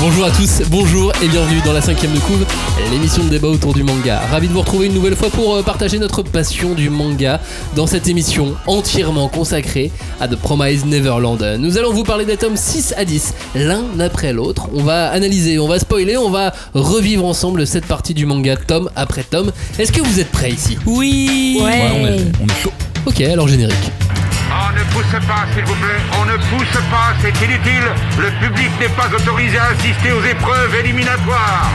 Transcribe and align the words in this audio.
Bonjour 0.00 0.26
à 0.26 0.30
tous, 0.30 0.62
bonjour 0.70 1.12
et 1.22 1.26
bienvenue 1.28 1.60
dans 1.64 1.72
la 1.72 1.80
cinquième 1.80 2.12
de 2.12 2.20
couve, 2.20 2.46
l'émission 2.92 3.24
de 3.24 3.30
débat 3.30 3.48
autour 3.48 3.74
du 3.74 3.82
manga. 3.82 4.20
Ravi 4.30 4.46
de 4.46 4.52
vous 4.52 4.60
retrouver 4.60 4.86
une 4.86 4.94
nouvelle 4.94 5.16
fois 5.16 5.28
pour 5.28 5.56
euh, 5.56 5.62
partager 5.62 5.98
notre 5.98 6.22
passion 6.22 6.74
du 6.74 6.88
manga 6.88 7.40
dans 7.74 7.88
cette 7.88 8.06
émission 8.06 8.54
entièrement 8.68 9.28
consacrée 9.28 9.90
à 10.20 10.28
The 10.28 10.36
Promise 10.36 10.84
Neverland. 10.84 11.42
Nous 11.58 11.78
allons 11.78 11.92
vous 11.92 12.04
parler 12.04 12.24
des 12.24 12.36
tomes 12.36 12.56
6 12.56 12.94
à 12.96 13.04
10, 13.04 13.34
l'un 13.56 13.82
après 13.98 14.32
l'autre. 14.32 14.68
On 14.72 14.84
va 14.84 15.08
analyser, 15.10 15.58
on 15.58 15.66
va 15.66 15.80
spoiler, 15.80 16.16
on 16.16 16.30
va 16.30 16.52
revivre 16.74 17.24
ensemble 17.24 17.66
cette 17.66 17.86
partie 17.86 18.14
du 18.14 18.24
manga 18.24 18.56
tome 18.56 18.90
après 18.94 19.24
tome. 19.24 19.50
Est-ce 19.80 19.90
que 19.90 20.00
vous 20.00 20.20
êtes 20.20 20.30
prêts 20.30 20.52
ici? 20.52 20.78
Oui 20.86 21.58
Ouais. 21.60 21.90
on, 22.00 22.06
est, 22.06 22.20
on 22.40 22.46
est 22.46 22.62
chaud. 22.62 22.72
Ok, 23.04 23.20
alors 23.22 23.48
générique. 23.48 23.90
On 24.50 24.72
ne 24.72 24.84
pousse 24.92 25.26
pas, 25.26 25.46
s'il 25.54 25.64
vous 25.64 25.74
plaît. 25.74 26.00
On 26.20 26.24
ne 26.24 26.36
pousse 26.36 26.80
pas, 26.90 27.12
c'est 27.20 27.44
inutile. 27.44 27.84
Le 28.18 28.30
public 28.40 28.70
n'est 28.80 28.88
pas 28.88 29.08
autorisé 29.14 29.58
à 29.58 29.66
assister 29.66 30.12
aux 30.12 30.24
épreuves 30.24 30.74
éliminatoires. 30.74 31.70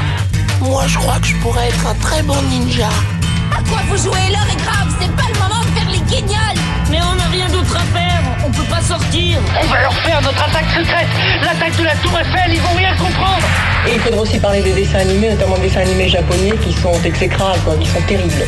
Moi, 0.60 0.84
je 0.88 0.98
crois 0.98 1.20
que 1.20 1.28
je 1.28 1.36
pourrais 1.38 1.68
être 1.68 1.88
un 1.88 1.96
très 1.96 2.24
bon 2.24 2.42
ninja. 2.50 2.90
À 3.52 3.62
quoi 3.70 3.80
vous 3.90 3.98
jouez 3.98 4.30
L'heure 4.32 4.48
est 4.52 4.62
grave, 4.64 4.96
c'est 5.00 5.16
pas 5.16 5.28
le 5.34 5.40
moment 5.40 5.62
de 5.62 5.80
faire 5.80 5.90
les 5.92 6.00
guignols 6.00 6.64
Mais 6.94 7.00
on 7.02 7.16
n'a 7.16 7.26
rien 7.26 7.48
d'autre 7.50 7.76
à 7.76 7.98
faire, 7.98 8.22
on 8.46 8.52
peut 8.52 8.70
pas 8.70 8.80
sortir. 8.80 9.40
On 9.60 9.66
va 9.66 9.82
leur 9.82 9.94
faire 9.96 10.22
notre 10.22 10.44
attaque 10.44 10.70
secrète 10.78 11.08
L'attaque 11.42 11.76
de 11.76 11.84
la 11.86 11.96
Tour 11.96 12.12
Eiffel, 12.20 12.54
ils 12.54 12.62
vont 12.62 12.76
rien 12.78 12.96
comprendre 12.96 13.42
Et 13.88 13.96
il 13.96 14.00
faudra 14.00 14.22
aussi 14.22 14.38
parler 14.38 14.62
des 14.62 14.74
dessins 14.74 15.00
animés, 15.00 15.32
notamment 15.32 15.58
des 15.58 15.70
dessins 15.70 15.80
animés 15.80 16.08
japonais 16.08 16.54
qui 16.64 16.72
sont 16.72 16.94
exécrables, 17.04 17.60
quoi, 17.66 17.76
qui 17.78 17.88
sont 17.90 18.02
terribles. 18.02 18.46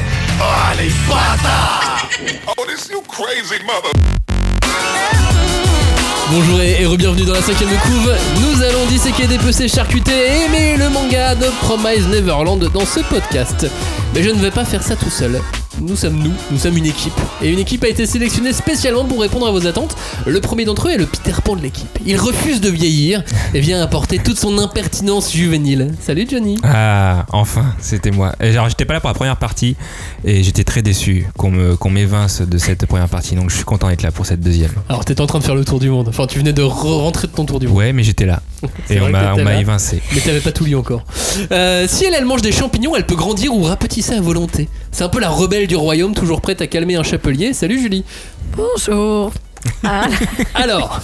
Bonjour 6.30 6.62
et, 6.62 6.86
re-bienvenue 6.86 7.26
dans 7.26 7.34
la 7.34 7.42
cinquième 7.42 7.70
de 7.72 7.78
couve. 7.78 8.16
Nous 8.42 8.62
allons 8.62 8.86
disséquer, 8.90 9.26
dépecer, 9.26 9.68
charcuter 9.68 10.12
et 10.12 10.46
aimer 10.46 10.78
le 10.78 10.90
manga 10.90 11.34
de 11.34 11.48
Promise 11.62 12.08
Neverland 12.10 12.60
dans 12.60 12.86
ce 12.86 13.00
podcast. 13.00 13.66
Mais 14.14 14.22
je 14.22 14.30
ne 14.30 14.40
vais 14.40 14.52
pas 14.52 14.66
faire 14.66 14.84
ça 14.84 14.96
tout 14.96 15.10
seul. 15.10 15.42
Nous 15.82 15.96
sommes 15.96 16.18
nous, 16.20 16.32
nous 16.52 16.58
sommes 16.58 16.78
une 16.78 16.86
équipe. 16.86 17.14
Et 17.42 17.50
une 17.52 17.60
équipe 17.60 17.84
a 17.84 17.88
été 17.90 18.06
sélectionnée 18.06 18.54
spécialement 18.54 19.04
pour 19.06 19.20
répondre 19.22 19.46
à 19.48 19.52
vos 19.52 19.68
attentes. 19.68 19.96
Le 20.26 20.40
premier 20.40 20.64
d'entre 20.66 20.88
eux 20.88 20.92
est 20.92 20.98
le 20.98 21.06
Peter 21.06 21.34
Pan 21.44 21.56
de 21.56 21.62
l'équipe. 21.62 21.88
Il 22.06 22.18
refuse 22.18 22.62
de 22.62 22.70
vieillir 22.70 23.24
et 23.54 23.60
vient 23.60 23.82
apporter 23.82 24.20
toute 24.20 24.38
son 24.38 24.58
impertinence 24.58 25.34
juvénile. 25.34 25.94
Salut 26.02 26.26
Johnny. 26.30 26.58
Ah, 26.64 27.26
enfin, 27.32 27.66
c'était 27.80 28.12
moi. 28.12 28.34
Genre, 28.42 28.70
j'étais 28.70 28.86
pas 28.86 28.94
là 28.94 29.02
pour 29.02 29.10
la 29.10 29.14
première 29.16 29.38
partie 29.38 29.76
et 30.24 30.44
j'étais 30.44 30.64
très 30.64 30.82
déçu 30.82 31.28
qu'on 31.38 31.52
me, 31.52 31.76
qu'on 31.76 31.90
m'évince 31.90 32.42
de 32.42 32.58
cette 32.58 32.86
première 32.86 33.10
partie. 33.10 33.36
Donc, 33.36 33.50
je 33.50 33.56
suis 33.56 33.66
content 33.66 33.90
d'être 33.90 34.02
là 34.04 34.12
pour 34.12 34.26
cette 34.26 34.40
deuxième. 34.42 34.72
Alors 34.88 35.04
t'étais 35.04 35.22
en 35.22 35.28
train 35.28 35.40
de 35.40 35.44
faire 35.44 35.56
le 35.56 35.66
tour 35.66 35.80
du 35.80 35.90
monde. 35.90 36.08
Enfin 36.08 36.26
tu 36.28 36.40
venais 36.40 36.54
de 36.54 36.62
re- 36.64 37.02
rentrer 37.02 37.28
de 37.28 37.34
ton 37.34 37.46
tour 37.46 37.60
du 37.60 37.68
monde. 37.68 37.76
Ouais, 37.78 37.92
mais 37.92 38.04
j'étais 38.04 38.26
là. 38.26 38.42
Et 38.90 39.02
on 39.02 39.10
m'a, 39.10 39.34
on 39.34 39.44
m'a 39.44 39.56
évincé. 39.60 40.02
Mais 40.14 40.22
t'avais 40.22 40.40
pas 40.40 40.52
tout 40.54 40.64
lu 40.64 40.76
encore. 40.76 41.04
Euh, 41.52 41.86
si 41.88 42.06
elle, 42.06 42.14
elle 42.14 42.26
mange 42.26 42.42
des 42.42 42.52
champignons, 42.54 42.96
elle 42.96 43.06
peut 43.06 43.16
grandir 43.16 43.54
ou 43.54 43.64
rapetisser 43.64 44.14
à 44.14 44.22
volonté. 44.22 44.70
C'est 44.92 45.04
un 45.04 45.10
peu 45.10 45.20
la 45.20 45.30
rebelle 45.30 45.65
du 45.68 45.76
royaume, 45.76 46.14
toujours 46.14 46.42
prête 46.42 46.62
à 46.62 46.68
calmer 46.68 46.96
un 46.96 47.04
chapelier. 47.04 47.54
Salut 47.54 47.80
Julie. 47.80 48.04
Bonjour. 48.56 49.32
Ah, 49.84 50.06
Alors, 50.54 51.00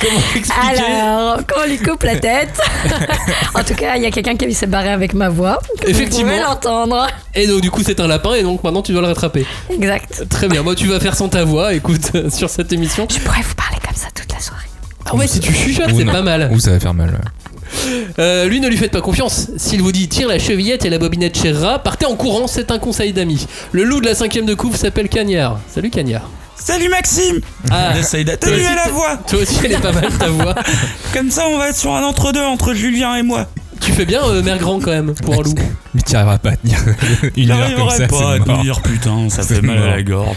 comment 0.00 0.20
expliquer 0.36 0.80
alors, 0.92 1.38
quand 1.46 1.60
on 1.64 1.68
lui 1.68 1.76
coupe 1.78 2.04
la 2.04 2.16
tête. 2.16 2.60
en 3.54 3.64
tout 3.64 3.74
cas, 3.74 3.96
il 3.96 4.02
y 4.04 4.06
a 4.06 4.10
quelqu'un 4.12 4.36
qui 4.36 4.54
s'est 4.54 4.66
barré 4.68 4.90
avec 4.90 5.12
ma 5.12 5.28
voix. 5.28 5.58
Effectivement. 5.86 6.30
Vous 6.30 6.36
pouvez 6.36 6.42
l'entendre. 6.42 7.08
Et 7.34 7.46
donc 7.48 7.62
du 7.62 7.70
coup 7.70 7.82
c'est 7.84 7.98
un 7.98 8.06
lapin 8.06 8.34
et 8.34 8.42
donc 8.44 8.62
maintenant 8.62 8.82
tu 8.82 8.92
dois 8.92 9.00
le 9.00 9.08
rattraper. 9.08 9.44
Exact. 9.70 10.24
Très 10.28 10.48
bien, 10.48 10.62
moi 10.62 10.76
tu 10.76 10.86
vas 10.86 11.00
faire 11.00 11.16
sans 11.16 11.28
ta 11.28 11.42
voix, 11.44 11.74
écoute, 11.74 12.12
sur 12.32 12.48
cette 12.48 12.72
émission. 12.72 13.08
Je 13.10 13.18
pourrais 13.18 13.42
vous 13.42 13.54
parler 13.56 13.78
comme 13.84 13.96
ça 13.96 14.06
toute 14.14 14.32
la 14.32 14.38
soirée. 14.40 14.66
Ah 15.06 15.16
ouais, 15.16 15.26
si 15.26 15.40
tu 15.40 15.52
chuchotes, 15.52 15.90
c'est 15.96 16.04
pas 16.04 16.22
mal. 16.22 16.48
Ou 16.52 16.60
ça 16.60 16.70
va 16.70 16.78
faire 16.80 16.94
mal. 16.94 17.08
ouais. 17.10 17.59
Euh, 18.18 18.46
lui, 18.46 18.60
ne 18.60 18.68
lui 18.68 18.76
faites 18.76 18.92
pas 18.92 19.00
confiance. 19.00 19.50
S'il 19.56 19.82
vous 19.82 19.92
dit 19.92 20.08
tire 20.08 20.28
la 20.28 20.38
chevillette 20.38 20.84
et 20.84 20.90
la 20.90 20.98
bobinette 20.98 21.38
chez 21.38 21.52
Rat, 21.52 21.80
partez 21.80 22.06
en 22.06 22.16
courant, 22.16 22.46
c'est 22.46 22.70
un 22.70 22.78
conseil 22.78 23.12
d'ami. 23.12 23.46
Le 23.72 23.84
loup 23.84 24.00
de 24.00 24.06
la 24.06 24.14
cinquième 24.14 24.46
de 24.46 24.54
couve 24.54 24.76
s'appelle 24.76 25.08
Cagnard. 25.08 25.60
Salut 25.68 25.90
Cagnard. 25.90 26.28
Salut 26.56 26.88
Maxime 26.90 27.40
Ah, 27.70 27.94
d'atténuer 27.94 28.56
aussi, 28.56 28.74
la 28.74 28.92
voix 28.92 29.16
Toi 29.26 29.40
aussi, 29.40 29.58
elle 29.64 29.72
est 29.72 29.80
pas 29.80 29.92
mal 29.92 30.08
ta 30.18 30.28
voix. 30.28 30.54
Comme 31.14 31.30
ça, 31.30 31.44
on 31.48 31.56
va 31.56 31.70
être 31.70 31.76
sur 31.76 31.94
un 31.94 32.02
entre-deux 32.02 32.42
entre 32.42 32.74
Julien 32.74 33.16
et 33.16 33.22
moi. 33.22 33.48
Tu 33.80 33.92
fais 33.92 34.04
bien, 34.04 34.22
euh, 34.24 34.42
mère 34.42 34.58
grand 34.58 34.78
quand 34.78 34.90
même, 34.90 35.14
pour 35.14 35.34
un 35.34 35.42
loup. 35.42 35.54
Mais 35.94 36.02
tu 36.02 36.14
arriveras 36.14 36.36
pas 36.36 36.50
à 36.50 36.56
tenir 36.56 36.78
une 37.36 37.50
heure 37.50 37.74
comme 37.74 37.90
ça. 37.90 38.06
Pas 38.08 38.32
à 38.34 38.38
tenir, 38.38 38.82
putain, 38.82 39.30
ça 39.30 39.42
fait 39.42 39.62
mal 39.62 39.78
à 39.78 39.96
la 39.96 40.02
gorge. 40.02 40.36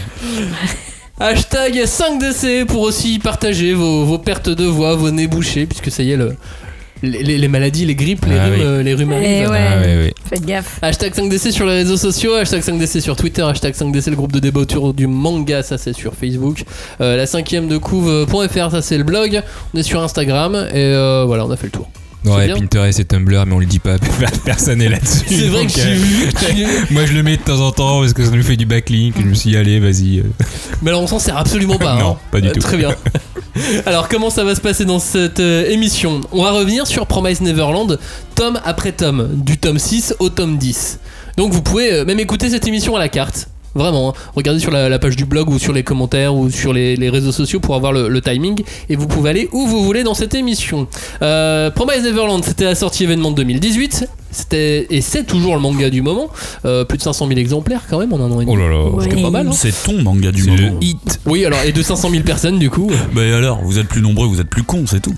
Hashtag 1.20 1.74
5DC 1.84 2.64
pour 2.64 2.80
aussi 2.80 3.18
partager 3.18 3.74
vos, 3.74 4.04
vos 4.04 4.18
pertes 4.18 4.48
de 4.48 4.64
voix, 4.64 4.96
vos 4.96 5.10
nez 5.10 5.26
bouchés, 5.26 5.66
puisque 5.66 5.90
ça 5.90 6.02
y 6.02 6.12
est, 6.12 6.16
le, 6.16 6.36
les, 7.02 7.22
les- 7.22 7.38
les 7.38 7.48
maladies, 7.48 7.84
les 7.84 7.94
grippes, 7.94 8.24
les 8.26 8.36
Ah 8.38 8.44
rhumes, 8.44 8.54
oui. 8.54 8.60
euh, 8.62 8.82
les 8.82 8.94
rhumes 8.94 9.12
Eh 9.12 9.46
ouais. 9.46 9.48
Ah, 9.48 9.80
ouais, 9.80 9.96
ouais. 9.96 10.14
Faites 10.28 10.44
gaffe. 10.46 10.78
Hashtag 10.82 11.12
5DC 11.14 11.50
sur 11.52 11.66
les 11.66 11.72
réseaux 11.74 11.96
sociaux, 11.96 12.34
hashtag 12.34 12.62
5DC 12.62 13.00
sur 13.00 13.16
Twitter, 13.16 13.42
hashtag 13.42 13.74
5DC 13.74 14.10
le 14.10 14.16
groupe 14.16 14.32
de 14.32 14.38
débat 14.40 14.60
autour 14.60 14.94
du 14.94 15.06
manga, 15.06 15.62
ça 15.62 15.76
c'est 15.78 15.92
sur 15.92 16.14
Facebook. 16.14 16.64
Euh, 17.00 17.16
la 17.16 17.26
cinquième 17.26 17.68
de 17.68 17.76
couve.fr, 17.78 18.70
ça 18.70 18.82
c'est 18.82 18.96
le 18.98 19.04
blog. 19.04 19.42
On 19.74 19.78
est 19.78 19.82
sur 19.82 20.02
Instagram 20.02 20.54
et 20.54 20.76
euh, 20.76 21.24
voilà, 21.26 21.44
on 21.46 21.50
a 21.50 21.56
fait 21.56 21.66
le 21.66 21.72
tour. 21.72 21.88
Ouais. 22.24 22.52
Pinterest 22.54 22.98
et 23.00 23.04
Tumblr, 23.04 23.44
mais 23.46 23.52
on 23.54 23.58
le 23.58 23.66
dit 23.66 23.78
pas. 23.78 23.96
Personne 24.44 24.78
n'est 24.78 24.88
là-dessus. 24.88 25.24
C'est 25.28 25.48
vrai 25.48 25.66
que 25.66 25.72
j'ai 25.72 25.82
euh, 25.82 25.94
vu. 25.94 26.28
que 26.32 26.86
tu- 26.86 26.92
Moi, 26.94 27.04
je 27.06 27.12
le 27.12 27.22
mets 27.22 27.36
de 27.36 27.42
temps 27.42 27.60
en 27.60 27.70
temps 27.70 28.00
parce 28.00 28.12
que 28.14 28.24
ça 28.24 28.30
nous 28.30 28.42
fait 28.42 28.56
du 28.56 28.66
backlink. 28.66 29.14
Je 29.20 29.26
me 29.26 29.34
suis 29.34 29.50
dit, 29.50 29.56
allez, 29.56 29.78
vas-y. 29.80 30.20
euh. 30.20 30.24
Mais 30.82 30.90
alors 30.90 31.02
on 31.02 31.06
s'en 31.06 31.18
sert 31.18 31.36
absolument 31.36 31.76
pas. 31.78 31.96
Non, 31.98 32.12
hein. 32.12 32.16
pas 32.30 32.40
du 32.40 32.48
Euh, 32.48 32.52
tout. 32.52 32.60
Très 32.60 32.76
bien. 32.76 32.94
alors 33.86 34.08
comment 34.08 34.30
ça 34.30 34.42
va 34.44 34.54
se 34.54 34.60
passer 34.60 34.84
dans 34.84 34.98
cette 34.98 35.40
euh, 35.40 35.68
émission? 35.70 36.22
On 36.32 36.42
va 36.42 36.52
revenir 36.52 36.86
sur 36.86 37.06
Promise 37.06 37.40
Neverland, 37.42 37.98
tome 38.34 38.58
après 38.64 38.92
tome, 38.92 39.28
du 39.44 39.58
tome 39.58 39.78
6 39.78 40.14
au 40.18 40.28
tome 40.28 40.56
10. 40.58 40.98
Donc 41.36 41.52
vous 41.52 41.62
pouvez 41.62 42.04
même 42.04 42.20
écouter 42.20 42.48
cette 42.50 42.66
émission 42.66 42.96
à 42.96 42.98
la 42.98 43.08
carte. 43.08 43.48
Vraiment, 43.74 44.10
hein. 44.10 44.12
regardez 44.36 44.60
sur 44.60 44.70
la, 44.70 44.98
page 44.98 45.16
du 45.16 45.24
blog 45.24 45.50
ou 45.50 45.58
sur 45.58 45.72
les 45.72 45.82
commentaires 45.82 46.34
ou 46.34 46.50
sur 46.50 46.72
les, 46.72 47.08
réseaux 47.08 47.32
sociaux 47.32 47.60
pour 47.60 47.74
avoir 47.74 47.92
le, 47.92 48.08
le 48.08 48.20
timing 48.20 48.62
et 48.88 48.96
vous 48.96 49.06
pouvez 49.06 49.30
aller 49.30 49.48
où 49.52 49.66
vous 49.66 49.82
voulez 49.82 50.02
dans 50.02 50.14
cette 50.14 50.34
émission. 50.34 50.86
Euh, 51.22 51.70
Promise 51.70 52.02
Neverland, 52.02 52.42
c'était 52.44 52.64
la 52.64 52.74
sortie 52.74 53.04
événement 53.04 53.30
de 53.30 53.36
2018. 53.36 54.06
C'était 54.34 54.86
et 54.90 55.00
c'est 55.00 55.24
toujours 55.24 55.54
le 55.54 55.60
manga 55.60 55.88
du 55.90 56.02
moment. 56.02 56.28
Euh, 56.64 56.84
plus 56.84 56.98
de 56.98 57.02
500 57.02 57.26
000 57.28 57.38
exemplaires 57.40 57.82
quand 57.88 57.98
même 57.98 58.12
en 58.12 58.18
un 58.20 58.30
an 58.30 58.40
et 58.40 58.44
demi. 58.44 58.52
Oh 58.52 58.56
là 58.56 58.68
là. 58.68 58.84
Ouais. 58.90 59.06
C'est 59.08 59.22
pas 59.22 59.30
mal. 59.30 59.48
Hein 59.48 59.52
C'est 59.52 59.72
ton 59.84 60.02
manga 60.02 60.30
du 60.32 60.42
C'est 60.42 60.50
moment. 60.50 60.78
le 60.80 60.84
hit. 60.86 61.20
oui, 61.26 61.44
alors 61.44 61.60
et 61.64 61.72
de 61.72 61.82
500 61.82 62.10
000 62.10 62.22
personnes 62.24 62.58
du 62.58 62.70
coup. 62.70 62.90
Bah 63.14 63.22
et 63.24 63.32
alors, 63.32 63.60
vous 63.62 63.78
êtes 63.78 63.86
plus 63.86 64.02
nombreux, 64.02 64.26
vous 64.26 64.40
êtes 64.40 64.48
plus 64.50 64.64
cons, 64.64 64.84
c'est 64.86 65.00
tout. 65.00 65.14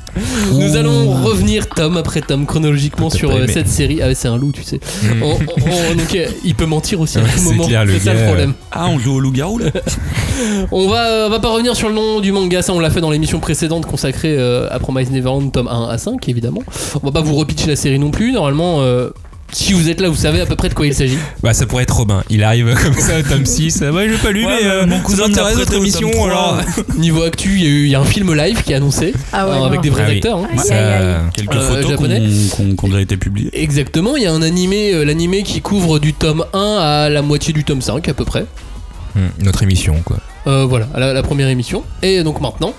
Nous 0.52 0.76
allons 0.76 1.10
revenir 1.22 1.66
tome 1.68 1.96
après 1.96 2.20
tome 2.20 2.44
chronologiquement 2.46 3.08
sur 3.10 3.30
euh, 3.30 3.46
cette 3.46 3.68
série. 3.68 4.00
Ah 4.02 4.08
ouais, 4.08 4.14
c'est 4.14 4.28
un 4.28 4.36
loup, 4.36 4.52
tu 4.52 4.62
sais. 4.62 4.76
Mm. 5.02 5.22
On- 5.22 5.26
on- 5.26 5.36
on- 5.36 5.94
donc, 5.96 6.14
euh, 6.14 6.26
il 6.44 6.54
peut 6.54 6.66
mentir 6.66 7.00
aussi 7.00 7.16
à 7.18 7.22
Ouais, 7.22 7.28
tout 7.32 7.38
c'est 7.38 7.54
moment. 7.54 7.64
C'est 7.68 7.98
ça 8.00 8.12
le 8.14 8.24
problème. 8.26 8.52
Ah, 8.72 8.88
on 8.88 8.98
joue 8.98 9.14
au 9.14 9.20
loup-garou 9.20 9.58
là 9.58 9.66
On 10.72 10.88
va, 10.88 11.26
on 11.26 11.30
va 11.30 11.40
pas 11.40 11.48
revenir 11.48 11.74
sur 11.74 11.88
le 11.88 11.94
nom 11.94 12.20
du 12.20 12.32
manga, 12.32 12.60
ça 12.62 12.72
on 12.74 12.80
l'a 12.80 12.90
fait 12.90 13.00
dans 13.00 13.10
l'émission 13.10 13.40
précédente 13.40 13.86
consacrée 13.86 14.34
euh, 14.36 14.68
à 14.70 14.78
Promise 14.78 15.10
Neverland, 15.10 15.50
tome 15.50 15.68
1 15.68 15.88
à 15.88 15.96
5 15.98 16.28
évidemment. 16.28 16.62
On 17.02 17.06
va 17.06 17.12
pas 17.12 17.20
vous 17.22 17.34
repitcher 17.34 17.68
la 17.68 17.76
série 17.76 17.98
non 17.98 18.10
plus. 18.10 18.32
Normalement, 18.32 18.82
euh, 18.82 19.05
si 19.52 19.72
vous 19.72 19.88
êtes 19.88 20.00
là, 20.00 20.08
vous 20.08 20.16
savez 20.16 20.40
à 20.40 20.46
peu 20.46 20.56
près 20.56 20.68
de 20.68 20.74
quoi 20.74 20.86
il 20.86 20.94
s'agit. 21.00 21.18
Bah, 21.42 21.54
ça 21.54 21.66
pourrait 21.66 21.84
être 21.84 21.96
Robin. 21.96 22.22
Il 22.30 22.42
arrive 22.44 22.74
comme 22.82 22.94
ça 22.94 23.18
au 23.18 23.22
tome 23.22 23.46
6. 23.46 23.82
Ah, 23.82 23.92
ouais, 23.92 24.08
j'ai 24.10 24.16
pas 24.18 24.30
lu, 24.32 24.44
Ouais, 24.44 24.52
mais 24.60 24.64
bah, 24.68 24.74
euh, 24.74 24.86
mon 24.86 25.00
cousin 25.00 25.28
m'intéresse 25.28 25.56
votre 25.56 25.74
au 25.74 25.80
émission. 25.80 26.10
Alors. 26.24 26.58
Niveau 26.98 27.22
actu, 27.22 27.50
il 27.56 27.62
y, 27.62 27.66
a 27.66 27.68
eu- 27.68 27.84
il 27.84 27.90
y 27.90 27.94
a 27.94 28.00
un 28.00 28.04
film 28.04 28.34
live 28.34 28.62
qui 28.62 28.72
est 28.72 28.76
annoncé 28.76 29.12
Ah 29.32 29.48
ouais, 29.48 29.56
euh, 29.56 29.64
avec 29.64 29.80
des 29.80 29.90
vrais 29.90 30.04
Ah 30.06 30.10
oui. 30.10 30.16
acteurs. 30.16 30.38
hein. 30.38 30.48
Ça- 30.58 30.74
aïe, 30.74 31.04
aïe. 31.04 31.14
Quelques 31.34 31.54
Euh, 31.54 31.68
photos 31.68 31.90
japonais. 31.90 32.22
qu'on 32.50 32.74
qu'on- 32.74 32.76
qu'on 32.88 32.94
a 32.94 33.00
été 33.00 33.16
publiées. 33.16 33.50
Exactement, 33.52 34.16
il 34.16 34.22
y 34.22 34.26
a 34.26 34.32
un 34.32 34.42
animé, 34.42 34.92
euh, 34.92 35.04
l'animé 35.04 35.42
qui 35.42 35.60
couvre 35.60 35.98
du 35.98 36.12
tome 36.12 36.44
1 36.52 36.78
à 36.80 37.08
la 37.08 37.22
moitié 37.22 37.52
du 37.52 37.64
tome 37.64 37.80
5 37.82 38.08
à 38.08 38.14
peu 38.14 38.24
près. 38.24 38.46
Hum, 39.16 39.28
Notre 39.42 39.62
émission, 39.62 39.94
quoi. 40.04 40.18
Euh, 40.46 40.64
voilà, 40.66 40.86
la 40.94 41.22
première 41.22 41.48
émission. 41.48 41.82
Et 42.02 42.22
donc 42.22 42.40
maintenant, 42.40 42.74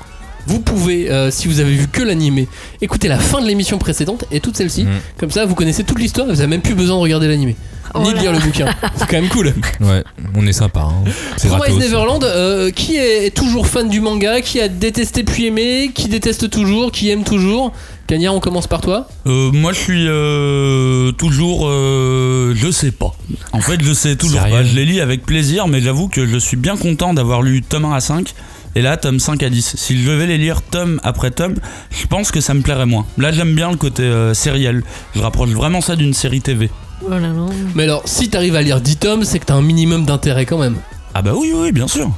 vous 0.48 0.60
pouvez, 0.60 1.12
euh, 1.12 1.30
si 1.30 1.48
vous 1.48 1.60
avez 1.60 1.74
vu 1.76 1.88
que 1.88 2.02
l'animé, 2.02 2.48
écouter 2.82 3.08
la 3.08 3.20
fin 3.20 3.42
de 3.42 3.48
l'émission 3.48 3.78
précédente 3.78 4.26
et 4.32 4.40
toute 4.40 4.56
celle-ci. 4.58 4.84
Mm. 4.86 4.90
Comme 5.20 5.32
ça, 5.32 5.46
vous 5.46 5.56
connaissez 5.56 5.84
toute 5.84 6.00
l'histoire 6.00 6.28
et 6.28 6.32
vous 6.32 6.40
avez 6.40 6.50
même 6.50 6.62
plus 6.62 6.76
besoin 6.76 6.96
de 6.98 7.02
regarder 7.02 7.28
l'animé. 7.28 7.56
Oh 7.94 8.02
Ni 8.02 8.10
de 8.12 8.16
là. 8.16 8.22
lire 8.22 8.32
le 8.34 8.40
bouquin. 8.40 8.68
C'est 8.96 9.08
quand 9.08 9.22
même 9.22 9.30
cool. 9.30 9.54
Ouais, 9.80 10.04
on 10.36 10.46
est 10.46 10.54
sympa. 10.54 10.82
Hein. 10.82 11.10
C'est 11.38 11.48
Promise 11.48 11.70
gratos. 11.70 11.80
Neverland, 11.84 12.24
euh, 12.24 12.70
qui 12.72 12.98
est 12.98 13.36
toujours 13.36 13.68
fan 13.68 13.88
du 13.88 14.02
manga, 14.02 14.42
qui 14.42 14.60
a 14.60 14.68
détesté 14.68 15.24
puis 15.24 15.46
aimé, 15.46 15.92
qui 15.94 16.08
déteste 16.08 16.50
toujours, 16.50 16.92
qui 16.92 17.10
aime 17.10 17.24
toujours 17.24 17.74
Cagnard, 18.08 18.34
on 18.36 18.40
commence 18.40 18.68
par 18.68 18.80
toi. 18.80 19.10
Euh, 19.26 19.52
moi, 19.52 19.74
je 19.74 19.80
suis 19.80 20.06
euh, 20.08 21.12
toujours. 21.12 21.68
euh, 21.68 22.54
je 22.56 22.72
sais 22.72 22.92
pas. 22.92 23.14
En 23.52 23.60
fait, 23.60 23.82
je 23.84 23.92
sais 23.92 24.16
toujours 24.16 24.40
pas. 24.42 24.64
Je 24.64 24.74
les 24.76 24.86
lis 24.86 25.02
avec 25.02 25.26
plaisir, 25.26 25.68
mais 25.68 25.82
j'avoue 25.82 26.08
que 26.08 26.26
je 26.26 26.38
suis 26.38 26.56
bien 26.56 26.78
content 26.78 27.14
d'avoir 27.14 27.42
lu 27.42 27.62
tome 27.62 27.84
1 27.84 27.94
à 27.94 28.00
5. 28.00 28.34
Et 28.78 28.84
là, 28.84 28.96
tome 28.96 29.20
5 29.20 29.42
à 29.42 29.50
10. 29.50 29.76
Si 29.76 30.00
je 30.00 30.08
devais 30.08 30.28
les 30.28 30.38
lire 30.38 30.62
tome 30.62 31.00
après 31.04 31.32
tome, 31.32 31.56
je 31.90 32.06
pense 32.06 32.30
que 32.30 32.42
ça 32.42 32.54
me 32.54 32.62
plairait 32.62 32.86
moins. 32.86 33.08
Là, 33.18 33.32
j'aime 33.32 33.56
bien 33.56 33.72
le 33.72 33.76
côté 33.76 34.04
euh, 34.04 34.36
sériel. 34.36 34.84
Je 35.16 35.20
rapproche 35.20 35.50
vraiment 35.50 35.82
ça 35.82 35.96
d'une 35.96 36.14
série 36.14 36.42
TV. 36.42 36.70
Oh 37.04 37.10
là 37.10 37.20
là. 37.20 37.34
Mais 37.74 37.86
alors, 37.86 38.04
si 38.06 38.30
t'arrives 38.30 38.56
à 38.56 38.62
lire 38.62 38.80
10 38.80 38.98
tomes, 38.98 39.24
c'est 39.24 39.40
que 39.40 39.46
t'as 39.46 39.56
un 39.56 39.64
minimum 39.64 40.06
d'intérêt 40.06 40.46
quand 40.46 40.60
même. 40.60 40.76
Ah 41.16 41.24
bah 41.24 41.32
oui, 41.36 41.54
oui, 41.56 41.72
bien 41.72 41.88
sûr. 41.88 42.12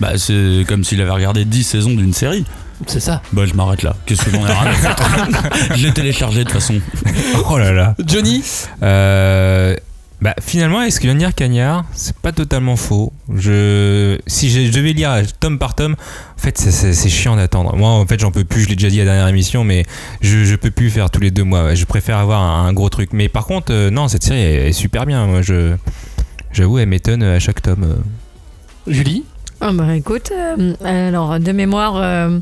Bah 0.00 0.16
c'est 0.16 0.64
comme 0.66 0.84
s'il 0.84 1.02
avait 1.02 1.10
regardé 1.10 1.44
10 1.44 1.62
saisons 1.62 1.92
d'une 1.92 2.14
série. 2.14 2.46
C'est 2.86 3.00
ça. 3.00 3.20
Bah, 3.34 3.42
je 3.44 3.52
m'arrête 3.52 3.82
là. 3.82 3.94
Qu'est-ce 4.06 4.24
que 4.24 4.30
j'en 4.30 4.46
ai 4.46 4.50
rien 4.50 4.70
à 4.70 4.72
foutre? 4.72 5.10
Je 5.76 5.86
l'ai 5.86 5.92
téléchargé 5.92 6.38
de 6.38 6.44
toute 6.44 6.52
façon. 6.52 6.80
Oh 7.50 7.58
là 7.58 7.72
là. 7.72 7.94
Johnny? 8.06 8.42
Euh, 8.82 9.76
bah, 10.20 10.34
finalement, 10.40 10.82
est-ce 10.82 10.98
que 10.98 11.04
vient 11.04 11.14
de 11.14 11.18
dire 11.18 11.34
Cagnard 11.34 11.84
C'est 11.92 12.16
pas 12.16 12.32
totalement 12.32 12.76
faux. 12.76 13.12
Je, 13.34 14.18
si 14.26 14.50
je 14.50 14.72
devais 14.72 14.92
lire 14.92 15.12
tome 15.40 15.58
par 15.58 15.74
tome, 15.74 15.92
en 15.94 16.40
fait, 16.40 16.56
c'est- 16.58 17.08
chiant 17.08 17.36
d'attendre. 17.36 17.76
Moi, 17.76 17.90
en 17.90 18.06
fait, 18.06 18.18
j'en 18.18 18.30
peux 18.32 18.44
plus. 18.44 18.62
Je 18.62 18.68
l'ai 18.68 18.76
déjà 18.76 18.88
dit 18.88 19.00
à 19.00 19.04
la 19.04 19.12
dernière 19.12 19.28
émission, 19.28 19.62
mais 19.64 19.84
je, 20.22 20.44
je 20.44 20.56
peux 20.56 20.70
plus 20.70 20.90
faire 20.90 21.10
tous 21.10 21.20
les 21.20 21.30
deux 21.30 21.44
mois. 21.44 21.74
Je 21.74 21.84
préfère 21.84 22.16
avoir 22.18 22.40
un, 22.42 22.66
un 22.66 22.72
gros 22.72 22.88
truc. 22.88 23.10
Mais 23.12 23.28
par 23.28 23.46
contre, 23.46 23.72
euh, 23.72 23.90
non, 23.90 24.08
cette 24.08 24.22
série 24.24 24.40
est, 24.40 24.68
est 24.68 24.72
super 24.72 25.04
bien. 25.06 25.26
Moi, 25.26 25.42
je, 25.42 25.74
j'avoue, 26.52 26.78
elle 26.78 26.88
m'étonne 26.88 27.22
à 27.22 27.38
chaque 27.38 27.60
tome. 27.62 27.96
Julie? 28.86 29.24
Ah 29.60 29.72
bah 29.72 29.96
écoute, 29.96 30.32
euh, 30.32 30.74
alors 30.84 31.40
de 31.40 31.52
mémoire, 31.52 31.96
euh, 31.96 32.38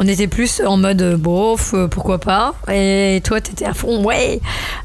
on 0.00 0.08
était 0.08 0.28
plus 0.28 0.62
en 0.62 0.78
mode 0.78 1.02
euh, 1.02 1.16
bof, 1.18 1.74
euh, 1.74 1.86
pourquoi 1.86 2.18
pas. 2.18 2.54
Et 2.72 3.20
toi, 3.22 3.38
t'étais 3.42 3.66
à 3.66 3.74
fond, 3.74 4.02
ouais. 4.02 4.40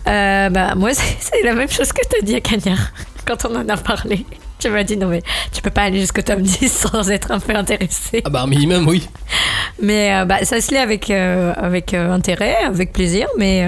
Euh, 0.08 0.50
bah 0.50 0.76
moi, 0.76 0.92
c'est 0.94 1.42
la 1.42 1.54
même 1.54 1.70
chose 1.70 1.94
que 1.94 2.02
t'as 2.06 2.22
dit 2.22 2.36
à 2.36 2.42
Cagnard 2.42 2.92
quand 3.26 3.46
on 3.46 3.56
en 3.56 3.68
a 3.70 3.78
parlé. 3.78 4.26
Tu 4.60 4.70
m'as 4.70 4.84
dit 4.84 4.96
non 4.96 5.08
mais 5.08 5.22
tu 5.52 5.62
peux 5.62 5.70
pas 5.70 5.84
aller 5.84 6.00
jusqu'au 6.00 6.22
tome 6.22 6.42
10 6.42 6.70
sans 6.70 7.10
être 7.10 7.32
un 7.32 7.40
peu 7.40 7.56
intéressé. 7.56 8.24
Ah 8.26 8.30
bah 8.30 8.42
un 8.42 8.48
minimum, 8.48 8.88
oui. 8.88 9.08
Mais 9.82 10.14
euh, 10.14 10.26
bah, 10.26 10.44
ça 10.44 10.60
se 10.60 10.72
lit 10.72 10.78
avec, 10.78 11.10
euh, 11.10 11.54
avec 11.56 11.94
intérêt, 11.94 12.58
avec 12.66 12.92
plaisir, 12.92 13.28
mais 13.38 13.66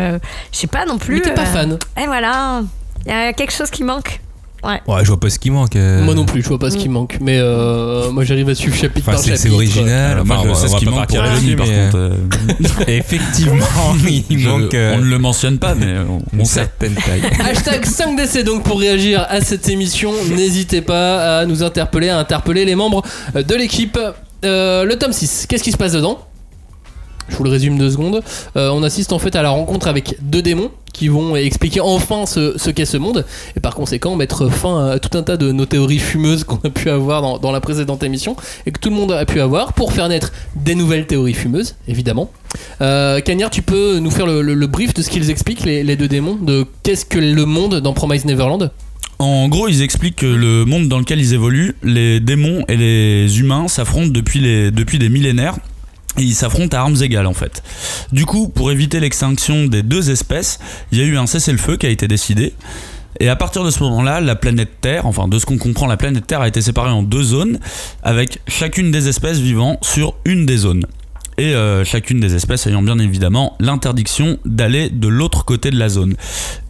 je 0.51 0.57
sais 0.57 0.67
pas 0.67 0.85
non 0.85 0.97
plus. 0.97 1.15
Mais 1.15 1.21
t'es 1.21 1.33
pas 1.33 1.45
fan. 1.45 1.79
Et 2.01 2.07
voilà, 2.07 2.61
il 3.05 3.11
y 3.11 3.15
a 3.15 3.31
quelque 3.31 3.53
chose 3.53 3.69
qui 3.69 3.85
manque. 3.85 4.19
Ouais. 4.67 4.81
Ouais, 4.85 4.99
je 5.03 5.07
vois 5.07 5.19
pas 5.19 5.29
ce 5.29 5.39
qui 5.39 5.49
manque. 5.49 5.75
euh. 5.75 6.03
Moi 6.03 6.13
non 6.13 6.25
plus, 6.25 6.41
je 6.43 6.47
vois 6.49 6.59
pas 6.59 6.69
ce 6.69 6.75
Mm. 6.75 6.79
qui 6.79 6.89
manque. 6.89 7.17
Mais 7.21 7.37
euh, 7.39 8.11
moi 8.11 8.23
j'arrive 8.25 8.49
à 8.49 8.55
suivre 8.55 8.75
chapitre 8.75 9.07
Enfin, 9.07 9.13
par 9.13 9.19
c'est 9.21 9.29
chapitre. 9.31 9.47
c'est 9.47 9.53
original. 9.55 10.23
Moi, 10.25 10.35
Enfin, 10.35 10.45
je 10.45 10.49
on 10.51 10.55
sais 10.55 10.67
ce 10.67 10.75
qui 10.75 10.85
manque 10.85 11.07
pour 11.07 11.17
par 11.17 11.29
contre. 11.33 11.45
euh, 11.69 11.89
euh, 11.95 12.83
Effectivement, 12.87 13.65
il 14.29 14.39
je- 14.39 14.49
manque 14.49 14.73
On 14.73 14.97
ne 14.99 15.05
le 15.09 15.17
mentionne 15.19 15.57
pas, 15.57 15.73
mais 15.73 15.95
on, 16.37 16.43
sait. 16.45 16.55
certaine 16.55 16.93
taille. 17.05 17.21
Hashtag 17.49 17.85
5DC 17.85 18.43
donc 18.43 18.63
pour 18.63 18.79
réagir 18.79 19.25
à 19.29 19.41
cette 19.41 19.69
émission. 19.69 20.11
N'hésitez 20.35 20.81
pas 20.81 21.39
à 21.39 21.45
nous 21.45 21.63
interpeller, 21.63 22.09
à 22.09 22.17
interpeller 22.19 22.65
les 22.65 22.75
membres 22.75 23.01
de 23.33 23.55
l'équipe. 23.55 23.97
Euh, 24.45 24.83
le 24.85 24.97
tome 24.99 25.13
6, 25.13 25.45
qu'est-ce 25.49 25.63
qui 25.63 25.71
se 25.71 25.77
passe 25.77 25.93
dedans? 25.93 26.19
Je 27.29 27.35
vous 27.35 27.43
le 27.43 27.49
résume 27.49 27.77
deux 27.77 27.91
secondes. 27.91 28.21
Euh, 28.55 28.69
on 28.69 28.83
assiste 28.83 29.13
en 29.13 29.19
fait 29.19 29.35
à 29.35 29.41
la 29.41 29.49
rencontre 29.49 29.87
avec 29.87 30.17
deux 30.21 30.41
démons 30.41 30.71
qui 30.97 31.09
vont 31.09 31.35
expliquer 31.35 31.79
enfin 31.79 32.25
ce, 32.25 32.69
qu'est 32.71 32.85
ce 32.85 32.97
monde 32.97 33.23
et 33.55 33.59
par 33.59 33.75
conséquent 33.75 34.15
mettre 34.15 34.49
fin 34.49 34.89
à 34.89 34.99
tout 34.99 35.15
un 35.15 35.21
tas 35.21 35.37
de 35.37 35.51
nos 35.51 35.65
théories 35.65 35.99
fumeuses 35.99 36.43
qu'on 36.43 36.59
a 36.63 36.71
pu 36.71 36.89
avoir 36.89 37.39
dans, 37.39 37.51
la 37.51 37.61
précédente 37.61 38.01
émission 38.01 38.35
et 38.65 38.71
que 38.71 38.79
tout 38.79 38.89
le 38.89 38.95
monde 38.95 39.11
a 39.11 39.25
pu 39.25 39.39
avoir 39.39 39.73
pour 39.73 39.93
faire 39.93 40.09
naître 40.09 40.31
des 40.55 40.73
nouvelles 40.73 41.05
théories 41.05 41.35
fumeuses 41.35 41.75
évidemment. 41.87 42.31
Euh, 42.81 43.21
tu 43.51 43.61
peux 43.61 43.99
nous 43.99 44.09
faire 44.09 44.25
le, 44.25 44.67
brief 44.67 44.93
de 44.95 45.03
ce 45.03 45.09
qu'ils 45.09 45.29
expliquent 45.29 45.63
les, 45.63 45.95
deux 45.95 46.07
démons 46.07 46.35
de 46.35 46.65
qu'est-ce 46.81 47.05
que 47.05 47.19
le 47.19 47.45
monde 47.45 47.75
dans 47.75 47.93
Promise 47.93 48.25
Neverland? 48.25 48.71
En 49.19 49.47
gros, 49.47 49.67
ils 49.67 49.81
expliquent 49.81 50.17
que 50.17 50.25
le 50.25 50.65
monde 50.65 50.89
dans 50.89 50.99
lequel 50.99 51.19
ils 51.19 51.33
évoluent, 51.33 51.75
les 51.83 52.19
démons 52.19 52.63
et 52.67 52.77
les 52.77 53.39
humains 53.39 53.67
s'affrontent 53.67 54.11
depuis 54.11 54.39
des 54.39 55.09
millénaires. 55.09 55.57
Et 56.17 56.23
ils 56.23 56.35
s'affrontent 56.35 56.75
à 56.75 56.81
armes 56.81 57.01
égales 57.01 57.27
en 57.27 57.33
fait. 57.33 57.63
Du 58.11 58.25
coup, 58.25 58.47
pour 58.49 58.71
éviter 58.71 58.99
l'extinction 58.99 59.65
des 59.65 59.83
deux 59.83 60.09
espèces, 60.09 60.59
il 60.91 60.97
y 60.97 61.01
a 61.01 61.05
eu 61.05 61.17
un 61.17 61.27
cessez-le-feu 61.27 61.77
qui 61.77 61.85
a 61.85 61.89
été 61.89 62.07
décidé. 62.07 62.53
Et 63.19 63.29
à 63.29 63.35
partir 63.35 63.63
de 63.63 63.71
ce 63.71 63.81
moment-là, 63.83 64.21
la 64.21 64.35
planète 64.35 64.81
Terre, 64.81 65.05
enfin 65.05 65.27
de 65.27 65.39
ce 65.39 65.45
qu'on 65.45 65.57
comprend, 65.57 65.87
la 65.87 65.97
planète 65.97 66.27
Terre 66.27 66.41
a 66.41 66.47
été 66.47 66.61
séparée 66.61 66.91
en 66.91 67.03
deux 67.03 67.23
zones, 67.23 67.59
avec 68.03 68.39
chacune 68.47 68.91
des 68.91 69.07
espèces 69.07 69.39
vivant 69.39 69.79
sur 69.81 70.15
une 70.25 70.45
des 70.45 70.57
zones. 70.57 70.85
Et 71.39 71.53
euh, 71.53 71.85
chacune 71.85 72.19
des 72.19 72.33
espèces 72.33 72.65
ayant 72.65 72.81
bien 72.81 72.97
évidemment 72.97 73.55
l'interdiction 73.59 74.39
d'aller 74.43 74.89
de 74.89 75.07
l'autre 75.07 75.45
côté 75.45 75.69
de 75.69 75.77
la 75.77 75.87
zone. 75.87 76.15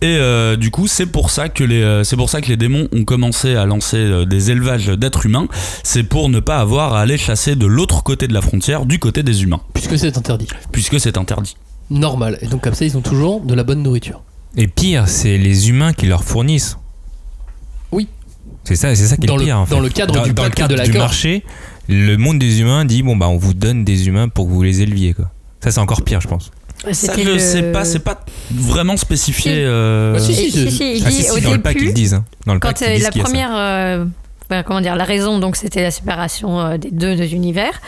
Et 0.02 0.18
euh, 0.18 0.58
du 0.58 0.72
coup, 0.72 0.88
c'est 0.88 1.06
pour 1.06 1.30
ça 1.30 1.48
que 1.48 1.64
les, 1.64 1.82
euh, 1.82 2.04
c'est 2.04 2.18
pour 2.18 2.30
ça 2.30 2.42
que 2.42 2.48
les 2.50 2.58
démons 2.58 2.90
ont 2.92 3.06
commencé 3.06 3.56
à 3.56 3.66
lancer 3.66 4.26
des 4.26 4.52
élevages 4.52 4.88
d'êtres 4.88 5.26
humains. 5.26 5.48
C'est 5.84 6.04
pour 6.04 6.28
ne 6.28 6.42
pas 6.42 6.58
avoir 6.58 6.94
à 6.96 7.02
aller 7.02 7.18
chasser 7.18 7.56
de 7.56 7.66
l'autre 7.66 8.04
côté 8.04 8.28
de 8.28 8.34
la 8.34 8.42
frontière, 8.42 8.86
du 8.86 9.00
côté 9.00 9.24
des 9.24 9.42
humains, 9.44 9.62
puisque 9.74 9.98
c'est 9.98 10.18
interdit. 10.18 10.48
puisque 10.74 11.00
c'est 11.00 11.18
interdit. 11.18 11.56
Normal. 11.90 12.38
Et 12.42 12.48
donc 12.48 12.62
comme 12.62 12.74
ça, 12.74 12.84
ils 12.84 12.98
ont 12.98 13.02
toujours 13.02 13.40
de 13.40 13.54
la 13.54 13.64
bonne 13.64 13.82
nourriture. 13.82 14.22
Et 14.58 14.68
pire, 14.68 15.08
c'est 15.08 15.38
les 15.38 15.70
humains 15.70 15.94
qui 15.94 16.08
leur 16.08 16.26
fournissent. 16.26 16.78
Oui. 17.94 18.10
C'est 18.66 18.76
ça, 18.76 18.94
c'est 18.96 19.08
ça 19.08 19.16
qui 19.16 19.24
est 19.24 19.28
Dans 19.28 19.36
le 19.38 19.44
le- 19.44 19.46
pire. 19.46 19.60
en 19.60 19.66
fait. 19.66 19.74
dans 19.76 19.80
le 19.80 19.88
cadre 19.88 20.14
Dans- 20.14 20.24
du 20.24 20.34
dans 20.34 20.44
le 20.44 20.50
pacte 20.50 20.58
cadre 20.58 20.76
de 20.84 20.92
du 20.92 20.98
marché, 20.98 21.44
le 21.90 22.18
monde 22.18 22.40
des 22.40 22.62
humains 22.62 22.86
dit 22.86 23.04
bon 23.04 23.16
bah 23.16 23.28
on 23.30 23.38
vous 23.38 23.54
donne 23.54 23.84
des 23.84 24.08
humains 24.08 24.28
pour 24.30 24.46
que 24.48 24.52
vous 24.52 24.64
les 24.64 24.82
éleviez 24.82 25.14
quoi. 25.14 25.26
Ça 25.62 25.72
c'est 25.72 25.80
encore 25.80 26.02
pire 26.04 26.22
je 26.22 26.28
pense. 26.28 26.52
Ça, 26.92 27.14
je 27.18 27.24
le- 27.24 27.40
sais 27.40 27.64
pas, 27.72 27.84
c'est 27.86 28.00
pas 28.00 28.24
vraiment 28.52 28.98
spécifié. 28.98 29.52
Si. 29.54 29.60
euh, 29.62 30.14
Ah, 30.16 30.20
si, 30.20 30.36
si, 30.36 30.46
Et- 30.46 30.52
c'est- 30.52 30.70
si, 30.70 30.72
si, 30.78 30.94
il 30.98 31.04
Ah 31.06 31.10
dit 31.10 31.16
si, 31.16 31.24
si, 31.24 31.32
au 31.32 31.40
dans 31.40 31.54
le 31.54 31.60
pack 31.62 31.74
ils 31.74 31.80
début, 31.80 31.88
le 31.88 31.94
disent. 31.94 32.14
hein. 32.14 32.24
Dans 32.46 32.54
le 32.54 32.60
quand 32.60 32.68
pack, 32.70 32.82
ils 32.82 32.84
euh, 32.92 32.94
disent 32.96 33.04
la 33.16 33.24
première, 33.24 33.50
euh, 33.56 34.06
ben, 34.52 34.62
comment 34.62 34.80
dire, 34.80 34.96
la 34.96 35.04
raison, 35.04 35.40
donc 35.40 35.56
c'était 35.56 35.82
la 35.82 35.90
séparation 35.90 36.60
euh, 36.60 36.78
des 36.78 36.92
deux, 36.92 37.16
deux 37.16 37.34
univers. 37.34 37.82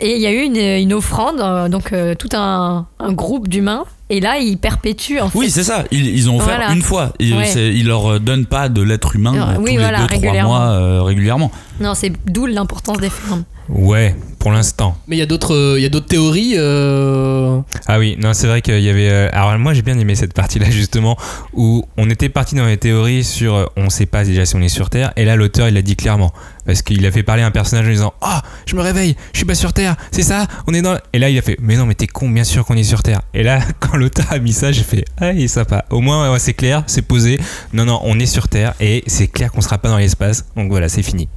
Et 0.00 0.16
il 0.16 0.20
y 0.20 0.26
a 0.26 0.32
eu 0.32 0.40
une, 0.42 0.56
une 0.56 0.92
offrande, 0.92 1.40
euh, 1.40 1.68
donc 1.68 1.92
euh, 1.92 2.16
tout 2.16 2.28
un, 2.34 2.86
un 2.98 3.12
groupe 3.12 3.46
d'humains. 3.46 3.84
Et 4.14 4.20
là, 4.20 4.36
ils 4.38 4.58
perpétuent 4.58 5.20
en 5.20 5.30
fait. 5.30 5.38
Oui, 5.38 5.50
c'est 5.50 5.64
ça. 5.64 5.84
Ils, 5.90 6.06
ils 6.06 6.28
ont 6.28 6.36
offert 6.36 6.56
Voilà. 6.56 6.72
une 6.72 6.82
fois. 6.82 7.14
Ils, 7.18 7.32
Ouais. 7.34 7.50
ils 7.74 7.86
leur 7.86 8.20
donnent 8.20 8.44
pas 8.44 8.68
de 8.68 8.82
l'être 8.82 9.16
humain 9.16 9.32
Euh, 9.34 9.54
euh, 9.54 9.56
oui, 9.58 9.64
tous 9.64 9.66
les 9.70 9.78
voilà, 9.78 10.00
deux, 10.00 10.06
trois 10.06 10.18
régulièrement. 10.20 10.50
mois 10.50 10.68
euh, 10.72 11.02
régulièrement. 11.02 11.50
Non, 11.80 11.94
c'est 11.94 12.12
d'où 12.26 12.44
l'importance 12.44 12.98
des 12.98 13.08
fermes. 13.08 13.44
Ouais, 13.70 14.14
pour 14.38 14.50
l'instant. 14.52 14.96
Mais 15.08 15.16
il 15.16 15.18
y 15.18 15.22
a 15.22 15.26
d'autres, 15.26 15.54
euh, 15.54 15.78
il 15.78 15.82
y 15.82 15.86
a 15.86 15.88
d'autres 15.88 16.08
théories. 16.08 16.54
euh, 16.58 17.60
Ah 17.86 17.98
oui, 17.98 18.16
non, 18.20 18.34
c'est 18.34 18.46
vrai 18.48 18.60
qu'il 18.60 18.80
y 18.80 18.88
avait. 18.90 19.08
euh, 19.08 19.28
alors 19.32 19.56
moi 19.58 19.72
j'ai 19.72 19.82
bien 19.82 19.98
aimé 19.98 20.14
cette 20.14 20.34
partie-là 20.34 20.68
justement 20.70 21.16
où 21.54 21.84
on 21.96 22.10
était 22.10 22.28
parti 22.28 22.54
dans 22.54 22.66
les 22.66 22.76
théories 22.76 23.24
sur 23.24 23.54
euh, 23.54 23.64
on 23.76 23.88
sait 23.88 24.04
pas 24.06 24.24
déjà 24.24 24.44
si 24.44 24.56
on 24.56 24.60
est 24.60 24.68
sur 24.68 24.90
Terre 24.90 25.12
et 25.16 25.24
là 25.24 25.36
l'auteur 25.36 25.68
il 25.68 25.74
l'a 25.74 25.80
dit 25.82 25.96
clairement 25.96 26.32
parce 26.64 26.82
qu'il 26.82 27.04
a 27.06 27.10
fait 27.10 27.22
parler 27.22 27.42
un 27.42 27.50
personnage 27.50 27.86
en 27.86 27.90
disant 27.90 28.14
ah 28.20 28.42
je 28.66 28.76
me 28.76 28.80
réveille, 28.82 29.16
je 29.32 29.38
suis 29.38 29.46
pas 29.46 29.54
sur 29.54 29.72
Terre, 29.72 29.96
c'est 30.10 30.22
ça, 30.22 30.46
on 30.66 30.74
est 30.74 30.82
dans. 30.82 30.96
Et 31.12 31.18
là 31.18 31.28
il 31.28 31.38
a 31.38 31.42
fait 31.42 31.56
mais 31.60 31.76
non 31.76 31.86
mais 31.86 31.94
t'es 31.94 32.06
con, 32.06 32.28
bien 32.30 32.44
sûr 32.44 32.64
qu'on 32.64 32.76
est 32.76 32.84
sur 32.84 33.02
Terre. 33.02 33.22
Et 33.34 33.42
là 33.42 33.60
quand 33.80 33.96
l'auteur 33.96 34.26
a 34.30 34.38
mis 34.38 34.52
ça 34.52 34.72
j'ai 34.72 34.82
fait 34.84 35.04
ah 35.20 35.32
il 35.32 35.42
est 35.42 35.48
sympa. 35.48 35.84
Au 35.90 36.00
moins 36.00 36.30
ouais, 36.32 36.38
c'est 36.38 36.54
clair, 36.54 36.82
c'est 36.86 37.02
posé. 37.02 37.38
Non 37.72 37.84
non 37.84 38.00
on 38.04 38.18
est 38.18 38.26
sur 38.26 38.48
Terre 38.48 38.74
et 38.80 39.02
c'est 39.06 39.26
clair 39.28 39.50
qu'on 39.52 39.60
sera 39.60 39.78
pas 39.78 39.88
dans 39.88 39.98
l'espace. 39.98 40.44
Donc 40.56 40.70
voilà 40.70 40.88
c'est 40.88 41.02
fini. 41.02 41.28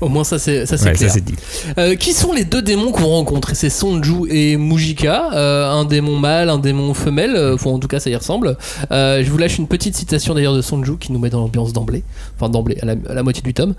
Au 0.00 0.08
moins 0.08 0.24
ça 0.24 0.38
c'est 0.38 0.64
ça 0.64 0.78
c'est 0.78 0.86
Ouais, 0.86 0.92
clair. 0.94 1.10
c'est 1.12 1.22
dit. 1.22 1.34
Euh, 1.76 1.94
qui 1.94 2.14
sont 2.14 2.32
les 2.32 2.46
deux 2.46 2.62
démons 2.62 2.90
qu'on 2.90 3.04
rencontre? 3.04 3.54
C'est 3.54 3.68
Sonju 3.68 4.30
et 4.30 4.56
Mujika, 4.56 5.30
euh, 5.34 5.70
un 5.70 5.84
démon 5.84 6.16
mâle, 6.18 6.48
un 6.48 6.56
démon 6.56 6.94
femelle. 6.94 7.36
euh, 7.36 7.56
en 7.62 7.78
tout 7.78 7.86
cas 7.86 8.00
ça 8.00 8.08
y 8.08 8.16
ressemble. 8.16 8.56
Je 8.90 9.28
vous 9.30 9.36
lâche 9.36 9.58
une 9.58 9.68
petite 9.68 9.94
citation 9.96 10.32
d'ailleurs 10.32 10.54
de 10.54 10.62
Sonju 10.62 10.96
qui 10.98 11.12
nous 11.12 11.18
met 11.18 11.28
dans 11.28 11.40
l'ambiance 11.40 11.74
d'emblée, 11.74 12.02
enfin 12.36 12.48
d'emblée 12.48 12.78
à 12.82 13.10
à 13.10 13.14
la 13.14 13.22
moitié 13.22 13.42
du 13.42 13.52
tome. 13.52 13.74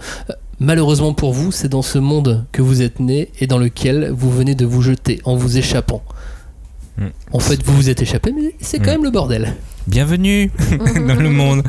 Malheureusement 0.65 1.13
pour 1.15 1.33
vous, 1.33 1.51
c'est 1.51 1.69
dans 1.69 1.81
ce 1.81 1.97
monde 1.97 2.45
que 2.51 2.61
vous 2.61 2.83
êtes 2.83 2.99
né 2.99 3.29
et 3.39 3.47
dans 3.47 3.57
lequel 3.57 4.11
vous 4.15 4.29
venez 4.29 4.53
de 4.53 4.63
vous 4.63 4.83
jeter 4.83 5.19
en 5.23 5.35
vous 5.35 5.57
échappant. 5.57 6.03
Mm. 6.99 7.05
En 7.31 7.39
fait, 7.39 7.65
vous 7.65 7.73
vous 7.75 7.89
êtes 7.89 7.99
échappé, 8.03 8.31
mais 8.31 8.53
c'est 8.61 8.77
quand 8.77 8.91
Mm. 8.91 8.93
même 8.93 9.03
le 9.05 9.09
bordel. 9.09 9.55
Bienvenue 9.87 10.51
dans 11.07 11.15
le 11.15 11.29
monde. 11.41 11.63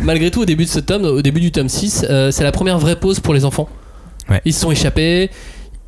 Malgré 0.00 0.30
tout, 0.30 0.40
au 0.40 0.44
début 0.46 0.64
de 0.64 0.70
ce 0.70 0.80
tome, 0.80 1.04
au 1.04 1.20
début 1.20 1.40
du 1.40 1.52
tome 1.52 1.68
6, 1.68 2.06
euh, 2.08 2.30
c'est 2.30 2.42
la 2.42 2.50
première 2.50 2.78
vraie 2.78 2.98
pause 2.98 3.20
pour 3.20 3.34
les 3.34 3.44
enfants. 3.44 3.68
Ouais. 4.30 4.40
Ils 4.46 4.54
se 4.54 4.60
sont 4.60 4.70
échappés, 4.70 5.28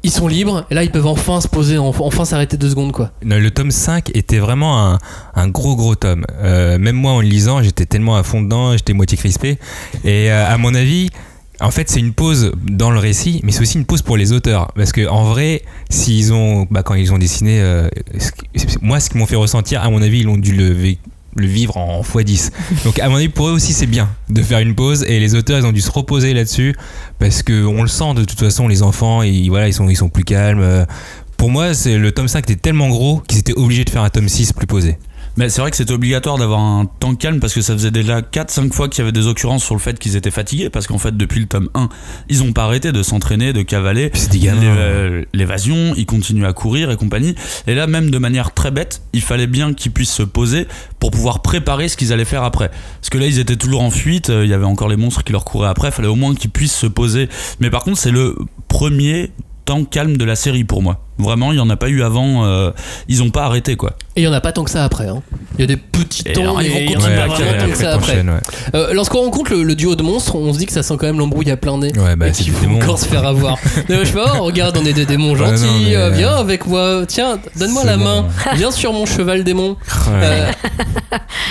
ils 0.02 0.10
sont 0.10 0.28
libres, 0.28 0.66
et 0.70 0.74
là 0.74 0.82
ils 0.84 0.90
peuvent 0.90 1.06
enfin 1.06 1.40
se 1.40 1.48
poser, 1.48 1.76
enf- 1.76 2.00
enfin 2.02 2.26
s'arrêter 2.26 2.58
deux 2.58 2.68
secondes 2.68 2.92
quoi. 2.92 3.12
Non, 3.24 3.38
Le 3.38 3.50
tome 3.50 3.70
5 3.70 4.10
était 4.14 4.40
vraiment 4.40 4.92
un, 4.92 4.98
un 5.34 5.48
gros 5.48 5.74
gros 5.74 5.94
tome. 5.94 6.26
Euh, 6.42 6.76
même 6.76 6.96
moi 6.96 7.12
en 7.12 7.22
le 7.22 7.28
lisant, 7.28 7.62
j'étais 7.62 7.86
tellement 7.86 8.16
à 8.16 8.22
fond 8.24 8.42
dedans, 8.42 8.72
j'étais 8.76 8.92
moitié 8.92 9.16
crispé. 9.16 9.58
Et 10.04 10.30
euh, 10.30 10.46
à 10.52 10.58
mon 10.58 10.74
avis, 10.74 11.08
en 11.62 11.70
fait, 11.70 11.88
c'est 11.88 12.00
une 12.00 12.12
pause 12.12 12.52
dans 12.64 12.90
le 12.90 12.98
récit, 12.98 13.40
mais 13.44 13.52
c'est 13.52 13.60
aussi 13.60 13.78
une 13.78 13.84
pause 13.84 14.02
pour 14.02 14.16
les 14.16 14.32
auteurs. 14.32 14.72
Parce 14.74 14.92
que 14.92 15.08
en 15.08 15.24
vrai, 15.24 15.62
s'ils 15.90 16.32
ont, 16.32 16.66
bah, 16.70 16.82
quand 16.82 16.94
ils 16.94 17.12
ont 17.12 17.18
dessiné, 17.18 17.60
euh, 17.60 17.88
moi, 18.80 18.98
ce 18.98 19.10
qui 19.10 19.18
m'ont 19.18 19.26
fait 19.26 19.36
ressentir, 19.36 19.82
à 19.82 19.88
mon 19.88 20.02
avis, 20.02 20.20
ils 20.20 20.28
ont 20.28 20.36
dû 20.36 20.52
le, 20.52 20.96
vivre 21.36 21.76
en 21.76 22.02
x10. 22.02 22.50
Donc, 22.84 22.98
à 22.98 23.08
mon 23.08 23.16
avis, 23.16 23.28
pour 23.28 23.48
eux 23.48 23.52
aussi, 23.52 23.72
c'est 23.72 23.86
bien 23.86 24.10
de 24.28 24.42
faire 24.42 24.58
une 24.58 24.74
pause. 24.74 25.04
Et 25.04 25.20
les 25.20 25.36
auteurs, 25.36 25.58
ils 25.60 25.66
ont 25.66 25.72
dû 25.72 25.80
se 25.80 25.90
reposer 25.90 26.34
là-dessus. 26.34 26.74
Parce 27.20 27.42
que 27.42 27.64
on 27.64 27.82
le 27.82 27.88
sent 27.88 28.14
de 28.16 28.24
toute 28.24 28.40
façon, 28.40 28.66
les 28.66 28.82
enfants, 28.82 29.22
ils, 29.22 29.48
voilà, 29.48 29.68
ils, 29.68 29.74
sont, 29.74 29.88
ils 29.88 29.96
sont 29.96 30.08
plus 30.08 30.24
calmes. 30.24 30.60
Euh, 30.60 30.84
Pour 31.36 31.50
moi, 31.50 31.74
c'est 31.74 31.96
le 31.96 32.10
tome 32.10 32.28
5 32.28 32.40
était 32.50 32.56
tellement 32.56 32.88
gros 32.88 33.22
qu'ils 33.28 33.38
étaient 33.38 33.56
obligés 33.56 33.84
de 33.84 33.90
faire 33.90 34.02
un 34.02 34.10
tome 34.10 34.28
6 34.28 34.52
plus 34.52 34.66
posé. 34.66 34.98
Mais 35.36 35.48
c'est 35.48 35.60
vrai 35.62 35.70
que 35.70 35.76
c'était 35.78 35.92
obligatoire 35.92 36.36
d'avoir 36.36 36.60
un 36.60 36.84
temps 36.84 37.14
calme 37.14 37.40
parce 37.40 37.54
que 37.54 37.62
ça 37.62 37.72
faisait 37.72 37.90
déjà 37.90 38.20
4-5 38.20 38.70
fois 38.72 38.88
qu'il 38.88 38.98
y 38.98 39.02
avait 39.02 39.12
des 39.12 39.26
occurrences 39.26 39.64
sur 39.64 39.74
le 39.74 39.80
fait 39.80 39.98
qu'ils 39.98 40.14
étaient 40.16 40.30
fatigués 40.30 40.68
parce 40.68 40.86
qu'en 40.86 40.98
fait 40.98 41.16
depuis 41.16 41.40
le 41.40 41.46
tome 41.46 41.70
1 41.74 41.88
ils 42.28 42.42
ont 42.42 42.52
pas 42.52 42.64
arrêté 42.64 42.92
de 42.92 43.02
s'entraîner, 43.02 43.52
de 43.54 43.62
cavaler. 43.62 44.10
L'é- 44.60 44.66
euh, 44.66 45.24
L'évasion, 45.32 45.94
ils 45.96 46.04
continuent 46.06 46.44
à 46.44 46.52
courir 46.52 46.90
et 46.90 46.96
compagnie. 46.96 47.34
Et 47.66 47.74
là 47.74 47.86
même 47.86 48.10
de 48.10 48.18
manière 48.18 48.52
très 48.52 48.70
bête, 48.70 49.02
il 49.14 49.22
fallait 49.22 49.46
bien 49.46 49.72
qu'ils 49.72 49.92
puissent 49.92 50.12
se 50.12 50.22
poser 50.22 50.66
pour 50.98 51.10
pouvoir 51.10 51.40
préparer 51.42 51.88
ce 51.88 51.96
qu'ils 51.96 52.12
allaient 52.12 52.24
faire 52.26 52.42
après. 52.42 52.70
Parce 53.00 53.08
que 53.10 53.16
là 53.18 53.26
ils 53.26 53.38
étaient 53.38 53.56
toujours 53.56 53.80
en 53.82 53.90
fuite, 53.90 54.28
euh, 54.30 54.44
il 54.44 54.50
y 54.50 54.54
avait 54.54 54.64
encore 54.66 54.88
les 54.88 54.96
monstres 54.96 55.24
qui 55.24 55.32
leur 55.32 55.44
couraient 55.44 55.68
après, 55.68 55.88
il 55.88 55.92
fallait 55.92 56.08
au 56.08 56.14
moins 56.14 56.34
qu'ils 56.34 56.50
puissent 56.50 56.76
se 56.76 56.86
poser. 56.86 57.28
Mais 57.60 57.70
par 57.70 57.84
contre 57.84 57.98
c'est 57.98 58.10
le 58.10 58.36
premier 58.68 59.30
temps 59.64 59.84
calme 59.84 60.16
de 60.16 60.24
la 60.24 60.34
série 60.36 60.64
pour 60.64 60.82
moi. 60.82 61.00
Vraiment, 61.18 61.52
il 61.52 61.58
y 61.58 61.60
en 61.60 61.70
a 61.70 61.76
pas 61.76 61.88
eu 61.88 62.02
avant. 62.02 62.44
euh, 62.46 62.70
ils 63.06 63.22
ont 63.22 63.30
pas 63.30 63.44
arrêté 63.44 63.76
quoi. 63.76 63.92
Et 64.16 64.22
il 64.22 64.24
y 64.24 64.28
en 64.28 64.32
a 64.32 64.40
pas 64.40 64.50
tant 64.52 64.64
que 64.64 64.70
ça 64.70 64.82
après. 64.84 65.06
hein. 65.08 65.22
Il 65.56 65.60
y 65.60 65.64
a 65.64 65.66
des 65.66 65.76
petits 65.76 66.22
Et 66.26 66.32
temps, 66.32 66.58
ils 66.60 66.70
vont 66.70 66.78
mais 66.80 66.86
continuer 66.94 67.16
pas 67.16 67.22
à 67.24 67.28
tant 67.28 67.34
que 67.36 67.42
après, 67.42 67.74
ça 67.74 67.94
après. 67.94 68.20
ouais. 68.22 68.24
Euh, 68.74 68.92
Lorsqu'on 68.94 69.20
rencontre 69.20 69.52
le, 69.52 69.62
le 69.62 69.74
duo 69.74 69.94
de 69.94 70.02
monstres, 70.02 70.34
on 70.34 70.52
se 70.52 70.58
dit 70.58 70.66
que 70.66 70.72
ça 70.72 70.82
sent 70.82 70.94
quand 70.98 71.06
même 71.06 71.18
l'embrouille 71.18 71.50
à 71.50 71.56
plein 71.56 71.78
nez. 71.78 71.92
Ouais, 71.96 72.16
bah, 72.16 72.28
et 72.28 72.32
démons. 72.60 72.76
encore 72.82 72.98
se 72.98 73.06
faire 73.06 73.26
avoir. 73.26 73.56
Non, 73.88 73.98
je 74.00 74.04
sais 74.06 74.12
pas, 74.12 74.34
oh, 74.40 74.44
regarde, 74.44 74.76
on 74.80 74.84
est 74.84 74.92
des 74.94 75.06
démons 75.06 75.32
Ouais, 75.32 75.38
gentils. 75.38 75.64
non, 75.64 75.78
mais, 75.84 75.96
euh, 75.96 76.10
viens 76.10 76.34
avec 76.36 76.66
moi. 76.66 77.02
Tiens, 77.06 77.38
donne-moi 77.56 77.84
la 77.84 77.96
bon. 77.98 78.04
main. 78.04 78.26
Viens 78.54 78.70
sur 78.70 78.92
mon 78.92 79.06
cheval 79.06 79.44
démon. 79.44 79.76
Ouais. 80.12 80.50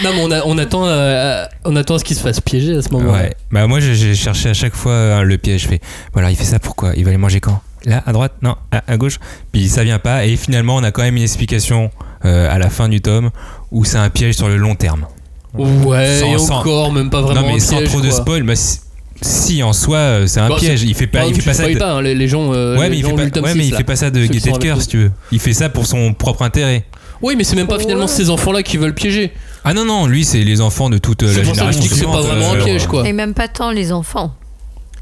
Non, 0.03 0.09
mais 0.15 0.21
on, 0.23 0.31
a- 0.31 0.41
on 0.45 0.57
attend, 0.57 0.85
euh, 0.85 1.45
on 1.65 1.75
attend 1.75 1.95
à 1.95 1.99
ce 1.99 2.03
qu'il 2.03 2.15
se 2.17 2.21
fasse 2.21 2.41
piéger 2.41 2.75
à 2.75 2.81
ce 2.81 2.89
moment-là. 2.89 3.13
Ouais. 3.23 3.33
Bah 3.51 3.67
moi 3.67 3.79
j'ai- 3.79 4.15
cherché 4.15 4.49
à 4.49 4.53
chaque 4.53 4.75
fois 4.75 5.23
le 5.23 5.37
piège. 5.37 5.61
Je 5.63 5.67
fais 5.67 5.81
voilà 6.13 6.31
il 6.31 6.35
fait 6.35 6.43
ça 6.43 6.59
pourquoi? 6.59 6.91
Il 6.95 7.03
va 7.03 7.09
aller 7.09 7.17
manger 7.17 7.39
quand? 7.39 7.61
Là 7.85 8.03
à 8.05 8.11
droite 8.13 8.33
Non 8.41 8.55
à, 8.71 8.83
à 8.87 8.97
gauche 8.97 9.17
Puis 9.51 9.67
ça 9.69 9.83
vient 9.83 9.97
pas 9.99 10.25
et 10.25 10.35
finalement 10.35 10.75
on 10.75 10.83
a 10.83 10.91
quand 10.91 11.01
même 11.01 11.17
une 11.17 11.23
explication 11.23 11.89
euh, 12.25 12.53
à 12.53 12.59
la 12.59 12.69
fin 12.69 12.87
du 12.89 13.01
tome 13.01 13.31
où 13.71 13.85
c'est 13.85 13.97
un 13.97 14.09
piège 14.09 14.35
sur 14.35 14.47
le 14.49 14.57
long 14.57 14.75
terme. 14.75 15.05
Ouais, 15.53 16.19
Sans- 16.19 16.35
et 16.35 16.37
sans- 16.37 16.59
encore, 16.59 16.91
même 16.93 17.09
pas 17.09 17.21
vraiment. 17.21 17.41
non 17.41 17.47
mais 17.47 17.55
un 17.55 17.59
sans 17.59 17.77
piège, 17.77 17.89
trop 17.89 18.01
de 18.01 18.09
spoil. 18.11 18.43
Bah, 18.43 18.55
si, 18.55 18.79
si, 19.21 19.63
en 19.63 19.73
soi 19.73 19.97
euh, 19.97 20.27
c'est 20.27 20.39
un 20.39 20.49
Bah, 20.49 20.55
piège. 20.57 20.83
Il 20.83 20.93
fait 20.95 21.07
pas 21.07 21.25
il 21.25 21.33
fait 21.35 21.41
pas 21.41 21.53
ça. 21.53 21.67
de- 21.67 21.77
pas, 21.77 21.91
hein, 21.93 22.01
les, 22.01 22.15
les 22.15 22.27
gens. 22.27 22.53
euh, 22.53 22.77
Ouais 22.77 22.85
les 22.85 22.89
mais 22.91 22.97
il 22.99 23.03
fait 23.05 23.11
pas, 23.13 23.17
lu 23.19 23.25
le 23.25 23.31
tome 23.31 23.43
ouais, 23.45 23.55
mais 23.55 23.63
6, 23.63 23.67
il 23.67 23.71
là. 23.71 23.77
fait 23.79 23.83
pas 23.83 23.95
ça 23.95 24.09
de 24.11 24.25
gaieté 24.25 24.51
de 24.51 24.57
cœur 24.57 24.81
si 24.81 24.87
tu 24.87 24.97
veux. 24.97 25.11
Il 25.31 25.39
fait 25.39 25.53
ça 25.53 25.69
pour 25.69 25.85
son 25.87 26.13
propre 26.13 26.43
intérêt. 26.43 26.85
Oui, 27.21 27.35
mais 27.37 27.43
c'est 27.43 27.55
même 27.55 27.67
pas 27.67 27.79
finalement 27.79 28.07
ces 28.07 28.29
enfants-là 28.29 28.63
qui 28.63 28.77
veulent 28.77 28.95
piéger. 28.95 29.31
Ah 29.63 29.73
non 29.75 29.85
non 29.85 30.07
lui 30.07 30.25
c'est 30.25 30.43
les 30.43 30.59
enfants 30.61 30.89
de 30.89 30.97
toute 30.97 31.21
euh, 31.21 31.27
la 31.37 31.43
génération. 31.43 31.81
c'est 31.83 32.05
pas 32.05 32.21
vraiment 32.21 32.53
un 32.53 32.63
piège, 32.63 32.87
quoi. 32.87 33.07
Et 33.07 33.13
même 33.13 33.33
pas 33.35 33.47
tant 33.47 33.69
les 33.71 33.91
enfants, 33.91 34.33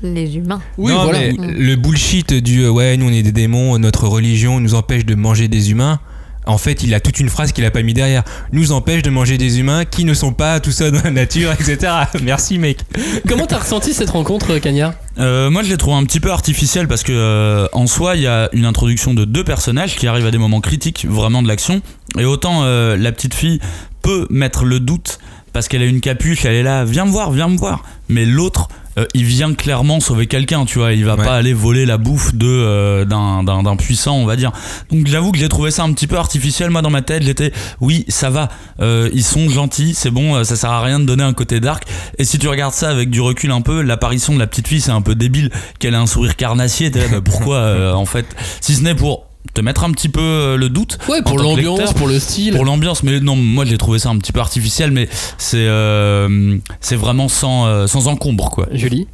les 0.01 0.37
humains. 0.37 0.61
Oui, 0.77 0.91
non, 0.91 1.03
voilà. 1.03 1.19
mais 1.19 1.33
le 1.33 1.75
bullshit 1.75 2.33
du 2.33 2.63
euh, 2.63 2.69
ouais, 2.69 2.97
nous 2.97 3.07
on 3.07 3.11
est 3.11 3.23
des 3.23 3.31
démons, 3.31 3.77
notre 3.79 4.07
religion 4.07 4.59
nous 4.59 4.75
empêche 4.75 5.05
de 5.05 5.15
manger 5.15 5.47
des 5.47 5.71
humains. 5.71 5.99
En 6.45 6.57
fait, 6.57 6.81
il 6.81 6.95
a 6.95 6.99
toute 6.99 7.19
une 7.19 7.29
phrase 7.29 7.51
qu'il 7.51 7.63
a 7.65 7.69
pas 7.69 7.83
mis 7.83 7.93
derrière. 7.93 8.23
Nous 8.53 8.71
empêche 8.71 9.03
de 9.03 9.11
manger 9.11 9.37
des 9.37 9.59
humains 9.59 9.85
qui 9.85 10.03
ne 10.03 10.15
sont 10.15 10.33
pas 10.33 10.59
tout 10.59 10.71
ça 10.71 10.89
dans 10.89 11.03
la 11.03 11.11
nature, 11.11 11.51
etc. 11.59 11.77
Merci, 12.23 12.57
mec. 12.57 12.79
Comment 13.27 13.45
t'as 13.45 13.59
ressenti 13.59 13.93
cette 13.93 14.09
rencontre, 14.09 14.57
Cagnard 14.57 14.93
Euh, 15.19 15.51
moi, 15.51 15.61
je 15.61 15.69
l'ai 15.69 15.77
trouvé 15.77 15.97
un 15.97 16.03
petit 16.05 16.19
peu 16.19 16.31
artificiel 16.31 16.87
parce 16.87 17.03
que 17.03 17.11
euh, 17.11 17.67
en 17.73 17.85
soi, 17.85 18.15
il 18.15 18.23
y 18.23 18.27
a 18.27 18.49
une 18.53 18.65
introduction 18.65 19.13
de 19.13 19.25
deux 19.25 19.43
personnages 19.43 19.95
qui 19.95 20.07
arrivent 20.07 20.25
à 20.25 20.31
des 20.31 20.39
moments 20.39 20.61
critiques 20.61 21.05
vraiment 21.07 21.43
de 21.43 21.47
l'action. 21.47 21.81
Et 22.17 22.25
autant 22.25 22.63
euh, 22.63 22.97
la 22.97 23.11
petite 23.11 23.35
fille 23.35 23.59
peut 24.01 24.25
mettre 24.31 24.65
le 24.65 24.79
doute 24.79 25.19
parce 25.53 25.67
qu'elle 25.67 25.83
a 25.83 25.85
une 25.85 26.01
capuche, 26.01 26.45
elle 26.45 26.55
est 26.55 26.63
là, 26.63 26.83
viens 26.83 27.05
me 27.05 27.11
voir, 27.11 27.31
viens 27.31 27.49
me 27.49 27.57
voir. 27.57 27.83
Mais 28.07 28.25
l'autre, 28.25 28.69
euh, 28.97 29.05
il 29.13 29.23
vient 29.25 29.53
clairement 29.53 29.99
sauver 29.99 30.27
quelqu'un, 30.27 30.65
tu 30.65 30.79
vois. 30.79 30.93
Il 30.93 31.05
va 31.05 31.15
Ouais. 31.15 31.23
pas 31.25 31.35
aller 31.35 31.53
voler 31.53 31.85
la 31.85 31.97
bouffe 31.97 32.33
de 32.33 32.47
euh, 32.47 33.05
d'un 33.05 33.43
d'un- 33.43 33.63
d'un 33.63 33.75
puissant, 33.75 34.15
on 34.17 34.25
va 34.25 34.35
dire. 34.35 34.51
Donc 34.91 35.07
j'avoue 35.07 35.31
que 35.31 35.37
j'ai 35.37 35.49
trouvé 35.49 35.71
ça 35.71 35.83
un 35.83 35.93
petit 35.93 36.07
peu 36.07 36.17
artificiel. 36.17 36.69
Moi, 36.69 36.81
dans 36.81 36.89
ma 36.89 37.01
tête, 37.01 37.23
j'étais, 37.23 37.51
oui, 37.81 38.05
ça 38.09 38.29
va. 38.29 38.49
Euh, 38.81 39.09
ils 39.13 39.23
sont 39.23 39.49
gentils, 39.49 39.93
c'est 39.93 40.11
bon. 40.11 40.35
euh, 40.35 40.43
Ça 40.43 40.55
sert 40.55 40.71
à 40.71 40.81
rien 40.81 40.99
de 40.99 41.05
donner 41.05 41.23
un 41.23 41.33
côté 41.33 41.59
dark. 41.59 41.83
Et 42.17 42.23
si 42.23 42.39
tu 42.39 42.47
regardes 42.47 42.73
ça 42.73 42.89
avec 42.89 43.09
du 43.09 43.21
recul 43.21 43.51
un 43.51 43.61
peu, 43.61 43.81
l'apparition 43.81 44.33
de 44.33 44.39
la 44.39 44.47
petite 44.47 44.67
fille, 44.67 44.81
c'est 44.81 44.91
un 44.91 45.01
peu 45.01 45.15
débile. 45.15 45.51
Qu'elle 45.79 45.95
a 45.95 45.99
un 46.01 46.07
sourire 46.07 46.35
carnassier. 46.35 46.91
T'es 46.91 46.99
là, 46.99 47.05
bah, 47.11 47.21
pourquoi 47.23 47.57
euh, 47.57 47.93
en 47.93 48.05
fait? 48.05 48.25
Si 48.61 48.75
ce 48.75 48.81
n'est 48.81 48.95
pour 48.95 49.28
te 49.53 49.61
mettre 49.61 49.83
un 49.83 49.91
petit 49.91 50.09
peu 50.09 50.21
euh, 50.21 50.57
le 50.57 50.69
doute. 50.69 50.97
Ouais, 51.07 51.21
pour 51.21 51.39
l'ambiance, 51.39 51.93
pour 51.93 52.07
le 52.07 52.19
style. 52.19 52.53
Pour 52.53 52.65
l'ambiance, 52.65 53.03
mais 53.03 53.19
non, 53.19 53.35
moi 53.35 53.65
j'ai 53.65 53.77
trouvé 53.77 53.99
ça 53.99 54.09
un 54.09 54.17
petit 54.17 54.31
peu 54.31 54.39
artificiel, 54.39 54.91
mais 54.91 55.07
c'est 55.37 55.57
euh, 55.57 56.57
c'est 56.81 56.95
vraiment 56.95 57.27
sans, 57.27 57.65
euh, 57.65 57.87
sans 57.87 58.07
encombre 58.07 58.49
quoi. 58.49 58.67
Julie? 58.71 59.07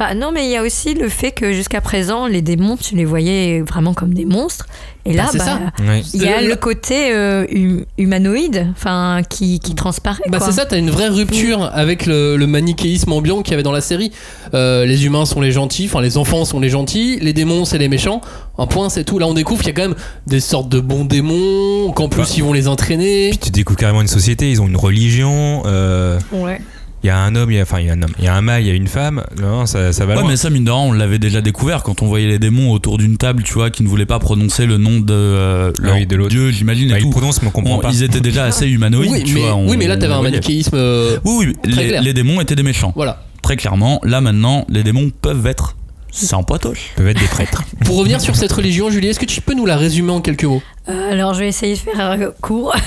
Bah 0.00 0.14
non, 0.14 0.32
mais 0.32 0.46
il 0.46 0.50
y 0.50 0.56
a 0.56 0.62
aussi 0.62 0.94
le 0.94 1.08
fait 1.10 1.30
que 1.30 1.52
jusqu'à 1.52 1.80
présent, 1.82 2.26
les 2.26 2.40
démons, 2.40 2.76
tu 2.78 2.96
les 2.96 3.04
voyais 3.04 3.60
vraiment 3.60 3.92
comme 3.92 4.14
des 4.14 4.24
monstres. 4.24 4.66
Et 5.04 5.12
là, 5.12 5.28
Bah, 5.34 5.44
bah, 5.78 5.84
il 6.14 6.22
y 6.22 6.26
a 6.28 6.40
le 6.40 6.56
côté 6.56 7.12
euh, 7.14 7.44
hum- 7.54 7.84
humanoïde, 7.98 8.66
enfin, 8.72 9.20
qui, 9.28 9.60
qui 9.60 9.74
transparaît. 9.74 10.22
Bah 10.28 10.38
c'est 10.40 10.52
ça, 10.52 10.64
t'as 10.66 10.78
une 10.78 10.90
vraie 10.90 11.08
rupture 11.08 11.70
avec 11.74 12.06
le, 12.06 12.36
le 12.36 12.46
manichéisme 12.46 13.12
ambiant 13.12 13.42
qu'il 13.42 13.52
y 13.52 13.54
avait 13.54 13.62
dans 13.62 13.72
la 13.72 13.80
série. 13.82 14.10
Euh, 14.54 14.84
les 14.86 15.04
humains 15.06 15.24
sont 15.26 15.40
les 15.42 15.52
gentils, 15.52 15.84
enfin 15.86 16.00
les 16.00 16.16
enfants 16.16 16.44
sont 16.46 16.60
les 16.60 16.68
gentils, 16.70 17.18
les 17.20 17.32
démons 17.34 17.64
c'est 17.66 17.78
les 17.78 17.88
méchants. 17.88 18.20
Un 18.58 18.66
point 18.66 18.88
c'est 18.88 19.04
tout. 19.04 19.18
Là 19.18 19.26
on 19.26 19.34
découvre 19.34 19.60
qu'il 19.62 19.68
y 19.68 19.72
a 19.72 19.74
quand 19.74 19.88
même 19.88 19.98
des 20.26 20.40
sortes 20.40 20.68
de 20.70 20.80
bons 20.80 21.04
démons, 21.04 21.92
qu'en 21.92 22.08
plus 22.08 22.22
Bah. 22.22 22.28
ils 22.36 22.42
vont 22.42 22.52
les 22.52 22.68
entraîner. 22.68 23.30
Puis 23.30 23.38
tu 23.38 23.50
découvres 23.50 23.78
carrément 23.78 24.00
une 24.02 24.06
société, 24.08 24.50
ils 24.50 24.60
ont 24.62 24.66
une 24.68 24.76
religion. 24.76 25.62
euh, 25.66 26.18
Ouais. 26.32 26.60
Il 27.02 27.06
y 27.06 27.10
a 27.10 27.18
un 27.18 27.34
homme, 27.34 27.50
il 27.50 27.56
y 27.56 27.58
a, 27.58 27.62
enfin 27.62 27.80
il 27.80 27.86
y 27.86 27.88
a 27.88 27.94
un 27.94 28.02
homme, 28.02 28.10
il 28.18 28.24
y 28.26 28.28
a 28.28 28.34
un 28.34 28.42
mâle, 28.42 28.62
il 28.62 28.68
y 28.68 28.70
a 28.70 28.74
une 28.74 28.86
femme. 28.86 29.24
Non, 29.40 29.64
ça, 29.64 29.92
ça 29.94 30.04
va 30.04 30.14
Ouais, 30.16 30.20
loin. 30.20 30.28
mais 30.30 30.36
ça, 30.36 30.50
mine 30.50 30.64
de 30.64 30.70
rien, 30.70 30.80
on 30.80 30.92
l'avait 30.92 31.18
déjà 31.18 31.40
découvert 31.40 31.82
quand 31.82 32.02
on 32.02 32.06
voyait 32.06 32.26
les 32.28 32.38
démons 32.38 32.72
autour 32.72 32.98
d'une 32.98 33.16
table, 33.16 33.42
tu 33.42 33.54
vois, 33.54 33.70
qui 33.70 33.82
ne 33.82 33.88
voulaient 33.88 34.04
pas 34.04 34.18
prononcer 34.18 34.66
le 34.66 34.76
nom 34.76 35.00
de 35.00 35.14
euh, 35.14 35.72
leur 35.78 35.94
Ah 35.94 35.96
oui, 35.98 36.06
de 36.06 36.16
l'autre. 36.16 36.28
dieu, 36.30 36.50
j'imagine. 36.50 36.90
Bah, 36.90 36.96
et 36.96 37.00
il 37.00 37.04
tout. 37.04 37.10
prononce, 37.10 37.40
mais 37.40 37.48
on 37.48 37.52
comprend 37.52 37.76
On- 37.76 37.80
pas. 37.80 37.90
Ils 37.90 38.02
étaient 38.02 38.20
déjà 38.20 38.44
assez 38.44 38.68
humanoïdes, 38.68 39.10
oui, 39.12 39.24
tu 39.24 39.34
mais, 39.34 39.40
vois. 39.40 39.54
on- 39.54 39.68
oui, 39.70 39.76
mais 39.78 39.86
là 39.86 39.96
t'avais 39.96 40.12
un 40.12 40.20
manichéisme. 40.20 40.74
euh, 40.74 41.16
Oui, 41.24 41.46
oui, 41.46 41.56
très 41.72 41.82
les, 41.82 41.88
clair. 41.88 42.02
les 42.02 42.12
démons 42.12 42.38
étaient 42.42 42.54
des 42.56 42.62
méchants. 42.62 42.92
Voilà. 42.94 43.22
Très 43.42 43.56
clairement, 43.56 43.98
là 44.04 44.20
maintenant, 44.20 44.66
les 44.68 44.82
démons 44.82 45.10
peuvent 45.22 45.46
être 45.46 45.76
sans. 46.10 46.40
Ils 46.40 46.94
peuvent 46.96 47.08
être 47.08 47.20
des 47.20 47.26
prêtres. 47.26 47.62
Pour 47.84 47.96
revenir 47.98 48.20
sur 48.20 48.36
cette 48.36 48.52
religion, 48.52 48.90
Julie, 48.90 49.08
est-ce 49.08 49.20
que 49.20 49.26
tu 49.26 49.40
peux 49.40 49.54
nous 49.54 49.66
la 49.66 49.76
résumer 49.76 50.12
en 50.12 50.20
quelques 50.20 50.44
mots? 50.44 50.62
Euh, 50.88 51.12
alors, 51.12 51.34
je 51.34 51.40
vais 51.40 51.48
essayer 51.48 51.74
de 51.74 51.78
faire 51.78 52.10
euh, 52.12 52.30
court. 52.40 52.74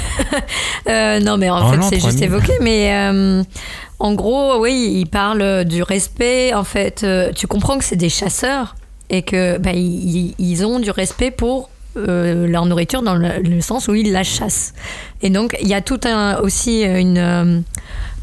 Euh, 0.90 1.22
non, 1.22 1.38
mais 1.38 1.50
en 1.50 1.72
fait, 1.72 1.80
c'est 1.90 2.02
juste 2.02 2.22
évoqué. 2.22 2.52
Mais 2.60 2.94
euh, 2.94 3.42
en 4.00 4.14
gros, 4.16 4.60
oui, 4.60 4.92
il 4.96 5.06
parle 5.06 5.64
du 5.64 5.82
respect. 5.82 6.54
En 6.54 6.66
fait, 6.66 7.06
euh, 7.06 7.32
tu 7.34 7.48
comprends 7.48 7.78
que 7.78 7.86
c'est 7.86 7.96
des 7.96 8.10
chasseurs 8.10 8.76
et 9.10 9.22
que 9.22 9.58
bah, 9.60 9.72
ils, 9.74 10.36
ils 10.38 10.66
ont 10.66 10.80
du 10.82 10.92
respect 10.92 11.32
pour 11.32 11.70
euh, 11.96 12.48
leur 12.48 12.66
nourriture 12.66 13.02
dans 13.02 13.16
le, 13.16 13.40
le 13.42 13.62
sens 13.62 13.88
où 13.88 13.96
ils 13.96 14.12
la 14.12 14.24
chassent. 14.24 14.74
Et 15.22 15.30
donc, 15.30 15.56
il 15.62 15.68
y 15.70 15.74
a 15.74 15.82
tout 15.82 16.02
un 16.04 16.38
aussi 16.40 16.84
une 16.84 17.18
euh, 17.18 17.60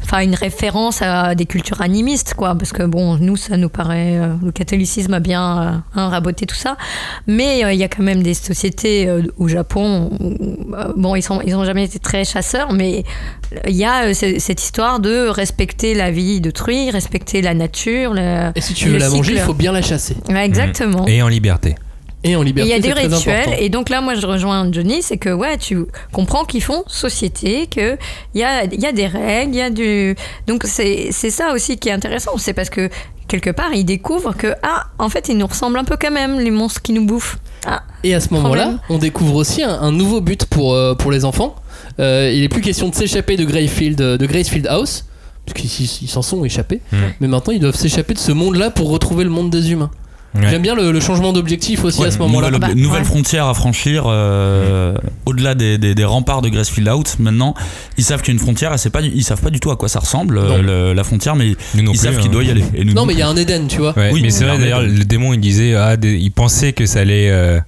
enfin 0.03 0.19
une 0.21 0.35
référence 0.35 1.01
à 1.01 1.35
des 1.35 1.45
cultures 1.45 1.81
animistes 1.81 2.33
quoi 2.35 2.55
parce 2.55 2.71
que 2.73 2.83
bon 2.83 3.17
nous 3.17 3.35
ça 3.37 3.57
nous 3.57 3.69
paraît 3.69 4.17
euh, 4.17 4.33
le 4.43 4.51
catholicisme 4.51 5.13
a 5.13 5.19
bien 5.19 5.61
euh, 5.61 5.71
hein, 5.95 6.09
raboté 6.09 6.45
tout 6.45 6.55
ça 6.55 6.75
mais 7.27 7.63
euh, 7.63 7.73
il 7.73 7.79
y 7.79 7.83
a 7.83 7.87
quand 7.87 8.03
même 8.03 8.23
des 8.23 8.33
sociétés 8.33 9.07
euh, 9.07 9.21
au 9.37 9.47
Japon 9.47 10.09
où, 10.19 10.75
euh, 10.75 10.91
bon 10.97 11.15
ils 11.15 11.21
sont 11.21 11.41
ils 11.45 11.55
ont 11.55 11.65
jamais 11.65 11.83
été 11.85 11.99
très 11.99 12.25
chasseurs 12.25 12.73
mais 12.73 13.03
il 13.67 13.75
y 13.75 13.85
a 13.85 14.05
euh, 14.07 14.13
ce- 14.13 14.39
cette 14.39 14.61
histoire 14.63 14.99
de 14.99 15.27
respecter 15.27 15.93
la 15.93 16.11
vie 16.11 16.41
d'autrui 16.41 16.89
respecter 16.89 17.41
la 17.41 17.53
nature 17.53 18.13
le- 18.13 18.51
Et 18.55 18.61
si 18.61 18.73
tu 18.73 18.89
veux 18.89 18.97
la 18.97 19.09
manger, 19.09 19.31
cycle. 19.33 19.37
il 19.43 19.45
faut 19.45 19.53
bien 19.53 19.71
la 19.71 19.81
chasser. 19.81 20.15
Ouais, 20.29 20.45
exactement 20.45 21.05
Et 21.07 21.21
en 21.21 21.27
liberté. 21.27 21.75
Et 22.23 22.35
en 22.35 22.43
liberté. 22.43 22.69
il 22.69 22.71
y 22.71 22.75
a 22.75 22.79
des 22.79 22.93
rituels, 22.93 23.35
important. 23.39 23.57
et 23.59 23.69
donc 23.69 23.89
là, 23.89 23.99
moi, 23.99 24.13
je 24.13 24.25
rejoins 24.27 24.71
Johnny, 24.71 25.01
c'est 25.01 25.17
que 25.17 25.29
ouais, 25.29 25.57
tu 25.57 25.85
comprends 26.11 26.45
qu'ils 26.45 26.61
font 26.61 26.83
société, 26.87 27.67
que 27.67 27.97
il 28.35 28.41
y 28.41 28.43
a, 28.43 28.65
il 28.65 28.79
y 28.79 28.85
a 28.85 28.91
des 28.91 29.07
règles, 29.07 29.55
il 29.55 29.57
y 29.57 29.61
a 29.61 29.69
du, 29.71 30.15
donc 30.45 30.63
c'est 30.65 31.09
c'est 31.11 31.31
ça 31.31 31.51
aussi 31.53 31.77
qui 31.77 31.89
est 31.89 31.93
intéressant, 31.93 32.37
c'est 32.37 32.53
parce 32.53 32.69
que 32.69 32.89
quelque 33.31 33.49
part, 33.49 33.73
ils 33.73 33.85
découvrent 33.85 34.35
que 34.35 34.53
ah, 34.61 34.87
en 34.99 35.09
fait, 35.09 35.29
ils 35.29 35.37
nous 35.37 35.47
ressemblent 35.47 35.79
un 35.79 35.83
peu 35.83 35.97
quand 35.99 36.11
même, 36.11 36.39
les 36.39 36.51
monstres 36.51 36.81
qui 36.81 36.93
nous 36.93 37.05
bouffent. 37.05 37.37
Ah, 37.65 37.81
Et 38.03 38.13
à 38.13 38.19
ce 38.19 38.33
moment-là, 38.33 38.73
on 38.89 38.97
découvre 38.97 39.35
aussi 39.35 39.63
un, 39.63 39.69
un 39.69 39.91
nouveau 39.91 40.19
but 40.19 40.45
pour, 40.45 40.73
euh, 40.73 40.95
pour 40.95 41.11
les 41.11 41.25
enfants. 41.25 41.55
Euh, 41.99 42.31
il 42.33 42.43
est 42.43 42.49
plus 42.49 42.61
question 42.61 42.89
de 42.89 42.95
s'échapper 42.95 43.37
de 43.37 43.45
Greyfield, 43.45 43.97
de 43.97 44.25
Gracefield 44.25 44.67
House, 44.67 45.05
parce 45.45 45.59
qu'ils 45.59 45.69
ils 46.01 46.09
s'en 46.09 46.21
sont 46.21 46.43
échappés. 46.43 46.81
Mm. 46.91 46.97
Mais 47.21 47.27
maintenant, 47.27 47.53
ils 47.53 47.59
doivent 47.59 47.75
s'échapper 47.75 48.13
de 48.13 48.19
ce 48.19 48.31
monde-là 48.31 48.69
pour 48.69 48.89
retrouver 48.89 49.23
le 49.23 49.29
monde 49.29 49.49
des 49.49 49.71
humains. 49.71 49.91
Ouais. 50.33 50.49
J'aime 50.49 50.61
bien 50.61 50.75
le, 50.75 50.91
le 50.93 50.99
changement 51.01 51.33
d'objectif 51.33 51.83
aussi 51.83 51.99
Ouais, 51.99 52.07
à 52.07 52.11
ce 52.11 52.17
moment-là. 52.19 52.51
Nouvelle, 52.51 52.59
Bah, 52.69 52.75
nouvelle 52.75 52.99
ouais. 53.01 53.05
frontière 53.07 53.47
à 53.47 53.53
franchir 53.53 54.05
euh, 54.07 54.95
au-delà 55.25 55.55
des, 55.55 55.77
des- 55.77 55.93
des 55.93 56.05
remparts 56.05 56.41
de 56.41 56.47
Gracefield 56.49 56.87
Out. 56.87 57.17
Maintenant, 57.19 57.53
ils 57.97 58.03
savent 58.05 58.21
qu'il 58.21 58.29
y 58.29 58.31
a 58.31 58.39
une 58.39 58.39
frontière 58.39 58.73
et 58.73 58.77
c'est 58.77 58.89
pas, 58.91 59.01
du- 59.01 59.11
ils 59.13 59.23
savent 59.25 59.41
pas 59.41 59.49
du 59.49 59.59
tout 59.59 59.71
à 59.71 59.75
quoi 59.75 59.89
ça 59.89 59.99
ressemble 59.99 60.37
euh, 60.37 60.61
le- 60.61 60.93
la 60.93 61.03
frontière, 61.03 61.35
mais 61.35 61.49
ils 61.75 61.83
plus, 61.83 61.95
savent 61.97 62.15
hein. 62.17 62.21
qu'il 62.21 62.31
doit 62.31 62.43
y 62.45 62.49
aller. 62.49 62.63
Et 62.73 62.85
nous 62.85 62.93
Non, 62.93 63.05
mais 63.05 63.13
il 63.13 63.19
y 63.19 63.21
a 63.23 63.27
un 63.27 63.35
Eden, 63.35 63.67
tu 63.67 63.79
vois. 63.79 63.93
Ouais, 63.97 64.11
Oui, 64.13 64.21
mais 64.21 64.29
c'est 64.29 64.45
vrai 64.45 64.57
d'ailleurs, 64.57 64.81
le 64.81 65.03
démon 65.03 65.33
il 65.33 65.39
disait, 65.41 65.75
ah, 65.75 65.97
des- 65.97 66.15
il 66.17 66.31
pensait 66.31 66.71
que 66.71 66.85
ça 66.85 66.99
allait 67.01 67.29
euh, 67.29 67.59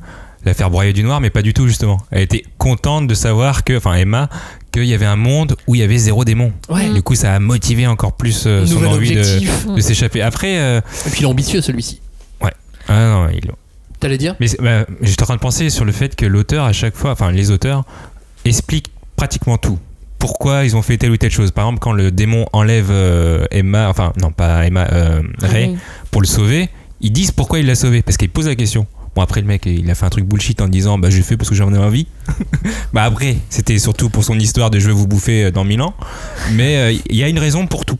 la 0.45 0.53
faire 0.53 0.69
broyer 0.69 0.93
du 0.93 1.03
noir, 1.03 1.19
mais 1.19 1.29
pas 1.29 1.41
du 1.41 1.53
tout 1.53 1.67
justement. 1.67 1.97
Elle 2.11 2.21
était 2.23 2.43
contente 2.57 3.07
de 3.07 3.13
savoir 3.13 3.65
que, 3.65 3.75
enfin 3.77 3.95
Emma, 3.95 4.29
qu'il 4.71 4.85
y 4.85 4.93
avait 4.93 5.05
un 5.05 5.15
monde 5.17 5.55
où 5.67 5.75
il 5.75 5.81
y 5.81 5.83
avait 5.83 5.97
zéro 5.97 6.23
démon. 6.25 6.51
Ouais. 6.69 6.89
Du 6.93 7.01
coup, 7.01 7.15
ça 7.15 7.33
a 7.35 7.39
motivé 7.39 7.87
encore 7.87 8.13
plus 8.15 8.43
euh, 8.47 8.65
son 8.65 8.83
envie 8.85 9.15
de, 9.15 9.81
s'échapper. 9.81 10.21
Après, 10.21 10.57
euh, 10.59 10.79
Et 11.05 11.09
puis 11.09 11.19
il 11.19 11.23
est 11.23 11.27
ambitieux 11.27 11.61
celui-ci. 11.61 11.99
Ah 12.87 13.07
non, 13.07 13.29
il- 13.29 13.51
T'allais 13.99 14.17
dire 14.17 14.35
mais 14.41 14.47
bah, 14.59 14.85
j'étais 15.01 15.23
en 15.23 15.27
train 15.27 15.35
de 15.35 15.39
penser 15.39 15.69
sur 15.69 15.85
le 15.85 15.93
fait 15.93 16.15
que 16.17 16.25
l'auteur 16.25 16.65
à 16.65 16.73
chaque 16.73 16.95
fois, 16.95 17.11
enfin 17.11 17.31
les 17.31 17.51
auteurs 17.51 17.85
expliquent 18.43 18.91
pratiquement 19.15 19.57
tout. 19.57 19.79
Pourquoi 20.19 20.65
ils 20.65 20.75
ont 20.75 20.81
fait 20.81 20.97
telle 20.97 21.11
ou 21.11 21.17
telle 21.17 21.31
chose. 21.31 21.51
Par 21.51 21.65
exemple, 21.65 21.79
quand 21.79 21.93
le 21.93 22.11
démon 22.11 22.45
enlève 22.53 22.87
euh, 22.91 23.45
Emma, 23.51 23.87
enfin 23.89 24.11
non 24.21 24.31
pas 24.31 24.65
Emma, 24.65 24.87
euh, 24.91 25.21
Ray, 25.39 25.69
oui. 25.71 25.77
pour 26.11 26.21
le 26.21 26.27
sauver, 26.27 26.69
ils 27.01 27.11
disent 27.11 27.31
pourquoi 27.31 27.59
il 27.59 27.65
l'a 27.65 27.75
sauvé. 27.75 28.01
Parce 28.01 28.17
qu'ils 28.17 28.29
posent 28.29 28.47
la 28.47 28.55
question. 28.55 28.87
Bon, 29.15 29.21
après, 29.21 29.41
le 29.41 29.47
mec, 29.47 29.65
il 29.67 29.89
a 29.91 29.95
fait 29.95 30.05
un 30.05 30.09
truc 30.09 30.25
bullshit 30.25 30.59
en 30.61 30.67
disant 30.67 30.97
Bah, 30.97 31.09
j'ai 31.09 31.21
fait 31.21 31.37
parce 31.37 31.49
que 31.49 31.55
j'en 31.55 31.73
ai 31.73 31.77
envie. 31.77 32.07
bah, 32.93 33.03
après, 33.03 33.37
c'était 33.49 33.77
surtout 33.79 34.09
pour 34.09 34.23
son 34.23 34.37
histoire 34.39 34.69
de 34.71 34.79
je 34.79 34.87
vais 34.87 34.93
vous 34.93 35.07
bouffer 35.07 35.45
euh, 35.45 35.51
dans 35.51 35.63
mille 35.65 35.81
ans. 35.81 35.93
Mais 36.53 36.77
euh, 36.77 36.97
il 37.09 37.15
y 37.15 37.23
a 37.23 37.27
une 37.29 37.39
raison 37.39 37.67
pour 37.67 37.85
tout. 37.85 37.99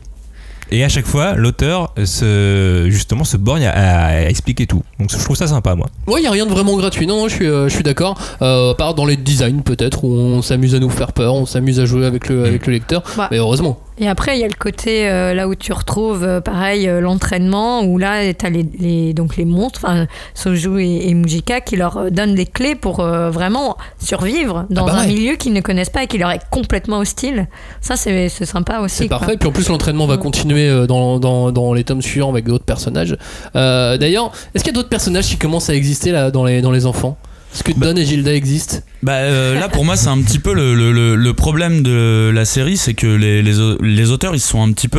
Et 0.70 0.82
à 0.84 0.88
chaque 0.88 1.06
fois, 1.06 1.34
l'auteur 1.34 1.92
se, 2.04 2.86
justement 2.88 3.24
se 3.24 3.36
borgne 3.36 3.66
à, 3.66 4.06
à 4.06 4.20
expliquer 4.22 4.66
tout. 4.66 4.82
Donc 4.98 5.10
je 5.10 5.18
trouve 5.18 5.36
ça 5.36 5.46
sympa, 5.46 5.74
moi. 5.74 5.86
Ouais, 6.06 6.20
il 6.20 6.24
y 6.24 6.26
a 6.26 6.30
rien 6.30 6.46
de 6.46 6.50
vraiment 6.50 6.76
gratuit. 6.76 7.06
Non, 7.06 7.18
non, 7.18 7.28
je 7.28 7.34
suis, 7.34 7.46
euh, 7.46 7.68
je 7.68 7.74
suis 7.74 7.84
d'accord. 7.84 8.18
Euh, 8.42 8.72
à 8.72 8.74
part 8.74 8.94
dans 8.94 9.06
les 9.06 9.16
designs 9.16 9.62
peut-être 9.62 10.04
où 10.04 10.12
on 10.12 10.42
s'amuse 10.42 10.74
à 10.74 10.78
nous 10.78 10.90
faire 10.90 11.12
peur, 11.12 11.34
on 11.34 11.46
s'amuse 11.46 11.80
à 11.80 11.84
jouer 11.84 12.06
avec 12.06 12.28
le, 12.28 12.44
avec 12.44 12.66
le 12.66 12.72
lecteur. 12.72 13.02
Bah. 13.16 13.28
Mais 13.30 13.38
heureusement. 13.38 13.78
Et 13.98 14.08
après, 14.08 14.36
il 14.36 14.40
y 14.40 14.44
a 14.44 14.48
le 14.48 14.54
côté 14.58 15.08
euh, 15.08 15.34
là 15.34 15.46
où 15.46 15.54
tu 15.54 15.72
retrouves 15.72 16.24
euh, 16.24 16.40
pareil 16.40 16.88
euh, 16.88 17.00
l'entraînement, 17.00 17.82
où 17.84 17.96
là, 17.96 18.34
tu 18.34 18.44
as 18.44 18.50
les, 18.50 18.66
les- 18.78 19.14
donc 19.14 19.36
les 19.36 19.44
monstres, 19.44 19.86
Soju 20.34 20.80
et, 20.82 21.08
et 21.08 21.14
Mujika, 21.14 21.60
qui 21.60 21.76
leur 21.76 22.10
donnent 22.10 22.34
des 22.34 22.46
clés 22.46 22.74
pour 22.74 22.96
vraiment 23.02 23.76
survivre 24.00 24.66
dans 24.70 24.86
Ah 24.86 24.92
bah 24.92 24.98
un 24.98 25.00
ouais. 25.02 25.06
milieu 25.14 25.36
qu'ils 25.36 25.52
ne 25.52 25.60
connaissent 25.60 25.90
pas 25.90 26.02
et 26.02 26.06
qui 26.08 26.18
leur 26.18 26.30
est 26.32 26.40
complètement 26.50 26.98
hostile. 26.98 27.46
Ça, 27.80 27.94
c'est 27.96 28.28
sympa 28.28 28.80
aussi. 28.80 28.96
C'est 28.96 29.08
parfait. 29.08 29.36
Puis 29.36 29.48
en 29.48 29.52
plus, 29.52 29.68
l'entraînement 29.68 30.06
va 30.06 30.16
Mm. 30.16 30.20
continuer 30.20 30.86
dans, 30.86 31.18
dans, 31.20 31.52
dans 31.52 31.72
les 31.72 31.84
tomes 31.84 32.02
suivants 32.02 32.30
avec 32.30 32.46
d'autres 32.46 32.64
personnages. 32.64 33.16
D'ailleurs, 33.54 34.32
est-ce 34.54 34.64
qu'il 34.64 34.72
y 34.72 34.74
a 34.74 34.78
d'autres 34.78 34.88
personnages 34.88 35.28
qui 35.28 35.36
commencent 35.36 35.70
à 35.70 35.74
exister 35.74 36.10
là 36.10 36.30
dans 36.30 36.44
les, 36.44 36.60
dans 36.62 36.70
les 36.72 36.86
enfants? 36.86 37.16
Est-ce 37.54 37.62
que 37.62 37.72
Don 37.72 37.94
et 37.96 38.04
Gilda 38.04 38.34
existent? 38.34 38.78
Bah 39.02 39.12
euh, 39.12 39.58
là 39.60 39.68
pour 39.68 39.84
moi 39.84 39.96
c'est 39.96 40.08
un 40.08 40.20
petit 40.22 40.40
peu 40.40 40.52
le, 40.54 40.74
le- 40.74 41.14
problème 41.34 41.82
de 41.82 42.30
la 42.34 42.44
série 42.44 42.76
c'est 42.76 42.94
que 42.94 43.06
les, 43.06 43.42
les, 43.42 43.52
les 43.80 44.10
auteurs 44.10 44.34
ils 44.34 44.40
sont 44.40 44.62
un 44.62 44.72
petit 44.72 44.88
peu 44.88 44.98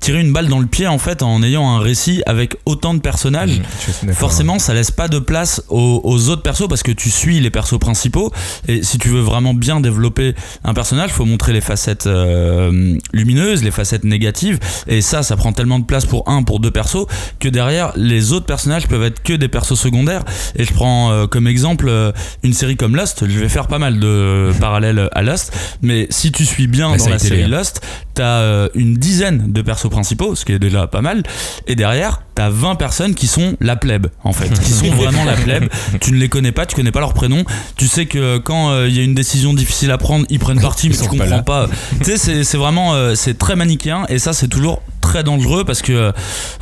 tiré 0.00 0.20
une 0.20 0.32
balle 0.32 0.48
dans 0.48 0.60
le 0.60 0.66
pied 0.66 0.86
en 0.86 0.98
fait 0.98 1.22
en 1.22 1.42
ayant 1.42 1.68
un 1.68 1.80
récit 1.80 2.22
avec 2.26 2.56
autant 2.64 2.94
de 2.94 3.00
personnages. 3.00 3.60
D'accord. 4.02 4.16
Forcément, 4.16 4.58
ça 4.58 4.74
laisse 4.74 4.90
pas 4.90 5.08
de 5.08 5.18
place 5.18 5.62
aux, 5.68 6.00
aux 6.04 6.28
autres 6.28 6.42
persos 6.42 6.68
parce 6.68 6.82
que 6.82 6.92
tu 6.92 7.10
suis 7.10 7.40
les 7.40 7.50
persos 7.50 7.78
principaux. 7.78 8.32
Et 8.68 8.82
si 8.82 8.98
tu 8.98 9.08
veux 9.08 9.20
vraiment 9.20 9.54
bien 9.54 9.80
développer 9.80 10.34
un 10.64 10.74
personnage, 10.74 11.10
faut 11.10 11.24
montrer 11.24 11.52
les 11.52 11.60
facettes 11.60 12.06
euh, 12.06 12.96
lumineuses, 13.12 13.62
les 13.62 13.70
facettes 13.70 14.04
négatives. 14.04 14.58
Et 14.86 15.00
ça, 15.00 15.22
ça 15.22 15.36
prend 15.36 15.52
tellement 15.52 15.78
de 15.78 15.84
place 15.84 16.04
pour 16.04 16.28
un, 16.28 16.42
pour 16.42 16.60
deux 16.60 16.70
persos 16.70 17.06
que 17.40 17.48
derrière, 17.48 17.92
les 17.96 18.32
autres 18.32 18.46
personnages 18.46 18.86
peuvent 18.86 19.04
être 19.04 19.22
que 19.22 19.32
des 19.32 19.48
persos 19.48 19.78
secondaires. 19.78 20.24
Et 20.56 20.64
je 20.64 20.72
prends 20.72 21.10
euh, 21.10 21.26
comme 21.26 21.46
exemple 21.46 21.86
euh, 21.88 22.12
une 22.42 22.52
série 22.52 22.76
comme 22.76 22.96
Lost. 22.96 23.26
Je 23.28 23.38
vais 23.38 23.48
faire 23.48 23.66
pas 23.66 23.78
mal 23.78 23.98
de 23.98 24.52
parallèles 24.60 25.08
à 25.12 25.22
Lost. 25.22 25.52
Mais 25.82 26.06
si 26.10 26.32
tu 26.32 26.44
suis 26.44 26.66
bien 26.66 26.96
dans 26.96 27.08
la 27.08 27.18
série 27.18 27.44
hein. 27.44 27.48
Lost, 27.48 27.80
t'as 28.14 28.68
une 28.74 28.94
dizaine 28.94 29.52
de 29.52 29.62
persos 29.62 29.85
principaux, 29.88 30.34
ce 30.34 30.44
qui 30.44 30.52
est 30.52 30.58
déjà 30.58 30.86
pas 30.86 31.00
mal. 31.00 31.22
Et 31.66 31.74
derrière, 31.74 32.22
t'as 32.34 32.50
20 32.50 32.76
personnes 32.76 33.14
qui 33.14 33.26
sont 33.26 33.56
la 33.60 33.76
plèbe, 33.76 34.08
en 34.24 34.32
fait, 34.32 34.48
qui 34.60 34.70
sont 34.70 34.90
vraiment 34.94 35.24
la 35.24 35.34
plèbe. 35.34 35.68
Tu 36.00 36.12
ne 36.12 36.16
les 36.18 36.28
connais 36.28 36.52
pas, 36.52 36.66
tu 36.66 36.76
connais 36.76 36.92
pas 36.92 37.00
leur 37.00 37.14
prénom. 37.14 37.44
Tu 37.76 37.88
sais 37.88 38.06
que 38.06 38.38
quand 38.38 38.70
euh, 38.70 38.88
il 38.88 38.96
y 38.96 39.00
a 39.00 39.02
une 39.02 39.14
décision 39.14 39.54
difficile 39.54 39.90
à 39.90 39.98
prendre, 39.98 40.26
ils 40.28 40.38
prennent 40.38 40.60
parti, 40.60 40.88
mais 40.88 40.96
tu 40.96 41.08
comprends 41.08 41.42
pas. 41.42 41.68
tu 41.98 42.04
sais, 42.04 42.16
c'est 42.16 42.44
c'est 42.44 42.58
vraiment, 42.58 42.94
euh, 42.94 43.14
c'est 43.14 43.38
très 43.38 43.56
manichéen, 43.56 44.06
et 44.08 44.18
ça, 44.18 44.32
c'est 44.32 44.48
toujours 44.48 44.82
très 45.06 45.22
dangereux 45.24 45.64
parce 45.64 45.82
que 45.82 45.92
euh, 45.92 46.12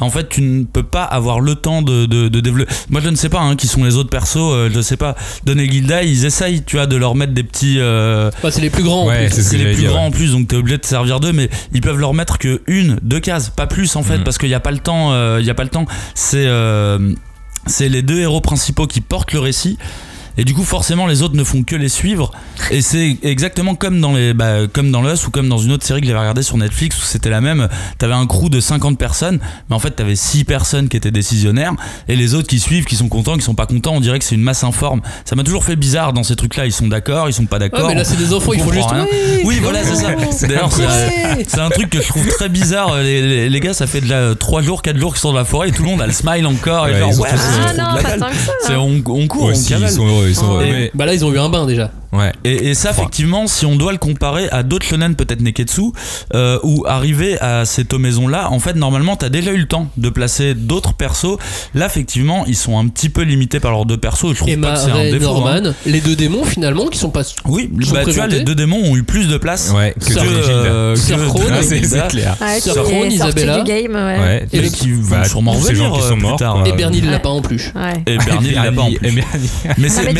en 0.00 0.10
fait 0.10 0.28
tu 0.28 0.42
ne 0.42 0.64
peux 0.64 0.82
pas 0.82 1.04
avoir 1.04 1.40
le 1.40 1.54
temps 1.54 1.82
de, 1.82 2.06
de, 2.06 2.28
de 2.28 2.40
développer 2.40 2.72
moi 2.90 3.00
je 3.02 3.08
ne 3.08 3.16
sais 3.16 3.28
pas 3.28 3.40
hein, 3.40 3.56
qui 3.56 3.66
sont 3.66 3.82
les 3.84 3.96
autres 3.96 4.10
persos 4.10 4.36
euh, 4.38 4.70
je 4.72 4.80
sais 4.80 4.96
pas 4.96 5.14
Don 5.44 5.56
et 5.58 5.68
Gilda 5.70 6.02
ils 6.02 6.24
essayent 6.24 6.62
tu 6.64 6.76
vois 6.76 6.86
de 6.86 6.96
leur 6.96 7.14
mettre 7.14 7.32
des 7.32 7.42
petits 7.44 7.76
euh, 7.78 8.30
Bah, 8.42 8.50
C'est 8.50 8.60
les 8.60 8.70
plus 8.70 8.82
grands. 8.82 9.04
en 9.04 9.08
Ouais, 9.08 9.26
plus. 9.26 9.34
c'est 9.36 9.42
ce 9.42 9.56
les 9.56 9.64
plus 9.72 9.76
dire, 9.82 9.90
grands 9.90 10.00
ouais. 10.02 10.06
en 10.08 10.10
plus, 10.10 10.32
donc 10.32 10.48
t'es 10.48 10.56
obligé 10.56 10.76
de 10.76 10.82
te 10.82 10.86
servir 10.86 11.20
d'eux, 11.20 11.32
mais 11.32 11.48
ils 11.72 11.80
peuvent 11.80 11.98
leur 11.98 12.12
mettre 12.14 12.38
que 12.38 12.60
une, 12.66 12.98
deux 13.02 13.20
cases, 13.20 13.50
pas 13.50 13.66
plus 13.66 13.96
en 13.96 14.02
fait, 14.02 14.18
Mm. 14.18 14.24
parce 14.24 14.38
qu'il 14.38 14.48
n'y 14.48 14.54
a 14.54 14.60
pas 14.60 14.70
le 14.72 14.78
temps. 14.78 15.12
euh, 15.12 15.38
Il 15.40 15.46
y 15.46 15.50
a 15.50 15.54
pas 15.54 15.64
le 15.64 15.70
temps. 15.70 15.86
C'est 16.14 16.46
euh, 16.46 17.12
c'est 17.66 17.88
les 17.88 18.02
deux 18.02 18.18
héros 18.20 18.40
principaux 18.40 18.86
qui 18.86 19.00
portent 19.00 19.32
le 19.32 19.40
récit. 19.40 19.78
Et 20.36 20.44
du 20.44 20.52
coup, 20.54 20.64
forcément, 20.64 21.06
les 21.06 21.22
autres 21.22 21.36
ne 21.36 21.44
font 21.44 21.62
que 21.62 21.76
les 21.76 21.88
suivre. 21.88 22.32
Et 22.70 22.82
c'est 22.82 23.18
exactement 23.22 23.74
comme 23.74 24.00
dans 24.00 24.14
les, 24.14 24.34
bah, 24.34 24.66
comme 24.72 24.90
dans 24.90 25.08
Us 25.08 25.26
ou 25.26 25.30
comme 25.30 25.48
dans 25.48 25.58
une 25.58 25.72
autre 25.72 25.84
série 25.84 26.00
que 26.00 26.06
j'avais 26.06 26.18
regardée 26.18 26.42
sur 26.42 26.56
Netflix 26.56 26.98
où 27.00 27.04
c'était 27.04 27.30
la 27.30 27.40
même. 27.40 27.68
T'avais 27.98 28.14
un 28.14 28.26
crew 28.26 28.48
de 28.50 28.58
50 28.60 28.98
personnes, 28.98 29.38
mais 29.68 29.76
en 29.76 29.78
fait, 29.78 29.92
t'avais 29.92 30.16
6 30.16 30.44
personnes 30.44 30.88
qui 30.88 30.96
étaient 30.96 31.10
décisionnaires 31.10 31.72
et 32.08 32.16
les 32.16 32.34
autres 32.34 32.48
qui 32.48 32.58
suivent, 32.58 32.84
qui 32.84 32.96
sont 32.96 33.08
contents, 33.08 33.36
qui 33.36 33.42
sont 33.42 33.54
pas 33.54 33.66
contents. 33.66 33.92
On 33.94 34.00
dirait 34.00 34.18
que 34.18 34.24
c'est 34.24 34.34
une 34.34 34.42
masse 34.42 34.64
informe. 34.64 35.00
Ça 35.24 35.36
m'a 35.36 35.44
toujours 35.44 35.64
fait 35.64 35.76
bizarre 35.76 36.12
dans 36.12 36.22
ces 36.24 36.34
trucs-là. 36.36 36.66
Ils 36.66 36.72
sont 36.72 36.88
d'accord, 36.88 37.28
ils 37.28 37.32
sont 37.32 37.46
pas 37.46 37.56
Ouais, 37.56 37.68
d'accord. 37.70 37.88
mais 37.88 37.94
là, 37.94 38.04
c'est 38.04 38.16
des 38.18 38.32
enfants, 38.32 38.50
on 38.50 38.54
il 38.54 38.60
faut 38.60 38.72
juste. 38.72 38.90
rien. 38.90 39.04
Ouais, 39.04 39.42
Oui, 39.44 39.58
voilà, 39.62 39.84
c'est 39.84 39.94
ça. 39.94 40.08
c'est 40.32 40.48
D'ailleurs, 40.48 40.72
c'est 40.72 40.84
Ouais. 40.86 41.60
un 41.60 41.70
truc 41.70 41.90
que 41.90 42.00
je 42.02 42.08
trouve 42.08 42.26
très 42.28 42.48
bizarre. 42.48 42.96
Les, 42.98 43.22
les- 43.22 43.48
les 43.50 43.60
gars, 43.60 43.72
ça 43.74 43.86
fait 43.86 44.00
déjà 44.00 44.34
3 44.34 44.62
jours, 44.62 44.82
4 44.82 44.98
jours 44.98 45.12
qu'ils 45.12 45.20
sont 45.20 45.32
dans 45.32 45.38
la 45.38 45.44
forêt 45.44 45.68
et 45.68 45.72
tout 45.72 45.82
le 45.84 45.88
monde 45.90 46.02
a 46.02 46.06
le 46.06 46.12
smile 46.12 46.46
encore. 46.46 46.88
Et 46.88 46.92
Ouais, 46.92 46.98
genre, 46.98 47.18
ouais, 47.20 47.28
c'est 47.32 47.36
Ah 47.36 47.72
non, 47.72 47.96
pas 47.96 48.02
balle. 48.02 48.18
tant 48.20 48.28
que 48.30 48.34
ça. 48.36 48.52
C'est- 48.66 48.74
on, 48.76 49.02
on 49.06 49.26
court, 49.28 49.44
on 49.44 49.52
ils 49.52 49.64
cavale. 49.68 49.90
sont 49.90 50.06
heureux, 50.06 50.23
ils 50.28 50.34
sont 50.34 50.52
heureux. 50.52 50.64
Et- 50.64 50.72
mais- 50.72 50.90
Bah 50.94 51.06
là, 51.06 51.14
ils 51.14 51.24
ont 51.24 51.32
eu 51.32 51.38
un 51.38 51.48
bain 51.48 51.66
déjà. 51.66 51.90
Ouais. 52.14 52.32
Et, 52.44 52.70
et 52.70 52.74
ça, 52.74 52.90
effectivement, 52.90 53.46
si 53.46 53.66
on 53.66 53.76
doit 53.76 53.92
le 53.92 53.98
comparer 53.98 54.48
à 54.50 54.62
d'autres 54.62 54.86
shonen, 54.86 55.14
peut-être 55.14 55.40
Neketsu, 55.40 55.82
euh, 56.34 56.58
ou 56.62 56.84
arriver 56.86 57.38
à 57.40 57.64
ces 57.64 57.84
tomaisons-là, 57.84 58.50
en 58.50 58.58
fait, 58.58 58.74
normalement, 58.74 59.16
t'as 59.16 59.28
déjà 59.28 59.52
eu 59.52 59.58
le 59.58 59.66
temps 59.68 59.88
de 59.96 60.08
placer 60.08 60.54
d'autres 60.54 60.94
persos. 60.94 61.36
Là, 61.74 61.86
effectivement, 61.86 62.44
ils 62.46 62.56
sont 62.56 62.78
un 62.78 62.88
petit 62.88 63.08
peu 63.08 63.22
limités 63.22 63.60
par 63.60 63.70
leurs 63.72 63.84
deux 63.86 63.96
persos. 63.96 64.24
et 64.30 64.34
Je 64.34 64.36
trouve 64.38 64.48
Emma, 64.50 64.68
pas 64.68 64.74
que 64.74 64.80
c'est 64.80 64.90
un 64.90 65.10
défaut. 65.10 65.46
hein. 65.46 65.72
Les 65.86 66.00
deux 66.00 66.16
démons 66.16 66.44
finalement 66.44 66.86
qui 66.86 66.98
sont 66.98 67.10
pas. 67.10 67.22
Oui, 67.46 67.70
sont 67.82 67.94
bah, 67.94 68.00
tu 68.04 68.10
vois, 68.12 68.26
les 68.26 68.40
deux 68.40 68.54
démons 68.54 68.80
ont 68.82 68.96
eu 68.96 69.02
plus 69.02 69.28
de 69.28 69.36
place 69.36 69.72
Ouais, 69.74 69.94
que 69.98 70.12
et 70.12 70.18
euh, 70.18 70.96
Sir 70.96 71.16
que 71.16 71.22
et 71.22 71.50
Ah, 71.52 71.62
c'est 71.62 72.08
clair. 72.08 72.36
Ouais, 72.40 72.54
qui 72.56 72.60
Sir 72.62 72.74
Crone, 72.74 72.94
est 72.94 73.16
sorti 73.18 73.36
Isabella. 73.38 73.58
du 73.58 73.64
game, 73.64 73.94
ouais. 73.94 74.18
Ouais, 74.18 74.46
Et 74.52 74.58
Et 74.58 74.70
qui 74.70 74.92
vont 74.92 75.10
bah, 75.10 75.24
sûrement 75.24 75.52
revenir 75.52 75.84
gens 75.84 75.92
qui 75.92 76.00
euh, 76.00 76.08
sont 76.08 76.14
plus 76.14 76.22
morts, 76.22 76.36
tard. 76.38 76.64
Et 76.66 76.72
Bernie 76.72 77.02
ne 77.02 77.10
l'a 77.10 77.18
pas 77.18 77.28
en 77.30 77.40
plus. 77.42 77.72
Ouais. 77.74 78.02
Et 78.06 78.18
Bernie 78.18 78.50
ne 78.50 78.54
l'a 78.54 78.72
pas 78.72 78.82
en 78.82 78.88
Et 78.88 78.94
plus. 78.96 79.10
Bernie- 79.12 79.48
Mais 79.78 79.88
c'est 79.88 80.00
Ah, 80.00 80.10
celui 80.10 80.14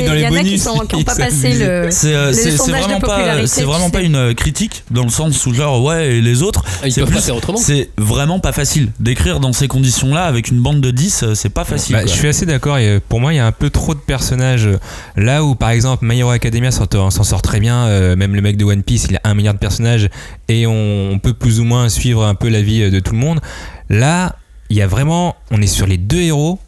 des- 0.00 0.06
dans 0.06 0.12
les 0.14 0.22
qui 0.24 0.28
bonus, 0.28 0.68
qui 0.88 1.04
pas 1.14 1.22
il 1.22 1.24
passé 1.30 1.36
s'amuse. 1.42 1.60
le. 1.60 1.88
C'est 1.90 2.14
euh, 2.14 2.56
vraiment 2.58 3.00
pas, 3.00 3.06
popularité, 3.16 3.46
c'est 3.46 3.60
tu 3.60 3.66
vraiment 3.66 3.86
sais. 3.86 3.92
pas 3.92 4.00
une 4.02 4.16
euh, 4.16 4.34
critique 4.34 4.84
dans 4.90 5.02
le 5.04 5.08
sens 5.10 5.44
où 5.46 5.54
genre 5.54 5.82
ouais 5.82 6.16
et 6.16 6.20
les 6.20 6.42
autres. 6.42 6.62
Ah, 6.82 6.86
ils 6.86 6.92
c'est 6.92 7.00
peuvent 7.00 7.10
plus- 7.10 7.16
pas 7.18 7.22
faire 7.22 7.36
autrement. 7.36 7.58
C'est 7.58 7.90
vraiment 7.98 8.38
pas 8.40 8.52
facile 8.52 8.88
d'écrire 9.00 9.40
dans 9.40 9.52
ces 9.52 9.68
conditions-là 9.68 10.24
avec 10.24 10.48
une 10.48 10.60
bande 10.60 10.80
de 10.80 10.90
10, 10.90 11.22
euh, 11.22 11.34
c'est 11.34 11.48
pas 11.50 11.64
facile. 11.64 11.94
Bah, 11.96 12.02
quoi. 12.02 12.10
je 12.12 12.16
suis 12.16 12.28
assez 12.28 12.46
d'accord. 12.46 12.78
et, 12.78 12.86
euh, 12.88 13.00
Pour 13.08 13.20
moi, 13.20 13.32
il 13.32 13.36
y 13.36 13.40
a 13.40 13.46
un 13.46 13.52
peu 13.52 13.70
trop 13.70 13.94
de 13.94 14.00
personnages. 14.00 14.68
Là 15.16 15.44
où, 15.44 15.54
par 15.54 15.70
exemple, 15.70 16.04
My 16.06 16.18
Hero 16.18 16.30
Academia 16.30 16.70
s'en 16.70 16.86
s'en 17.10 17.24
sort 17.24 17.42
très 17.42 17.60
bien. 17.60 17.86
euh, 17.86 18.16
même 18.16 18.34
le 18.34 18.40
mec 18.42 18.56
de 18.56 18.64
One 18.64 18.82
Piece, 18.82 19.06
il 19.10 19.16
a 19.16 19.20
un 19.24 19.34
milliard 19.34 19.54
de 19.54 19.58
personnages 19.58 20.08
et 20.48 20.66
on, 20.66 21.10
on 21.12 21.18
peut 21.18 21.34
plus 21.34 21.60
ou 21.60 21.64
moins 21.64 21.88
suivre 21.88 22.24
un 22.24 22.34
peu 22.34 22.48
la 22.48 22.62
vie 22.62 22.82
euh, 22.82 22.90
de 22.90 23.00
tout 23.00 23.12
le 23.12 23.18
monde. 23.18 23.40
Là, 23.88 24.36
il 24.68 24.76
y 24.76 24.82
a 24.82 24.86
vraiment, 24.86 25.36
on 25.50 25.60
est 25.60 25.66
sur 25.66 25.86
les 25.86 25.96
deux 25.96 26.20
héros. 26.20 26.58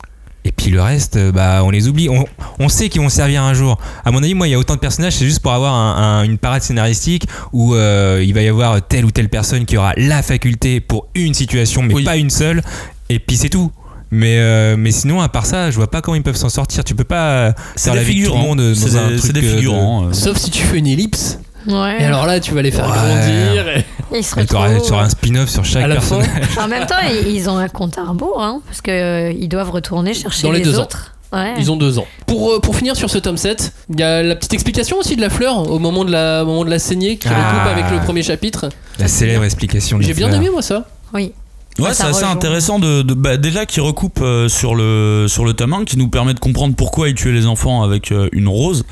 Et 0.44 0.50
puis 0.50 0.70
le 0.72 0.82
reste, 0.82 1.16
euh, 1.16 1.30
bah, 1.30 1.62
on 1.64 1.70
les 1.70 1.86
oublie. 1.88 2.08
On, 2.08 2.24
on 2.58 2.68
sait 2.68 2.88
qu'ils 2.88 3.00
vont 3.00 3.08
servir 3.08 3.42
un 3.44 3.54
jour. 3.54 3.78
À 4.04 4.10
mon 4.10 4.22
avis, 4.22 4.34
moi, 4.34 4.48
il 4.48 4.50
y 4.50 4.54
a 4.54 4.58
autant 4.58 4.74
de 4.74 4.80
personnages, 4.80 5.14
c'est 5.14 5.24
juste 5.24 5.40
pour 5.40 5.52
avoir 5.52 5.72
un- 5.74 6.20
un- 6.20 6.22
une 6.24 6.36
parade 6.38 6.62
scénaristique 6.62 7.28
où 7.52 7.74
euh, 7.74 8.22
il 8.26 8.34
va 8.34 8.42
y 8.42 8.48
avoir 8.48 8.82
telle 8.86 9.04
ou 9.04 9.10
telle 9.12 9.28
personne 9.28 9.64
qui 9.66 9.76
aura 9.76 9.92
la 9.96 10.20
faculté 10.22 10.80
pour 10.80 11.06
une 11.14 11.32
situation, 11.34 11.82
mais 11.82 11.94
Oui. 11.94 12.04
pas 12.04 12.16
une 12.16 12.30
seule. 12.30 12.62
Et 13.08 13.20
puis 13.20 13.36
c'est 13.36 13.50
tout. 13.50 13.70
Mais, 14.10 14.36
euh, 14.38 14.76
mais 14.76 14.90
sinon, 14.90 15.20
à 15.22 15.28
part 15.28 15.46
ça, 15.46 15.70
je 15.70 15.76
vois 15.76 15.90
pas 15.90 16.02
comment 16.02 16.16
ils 16.16 16.22
peuvent 16.22 16.36
s'en 16.36 16.50
sortir. 16.50 16.82
Tu 16.84 16.94
peux 16.94 17.04
pas 17.04 17.54
C'est 17.76 17.84
faire 17.90 17.94
la 17.94 18.02
vie 18.02 18.20
de 18.22 18.26
tout 18.26 18.32
le 18.34 18.38
monde 18.40 18.58
dans 18.58 18.96
un 18.96 19.08
des- 19.08 19.16
truc 19.16 19.26
c'est 19.26 19.32
des 19.32 19.40
de- 19.40 19.68
euh. 19.68 20.12
Sauf 20.12 20.36
si 20.38 20.50
tu 20.50 20.62
fais 20.64 20.78
une 20.78 20.86
ellipse. 20.88 21.38
Ouais. 21.66 21.96
Et 22.00 22.04
alors 22.04 22.26
là, 22.26 22.40
tu 22.40 22.54
vas 22.54 22.62
les 22.62 22.70
faire 22.70 22.86
Ouais. 22.86 22.92
grandir. 22.96 23.68
et- 23.68 23.84
ils 24.18 24.24
se 24.24 24.34
retrouvent- 24.34 24.86
t'auras 24.86 25.04
un 25.04 25.08
spin-off 25.08 25.48
sur 25.48 25.64
chaque 25.64 25.86
personnage. 25.88 26.28
En 26.62 26.68
même 26.68 26.86
temps, 26.86 26.96
ils 27.26 27.48
ont 27.48 27.56
un 27.58 27.68
compte 27.68 27.96
à 27.98 28.04
rebours, 28.04 28.42
hein, 28.42 28.60
parce 28.66 28.80
qu'ils 28.82 29.48
doivent 29.48 29.70
retourner 29.70 30.12
chercher 30.14 30.42
Dans 30.42 30.52
les 30.52 30.60
deux 30.60 30.78
ans. 30.78 30.82
autres. 30.82 31.14
Ouais. 31.32 31.54
Ils 31.58 31.70
ont 31.70 31.76
deux 31.76 31.98
ans. 31.98 32.04
Pour, 32.26 32.52
euh, 32.52 32.60
pour 32.60 32.76
finir 32.76 32.94
sur 32.94 33.08
ce 33.08 33.16
tome 33.16 33.38
7, 33.38 33.72
il 33.88 33.98
y 33.98 34.02
a 34.02 34.22
la 34.22 34.36
petite 34.36 34.52
explication 34.52 34.98
aussi 34.98 35.16
de 35.16 35.22
la 35.22 35.30
fleur 35.30 35.70
au 35.70 35.78
moment 35.78 36.04
de 36.04 36.12
la, 36.12 36.42
au 36.42 36.46
moment 36.46 36.62
de 36.64 36.68
la 36.68 36.78
saignée 36.78 37.16
qui 37.16 37.26
Ah. 37.30 37.34
recoupe 37.52 37.72
avec 37.72 37.90
le 37.90 38.04
premier 38.04 38.22
chapitre. 38.22 38.68
La 38.98 39.08
célèbre 39.08 39.42
explication 39.44 39.96
de 39.96 40.02
J'ai 40.02 40.12
bien 40.12 40.30
aimé 40.30 40.50
moi 40.50 40.60
ça. 40.60 40.84
Oui. 41.14 41.32
Ouais, 41.78 41.86
Ah, 41.88 41.94
c'est 41.94 42.02
assez 42.02 42.16
rejoint. 42.16 42.32
intéressant 42.32 42.78
de, 42.78 43.00
de- 43.00 43.14
bah, 43.14 43.38
déjà 43.38 43.64
qui 43.64 43.80
recoupe 43.80 44.20
euh, 44.20 44.46
sur 44.48 44.74
le 44.74 45.24
sur 45.26 45.46
le 45.46 45.54
tome 45.54 45.72
1 45.72 45.84
qui 45.86 45.96
nous 45.96 46.08
permet 46.08 46.34
de 46.34 46.38
comprendre 46.38 46.74
pourquoi 46.76 47.08
il 47.08 47.14
tuait 47.14 47.32
les 47.32 47.46
enfants 47.46 47.82
avec 47.82 48.12
euh, 48.12 48.28
une 48.32 48.46
rose. 48.48 48.84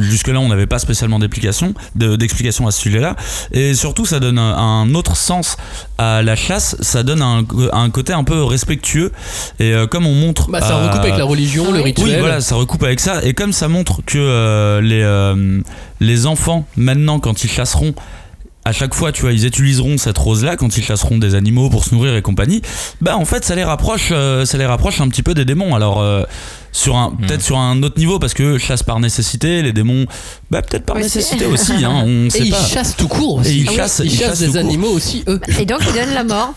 Jusque 0.00 0.28
là, 0.28 0.40
on 0.40 0.48
n'avait 0.48 0.66
pas 0.66 0.78
spécialement 0.78 1.18
d'explication, 1.18 1.74
de- 1.94 2.16
d'explication 2.16 2.66
à 2.66 2.70
ce 2.70 2.80
sujet-là, 2.80 3.16
et 3.52 3.74
surtout, 3.74 4.06
ça 4.06 4.20
donne 4.20 4.38
un, 4.38 4.56
un 4.56 4.94
autre 4.94 5.16
sens 5.16 5.56
à 5.98 6.22
la 6.22 6.36
chasse. 6.36 6.76
Ça 6.80 7.02
donne 7.02 7.22
un, 7.22 7.44
un 7.72 7.90
côté 7.90 8.12
un 8.12 8.24
peu 8.24 8.42
respectueux, 8.44 9.12
et 9.58 9.72
euh, 9.72 9.86
comme 9.86 10.06
on 10.06 10.14
montre, 10.14 10.50
Bah, 10.50 10.60
ça 10.60 10.76
euh, 10.76 10.86
recoupe 10.86 11.00
avec 11.04 11.18
la 11.18 11.24
religion, 11.24 11.70
le 11.72 11.78
oui. 11.78 11.84
rituel. 11.84 12.06
oui, 12.08 12.14
voilà, 12.18 12.40
ça 12.40 12.54
recoupe 12.54 12.82
avec 12.82 13.00
ça. 13.00 13.22
Et 13.24 13.34
comme 13.34 13.52
ça 13.52 13.68
montre 13.68 14.00
que 14.04 14.18
euh, 14.18 14.80
les, 14.80 15.02
euh, 15.02 15.60
les 16.00 16.26
enfants, 16.26 16.66
maintenant, 16.76 17.18
quand 17.20 17.44
ils 17.44 17.50
chasseront, 17.50 17.94
à 18.66 18.72
chaque 18.72 18.94
fois, 18.94 19.12
tu 19.12 19.22
vois, 19.22 19.32
ils 19.32 19.46
utiliseront 19.46 19.96
cette 19.96 20.18
rose-là 20.18 20.56
quand 20.56 20.76
ils 20.76 20.82
chasseront 20.82 21.18
des 21.18 21.34
animaux 21.36 21.70
pour 21.70 21.84
se 21.84 21.94
nourrir 21.94 22.16
et 22.16 22.22
compagnie. 22.22 22.62
Bah, 23.00 23.16
en 23.16 23.24
fait, 23.24 23.44
ça 23.44 23.54
les 23.54 23.62
rapproche, 23.64 24.08
euh, 24.10 24.44
ça 24.44 24.58
les 24.58 24.66
rapproche 24.66 25.00
un 25.00 25.08
petit 25.08 25.22
peu 25.22 25.34
des 25.34 25.44
démons. 25.44 25.74
Alors, 25.76 26.00
euh, 26.00 26.24
sur 26.72 26.96
un, 26.96 27.12
peut-être 27.12 27.42
sur 27.42 27.58
un 27.58 27.82
autre 27.84 27.98
niveau, 27.98 28.18
parce 28.18 28.34
que 28.34 28.58
chasse 28.58 28.82
par 28.82 28.98
nécessité, 28.98 29.62
les 29.62 29.72
démons, 29.72 30.06
bah, 30.50 30.62
peut-être 30.62 30.84
par 30.84 30.96
Oui, 30.96 31.02
nécessité 31.02 31.44
c'est- 31.44 31.46
aussi, 31.72 31.84
hein, 31.84 32.02
on 32.04 32.26
Et 32.26 32.30
sait 32.30 32.40
ils 32.40 32.50
pas. 32.50 32.60
chassent 32.64 32.96
tout 32.96 33.08
court 33.08 33.36
aussi. 33.36 33.50
Et 33.50 33.54
ils 33.60 33.66
Ah 33.68 33.70
oui, 33.70 33.76
chassent- 33.76 34.02
ils 34.04 34.12
ils 34.12 34.18
chassent 34.18 34.28
chassent 34.30 34.38
des 34.40 34.46
court. 34.48 34.56
animaux 34.68 34.90
aussi, 34.90 35.22
eux. 35.28 35.40
Et 35.60 35.64
donc, 35.64 35.80
ils 35.88 35.94
donnent 35.94 36.14
la 36.14 36.24
mort. 36.24 36.52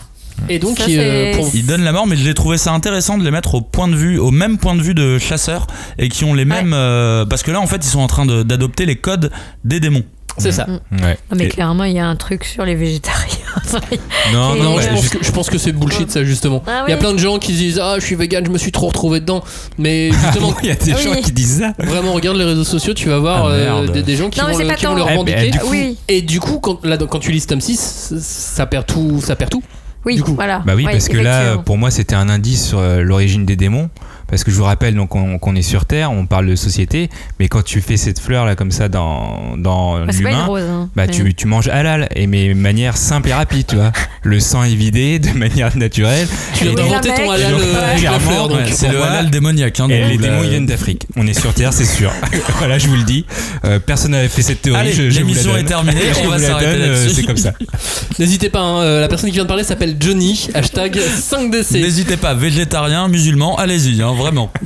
Et 0.48 0.58
donc, 0.58 0.78
Ça, 0.78 0.86
euh, 0.88 1.34
pour- 1.36 1.50
Ils 1.54 1.66
donnent 1.66 1.84
la 1.84 1.92
mort, 1.92 2.06
mais 2.06 2.16
j'ai 2.16 2.32
trouvé 2.34 2.56
ça 2.58 2.72
intéressant 2.72 3.18
de 3.18 3.24
les 3.24 3.30
mettre 3.30 3.54
au 3.54 3.60
point 3.60 3.88
de 3.88 3.94
vue, 3.94 4.18
au 4.18 4.30
même 4.30 4.56
point 4.58 4.74
de 4.74 4.80
vue 4.82 4.94
de 4.94 5.18
chasseurs, 5.18 5.66
et 5.98 6.08
qui 6.08 6.24
ont 6.24 6.32
les 6.34 6.46
mêmes, 6.46 6.72
euh, 6.74 7.24
parce 7.26 7.42
que 7.42 7.50
là, 7.50 7.60
en 7.60 7.66
fait, 7.66 7.76
ils 7.84 7.88
sont 7.90 8.00
en 8.00 8.06
train 8.06 8.24
de- 8.26 8.42
d'adopter 8.42 8.86
les 8.86 8.96
codes 8.96 9.30
des 9.64 9.80
démons. 9.80 10.02
C'est 10.38 10.52
ça. 10.52 10.66
Ouais. 10.68 11.18
Non, 11.30 11.36
mais 11.36 11.44
Et- 11.44 11.48
clairement, 11.48 11.84
il 11.84 11.92
y 11.94 11.98
a 11.98 12.06
un 12.06 12.16
truc 12.16 12.44
sur 12.44 12.64
les 12.64 12.74
végétariens. 12.74 13.36
Non, 14.32 14.54
Et 14.54 14.60
Non, 14.60 14.80
je, 14.80 14.88
pense 14.88 15.08
que, 15.08 15.18
je 15.24 15.30
pense 15.32 15.50
que 15.50 15.58
c'est 15.58 15.72
bullshit 15.72 16.10
ça 16.10 16.22
justement. 16.24 16.62
Ah 16.68 16.84
Il 16.86 16.90
y 16.90 16.94
a 16.94 16.96
plein 16.96 17.12
de 17.12 17.18
gens 17.18 17.38
qui 17.38 17.52
disent 17.52 17.80
ah 17.82 17.96
je 17.98 18.04
suis 18.04 18.14
vegan, 18.14 18.44
je 18.46 18.50
me 18.50 18.58
suis 18.58 18.70
trop 18.72 18.86
retrouvé 18.88 19.18
dedans. 19.20 19.42
Mais 19.78 20.10
justement, 20.12 20.54
il 20.62 20.68
y 20.68 20.72
a 20.72 20.76
des 20.76 20.92
Ah 20.92 20.96
gens 20.98 21.14
qui 21.20 21.32
disent 21.32 21.58
ça. 21.60 21.72
vraiment 21.84 22.12
regarde 22.12 22.36
les 22.36 22.44
réseaux 22.44 22.64
sociaux, 22.64 22.94
tu 22.94 23.08
vas 23.08 23.18
voir 23.18 23.46
Ah, 23.46 23.50
euh, 23.50 23.88
des, 23.88 24.02
des 24.02 24.16
gens 24.16 24.30
qui 24.30 24.38
Non, 24.40 24.46
vont, 24.46 24.58
le, 24.58 24.74
qui 24.74 24.86
vont 24.86 25.06
Eh 25.08 25.24
ben, 25.24 25.50
du 25.50 25.58
Ah 25.58 25.64
oui, 25.68 25.98
Et 26.08 26.22
du 26.22 26.38
coup, 26.40 26.60
quand, 26.60 26.84
là, 26.84 26.96
quand 26.96 27.18
tu 27.18 27.32
lis 27.32 27.40
ce 27.40 27.48
tome 27.48 27.60
6, 27.60 28.14
ça 28.20 28.66
perd 28.66 28.86
tout. 28.86 29.20
Ça 29.20 29.34
perd 29.36 29.50
tout. 29.50 29.62
oui, 30.04 30.14
Du 30.16 30.22
coup. 30.22 30.34
voilà. 30.34 30.62
Bah 30.64 30.74
oui, 30.76 30.84
Ouais, 30.86 30.92
parce 30.92 31.08
que 31.08 31.16
là, 31.18 31.58
pour 31.58 31.76
moi, 31.76 31.90
c'était 31.90 32.14
un 32.14 32.28
indice 32.28 32.68
sur 32.68 32.78
euh, 32.78 33.02
l'origine 33.02 33.44
des 33.44 33.56
démons. 33.56 33.90
Parce 34.30 34.44
que 34.44 34.50
je 34.50 34.56
vous 34.56 34.64
rappelle 34.64 34.94
donc 34.94 35.10
qu'on 35.10 35.56
est 35.56 35.62
sur 35.62 35.84
Terre, 35.86 36.10
on 36.12 36.26
parle 36.26 36.46
de 36.46 36.56
société, 36.56 37.10
mais 37.38 37.48
quand 37.48 37.62
tu 37.64 37.80
fais 37.80 37.96
cette 37.96 38.18
fleur 38.20 38.46
là 38.46 38.54
comme 38.56 38.70
ça 38.70 38.88
dans, 38.88 39.56
dans 39.58 39.98
Bah, 40.06 40.12
l'humain, 40.12 40.46
hein. 40.58 40.88
bah 40.96 41.06
tu, 41.08 41.34
tu 41.34 41.46
manges 41.46 41.68
halal 41.68 42.08
et 42.14 42.26
mais 42.26 42.48
de 42.48 42.54
manière 42.54 42.96
simple 42.96 43.28
et 43.30 43.34
rapide, 43.34 43.66
tu 43.66 43.76
vois. 43.76 43.92
Le 44.22 44.38
sang 44.38 44.62
est 44.64 44.74
vidé 44.74 45.18
de 45.18 45.30
manière 45.30 45.74
naturelle. 45.76 46.28
Tu 46.54 46.64
d'inventer 46.74 47.08
la 47.08 47.14
ton 47.16 47.30
halal 47.30 47.52
Donc, 47.52 47.60
euh, 47.62 47.74
avec 47.82 47.94
la 47.94 47.98
clairement, 47.98 48.18
fleur. 48.20 48.48
Donc, 48.48 48.58
Ouais, 48.58 48.66
c'est 48.72 48.88
le 48.88 49.02
halal 49.02 49.30
démoniaque. 49.30 49.80
Hein, 49.80 49.88
Et 49.88 50.04
les 50.04 50.16
la- 50.18 50.28
démons 50.28 50.42
ils 50.44 50.50
viennent 50.50 50.66
d'Afrique. 50.66 51.06
On 51.16 51.26
est 51.26 51.32
sur 51.38 51.52
Terre, 51.54 51.72
c'est 51.72 51.84
sûr. 51.86 52.12
voilà, 52.58 52.78
je 52.78 52.86
vous 52.88 52.96
le 52.96 53.04
dis. 53.04 53.24
Euh, 53.64 53.78
personne 53.78 54.10
n'avait 54.12 54.28
fait 54.28 54.42
cette 54.42 54.60
théorie. 54.62 54.80
Allez, 54.80 54.92
je, 54.92 55.08
je 55.08 55.08
vous 55.08 55.14
la 55.14 55.20
l'émission 55.20 55.52
donne. 55.52 55.60
est 55.60 55.64
terminée, 55.68 56.00
Je 56.14 56.18
on 56.20 56.24
vous 56.24 56.30
va 56.30 56.38
s'arrêter 56.38 56.70
euh, 56.82 56.86
là-dessus. 56.96 57.14
C'est 57.14 57.22
comme 57.24 57.36
ça. 57.38 57.52
N'hésitez 58.18 58.50
pas, 58.50 58.60
hein, 58.60 58.80
euh, 58.82 59.00
la 59.00 59.08
personne 59.08 59.30
qui 59.30 59.34
vient 59.34 59.44
de 59.44 59.48
parler 59.48 59.64
s'appelle 59.64 59.96
Johnny, 59.98 60.48
hashtag 60.54 60.98
5DC. 60.98 61.80
N'hésitez 61.80 62.16
pas, 62.18 62.34
végétarien, 62.34 63.08
musulman, 63.08 63.56
allez-y, 63.56 64.02
hein, 64.02 64.12
vraiment. 64.20 64.50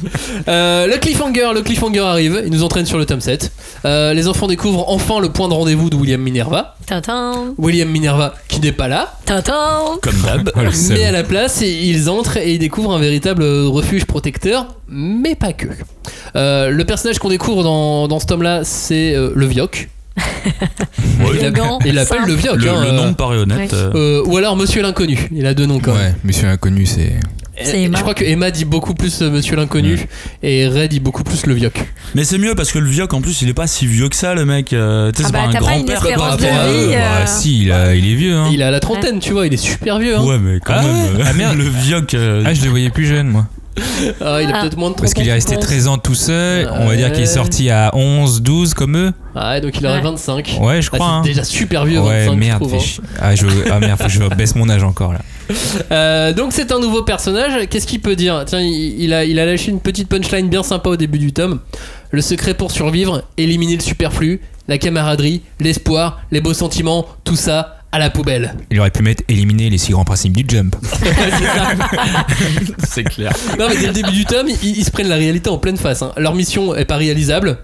Euh, 0.48 0.86
le 0.86 0.98
cliffhanger, 0.98 1.52
le 1.54 1.62
cliffhanger 1.62 2.00
arrive, 2.00 2.42
il 2.44 2.50
nous 2.52 2.62
entraîne 2.64 2.84
sur 2.86 2.98
le 2.98 3.06
tome 3.06 3.20
7. 3.20 3.50
Euh, 3.84 4.12
les 4.12 4.28
enfants 4.28 4.46
découvrent 4.46 4.84
enfin 4.88 5.20
le 5.20 5.30
point 5.30 5.48
de 5.48 5.54
rendez-vous 5.54 5.88
de 5.90 5.96
William 5.96 6.20
Minerva. 6.20 6.76
Tintin, 6.86 7.54
William 7.56 7.88
Minerva 7.88 8.34
qui 8.48 8.60
n'est 8.60 8.72
pas 8.72 8.88
là, 8.88 9.14
tintin. 9.24 9.80
Comme 10.02 10.20
d'hab. 10.22 10.50
Mais 10.90 11.04
à 11.04 11.12
la 11.12 11.22
place, 11.22 11.62
ils 11.62 12.10
entrent 12.10 12.36
et 12.36 12.52
ils 12.54 12.58
découvrent 12.58 12.92
un 12.92 12.98
véritable 12.98 13.42
refuge 13.44 14.04
protecteur, 14.04 14.66
mais 14.88 15.34
pas 15.34 15.52
que. 15.52 15.68
Euh, 16.36 16.70
le 16.70 16.84
personnage 16.84 17.18
qu'on 17.18 17.28
découvre 17.28 17.62
dans, 17.62 18.08
dans 18.08 18.20
ce 18.20 18.26
tome-là, 18.26 18.60
c'est 18.64 19.14
euh, 19.14 19.30
le 19.34 19.46
Vioc. 19.46 19.88
il 20.20 21.52
il 21.86 21.94
l'appelle 21.94 22.18
simple. 22.18 22.28
le 22.28 22.34
Vioc. 22.34 22.56
Le, 22.56 22.68
hein, 22.70 22.84
le 22.84 22.92
nom 22.92 23.08
me 23.08 23.14
paraît 23.14 23.38
honnête. 23.38 23.72
Ouais. 23.72 23.78
euh, 23.94 24.22
ou 24.26 24.36
alors 24.36 24.56
Monsieur 24.56 24.82
l'inconnu. 24.82 25.28
Il 25.32 25.46
a 25.46 25.54
deux 25.54 25.66
noms 25.66 25.80
quand 25.80 25.94
même. 25.94 26.02
Ouais, 26.12 26.14
Monsieur 26.22 26.48
Inconnu, 26.48 26.86
c'est. 26.86 27.14
C'est. 27.62 27.84
Je 27.86 27.90
crois 28.00 28.14
que 28.14 28.24
Emma 28.24 28.50
dit 28.50 28.64
beaucoup 28.64 28.94
plus 28.94 29.22
euh, 29.22 29.30
Monsieur 29.30 29.54
l'inconnu 29.56 29.98
et 30.42 30.66
Ray 30.66 30.88
dit 30.88 31.00
beaucoup 31.00 31.22
plus 31.24 31.46
le 31.46 31.54
Vioc. 31.54 31.74
Mais 32.14 32.24
c'est 32.24 32.38
mieux 32.38 32.54
parce 32.54 32.72
que 32.72 32.78
le 32.78 32.88
vioc 32.88 33.12
en 33.14 33.20
plus 33.20 33.42
il 33.42 33.48
est 33.48 33.54
pas 33.54 33.66
si 33.66 33.86
vieux 33.86 34.08
que 34.08 34.16
ça 34.16 34.34
le 34.34 34.44
mec. 34.44 34.72
euh, 34.72 35.10
Ah 35.14 35.16
c'est 35.16 35.32
bah, 35.32 35.38
pas 35.38 35.44
un 35.48 35.52
t'as 35.52 35.60
pas 35.60 35.74
une 35.76 35.84
grand-père. 35.84 35.96
espérance 35.98 36.18
par 36.18 36.30
rapport 36.30 36.60
à 36.60 36.66
de 36.66 36.72
eux, 36.72 36.86
vie. 36.88 36.94
Bah, 36.94 36.98
euh, 37.20 37.24
si, 37.26 37.62
il, 37.62 37.72
a- 37.72 37.94
il 37.94 38.10
est 38.10 38.14
vieux. 38.14 38.34
Hein. 38.34 38.48
Il 38.52 38.60
est 38.60 38.64
à 38.64 38.70
la 38.70 38.80
trentaine, 38.80 39.20
tu 39.20 39.32
vois, 39.32 39.46
il 39.46 39.54
est 39.54 39.56
super 39.56 39.98
vieux. 39.98 40.16
Hein. 40.16 40.24
Ouais, 40.24 40.38
mais 40.38 40.58
quand 40.64 40.74
Ah 40.76 40.82
même. 40.82 41.16
ouais 41.16 41.22
Ah, 41.26 41.32
merde. 41.32 41.56
le 41.58 41.64
vioc. 41.68 42.14
euh, 42.14 42.42
Ah, 42.44 42.54
je 42.54 42.62
le 42.64 42.70
voyais 42.70 42.90
plus 42.90 43.06
jeune, 43.06 43.28
moi. 43.28 43.46
Ah, 44.20 44.40
il 44.40 44.46
a 44.50 44.56
Ah. 44.56 44.60
peut-être 44.62 44.76
moins 44.76 44.90
de 44.90 44.94
30 44.94 45.02
Parce 45.02 45.14
qu'il 45.14 45.28
est 45.28 45.32
resté 45.32 45.54
je 45.54 45.58
pense. 45.58 45.66
13 45.66 45.88
ans 45.88 45.98
tout 45.98 46.14
seul. 46.14 46.70
On 46.78 46.86
va 46.86 46.96
dire 46.96 47.10
qu'il 47.12 47.22
est 47.22 47.26
sorti 47.26 47.70
à 47.70 47.90
11, 47.94 48.42
12 48.42 48.74
comme 48.74 48.96
eux. 48.96 49.12
Ouais, 49.34 49.60
donc 49.60 49.76
il 49.80 49.86
aurait 49.86 49.96
Ouais. 49.96 50.02
25. 50.02 50.58
Ouais, 50.60 50.80
je 50.80 50.90
Ah, 50.92 50.96
crois. 50.96 51.06
c'est 51.08 51.12
hein. 51.14 51.22
déjà 51.22 51.44
super 51.44 51.84
vieux, 51.84 52.00
Ouais, 52.00 52.26
25, 52.26 52.36
merde. 52.36 52.62
je 52.62 52.68
trouve, 52.68 52.70
fais 52.70 52.76
hein. 52.76 52.88
chier. 52.88 53.02
Ah, 53.20 53.34
je... 53.34 53.46
ah, 53.72 53.80
merde, 53.80 53.98
faut 53.98 54.04
que 54.06 54.10
je 54.10 54.22
baisse 54.36 54.54
mon 54.54 54.68
âge 54.70 54.84
encore 54.84 55.12
là. 55.12 55.20
Euh, 55.92 56.32
donc 56.32 56.52
c'est 56.52 56.70
un 56.72 56.78
nouveau 56.78 57.02
personnage. 57.02 57.66
Qu'est-ce 57.68 57.86
qu'il 57.86 58.00
peut 58.00 58.16
dire? 58.16 58.44
Tiens, 58.46 58.60
il, 58.60 59.00
il 59.02 59.12
a, 59.12 59.24
il 59.24 59.38
a 59.40 59.46
lâché 59.46 59.70
une 59.70 59.80
petite 59.80 60.08
punchline 60.08 60.48
bien 60.48 60.62
sympa 60.62 60.90
au 60.90 60.96
début 60.96 61.18
du 61.18 61.32
tome. 61.32 61.58
Le 62.10 62.20
secret 62.20 62.54
pour 62.54 62.70
survivre, 62.70 63.22
éliminer 63.36 63.74
le 63.76 63.82
superflu, 63.82 64.40
la 64.68 64.78
camaraderie, 64.78 65.42
l'espoir, 65.60 66.20
les 66.30 66.40
beaux 66.40 66.54
sentiments, 66.54 67.06
tout 67.24 67.36
ça 67.36 67.78
à 67.94 67.98
la 68.00 68.10
poubelle. 68.10 68.54
Il 68.72 68.80
aurait 68.80 68.90
pu 68.90 69.02
mettre 69.04 69.22
éliminer 69.28 69.70
les 69.70 69.78
six 69.78 69.92
grands 69.92 70.04
principes 70.04 70.36
du 70.36 70.44
jump. 70.48 70.74
c'est 72.84 73.04
clair. 73.04 73.32
Non 73.58 73.66
mais 73.68 73.76
dès 73.76 73.86
le 73.86 73.92
début 73.92 74.10
du 74.10 74.24
tome, 74.24 74.48
ils, 74.48 74.78
ils 74.78 74.84
se 74.84 74.90
prennent 74.90 75.08
la 75.08 75.14
réalité 75.16 75.48
en 75.50 75.58
pleine 75.58 75.76
face. 75.76 76.02
hein. 76.02 76.12
Leur 76.16 76.34
mission 76.34 76.74
est 76.74 76.84
pas 76.84 76.96
réalisable. 76.96 77.58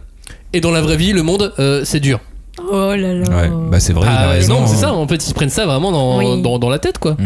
Et 0.53 0.61
dans 0.61 0.71
la 0.71 0.81
vraie 0.81 0.97
vie, 0.97 1.13
le 1.13 1.23
monde, 1.23 1.53
euh, 1.59 1.83
c'est 1.85 2.01
dur. 2.01 2.21
Oh 2.71 2.93
là 2.95 3.15
là. 3.15 3.29
Ouais, 3.29 3.51
bah 3.71 3.81
c'est 3.81 3.93
vrai, 3.93 4.07
il 4.07 4.11
a 4.17 4.21
Ah, 4.21 4.29
raison. 4.29 4.61
non, 4.61 4.67
c'est 4.67 4.75
hein. 4.75 4.79
ça. 4.81 4.93
En 4.95 5.07
fait, 5.09 5.17
ils 5.17 5.29
se 5.29 5.35
prennent 5.35 5.49
ça 5.51 5.67
vraiment 5.67 5.93
dans, 5.93 6.19
Oui. 6.19 6.43
dans, 6.43 6.59
dans 6.59 6.69
la 6.69 6.79
tête, 6.79 6.99
quoi. 6.99 7.17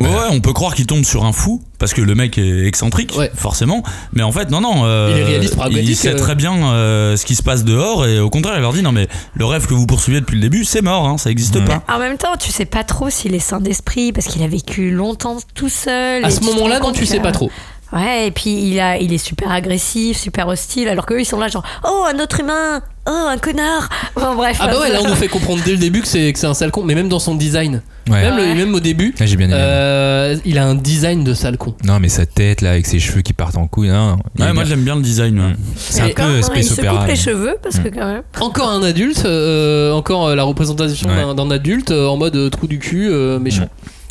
Ouais, 0.00 0.08
ouais, 0.08 0.26
on 0.30 0.40
peut 0.40 0.52
croire 0.52 0.74
qu'il 0.74 0.86
tombe 0.86 1.04
sur 1.04 1.24
un 1.24 1.32
fou 1.32 1.62
parce 1.78 1.92
que 1.94 2.00
le 2.00 2.14
mec 2.14 2.36
est 2.38 2.66
excentrique, 2.66 3.14
Ouais. 3.16 3.30
forcément. 3.34 3.82
Mais 4.12 4.22
en 4.22 4.32
fait, 4.32 4.50
non, 4.50 4.60
non. 4.60 4.82
euh, 4.84 5.10
Il 5.14 5.20
est 5.20 5.24
réaliste, 5.24 5.54
pragmatique, 5.56 5.88
Il 5.88 5.96
sait 5.96 6.14
euh. 6.14 6.18
très 6.18 6.34
bien 6.34 6.54
euh, 6.72 7.16
ce 7.16 7.24
qui 7.24 7.34
se 7.36 7.42
passe 7.44 7.62
dehors 7.64 8.04
et 8.06 8.18
au 8.18 8.28
contraire, 8.30 8.54
il 8.56 8.60
leur 8.60 8.72
dit 8.72 8.82
non, 8.82 8.90
mais 8.92 9.06
le 9.34 9.44
rêve 9.44 9.66
que 9.66 9.74
vous 9.74 9.86
poursuivez 9.86 10.20
depuis 10.20 10.34
le 10.36 10.40
début, 10.42 10.64
c'est 10.64 10.82
mort, 10.82 11.06
hein, 11.08 11.16
ça 11.18 11.30
existe 11.30 11.60
Mm. 11.60 11.64
pas. 11.64 11.82
En 11.88 11.98
même 12.00 12.16
temps, 12.18 12.36
tu 12.38 12.50
sais 12.50 12.64
pas 12.64 12.82
trop 12.82 13.08
s'il 13.10 13.34
est 13.34 13.38
sain 13.38 13.60
d'esprit 13.60 14.12
parce 14.12 14.26
qu'il 14.26 14.42
a 14.42 14.48
vécu 14.48 14.90
longtemps 14.90 15.36
tout 15.54 15.68
seul. 15.68 16.24
À 16.24 16.30
ce 16.30 16.40
moment-là, 16.40 16.80
non, 16.80 16.90
tu 16.92 17.06
sais 17.06 17.20
pas 17.20 17.32
trop. 17.32 17.50
Ouais, 17.94 18.26
et 18.26 18.30
puis 18.32 18.50
il, 18.50 18.80
a, 18.80 18.98
il 18.98 19.12
est 19.12 19.18
super 19.18 19.52
agressif, 19.52 20.16
super 20.18 20.48
hostile, 20.48 20.88
alors 20.88 21.06
qu'eux 21.06 21.20
ils 21.20 21.24
sont 21.24 21.38
là 21.38 21.46
genre 21.48 21.62
Oh, 21.84 22.04
un 22.12 22.18
autre 22.18 22.40
humain 22.40 22.82
Oh, 23.06 23.26
un 23.30 23.36
connard 23.38 23.88
Bon, 24.16 24.34
bref. 24.34 24.56
Ah 24.60 24.66
bah 24.66 24.80
ouais, 24.80 24.90
là 24.90 24.98
on 25.04 25.08
nous 25.08 25.14
fait 25.14 25.28
comprendre 25.28 25.62
dès 25.64 25.72
le 25.72 25.76
début 25.76 26.00
que 26.00 26.08
c'est 26.08 26.32
que 26.32 26.38
c'est 26.38 26.46
un 26.46 26.54
sale 26.54 26.70
con, 26.72 26.82
mais 26.82 26.94
même 26.96 27.08
dans 27.08 27.18
son 27.20 27.34
design, 27.34 27.82
Ouais. 28.10 28.20
même, 28.22 28.36
le- 28.36 28.54
même 28.54 28.74
au 28.74 28.80
début, 28.80 29.14
Ah, 29.20 29.26
j'ai 29.26 29.36
bien 29.36 29.46
aimé. 29.46 29.56
euh, 29.58 30.36
il 30.44 30.58
a 30.58 30.66
un 30.66 30.74
design 30.74 31.22
de 31.22 31.34
sale 31.34 31.56
con. 31.56 31.74
Non, 31.84 32.00
mais 32.00 32.08
sa 32.08 32.26
tête 32.26 32.62
là, 32.62 32.70
avec 32.70 32.86
ses 32.86 32.98
cheveux 32.98 33.20
qui 33.22 33.32
partent 33.32 33.56
en 33.58 33.66
couille, 33.68 33.88
non. 33.90 34.16
il 34.38 34.42
Ouais, 34.44 34.52
moi 34.52 34.64
j'aime 34.64 34.82
bien 34.82 34.96
le 34.96 35.02
design. 35.02 35.38
ouais. 35.38 35.52
c'est 35.76 36.00
un 36.00 36.06
Et 36.06 36.14
peu 36.14 36.22
Encore, 36.22 36.34
hein, 36.34 36.38
il 36.38 36.44
space 36.44 36.66
se 36.66 36.72
opéra. 36.80 36.94
coupe 36.96 37.02
les 37.06 37.12
mais- 37.12 37.16
cheveux 37.16 37.56
parce 37.62 37.78
que 37.78 37.88
Mm. 37.88 37.92
quand 37.94 38.06
même. 38.06 38.22
Encore 38.40 38.70
un 38.70 38.82
adulte, 38.82 39.22
euh, 39.24 39.92
encore 39.92 40.28
euh, 40.28 40.34
la 40.34 40.42
représentation 40.44 41.08
Ouais. 41.10 41.16
d'un- 41.16 41.34
d'un 41.34 41.50
adulte 41.50 41.90
euh, 41.92 42.08
en 42.08 42.16
mode 42.16 42.34
euh, 42.36 42.48
trou 42.50 42.66
du 42.66 42.78
cul 42.80 43.08
euh, 43.10 43.38
méchant. 43.38 43.68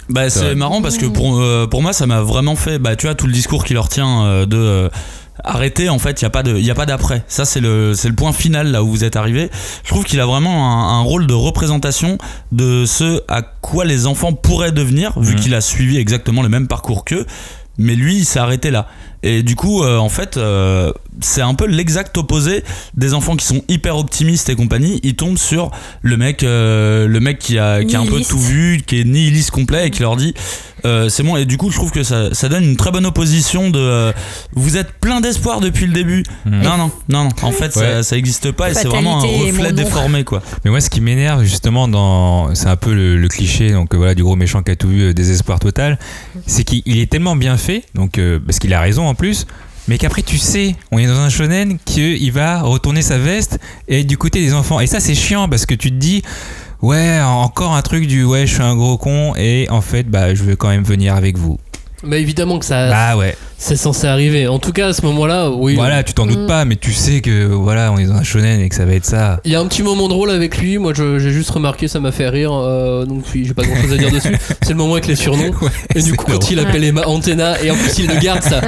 Bah 0.09 0.29
C'est 0.29 0.55
marrant 0.55 0.81
parce 0.81 0.97
que 0.97 1.05
pour, 1.05 1.39
euh, 1.39 1.67
pour 1.67 1.81
moi 1.81 1.93
ça 1.93 2.05
m'a 2.07 2.21
vraiment 2.21 2.55
fait 2.55 2.77
bah 2.79 2.95
tu 2.95 3.05
vois 3.07 3.15
tout 3.15 3.25
le 3.27 3.33
discours 3.33 3.63
qui 3.65 3.73
leur 3.73 3.87
tient 3.89 4.23
euh, 4.25 4.45
de 4.45 4.57
euh, 4.57 4.89
arrêter 5.43 5.89
en 5.89 5.97
fait 5.97 6.21
il 6.21 6.23
y 6.23 6.25
a 6.25 6.29
pas 6.29 6.43
de 6.43 6.55
il 6.57 6.65
y 6.65 6.71
a 6.71 6.75
pas 6.75 6.85
d'après. 6.85 7.23
Ça 7.27 7.45
c'est 7.45 7.61
le 7.61 7.93
c'est 7.93 8.09
le 8.09 8.15
point 8.15 8.33
final 8.33 8.67
là 8.71 8.83
où 8.83 8.89
vous 8.89 9.03
êtes 9.03 9.15
arrivé 9.15 9.49
je 9.83 9.89
trouve 9.89 10.03
qu'il 10.03 10.19
a 10.19 10.25
vraiment 10.25 10.71
un, 10.71 10.99
un 10.99 11.01
rôle 11.01 11.25
de 11.25 11.33
représentation 11.33 12.17
de 12.51 12.85
ce 12.85 13.21
à 13.29 13.41
quoi 13.41 13.85
les 13.85 14.05
enfants 14.05 14.33
pourraient 14.33 14.71
devenir 14.73 15.17
vu 15.19 15.33
Mhm. 15.35 15.39
qu'il 15.39 15.55
a 15.55 15.61
suivi 15.61 15.97
exactement 15.97 16.41
le 16.43 16.49
même 16.49 16.67
parcours 16.67 17.05
qu'eux. 17.05 17.25
Mais 17.77 17.95
lui 17.95 18.17
il 18.17 18.25
s'est 18.25 18.39
arrêté 18.39 18.69
là 18.71 18.87
et 19.23 19.41
du 19.43 19.55
coup 19.55 19.83
euh, 19.83 19.97
en 19.97 20.09
fait 20.09 20.37
euh, 20.37 20.91
c'est 21.21 21.41
un 21.41 21.53
peu 21.53 21.65
l'exact 21.67 22.17
opposé 22.17 22.63
des 22.95 23.13
enfants 23.13 23.35
qui 23.35 23.45
sont 23.45 23.63
hyper 23.69 23.97
optimistes 23.97 24.49
et 24.49 24.55
compagnie. 24.55 24.99
Ils 25.03 25.15
tombent 25.15 25.37
sur 25.37 25.71
le 26.01 26.17
mec 26.17 26.43
euh, 26.43 27.07
le 27.07 27.19
mec 27.19 27.39
qui 27.39 27.57
a, 27.57 27.83
qui 27.83 27.95
a 27.95 27.99
un 28.01 28.05
peu 28.05 28.21
tout 28.21 28.39
vu 28.39 28.81
qui 28.85 28.99
est 28.99 29.03
nihiliste 29.03 29.51
complet 29.51 29.87
et 29.87 29.91
qui 29.91 30.01
leur 30.01 30.15
dit 30.17 30.33
euh, 30.85 31.07
c'est 31.07 31.23
bon. 31.23 31.37
Et 31.37 31.45
du 31.45 31.57
coup 31.57 31.69
je 31.71 31.77
trouve 31.77 31.91
que 31.91 32.03
ça, 32.03 32.33
ça 32.33 32.49
donne 32.49 32.63
une 32.63 32.75
très 32.75 32.91
bonne 32.91 33.05
opposition 33.05 33.69
de 33.69 33.79
euh, 33.79 34.11
vous 34.53 34.75
êtes 34.77 34.91
plein 34.99 35.21
d'espoir 35.21 35.61
depuis 35.61 35.85
le 35.85 35.93
début. 35.93 36.23
Mhm. 36.45 36.61
non 36.61 36.77
non 36.77 36.91
non 37.09 37.23
non. 37.25 37.29
En 37.43 37.51
fait 37.51 37.71
ça, 37.71 37.79
Ouais. 37.97 38.03
ça 38.03 38.17
existe 38.17 38.51
pas 38.51 38.71
et 38.71 38.73
c'est 38.73 38.87
vraiment 38.87 39.21
un 39.23 39.25
reflet 39.25 39.71
déformé 39.71 40.23
quoi. 40.23 40.41
Mais 40.65 40.71
moi, 40.71 40.81
ce 40.81 40.89
qui 40.89 40.99
m'énerve 41.01 41.43
justement 41.43 41.87
dans, 41.87 42.53
c'est 42.55 42.67
un 42.67 42.75
peu 42.75 42.93
le, 42.93 43.17
le 43.17 43.27
cliché, 43.27 43.71
donc 43.71 43.93
voilà, 43.95 44.15
du 44.15 44.23
gros 44.23 44.35
méchant 44.35 44.61
qui 44.63 44.71
a 44.71 44.75
tout 44.75 44.87
vu, 44.89 45.13
désespoir 45.13 45.59
total, 45.59 45.99
c'est 46.47 46.63
qu'il 46.63 46.81
il 46.85 46.97
est 46.99 47.09
tellement 47.11 47.35
bien 47.35 47.55
fait, 47.57 47.83
donc 47.95 48.17
euh, 48.17 48.39
parce 48.45 48.59
qu'il 48.59 48.73
a 48.73 48.79
raison 48.81 49.12
en 49.13 49.15
plus. 49.15 49.45
Mais 49.87 49.97
qu'après 49.97 50.21
tu 50.21 50.37
sais, 50.37 50.75
on 50.91 50.97
est 50.97 51.07
dans 51.07 51.19
un 51.19 51.29
shonen 51.29 51.77
qu'il 51.85 52.31
va 52.31 52.61
retourner 52.61 53.01
sa 53.01 53.17
veste 53.17 53.59
et 53.87 53.99
être 53.99 54.07
du 54.07 54.17
côté 54.17 54.39
des 54.39 54.53
enfants. 54.53 54.79
Et 54.79 54.87
ça 54.87 54.99
c'est 54.99 55.13
chiant 55.15 55.47
parce 55.49 55.65
que 55.65 55.73
tu 55.75 55.89
te 55.89 55.95
dis, 55.95 56.23
ouais, 56.81 57.19
encore 57.21 57.75
un 57.75 57.81
truc 57.81 58.07
du 58.07 58.23
ouais, 58.23 58.47
je 58.47 58.53
suis 58.53 58.63
un 58.63 58.75
gros 58.75 58.97
con 58.97 59.33
et 59.35 59.67
en 59.69 59.81
fait, 59.81 60.03
bah, 60.09 60.33
je 60.33 60.43
veux 60.43 60.55
quand 60.55 60.69
même 60.69 60.83
venir 60.83 61.15
avec 61.15 61.37
vous. 61.37 61.59
Mais 62.01 62.21
évidemment 62.21 62.59
que 62.59 62.65
ça, 62.65 62.89
Bah 62.89 63.17
ouais. 63.17 63.37
C'est 63.63 63.75
censé 63.77 64.07
arriver. 64.07 64.47
En 64.47 64.59
tout 64.59 64.71
cas, 64.73 64.87
à 64.89 64.93
ce 64.93 65.01
moment-là, 65.05 65.49
oui. 65.49 65.75
Voilà, 65.75 66.03
tu 66.03 66.13
t'en 66.13 66.25
doutes 66.25 66.39
Mm. 66.43 66.47
pas, 66.47 66.65
mais 66.65 66.75
tu 66.75 66.91
sais 66.91 67.21
que 67.21 67.45
voilà, 67.45 67.91
on 67.93 67.97
est 67.97 68.05
dans 68.05 68.15
un 68.15 68.23
shonen 68.23 68.59
et 68.59 68.67
que 68.69 68.75
ça 68.75 68.85
va 68.85 68.93
être 68.93 69.05
ça. 69.05 69.39
Il 69.45 69.51
y 69.51 69.55
a 69.55 69.59
un 69.61 69.67
petit 69.67 69.83
moment 69.83 70.07
drôle 70.07 70.29
avec 70.31 70.57
lui. 70.57 70.77
Moi, 70.77 70.93
j'ai 70.95 71.31
juste 71.31 71.49
remarqué, 71.49 71.87
ça 71.87 71.99
m'a 71.99 72.11
fait 72.11 72.27
rire. 72.29 72.51
euh, 72.53 73.05
donc, 73.05 73.23
oui, 73.33 73.43
j'ai 73.47 73.53
pas 73.53 73.63
grand 73.63 73.81
chose 73.81 73.93
à 73.93 73.97
dire 73.97 74.11
dessus. 74.11 74.35
C'est 74.61 74.69
le 74.71 74.75
moment 74.75 74.93
avec 74.93 75.07
les 75.07 75.15
surnoms. 75.15 75.51
Ouais, 75.61 75.69
Et 75.95 76.01
du 76.01 76.13
coup, 76.13 76.25
quand 76.29 76.51
il 76.51 76.59
appelle 76.59 76.83
Emma 76.83 77.03
Antenna, 77.07 77.61
et 77.63 77.71
en 77.71 77.75
plus, 77.75 77.99
il 77.99 78.07
le 78.07 78.19
garde 78.19 78.43
ça. 78.43 78.59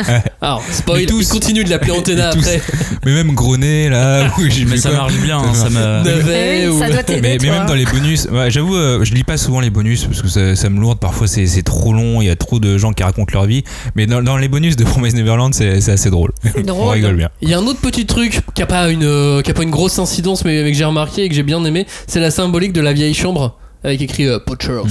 Alors, 0.42 0.64
spoil, 0.72 1.06
tous. 1.06 1.22
il 1.22 1.28
continue 1.28 1.64
de 1.64 1.70
l'appeler 1.70 1.92
Antenna 1.98 2.32
tous. 2.32 2.40
après. 2.40 2.62
Mais 3.06 3.14
même 3.14 3.34
gros 3.34 3.58
nez 3.58 3.90
là, 3.90 4.32
oui, 4.38 4.66
mais 4.70 4.78
ça 4.78 4.90
quoi. 4.90 5.00
marche 5.00 5.18
bien 5.22 5.40
hein, 5.40 5.54
Ça 5.54 5.70
Navet 5.70 6.62
Eh 6.64 6.68
oui, 6.70 6.76
ou- 6.76 6.80
ça 6.80 6.90
doit 6.90 7.04
t'aider. 7.04 7.22
Mais, 7.22 7.38
mais 7.42 7.50
même 7.52 7.66
dans 7.66 7.74
les 7.76 7.86
bonus, 7.86 8.28
ouais, 8.32 8.50
j'avoue, 8.50 8.76
euh, 8.76 9.04
je 9.04 9.14
lis 9.14 9.24
pas 9.24 9.38
souvent 9.38 9.60
les 9.60 9.70
bonus 9.70 10.06
parce 10.06 10.22
que 10.22 10.28
ça, 10.30 10.56
ça 10.56 10.70
me 10.70 10.80
lourde. 10.80 11.00
Parfois, 11.00 11.28
c'est 11.28 11.46
c'est 11.48 11.64
trop 11.64 11.92
long, 11.94 12.22
il 12.22 12.28
y 12.28 12.30
a 12.30 12.36
trop 12.36 12.60
de 12.60 12.78
gens 12.78 12.94
qui 12.94 13.04
racontent 13.04 13.32
leur 13.34 13.46
vie. 13.46 13.64
Mais 13.96 14.06
dans, 14.08 14.22
dans 14.22 14.38
les 14.38 14.48
bonus 14.48 14.76
de 14.76 14.85
Promise 14.86 15.16
Neverland, 15.16 15.54
c'est 15.54 15.82
c'est 15.82 15.92
assez 15.92 16.10
drôle. 16.10 16.32
On 16.68 16.88
rigole 16.88 17.16
bien. 17.16 17.30
Il 17.42 17.50
y 17.50 17.54
a 17.54 17.60
un 17.60 17.66
autre 17.66 17.82
petit 17.82 18.06
truc 18.06 18.42
qui 18.54 18.62
a 18.62 18.66
pas 18.66 18.90
une, 18.90 19.04
euh, 19.04 19.42
qui 19.42 19.52
a 19.52 19.54
pas 19.54 19.64
une 19.64 19.72
grosse 19.72 20.00
incidence, 20.00 20.46
mais, 20.46 20.72
que 20.72 20.78
j'ai 20.78 20.86
remarqué 20.86 21.24
et 21.24 21.30
que 21.30 21.36
j'ai 21.36 21.44
bien 21.44 21.64
aimé. 21.66 21.86
C'est 22.08 22.20
la 22.20 22.32
symbolique 22.32 22.74
de 22.74 22.82
la 22.82 22.94
vieille 22.94 23.14
chambre 23.14 23.58
avec 23.84 24.02
écrit 24.02 24.28
euh, 24.28 24.40
Poachers. 24.40 24.84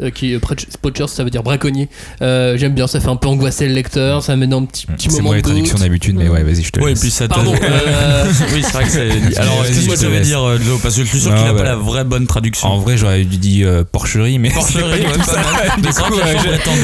Euh, 0.00 0.10
qui 0.10 0.32
est 0.34 0.38
Poach- 0.38 0.66
Poachers, 0.80 1.08
ça 1.08 1.24
veut 1.24 1.30
dire 1.30 1.42
braconnier. 1.42 1.88
Euh, 2.22 2.56
J'aime 2.56 2.74
bien, 2.74 2.86
ça 2.86 3.00
fait 3.00 3.08
un 3.08 3.16
peu 3.16 3.28
angoisser 3.28 3.66
le 3.68 3.74
lecteur, 3.74 4.22
ça 4.22 4.36
met 4.36 4.46
dans 4.46 4.60
un 4.60 4.64
petit, 4.64 4.86
petit 4.86 5.08
C'est 5.10 5.16
moment 5.18 5.24
moi 5.28 5.32
de 5.34 5.36
les 5.38 5.42
traductions 5.42 5.78
d'habitude, 5.78 6.16
mais 6.16 6.28
ouais, 6.28 6.42
vas-y, 6.42 6.62
je 6.62 6.70
te 6.70 6.80
Ouais, 6.80 6.92
et 6.92 6.94
puis 6.94 7.10
ça 7.10 7.26
te. 7.28 7.34
Pardon, 7.34 7.54
euh, 7.54 8.24
oui, 8.54 8.62
c'est 8.62 8.72
vrai 8.72 8.84
que 8.84 8.90
c'est. 8.90 9.38
Alors, 9.38 9.62
que 9.64 9.72
je 9.72 10.06
laisse. 10.08 10.26
dire, 10.26 10.42
euh, 10.42 10.58
Joe 10.58 10.80
Parce 10.82 10.94
que 10.96 11.02
je 11.04 11.08
suis 11.08 11.20
sûr 11.20 11.34
qu'il 11.34 11.46
a 11.46 11.52
bah, 11.52 11.58
pas 11.60 11.64
la 11.64 11.76
vraie 11.76 12.04
bonne 12.04 12.26
traduction. 12.26 12.68
En 12.68 12.78
vrai, 12.78 12.96
j'aurais 12.96 13.24
dû 13.24 13.36
dire 13.38 13.68
euh, 13.68 13.84
porcherie, 13.84 14.38
mais 14.38 14.50
Porcherie, 14.50 14.74
c'est 14.84 14.90
pas 14.90 14.96
du 14.98 15.06
ouais, 15.06 15.12
tout 15.12 15.18
pas 15.18 15.24
ça. 15.24 15.32
mal. 15.36 15.72
Du 15.82 15.88
c'est 15.92 16.02
coup, 16.02 16.14
euh, 16.14 16.34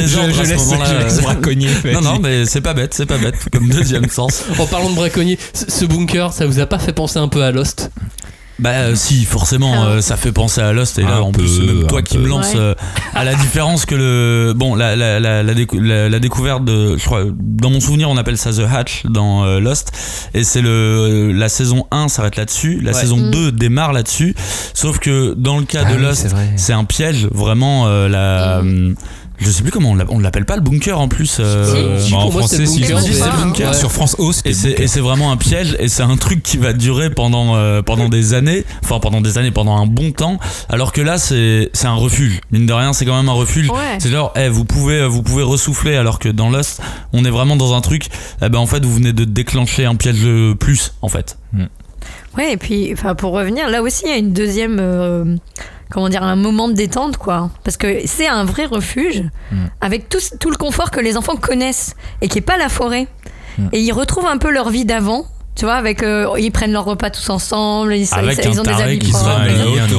je- 0.06 0.42
laisse- 0.50 1.18
euh. 1.18 1.22
braconnier. 1.22 1.68
Non, 1.92 2.00
non, 2.00 2.18
mais 2.20 2.44
c'est 2.46 2.60
pas 2.60 2.74
bête, 2.74 2.94
c'est 2.94 3.06
pas 3.06 3.18
bête, 3.18 3.34
comme 3.52 3.68
deuxième 3.68 4.08
sens. 4.08 4.44
En 4.58 4.66
parlant 4.66 4.90
de 4.90 4.94
braconnier, 4.94 5.38
ce 5.52 5.64
ce 5.70 5.84
bunker, 5.84 6.32
ça 6.32 6.46
vous 6.46 6.58
a 6.60 6.66
pas 6.66 6.78
fait 6.78 6.92
penser 6.92 7.18
un 7.18 7.28
peu 7.28 7.42
à 7.42 7.50
Lost? 7.52 7.90
Bah 8.60 8.70
euh, 8.70 8.94
si, 8.94 9.24
forcément, 9.24 9.72
Ah. 9.82 9.86
euh, 9.86 10.00
ça 10.00 10.16
fait 10.16 10.30
penser 10.30 10.60
à 10.60 10.72
Lost. 10.72 10.98
Et 10.98 11.02
là, 11.02 11.16
Un 11.16 11.20
en 11.22 11.32
peu, 11.32 11.42
plus, 11.42 11.60
même 11.60 11.86
toi 11.88 12.02
qui 12.02 12.16
peu. 12.16 12.22
me 12.22 12.28
lance 12.28 12.52
Ouais. 12.54 12.60
euh, 12.60 12.74
à 13.12 13.24
la 13.24 13.34
différence 13.34 13.84
que 13.84 13.96
le 13.96 14.52
bon, 14.54 14.76
la 14.76 14.94
la, 14.94 15.18
la, 15.18 15.42
la, 15.42 15.54
décou- 15.54 15.80
la- 15.80 16.08
la 16.08 16.18
découverte 16.20 16.64
de, 16.64 16.96
je 16.96 17.04
crois, 17.04 17.24
dans 17.36 17.70
mon 17.70 17.80
souvenir, 17.80 18.08
on 18.08 18.16
appelle 18.16 18.38
ça 18.38 18.52
The 18.52 18.60
Hatch 18.72 19.06
dans 19.06 19.44
euh, 19.44 19.58
Lost, 19.58 19.90
et 20.34 20.44
c'est 20.44 20.62
le 20.62 21.32
la 21.32 21.48
saison 21.48 21.86
1 21.90 22.06
s'arrête 22.08 22.36
là-dessus, 22.36 22.80
la 22.80 22.92
Ouais. 22.92 23.00
saison 23.00 23.16
Mm. 23.16 23.30
2 23.32 23.50
démarre 23.52 23.92
là-dessus. 23.92 24.36
Sauf 24.72 25.00
que 25.00 25.34
dans 25.36 25.58
le 25.58 25.64
cas 25.64 25.82
Ah 25.86 25.90
de 25.92 25.96
oui, 25.96 26.02
Lost, 26.02 26.32
c'est 26.56 26.72
un 26.72 26.84
piège, 26.84 27.26
vraiment 27.32 27.88
euh, 27.88 28.08
la. 28.08 28.62
Je 29.44 29.50
sais 29.50 29.62
plus 29.62 29.70
comment 29.70 29.90
on 29.90 29.94
l'a- 29.94 30.04
on 30.08 30.18
l'appelle 30.18 30.46
pas 30.46 30.56
le 30.56 30.62
bunker 30.62 30.98
en 30.98 31.06
plus. 31.08 31.36
euh, 31.40 32.00
Si, 32.00 32.10
bah, 32.12 32.18
en 32.18 32.30
français, 32.30 32.64
si, 32.66 32.80
bunker, 32.80 33.00
si, 33.00 33.08
mais- 33.10 33.14
c'est 33.14 33.24
le 33.26 33.36
bunker. 33.44 33.68
Ouais. 33.70 33.74
Sur 33.76 33.92
France 33.92 34.16
O, 34.18 34.32
Et 34.44 34.52
c'est, 34.54 34.68
bunker. 34.70 34.84
et 34.84 34.86
c'est 34.88 35.00
vraiment 35.00 35.30
un 35.30 35.36
piège 35.36 35.76
et 35.78 35.88
c'est 35.88 36.02
un 36.02 36.16
truc 36.16 36.42
qui 36.42 36.56
va 36.56 36.72
durer 36.72 37.10
pendant, 37.10 37.56
euh, 37.56 37.82
pendant 37.82 38.08
des 38.08 38.34
années, 38.34 38.64
enfin 38.82 38.98
pendant 39.00 39.20
des 39.20 39.36
années, 39.38 39.50
pendant 39.50 39.76
un 39.76 39.86
bon 39.86 40.12
temps, 40.12 40.38
alors 40.68 40.92
que 40.92 41.00
là 41.02 41.18
c'est, 41.18 41.70
c'est 41.72 41.86
un 41.86 41.94
refuge. 41.94 42.40
Mine 42.50 42.66
de 42.66 42.72
rien, 42.72 42.92
c'est 42.92 43.04
quand 43.04 43.16
même 43.16 43.28
un 43.28 43.32
refuge. 43.32 43.68
Ouais. 43.70 43.98
C'est 43.98 44.10
genre, 44.10 44.32
eh, 44.36 44.48
vous, 44.48 44.64
pouvez, 44.64 45.06
vous 45.06 45.22
pouvez 45.22 45.42
ressouffler 45.42 45.96
alors 45.96 46.18
que 46.18 46.28
dans 46.30 46.48
Lost, 46.50 46.80
on 47.12 47.24
est 47.24 47.30
vraiment 47.30 47.56
dans 47.56 47.74
un 47.74 47.80
truc, 47.80 48.08
eh 48.42 48.48
ben 48.48 48.58
en 48.58 48.66
fait 48.66 48.84
vous 48.84 48.94
venez 48.94 49.12
de 49.12 49.24
déclencher 49.24 49.84
un 49.84 49.94
piège 49.96 50.20
de 50.22 50.54
plus 50.58 50.92
en 51.02 51.08
fait. 51.08 51.36
Ouais, 52.36 52.52
et 52.52 52.56
puis 52.56 52.90
enfin, 52.92 53.14
pour 53.14 53.32
revenir, 53.32 53.68
là 53.70 53.80
aussi 53.82 54.02
il 54.06 54.10
y 54.10 54.12
a 54.12 54.16
une 54.16 54.32
deuxième. 54.32 54.78
euh, 54.80 55.36
comment 55.90 56.08
dire, 56.08 56.22
un 56.22 56.36
moment 56.36 56.68
de 56.68 56.72
détente, 56.74 57.16
quoi. 57.16 57.50
Parce 57.64 57.76
que 57.76 58.00
c'est 58.06 58.26
un 58.26 58.44
vrai 58.44 58.66
refuge 58.66 59.22
Mm. 59.52 59.56
avec 59.80 60.08
tout, 60.08 60.18
tout 60.40 60.50
le 60.50 60.56
confort 60.56 60.90
que 60.90 61.00
les 61.00 61.16
enfants 61.16 61.36
connaissent 61.36 61.94
et 62.22 62.28
qui 62.28 62.38
est 62.38 62.42
pas 62.42 62.56
la 62.56 62.68
forêt. 62.68 63.06
Mm. 63.58 63.68
Et 63.72 63.80
ils 63.80 63.92
retrouvent 63.92 64.26
un 64.26 64.38
peu 64.38 64.50
leur 64.50 64.70
vie 64.70 64.84
d'avant. 64.84 65.26
Tu 65.56 65.66
vois, 65.66 65.74
avec 65.74 66.02
euh, 66.02 66.26
ils 66.38 66.50
prennent 66.50 66.72
leur 66.72 66.84
repas 66.84 67.10
tous 67.10 67.30
ensemble, 67.30 67.94
ils, 67.94 68.08
Avec 68.12 68.38
ils 68.44 68.48
un 68.48 68.60
ont 68.60 68.62
des 68.64 68.70
habits 68.82 68.98
propres. 69.10 69.28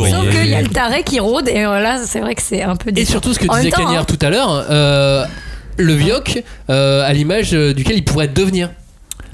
Sauf 0.10 0.30
qu'il 0.30 0.48
y 0.48 0.54
a 0.56 0.62
le 0.62 0.68
taré 0.68 1.04
qui 1.04 1.22
rôde 1.22 1.48
et 1.48 1.64
voilà, 1.66 1.98
c'est 2.06 2.20
vrai 2.20 2.36
que 2.36 2.42
c'est 2.42 2.62
un 2.62 2.76
peu 2.76 2.90
Et 2.90 2.92
décevant. 2.92 3.12
surtout 3.12 3.34
ce 3.34 3.40
que 3.40 3.48
En 3.48 3.56
disait 3.56 3.72
Cagnard 3.72 4.02
hein. 4.02 4.06
tout 4.06 4.20
à 4.22 4.30
l'heure, 4.30 4.66
euh, 4.70 5.24
le 5.78 5.94
Vioc, 5.94 6.44
euh, 6.70 7.04
à 7.08 7.14
l'image 7.14 7.52
duquel 7.52 7.96
il 7.96 8.04
pourrait 8.04 8.28
devenir. 8.28 8.70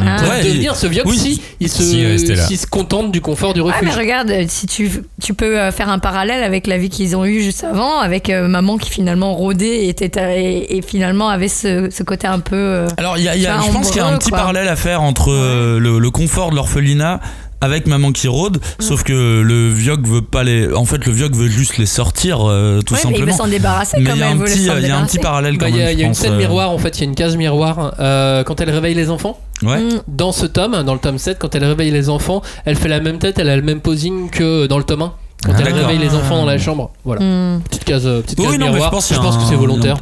Ah. 0.06 0.30
Ouais, 0.30 0.44
devenir 0.44 0.76
ce 0.76 0.88
Vioc 0.88 1.06
oui. 1.08 1.18
si 1.18 1.42
il 1.60 1.70
se, 1.70 1.84
Si, 1.84 2.58
se 2.58 2.68
contente 2.68 3.12
du 3.12 3.22
confort 3.22 3.54
du 3.54 3.62
Ouais, 3.62 3.72
refuge. 3.72 3.88
mais 3.90 3.96
regarde, 3.96 4.30
euh, 4.32 4.46
si 4.48 4.66
tu, 4.68 4.92
tu 5.22 5.34
peux 5.34 5.60
euh, 5.60 5.72
faire 5.72 5.90
un 5.90 6.00
parallèle 6.00 6.44
avec 6.44 6.68
la 6.68 6.78
vie 6.78 6.90
qu'ils 6.90 7.16
ont 7.16 7.26
eue 7.26 7.42
juste 7.42 7.64
avant, 7.64 8.00
avec 8.00 8.30
euh, 8.30 8.48
maman 8.48 8.78
qui 8.78 8.90
finalement 8.90 9.34
rôdait 9.34 9.86
et, 9.86 9.90
était, 9.90 10.12
et, 10.42 10.78
et 10.78 10.82
finalement 10.82 11.30
avait 11.30 11.48
ce, 11.48 11.90
ce 11.92 12.04
côté 12.04 12.28
un 12.28 12.40
peu. 12.40 12.56
euh, 12.56 12.88
Alors 12.98 13.18
il 13.18 13.24
y 13.24 13.30
a, 13.30 13.36
il 13.36 13.42
y 13.42 13.48
a- 13.48 13.58
Enfin, 13.58 13.68
je 13.68 13.72
pense 13.74 13.88
qu'il 13.90 13.98
y 13.98 14.00
a 14.02 14.08
un 14.08 14.18
petit 14.18 14.30
quoi. 14.30 14.40
parallèle 14.40 14.68
à 14.68 14.76
faire 14.76 15.02
entre 15.02 15.32
euh, 15.32 15.80
le, 15.80 16.00
le 16.00 16.10
confort 16.12 16.50
de 16.52 16.56
l'orphelinat 16.56 17.20
avec 17.64 17.86
maman 17.86 18.12
qui 18.12 18.28
rôde, 18.28 18.60
sauf 18.80 19.04
que 19.04 19.42
le 19.42 19.70
Vioc 19.70 20.02
veut 20.08 20.24
pas 20.24 20.44
les. 20.44 20.74
En 20.74 20.86
fait, 20.86 21.06
le 21.06 21.12
Vioc 21.12 21.34
veut 21.36 21.48
juste 21.48 21.78
les 21.78 21.86
sortir, 21.86 22.40
euh, 22.50 22.82
tout 22.82 22.96
ouais, 22.96 23.00
mais 23.06 23.12
il 23.12 23.20
veut 23.24 23.32
simplement. 23.32 23.38
s'en 23.38 23.48
débarrasser 23.48 23.98
Mais 24.00 24.06
quand 24.10 24.14
il 24.16 24.20
y 24.20 24.24
a 24.24 24.30
même. 24.30 24.42
un 24.42 24.46
il 24.80 24.88
y 24.88 24.90
a 24.92 24.98
un 24.98 25.06
petit 25.06 25.20
parallèle 25.20 25.60
quand 25.60 25.66
Bah, 25.66 25.70
Il 25.70 25.76
y 25.76 25.78
même. 25.78 25.88
a, 25.88 25.92
il 25.92 26.00
y 26.00 26.04
a 26.04 26.08
une 26.08 26.16
scène 26.16 26.34
euh, 26.34 26.38
miroir 26.38 26.72
en 26.72 26.80
fait, 26.80 26.98
il 26.98 27.02
y 27.02 27.04
a 27.04 27.10
une 27.10 27.14
case 27.14 27.36
miroir 27.38 27.94
euh, 28.00 28.44
quand 28.44 28.60
elle 28.62 28.72
réveille 28.72 28.96
les 28.96 29.12
enfants. 29.12 29.40
Ouais. 29.64 29.80
Mm. 29.82 30.02
Dans 30.08 30.32
ce 30.32 30.46
tome, 30.46 30.84
dans 30.84 30.94
le 30.94 31.00
tome 31.00 31.18
7, 31.18 31.38
quand 31.40 31.54
elle 31.56 31.66
réveille 31.66 31.92
les 31.92 32.10
enfants, 32.10 32.42
elle 32.66 32.76
fait 32.76 32.90
la 32.90 33.00
même 33.00 33.20
tête, 33.20 33.38
elle 33.40 33.50
a 33.50 33.56
le 33.56 33.62
même 33.62 33.82
posing 33.82 34.30
que 34.30 34.66
dans 34.68 34.78
le 34.78 34.84
tome 34.84 35.02
1. 35.04 35.14
Quand 35.44 35.52
Ah, 35.54 35.56
elle 35.58 35.64
d'accord. 35.66 35.80
réveille 35.88 35.98
les 36.00 36.14
enfants 36.16 36.38
dans 36.38 36.46
la 36.46 36.58
chambre. 36.58 36.92
Voilà. 37.04 37.22
Mm. 37.24 37.62
Petite 37.64 37.84
case, 37.84 38.06
euh, 38.06 38.22
petite 38.22 38.40
Oui, 38.40 38.46
case 38.46 38.54
non, 38.54 38.60
mais 38.60 38.66
je 38.68 38.72
miroir. 38.74 38.92
pense 38.92 39.08
que 39.08 39.16
c'est 39.50 39.56
volontaire. 39.56 39.98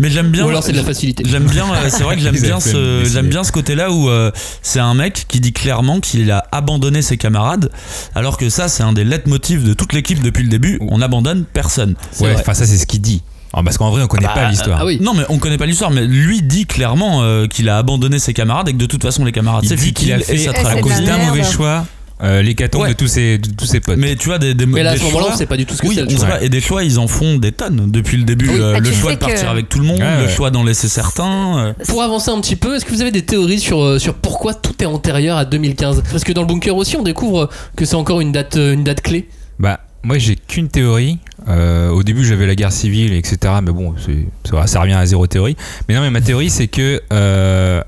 Mais 0.00 0.10
j'aime 0.10 0.28
bien. 0.30 0.44
Ou 0.46 0.48
alors 0.50 0.62
c'est 0.62 0.70
de 0.70 0.76
la 0.76 0.84
facilité. 0.84 1.24
J'aime 1.26 1.46
bien, 1.46 1.64
euh, 1.64 1.88
c'est 1.88 2.04
vrai 2.04 2.14
que 2.14 2.22
j'aime 2.22 2.36
bien 2.40 2.60
ce, 2.60 3.02
j'aime 3.04 3.26
bien 3.26 3.42
ce 3.42 3.50
côté-là 3.50 3.90
où 3.90 4.08
euh, 4.08 4.30
c'est 4.62 4.78
un 4.78 4.94
mec 4.94 5.24
qui 5.26 5.40
dit 5.40 5.52
clairement 5.52 5.98
qu'il 5.98 6.30
a 6.30 6.44
abandonné 6.52 7.02
ses 7.02 7.16
camarades, 7.16 7.70
alors 8.14 8.36
que 8.36 8.48
ça 8.48 8.68
c'est 8.68 8.84
un 8.84 8.92
des 8.92 9.02
leitmotifs 9.02 9.64
de 9.64 9.74
toute 9.74 9.92
l'équipe 9.92 10.22
depuis 10.22 10.44
le 10.44 10.48
début. 10.50 10.78
On 10.88 11.02
abandonne 11.02 11.44
personne. 11.44 11.96
Ouais, 12.20 12.32
enfin, 12.38 12.54
ça, 12.54 12.64
c'est 12.64 12.78
ce 12.78 12.86
qu'il 12.86 13.00
dit. 13.00 13.22
Alors, 13.58 13.64
parce 13.64 13.76
qu'en 13.78 13.90
vrai, 13.90 14.02
on 14.02 14.06
connaît 14.06 14.26
Bah, 14.26 14.32
pas 14.34 14.48
l'histoire. 14.50 14.78
Ah 14.80 14.84
oui. 14.86 14.98
Non 15.00 15.14
mais 15.14 15.24
on 15.28 15.38
connaît 15.38 15.58
pas 15.58 15.66
l'histoire, 15.66 15.90
mais 15.90 16.06
lui 16.06 16.42
dit 16.42 16.66
clairement 16.66 17.22
euh, 17.22 17.46
qu'il 17.46 17.68
a 17.68 17.76
abandonné 17.78 18.18
ses 18.18 18.32
camarades 18.32 18.68
et 18.68 18.72
que 18.72 18.78
de 18.78 18.86
toute 18.86 19.02
façon 19.02 19.24
les 19.24 19.32
camarades 19.32 19.64
Il 19.64 19.68
c'est 19.68 19.76
dit 19.76 19.92
qu'il 19.92 20.12
a 20.12 20.18
fait, 20.20 20.36
ça 20.38 20.50
à 20.52 20.76
cause 20.80 21.00
d'un 21.02 21.18
mauvais 21.18 21.42
choix, 21.42 21.84
euh, 22.22 22.40
l'hécatombe 22.42 22.82
Ouais. 22.82 22.88
de 22.90 22.94
tous 22.94 23.08
ses, 23.08 23.38
de 23.38 23.48
tous 23.50 23.66
ses 23.66 23.80
potes. 23.80 23.96
Mais 23.96 24.14
tu 24.16 24.26
vois 24.28 24.38
des, 24.38 24.54
des 24.54 24.64
Mais 24.66 24.82
là, 24.84 24.90
à 24.90 24.96
ce 24.96 25.02
moment-là, 25.04 25.24
choix- 25.26 25.34
on 25.34 25.36
sait 25.36 25.46
pas 25.46 25.56
du 25.56 25.66
tout 25.66 25.74
ce 25.74 25.82
que 25.82 25.88
oui, 25.88 25.96
c'est. 26.08 26.26
pas. 26.26 26.40
Et 26.42 26.48
des 26.48 26.60
choix, 26.60 26.84
ils 26.84 26.98
en 27.00 27.08
font 27.08 27.36
des 27.36 27.50
tonnes 27.52 27.90
depuis 27.90 28.16
le 28.16 28.22
début. 28.24 28.48
Oui. 28.48 28.56
Euh, 28.60 28.74
Ah, 28.76 28.80
le 28.80 28.92
choix 28.92 29.12
de 29.14 29.18
partir 29.18 29.42
que- 29.42 29.46
avec 29.50 29.68
tout 29.68 29.78
le 29.80 29.84
monde, 29.86 29.98
Ouais, 30.00 30.18
le 30.20 30.26
ouais. 30.26 30.32
choix 30.32 30.50
d'en 30.50 30.62
laisser 30.62 30.88
certains. 30.88 31.58
euh. 31.58 31.72
Pour 31.88 32.02
avancer 32.02 32.30
un 32.30 32.40
petit 32.40 32.56
peu, 32.56 32.76
est-ce 32.76 32.84
que 32.84 32.92
vous 32.92 33.02
avez 33.02 33.10
des 33.12 33.22
théories 33.22 33.58
sur, 33.60 34.00
sur 34.00 34.14
pourquoi 34.14 34.54
tout 34.54 34.74
est 34.80 34.86
antérieur 34.86 35.36
à 35.36 35.44
2015 35.44 36.02
Parce 36.10 36.22
que 36.24 36.32
dans 36.32 36.42
le 36.42 36.46
bunker 36.48 36.76
aussi, 36.76 36.96
on 36.96 37.02
découvre 37.02 37.48
que 37.76 37.84
c'est 37.84 37.96
encore 37.96 38.20
une 38.20 38.30
date, 38.32 38.56
une 38.56 38.84
date 38.84 39.00
clé. 39.00 39.28
Bah, 39.58 39.80
moi, 40.04 40.18
j'ai 40.18 40.36
qu'une 40.36 40.68
théorie. 40.68 41.18
Euh, 41.48 41.90
au 41.90 42.02
début, 42.02 42.24
j'avais 42.24 42.46
la 42.46 42.54
guerre 42.54 42.72
civile, 42.72 43.12
etc. 43.14 43.54
Mais 43.62 43.72
bon, 43.72 43.94
ça, 44.44 44.66
ça 44.66 44.80
revient 44.80 44.92
à 44.94 45.06
zéro 45.06 45.26
théorie. 45.26 45.56
Mais 45.88 45.94
non, 45.94 46.00
mais 46.02 46.10
ma 46.10 46.20
théorie, 46.20 46.50
c'est 46.50 46.68
que 46.68 47.00
euh, 47.12 47.82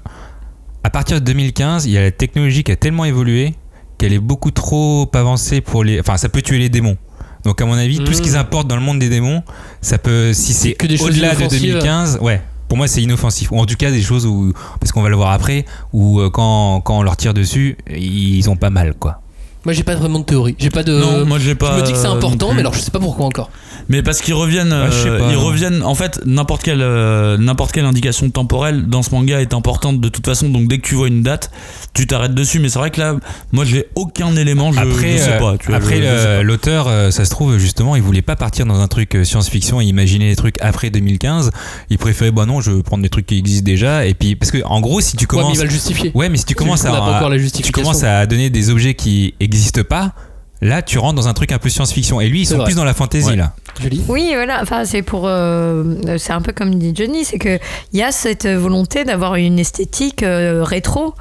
à 0.82 0.90
partir 0.90 1.20
de 1.20 1.24
2015, 1.24 1.86
il 1.86 1.92
y 1.92 1.98
a 1.98 2.02
la 2.02 2.10
technologie 2.10 2.64
qui 2.64 2.72
a 2.72 2.76
tellement 2.76 3.04
évolué 3.04 3.54
qu'elle 3.98 4.12
est 4.14 4.18
beaucoup 4.18 4.50
trop 4.50 5.08
avancée 5.14 5.60
pour 5.60 5.84
les. 5.84 6.00
Enfin, 6.00 6.16
ça 6.16 6.28
peut 6.28 6.40
tuer 6.42 6.58
les 6.58 6.68
démons. 6.70 6.96
Donc, 7.44 7.60
à 7.60 7.66
mon 7.66 7.74
avis, 7.74 7.98
tout 7.98 8.12
ce 8.12 8.18
Mhm. 8.18 8.24
qu'ils 8.24 8.36
apportent 8.36 8.68
dans 8.68 8.76
le 8.76 8.82
monde 8.82 8.98
des 8.98 9.08
démons, 9.08 9.42
ça 9.82 9.98
peut. 9.98 10.32
Si 10.32 10.52
c'est 10.54 10.76
au-delà 11.02 11.34
de 11.34 11.40
inoffensives. 11.40 11.60
2015, 11.72 12.18
ouais. 12.22 12.40
Pour 12.68 12.76
moi, 12.78 12.86
c'est 12.86 13.02
inoffensif. 13.02 13.50
Ou 13.50 13.58
en 13.58 13.66
tout 13.66 13.76
cas, 13.76 13.90
des 13.90 14.00
choses 14.02 14.26
où. 14.26 14.52
Parce 14.78 14.92
qu'on 14.92 15.02
va 15.02 15.08
le 15.08 15.16
voir 15.16 15.32
après, 15.32 15.64
où 15.92 16.20
euh, 16.20 16.30
quand, 16.30 16.80
quand 16.82 16.98
on 16.98 17.02
leur 17.02 17.16
tire 17.16 17.34
dessus, 17.34 17.76
ils 17.90 18.48
ont 18.48 18.56
pas 18.56 18.70
mal, 18.70 18.94
quoi. 18.94 19.19
Moi, 19.64 19.74
j'ai 19.74 19.82
pas 19.82 19.94
vraiment 19.94 20.20
de 20.20 20.24
théorie. 20.24 20.56
J'ai 20.58 20.70
pas 20.70 20.82
de. 20.82 20.92
non, 20.92 21.26
moi 21.26 21.38
j'ai 21.38 21.54
pas. 21.54 21.76
je 21.76 21.80
me 21.80 21.86
dis 21.86 21.92
que 21.92 21.98
c'est 21.98 22.06
euh, 22.06 22.12
important, 22.12 22.54
mais 22.54 22.60
alors 22.60 22.74
je 22.74 22.80
sais 22.80 22.90
pas 22.90 22.98
pourquoi 22.98 23.26
encore. 23.26 23.50
Mais 23.90 24.02
parce 24.02 24.22
qu'ils 24.22 24.34
reviennent, 24.34 24.72
euh, 24.72 24.88
pas, 24.88 25.26
ils 25.30 25.34
non. 25.34 25.44
reviennent. 25.44 25.82
En 25.82 25.94
fait, 25.96 26.20
n'importe 26.24 26.62
quelle, 26.62 26.80
euh, 26.80 27.36
n'importe 27.36 27.72
quelle 27.72 27.84
indication 27.84 28.30
temporelle 28.30 28.86
dans 28.86 29.02
ce 29.02 29.10
manga 29.10 29.40
est 29.40 29.52
importante 29.52 30.00
de 30.00 30.08
toute 30.08 30.24
façon. 30.24 30.48
Donc 30.48 30.68
dès 30.68 30.78
que 30.78 30.86
tu 30.86 30.94
vois 30.94 31.08
une 31.08 31.22
date, 31.22 31.50
tu 31.92 32.06
t'arrêtes 32.06 32.34
dessus. 32.34 32.60
Mais 32.60 32.68
c'est 32.68 32.78
vrai 32.78 32.90
que 32.90 33.00
là, 33.00 33.16
moi 33.52 33.64
j'ai 33.64 33.86
aucun 33.96 34.36
élément. 34.36 34.72
Je, 34.72 34.78
après, 34.80 35.12
je 35.12 35.18
sais 35.18 35.32
euh, 35.32 35.38
pas. 35.38 35.58
tu 35.58 35.66
vois, 35.66 35.76
après 35.76 36.42
l'auteur, 36.42 36.86
euh, 36.88 37.10
ça 37.10 37.24
se 37.24 37.30
trouve 37.30 37.58
justement, 37.58 37.96
il 37.96 38.02
voulait 38.02 38.22
pas 38.22 38.36
partir 38.36 38.64
dans 38.64 38.80
un 38.80 38.88
truc 38.88 39.14
euh, 39.16 39.24
science-fiction 39.24 39.80
et 39.80 39.84
imaginer 39.84 40.30
des 40.30 40.36
trucs 40.36 40.58
après 40.60 40.90
2015. 40.90 41.50
Il 41.90 41.98
préférait, 41.98 42.30
bah 42.30 42.46
non, 42.46 42.60
je 42.60 42.70
veux 42.70 42.82
prendre 42.82 43.02
des 43.02 43.08
trucs 43.08 43.26
qui 43.26 43.38
existent 43.38 43.64
déjà. 43.64 44.06
Et 44.06 44.14
puis, 44.14 44.36
parce 44.36 44.50
que 44.50 44.62
en 44.64 44.80
gros, 44.80 45.00
si 45.00 45.16
tu 45.16 45.26
Ouais, 45.30 45.36
mais 45.36 45.42
commences, 45.42 45.54
il 45.54 45.58
va 45.58 45.64
le 45.64 45.70
justifier. 45.70 46.12
ouais, 46.14 46.28
mais 46.28 46.36
si 46.36 46.44
tu 46.44 46.54
commences 46.54 46.84
à, 46.84 46.90
n'a 46.90 46.98
pas 46.98 47.16
encore 47.16 47.28
la 47.28 47.38
tu 47.38 47.72
commences 47.72 48.04
à 48.04 48.26
donner 48.26 48.50
des 48.50 48.70
objets 48.70 48.94
qui 48.94 49.34
existent 49.40 49.82
pas. 49.82 50.12
Là, 50.62 50.82
tu 50.82 50.98
rentres 50.98 51.14
dans 51.14 51.28
un 51.28 51.32
truc 51.34 51.52
un 51.52 51.58
peu 51.58 51.68
science-fiction. 51.70 52.20
Et 52.20 52.28
lui, 52.28 52.42
ils 52.42 52.46
sont 52.46 52.56
vrai. 52.56 52.66
plus 52.66 52.74
dans 52.74 52.84
la 52.84 52.92
fantasy 52.94 53.26
Ouais. 53.28 53.36
là. 53.36 53.54
Julie 53.80 54.02
Oui, 54.08 54.30
voilà. 54.34 54.58
Enfin, 54.62 54.84
c'est 54.84 55.02
pour. 55.02 55.22
euh, 55.26 55.84
c'est 56.18 56.32
un 56.32 56.40
peu 56.42 56.52
comme 56.52 56.74
dit 56.74 56.92
Johnny, 56.94 57.24
c'est 57.24 57.38
que 57.38 57.58
il 57.92 57.98
y 57.98 58.02
a 58.02 58.12
cette 58.12 58.46
volonté 58.46 59.04
d'avoir 59.04 59.36
une 59.36 59.58
esthétique 59.58 60.22
euh, 60.22 60.62
rétro, 60.62 61.14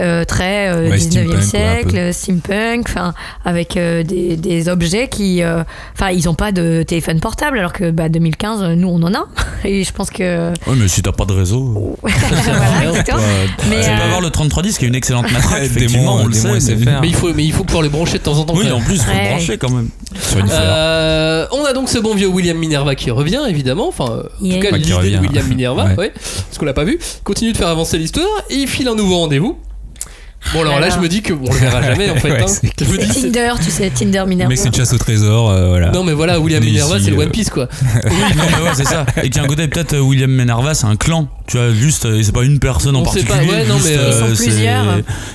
euh, 0.00 0.24
très 0.24 0.68
euh, 0.68 0.88
Ouais, 0.90 0.96
19e 0.96 1.00
steampunk, 1.00 1.28
ouais, 1.30 1.36
un 1.36 1.42
siècle, 1.42 2.14
steampunk, 2.14 2.86
enfin, 2.88 3.14
avec 3.44 3.76
euh, 3.76 4.02
des, 4.02 4.36
des 4.36 4.68
objets 4.68 5.08
qui. 5.08 5.42
euh, 5.42 5.62
Enfin, 5.94 6.10
ils 6.10 6.24
n'ont 6.26 6.34
pas 6.34 6.52
de 6.52 6.82
téléphone 6.86 7.20
portable, 7.20 7.58
alors 7.58 7.72
que 7.72 7.90
bah, 7.90 8.08
2015, 8.08 8.62
nous, 8.76 8.88
on 8.88 9.02
en 9.02 9.12
a. 9.14 9.26
Et 9.64 9.84
je 9.84 9.92
pense 9.92 10.10
que. 10.10 10.50
Ouais, 10.50 10.76
mais 10.76 10.88
si 10.88 11.02
t'as 11.02 11.12
pas 11.12 11.24
de 11.24 11.32
réseau. 11.32 11.96
voilà. 12.02 12.92
Mais, 13.68 13.80
tu 13.80 13.86
peux 13.86 13.92
euh, 13.92 14.04
avoir 14.04 14.20
le 14.20 14.30
3310 14.30 14.78
qui 14.78 14.84
est 14.84 14.88
une 14.88 14.94
excellente 14.94 15.30
matraque. 15.32 15.62
Effectivement, 15.64 16.16
on 16.16 16.26
le 16.26 16.32
sait. 16.34 16.48
mais-. 16.76 17.00
Mais 17.02 17.08
il 17.08 17.14
faut, 17.14 17.32
mais 17.34 17.44
il 17.44 17.52
faut 17.52 17.64
pouvoir 17.64 17.82
les 17.82 17.88
brancher 17.88 18.18
de 18.18 18.22
temps 18.22 18.38
en 18.38 18.44
temps. 18.44 18.54
Oui, 18.56 18.66
plus, 18.86 19.02
faut 19.02 19.10
Ouais. 19.10 19.22
le 19.24 19.28
brancher 19.30 19.58
quand 19.58 19.70
même. 19.70 19.88
Sur 20.20 20.38
une. 20.38 20.46
Euh, 20.50 21.46
on 21.52 21.64
a 21.64 21.72
donc 21.72 21.88
ce 21.88 21.98
bon 21.98 22.14
vieux 22.14 22.28
William 22.28 22.56
Minerva 22.56 22.94
qui 22.94 23.10
revient 23.10 23.42
évidemment, 23.48 23.88
enfin 23.88 24.04
en 24.04 24.44
Yeah. 24.44 24.56
tout 24.56 24.62
cas 24.70 24.76
l'idée 24.76 24.90
de. 24.90 25.18
William 25.18 25.46
Minerva, 25.46 25.84
Ouais. 25.86 25.96
ouais, 25.96 26.12
parce 26.14 26.58
qu'on 26.58 26.64
l'a 26.66 26.72
pas 26.74 26.84
vu, 26.84 26.98
continue 27.24 27.52
de 27.52 27.56
faire 27.56 27.68
avancer 27.68 27.98
l'histoire 27.98 28.26
et 28.50 28.54
il 28.54 28.68
file 28.68 28.88
un 28.88 28.94
nouveau 28.94 29.16
rendez-vous 29.18 29.58
Bon, 30.52 30.60
alors 30.62 30.78
là, 30.78 30.90
je 30.90 30.98
me 31.00 31.08
dis 31.08 31.22
que 31.22 31.32
bon, 31.32 31.46
on 31.48 31.52
le 31.52 31.58
verra 31.58 31.82
jamais 31.82 32.08
en 32.10 32.14
fait. 32.16 32.30
Ouais, 32.36 32.42
hein. 32.42 32.46
c'est 32.46 32.84
Je 32.84 32.90
me 32.90 32.98
dis, 32.98 33.12
c'est- 33.12 33.20
Tinder, 33.32 33.52
tu 33.64 33.70
sais, 33.70 33.90
Tinder 33.90 34.22
Minerva. 34.28 34.48
mec, 34.48 34.58
c'est 34.58 34.68
une 34.68 34.74
chasse 34.74 34.92
au 34.92 34.98
trésor, 34.98 35.50
euh, 35.50 35.68
voilà. 35.70 35.90
Non, 35.90 36.04
mais 36.04 36.12
voilà, 36.12 36.38
William 36.38 36.62
Minerva, 36.62 36.98
c'est 37.00 37.10
le 37.10 37.18
One 37.18 37.30
Piece 37.30 37.50
quoi. 37.50 37.68
Oui, 38.04 38.10
non, 38.36 38.44
mais 38.46 38.64
ouais, 38.68 38.74
c'est 38.74 38.84
ça. 38.86 39.04
Et 39.18 39.22
qu'il 39.30 39.36
y 39.36 39.38
a 39.40 39.42
un 39.42 39.46
côté, 39.48 39.66
peut-être 39.66 39.94
euh, 39.94 40.00
William 40.00 40.30
Menarva, 40.30 40.74
c'est 40.74 40.86
un 40.86 40.96
clan. 40.96 41.28
Tu 41.48 41.56
vois, 41.56 41.72
juste, 41.72 42.06
euh, 42.06 42.20
c'est 42.22 42.32
pas 42.34 42.42
une 42.42 42.58
personne 42.60 42.94
en 42.96 43.00
On 43.00 43.04
particulier. 43.04 43.28
pas, 43.46 43.52
ouais, 43.52 43.64
non, 43.66 43.76
juste, 43.76 43.88
mais, 43.88 43.96
euh, 43.98 44.10
Ils 44.10 44.28
sont 44.28 44.34
c'est- 44.36 44.44
plusieurs. 44.50 44.84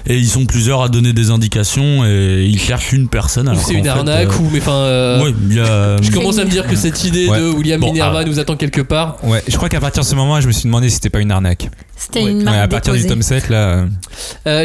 Et 0.08 0.18
ils 0.18 0.28
sont 0.28 0.46
plusieurs 0.46 0.82
à 0.82 0.90
donner 0.90 1.14
des 1.14 1.30
indications 1.30 2.06
et 2.06 2.46
ils 2.50 2.60
cherchent 2.60 2.94
une 2.94 3.08
personne. 3.08 3.50
Ou 3.50 3.56
c'est 3.56 3.74
une 3.74 3.84
fait, 3.84 3.90
arnaque, 3.90 4.28
euh, 4.30 4.38
ou 4.44 4.50
mais 4.52 4.60
enfin. 4.60 4.72
euh, 4.72 5.24
Ouais, 5.24 5.34
il 5.50 5.56
y 5.56 5.60
a. 5.60 6.02
Je 6.02 6.12
commence 6.12 6.38
à 6.38 6.46
me 6.46 6.50
dire 6.50 6.68
que 6.68 6.76
cette 6.76 7.04
idée 7.04 7.28
Ouais. 7.28 7.40
de 7.40 7.50
William 7.50 7.80
Bon, 7.82 7.88
Minerva 7.92 8.20
ah. 8.22 8.26
nous 8.26 8.40
attend 8.40 8.56
quelque 8.56 8.82
part. 8.82 9.18
Ouais, 9.24 9.42
je 9.48 9.56
crois 9.58 9.68
qu'à 9.70 9.80
partir 9.80 10.04
de 10.04 10.08
ce 10.08 10.16
moment, 10.16 10.40
je 10.42 10.48
me 10.48 10.52
suis 10.52 10.64
demandé 10.66 10.88
si 10.90 10.96
c'était 10.96 11.10
pas 11.10 11.20
une 11.20 11.32
arnaque. 11.32 11.70
C'était 11.96 12.22
une 12.24 12.40
Ouais, 12.40 12.44
marque 12.46 12.58
à 12.58 12.68
partir 12.68 12.94
du 12.94 13.06
tome 13.06 13.22
7, 13.22 13.50
là. 13.50 13.86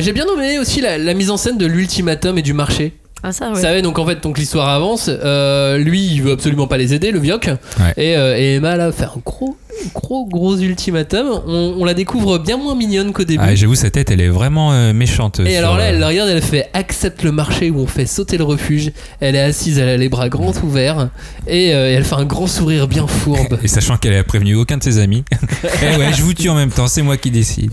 J'ai 0.00 0.12
bien 0.12 0.24
nommé 0.36 0.58
aussi 0.58 0.80
la, 0.80 0.98
la 0.98 1.14
mise 1.14 1.30
en 1.30 1.36
scène 1.36 1.58
de 1.58 1.66
l'ultimatum 1.66 2.38
et 2.38 2.42
du 2.42 2.52
marché. 2.52 2.92
Ah, 3.22 3.32
ça, 3.32 3.48
Vous 3.48 3.56
ouais. 3.56 3.62
savez, 3.62 3.82
donc 3.82 3.98
en 3.98 4.06
fait, 4.06 4.22
donc 4.22 4.38
l'histoire 4.38 4.68
avance. 4.68 5.08
euh, 5.10 5.78
lui, 5.78 6.04
il 6.06 6.22
veut 6.22 6.32
absolument 6.32 6.66
pas 6.66 6.76
les 6.76 6.94
aider, 6.94 7.10
le 7.10 7.18
Vioc. 7.18 7.46
Ouais. 7.80 7.92
Et, 7.96 8.16
euh, 8.16 8.36
et 8.38 8.56
Emma, 8.56 8.76
là, 8.76 8.92
fait 8.92 9.04
un 9.04 9.20
gros, 9.24 9.56
gros, 9.94 10.26
gros 10.26 10.56
ultimatum. 10.56 11.26
On, 11.46 11.74
on 11.78 11.84
la 11.84 11.94
découvre 11.94 12.38
bien 12.38 12.56
moins 12.56 12.74
mignonne 12.74 13.12
qu'au 13.12 13.24
début. 13.24 13.42
Ah, 13.46 13.54
j'avoue, 13.54 13.74
sa 13.74 13.90
tête, 13.90 14.10
elle 14.10 14.20
est 14.20 14.28
vraiment 14.28 14.72
euh, 14.72 14.92
méchante. 14.92 15.40
et 15.40 15.50
sur, 15.50 15.58
alors 15.58 15.76
là, 15.76 15.84
euh, 15.84 15.88
elle 15.90 15.98
le 16.00 16.06
regarde, 16.06 16.28
elle 16.30 16.42
fait 16.42 16.68
accepte 16.72 17.22
le 17.22 17.32
marché 17.32 17.70
où 17.70 17.80
on 17.80 17.86
fait 17.86 18.06
sauter 18.06 18.38
le 18.38 18.44
refuge. 18.44 18.92
Elle 19.20 19.34
est 19.36 19.40
assise, 19.40 19.78
elle 19.78 19.88
a 19.88 19.96
les 19.96 20.08
bras 20.08 20.28
grands 20.28 20.52
ouverts. 20.62 21.08
Et, 21.46 21.74
euh, 21.74 21.94
elle 21.96 22.04
fait 22.04 22.14
un 22.16 22.24
grand 22.24 22.46
sourire 22.46 22.88
bien 22.88 23.06
fourbe. 23.06 23.58
Et 23.62 23.68
sachant 23.68 23.96
qu'elle 23.96 24.14
a 24.14 24.24
prévenu 24.24 24.54
aucun 24.54 24.76
de 24.78 24.82
ses 24.82 24.98
amis. 24.98 25.24
Eh 25.82 25.96
ouais, 25.98 26.12
je 26.16 26.22
vous 26.22 26.32
tue 26.34 26.48
en 26.48 26.54
même 26.54 26.70
temps, 26.70 26.86
c'est 26.88 27.02
moi 27.02 27.16
qui 27.16 27.30
décide. 27.30 27.70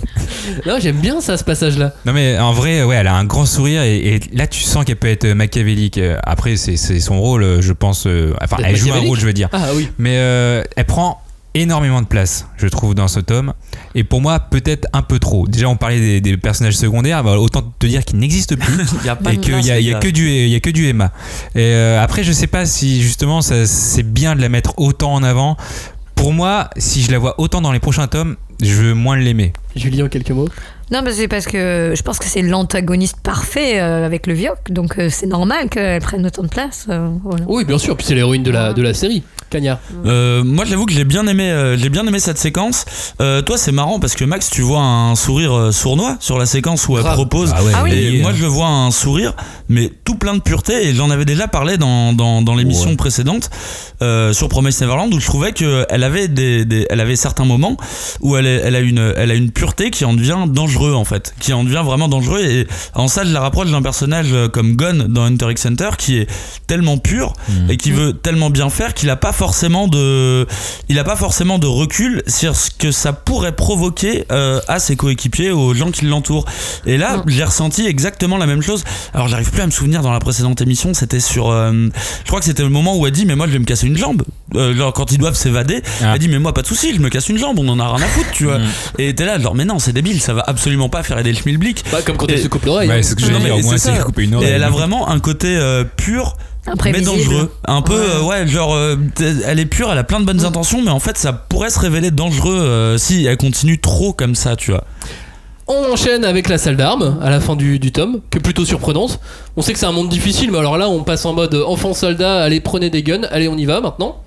non, 0.66 0.78
j'aime 0.80 0.98
bien 0.98 1.22
ça, 1.22 1.38
ce 1.38 1.44
passage-là. 1.44 1.94
Non 2.06 2.14
mais 2.14 2.38
en 2.38 2.52
vrai, 2.54 2.84
ouais, 2.84 2.96
elle 2.96 3.08
a 3.08 3.16
un 3.16 3.24
grand 3.26 3.46
sourire 3.46 3.82
et, 3.84 3.98
et 3.98 4.20
là 4.34 4.46
tu 4.48 4.62
sens 4.62 4.84
qu'elle 4.86 4.96
peut 4.98 5.08
être 5.08 5.28
machiavélique. 5.28 5.98
Euh, 5.98 6.18
Après, 6.24 6.56
c'est 6.58 6.76
son 6.78 7.20
rôle, 7.22 7.44
euh, 7.44 7.62
je 7.62 7.72
pense. 7.74 8.06
euh, 8.08 8.34
enfin, 8.42 8.58
elle 8.64 8.76
joue 8.76 8.92
un 8.94 9.00
rôle, 9.00 9.20
je 9.20 9.26
veux 9.26 9.34
dire. 9.34 9.50
Ah 9.54 9.68
oui. 9.76 9.90
Mais 9.98 10.16
euh, 10.18 10.64
elle 10.76 10.86
prend 10.86 11.22
énormément 11.56 12.02
de 12.02 12.08
place, 12.08 12.48
je 12.58 12.68
trouve, 12.68 12.96
dans 12.96 13.08
ce 13.08 13.20
tome. 13.20 13.54
Et 13.96 14.04
pour 14.04 14.22
moi, 14.22 14.40
peut-être 14.40 14.88
un 14.94 15.02
peu 15.02 15.20
trop. 15.20 15.48
Déjà, 15.48 15.70
on 15.70 15.76
parlait 15.76 16.00
des, 16.00 16.22
des 16.22 16.38
personnages 16.38 16.76
secondaires. 16.78 17.24
bah, 17.24 17.38
autant 17.38 17.62
te 17.80 17.86
dire 17.86 18.04
qu'ils 18.06 18.20
n'existent 18.20 18.56
plus. 18.56 18.74
Il 19.02 19.06
y 19.06 19.10
a 19.10 19.16
pas 19.16 19.34
et 19.34 19.38
de 19.38 19.42
qu'il 19.42 19.52
place, 19.54 19.66
y 19.66 19.72
a, 19.72 19.80
y 19.80 19.94
a 19.94 20.00
que 20.00 20.08
du 20.08 20.28
y 20.30 20.56
a 20.56 20.60
que 20.60 20.70
du 20.70 20.88
Emma. 20.88 21.12
Et 21.56 21.60
euh, 21.62 22.02
après, 22.02 22.24
je 22.24 22.32
sais 22.32 22.48
pas 22.48 22.66
si 22.66 23.02
justement 23.02 23.42
ça- 23.42 23.66
c'est 23.66 24.04
bien 24.04 24.36
de 24.36 24.42
la 24.42 24.50
mettre 24.50 24.74
autant 24.78 25.14
en 25.14 25.24
avant. 25.24 25.58
Pour 26.16 26.34
moi, 26.34 26.70
si 26.78 27.02
je 27.02 27.12
la 27.12 27.18
vois 27.20 27.40
autant 27.40 27.60
dans 27.62 27.72
les 27.72 27.80
prochains 27.80 28.08
tomes, 28.08 28.36
je 28.62 28.74
veux 28.74 28.94
moins 28.94 29.18
l'aimer. 29.18 29.52
Julie, 29.76 30.02
en 30.04 30.08
quelques 30.10 30.32
mots? 30.32 30.50
Non, 30.92 31.02
mais 31.04 31.12
c'est 31.12 31.28
parce 31.28 31.46
que 31.46 31.94
je 31.96 32.02
pense 32.04 32.20
que 32.20 32.26
c'est 32.26 32.42
l'antagoniste 32.42 33.18
parfait 33.24 33.80
euh, 33.80 34.06
avec 34.06 34.28
le 34.28 34.34
Vioc, 34.34 34.58
donc 34.70 35.00
euh, 35.00 35.08
c'est 35.12 35.26
normal 35.28 35.70
qu'elle 35.70 36.02
prenne 36.02 36.26
autant 36.26 36.44
de 36.44 36.48
place. 36.50 36.86
euh, 36.90 37.10
voilà. 37.24 37.46
Oui, 37.48 37.66
bien 37.66 37.78
sûr. 37.78 37.96
Puis 37.98 38.06
c'est 38.08 38.16
l'héroïne 38.16 38.44
de 38.44 38.52
la, 38.52 38.74
de 38.74 38.82
la 38.82 38.94
série. 38.94 39.24
Cagnard. 39.50 39.78
Euh, 40.08 40.44
moi, 40.44 40.66
j'avoue 40.66 40.86
que 40.88 40.94
j'ai 40.94 41.04
bien 41.04 41.28
aimé, 41.28 41.52
euh, 41.52 41.78
j'ai 41.78 41.90
bien 41.90 42.06
aimé 42.08 42.18
cette 42.20 42.40
séquence. 42.40 42.86
Euh, 43.22 43.44
toi, 43.44 43.56
c'est 43.58 43.72
marrant 43.72 44.00
parce 44.00 44.16
que 44.16 44.26
Max, 44.26 44.50
tu 44.50 44.62
vois 44.64 44.82
un 44.82 45.16
sourire 45.16 45.54
euh, 45.56 45.72
sournois 45.72 46.18
sur 46.20 46.40
la 46.40 46.48
séquence 46.48 46.88
où 46.88 46.98
elle 46.98 47.04
Grave. 47.04 47.14
propose. 47.16 47.54
Ah 47.56 47.64
ouais, 47.64 47.72
Ah 47.76 47.82
oui. 47.84 47.92
Et 47.94 48.22
moi, 48.22 48.32
je 48.34 48.46
vois 48.48 48.66
un 48.68 48.90
sourire, 48.90 49.36
mais 49.70 49.92
tout 50.06 50.16
plein 50.16 50.34
de 50.34 50.40
pureté. 50.42 50.88
Et 50.88 50.94
j'en 50.96 51.12
avais 51.12 51.26
déjà 51.26 51.48
parlé 51.48 51.78
dans, 51.78 52.14
dans, 52.14 52.42
dans 52.42 52.56
l'émission 52.56 52.90
Ouais. 52.90 52.96
précédente 52.96 53.52
euh, 54.02 54.34
sur 54.34 54.50
Promise 54.50 54.82
Neverland 54.82 55.14
où 55.14 55.20
je 55.20 55.26
trouvais 55.28 55.52
qu'elle 55.54 56.04
avait, 56.04 56.28
des, 56.28 56.66
des- 56.66 56.88
elle 56.90 57.00
avait 57.00 57.16
certains 57.16 57.46
moments 57.46 57.78
où 58.22 58.36
elle, 58.36 58.48
est- 58.48 58.62
elle, 58.64 58.76
a 58.76 58.80
une, 58.80 59.14
elle 59.16 59.30
a 59.30 59.36
une 59.36 59.52
pureté 59.52 59.92
qui 59.92 60.04
en 60.04 60.14
devient 60.14 60.46
dangereux 60.74 60.94
en 60.94 61.06
fait. 61.06 61.34
Qui 61.40 61.54
en 61.54 61.64
devient 61.64 61.82
vraiment 61.84 62.08
dangereux. 62.08 62.42
Et 62.42 62.68
en 62.96 63.08
ça, 63.08 63.24
je 63.26 63.32
la 63.32 63.40
rapproche 63.42 63.72
d'un 63.72 63.82
personnage 63.82 64.28
euh, 64.34 64.48
comme 64.48 64.76
Gon 64.76 65.06
dans 65.10 65.24
Hunter 65.24 65.52
x 65.52 65.66
Hunter 65.66 65.90
qui 65.98 66.18
est 66.18 66.28
tellement 66.68 66.98
pur 66.98 67.34
Mhm. 67.50 67.70
et 67.72 67.78
qui 67.78 67.92
veut 67.92 68.14
tellement 68.14 68.50
bien 68.50 68.70
faire 68.70 68.94
qu'il 68.94 69.10
a 69.10 69.16
pas 69.16 69.32
forcément 69.32 69.88
de 69.88 70.48
il 70.90 70.98
a 71.00 71.04
pas 71.04 71.16
forcément 71.16 71.60
de 71.60 71.68
recul 71.68 72.24
sur 72.28 72.56
ce 72.56 72.70
que 72.72 72.92
ça 72.92 73.14
pourrait 73.14 73.56
provoquer 73.56 74.26
euh, 74.32 74.60
à 74.68 74.80
ses 74.80 74.96
coéquipiers 74.96 75.52
aux 75.52 75.74
gens 75.74 75.92
qui 75.92 76.06
l'entourent 76.06 76.46
et 76.86 76.98
là 76.98 77.18
Mm. 77.18 77.24
j'ai 77.28 77.44
ressenti 77.44 77.86
exactement 77.86 78.38
la 78.38 78.46
même 78.46 78.62
chose 78.62 78.84
alors 79.14 79.28
j'arrive 79.28 79.52
plus 79.52 79.62
à 79.62 79.66
me 79.66 79.72
souvenir 79.72 80.02
dans 80.02 80.12
la 80.12 80.20
précédente 80.20 80.62
émission 80.62 80.94
c'était 80.94 81.20
sur 81.20 81.50
euh, 81.52 81.72
je 82.24 82.28
crois 82.28 82.40
que 82.40 82.46
c'était 82.46 82.64
le 82.64 82.70
moment 82.70 82.98
où 82.98 83.06
elle 83.06 83.12
dit 83.14 83.26
mais 83.26 83.36
moi 83.36 83.46
je 83.48 83.52
vais 83.54 83.60
me 83.60 83.66
casser 83.66 83.88
une 83.88 83.98
jambe 83.98 84.24
Euh, 84.56 84.76
genre 84.76 84.94
quand 84.94 85.12
ils 85.12 85.18
doivent 85.18 85.36
s'évader 85.36 85.82
Ah. 86.02 86.14
elle 86.14 86.20
dit 86.20 86.28
mais 86.30 86.38
moi 86.40 86.54
pas 86.54 86.62
de 86.62 86.68
souci 86.68 86.94
je 86.96 87.00
me 87.02 87.10
casse 87.10 87.28
une 87.30 87.38
jambe 87.40 87.58
on 87.60 87.68
en 87.70 87.80
a 87.80 87.88
rien 87.96 88.06
à 88.06 88.08
foutre 88.08 88.32
tu 88.32 88.44
vois 88.46 88.60
Mm. 88.60 88.68
et 89.00 89.16
t'es 89.16 89.26
là 89.26 89.40
genre 89.40 89.56
mais 89.56 89.66
non 89.66 89.80
c'est 89.80 89.94
débile 89.94 90.22
ça 90.22 90.34
va 90.34 90.44
absolument 90.46 90.63
pas 90.90 91.04
faire 91.04 91.18
aider 91.20 91.32
le 91.32 91.38
schmilblick 91.38 91.84
Bah, 91.92 92.00
comme 92.06 92.18
quand 92.18 92.28
elle 92.30 92.40
se 92.40 92.48
coupe 92.48 92.66
l'oreille. 92.66 92.90
Ouais, 92.90 92.96
hein. 92.96 93.00
c'est 93.02 93.12
ce 93.12 93.16
que 93.16 93.22
je 93.22 93.28
Non, 93.32 93.38
veux 93.40 93.44
mais 93.44 93.50
dire. 93.52 93.58
Au 93.58 93.62
moins, 93.62 93.78
c'est 93.78 93.90
c'est 93.92 93.98
ça. 93.98 94.04
couper 94.04 94.24
une 94.24 94.34
et 94.34 94.36
oreille. 94.36 94.50
elle 94.52 94.64
a 94.64 94.70
vraiment 94.70 95.10
un 95.10 95.20
côté 95.20 95.56
euh, 95.58 95.84
pur 95.84 96.36
mais 96.86 97.02
dangereux. 97.02 97.52
Un 97.68 97.82
peu, 97.82 97.94
Ouais. 97.94 98.06
euh, 98.10 98.22
ouais, 98.24 98.48
genre, 98.48 98.74
euh, 98.74 98.96
elle 99.46 99.60
est 99.60 99.66
pure, 99.66 99.92
elle 99.92 99.98
a 99.98 100.04
plein 100.06 100.22
de 100.22 100.26
bonnes 100.26 100.46
intentions, 100.46 100.82
mais 100.82 100.92
en 100.92 101.00
fait, 101.00 101.18
ça 101.18 101.34
pourrait 101.34 101.70
se 101.70 101.78
révéler 101.80 102.10
dangereux 102.10 102.56
euh, 102.58 102.98
si 102.98 103.26
elle 103.26 103.36
continue 103.36 103.80
trop 103.82 104.14
comme 104.14 104.34
ça, 104.34 104.56
tu 104.56 104.72
vois. 104.72 104.86
On 105.68 105.92
enchaîne 105.92 106.24
avec 106.26 106.48
la 106.50 106.58
salle 106.58 106.78
d'armes 106.78 107.20
à 107.22 107.30
la 107.30 107.40
fin 107.42 107.56
du, 107.58 107.80
du 107.80 107.92
tome, 107.92 108.20
qui 108.30 108.38
est 108.38 108.42
plutôt 108.42 108.64
surprenante. 108.66 109.20
On 109.58 109.62
sait 109.62 109.74
que 109.74 109.80
c'est 109.80 109.86
un 109.86 109.92
monde 109.94 110.10
difficile, 110.10 110.52
mais 110.52 110.58
alors 110.60 110.78
là, 110.78 110.88
on 110.90 111.04
passe 111.04 111.26
en 111.26 111.34
mode 111.34 111.54
enfant 111.56 111.94
soldat, 111.94 112.42
allez, 112.44 112.62
prenez 112.62 112.90
des 112.90 113.04
guns, 113.04 113.24
allez, 113.32 113.48
on 113.50 113.58
y 113.58 113.66
va 113.66 113.82
maintenant. 113.82 114.22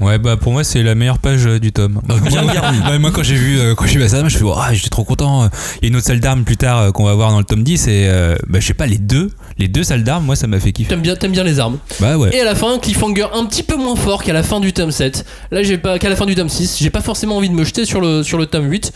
Ouais, 0.00 0.18
bah 0.18 0.36
pour 0.36 0.52
moi, 0.52 0.64
c'est 0.64 0.82
la 0.82 0.96
meilleure 0.96 1.20
page 1.20 1.46
euh, 1.46 1.60
du 1.60 1.70
tome. 1.70 2.00
bien 2.26 2.42
Moi, 2.98 3.10
quand 3.12 3.22
j'ai 3.22 3.36
vu, 3.36 3.60
euh, 3.60 3.74
quand 3.76 3.86
j'ai 3.86 4.00
vu 4.00 4.08
ça, 4.08 4.26
je 4.26 4.36
fais, 4.36 4.44
ah, 4.56 4.72
j'étais 4.72 4.88
trop 4.88 5.04
content. 5.04 5.48
Il 5.80 5.84
y 5.84 5.86
a 5.86 5.88
une 5.88 5.96
autre 5.96 6.06
salle 6.06 6.18
d'armes 6.18 6.42
plus 6.42 6.56
tard 6.56 6.78
euh, 6.78 6.90
qu'on 6.90 7.04
va 7.04 7.14
voir 7.14 7.30
dans 7.30 7.38
le 7.38 7.44
tome 7.44 7.62
10 7.62 7.86
et 7.86 8.08
euh, 8.08 8.34
bah, 8.48 8.58
je 8.58 8.66
sais 8.66 8.74
pas, 8.74 8.86
les 8.86 8.98
deux, 8.98 9.30
les 9.56 9.68
deux 9.68 9.84
salles 9.84 10.02
d'armes, 10.02 10.24
moi, 10.24 10.34
ça 10.34 10.48
m'a 10.48 10.58
fait 10.58 10.72
kiffer. 10.72 10.88
T'aimes 10.88 11.00
bien, 11.00 11.14
t'aimes 11.14 11.30
bien 11.30 11.44
les 11.44 11.60
armes. 11.60 11.78
Bah 12.00 12.16
ouais. 12.16 12.34
Et 12.34 12.40
à 12.40 12.44
la 12.44 12.56
fin, 12.56 12.78
cliffhanger 12.78 13.26
un 13.34 13.44
petit 13.46 13.62
peu 13.62 13.76
moins 13.76 13.94
fort 13.94 14.24
qu'à 14.24 14.32
la 14.32 14.42
fin 14.42 14.58
du 14.58 14.72
tome 14.72 14.90
7. 14.90 15.24
Là, 15.52 15.62
j'ai 15.62 15.78
pas 15.78 15.98
qu'à 16.00 16.08
la 16.08 16.16
fin 16.16 16.26
du 16.26 16.34
tome 16.34 16.48
6. 16.48 16.78
J'ai 16.80 16.90
pas 16.90 17.00
forcément 17.00 17.36
envie 17.36 17.48
de 17.48 17.54
me 17.54 17.64
jeter 17.64 17.84
sur 17.84 18.00
le, 18.00 18.24
sur 18.24 18.36
le 18.36 18.46
tome 18.46 18.68
8. 18.68 18.92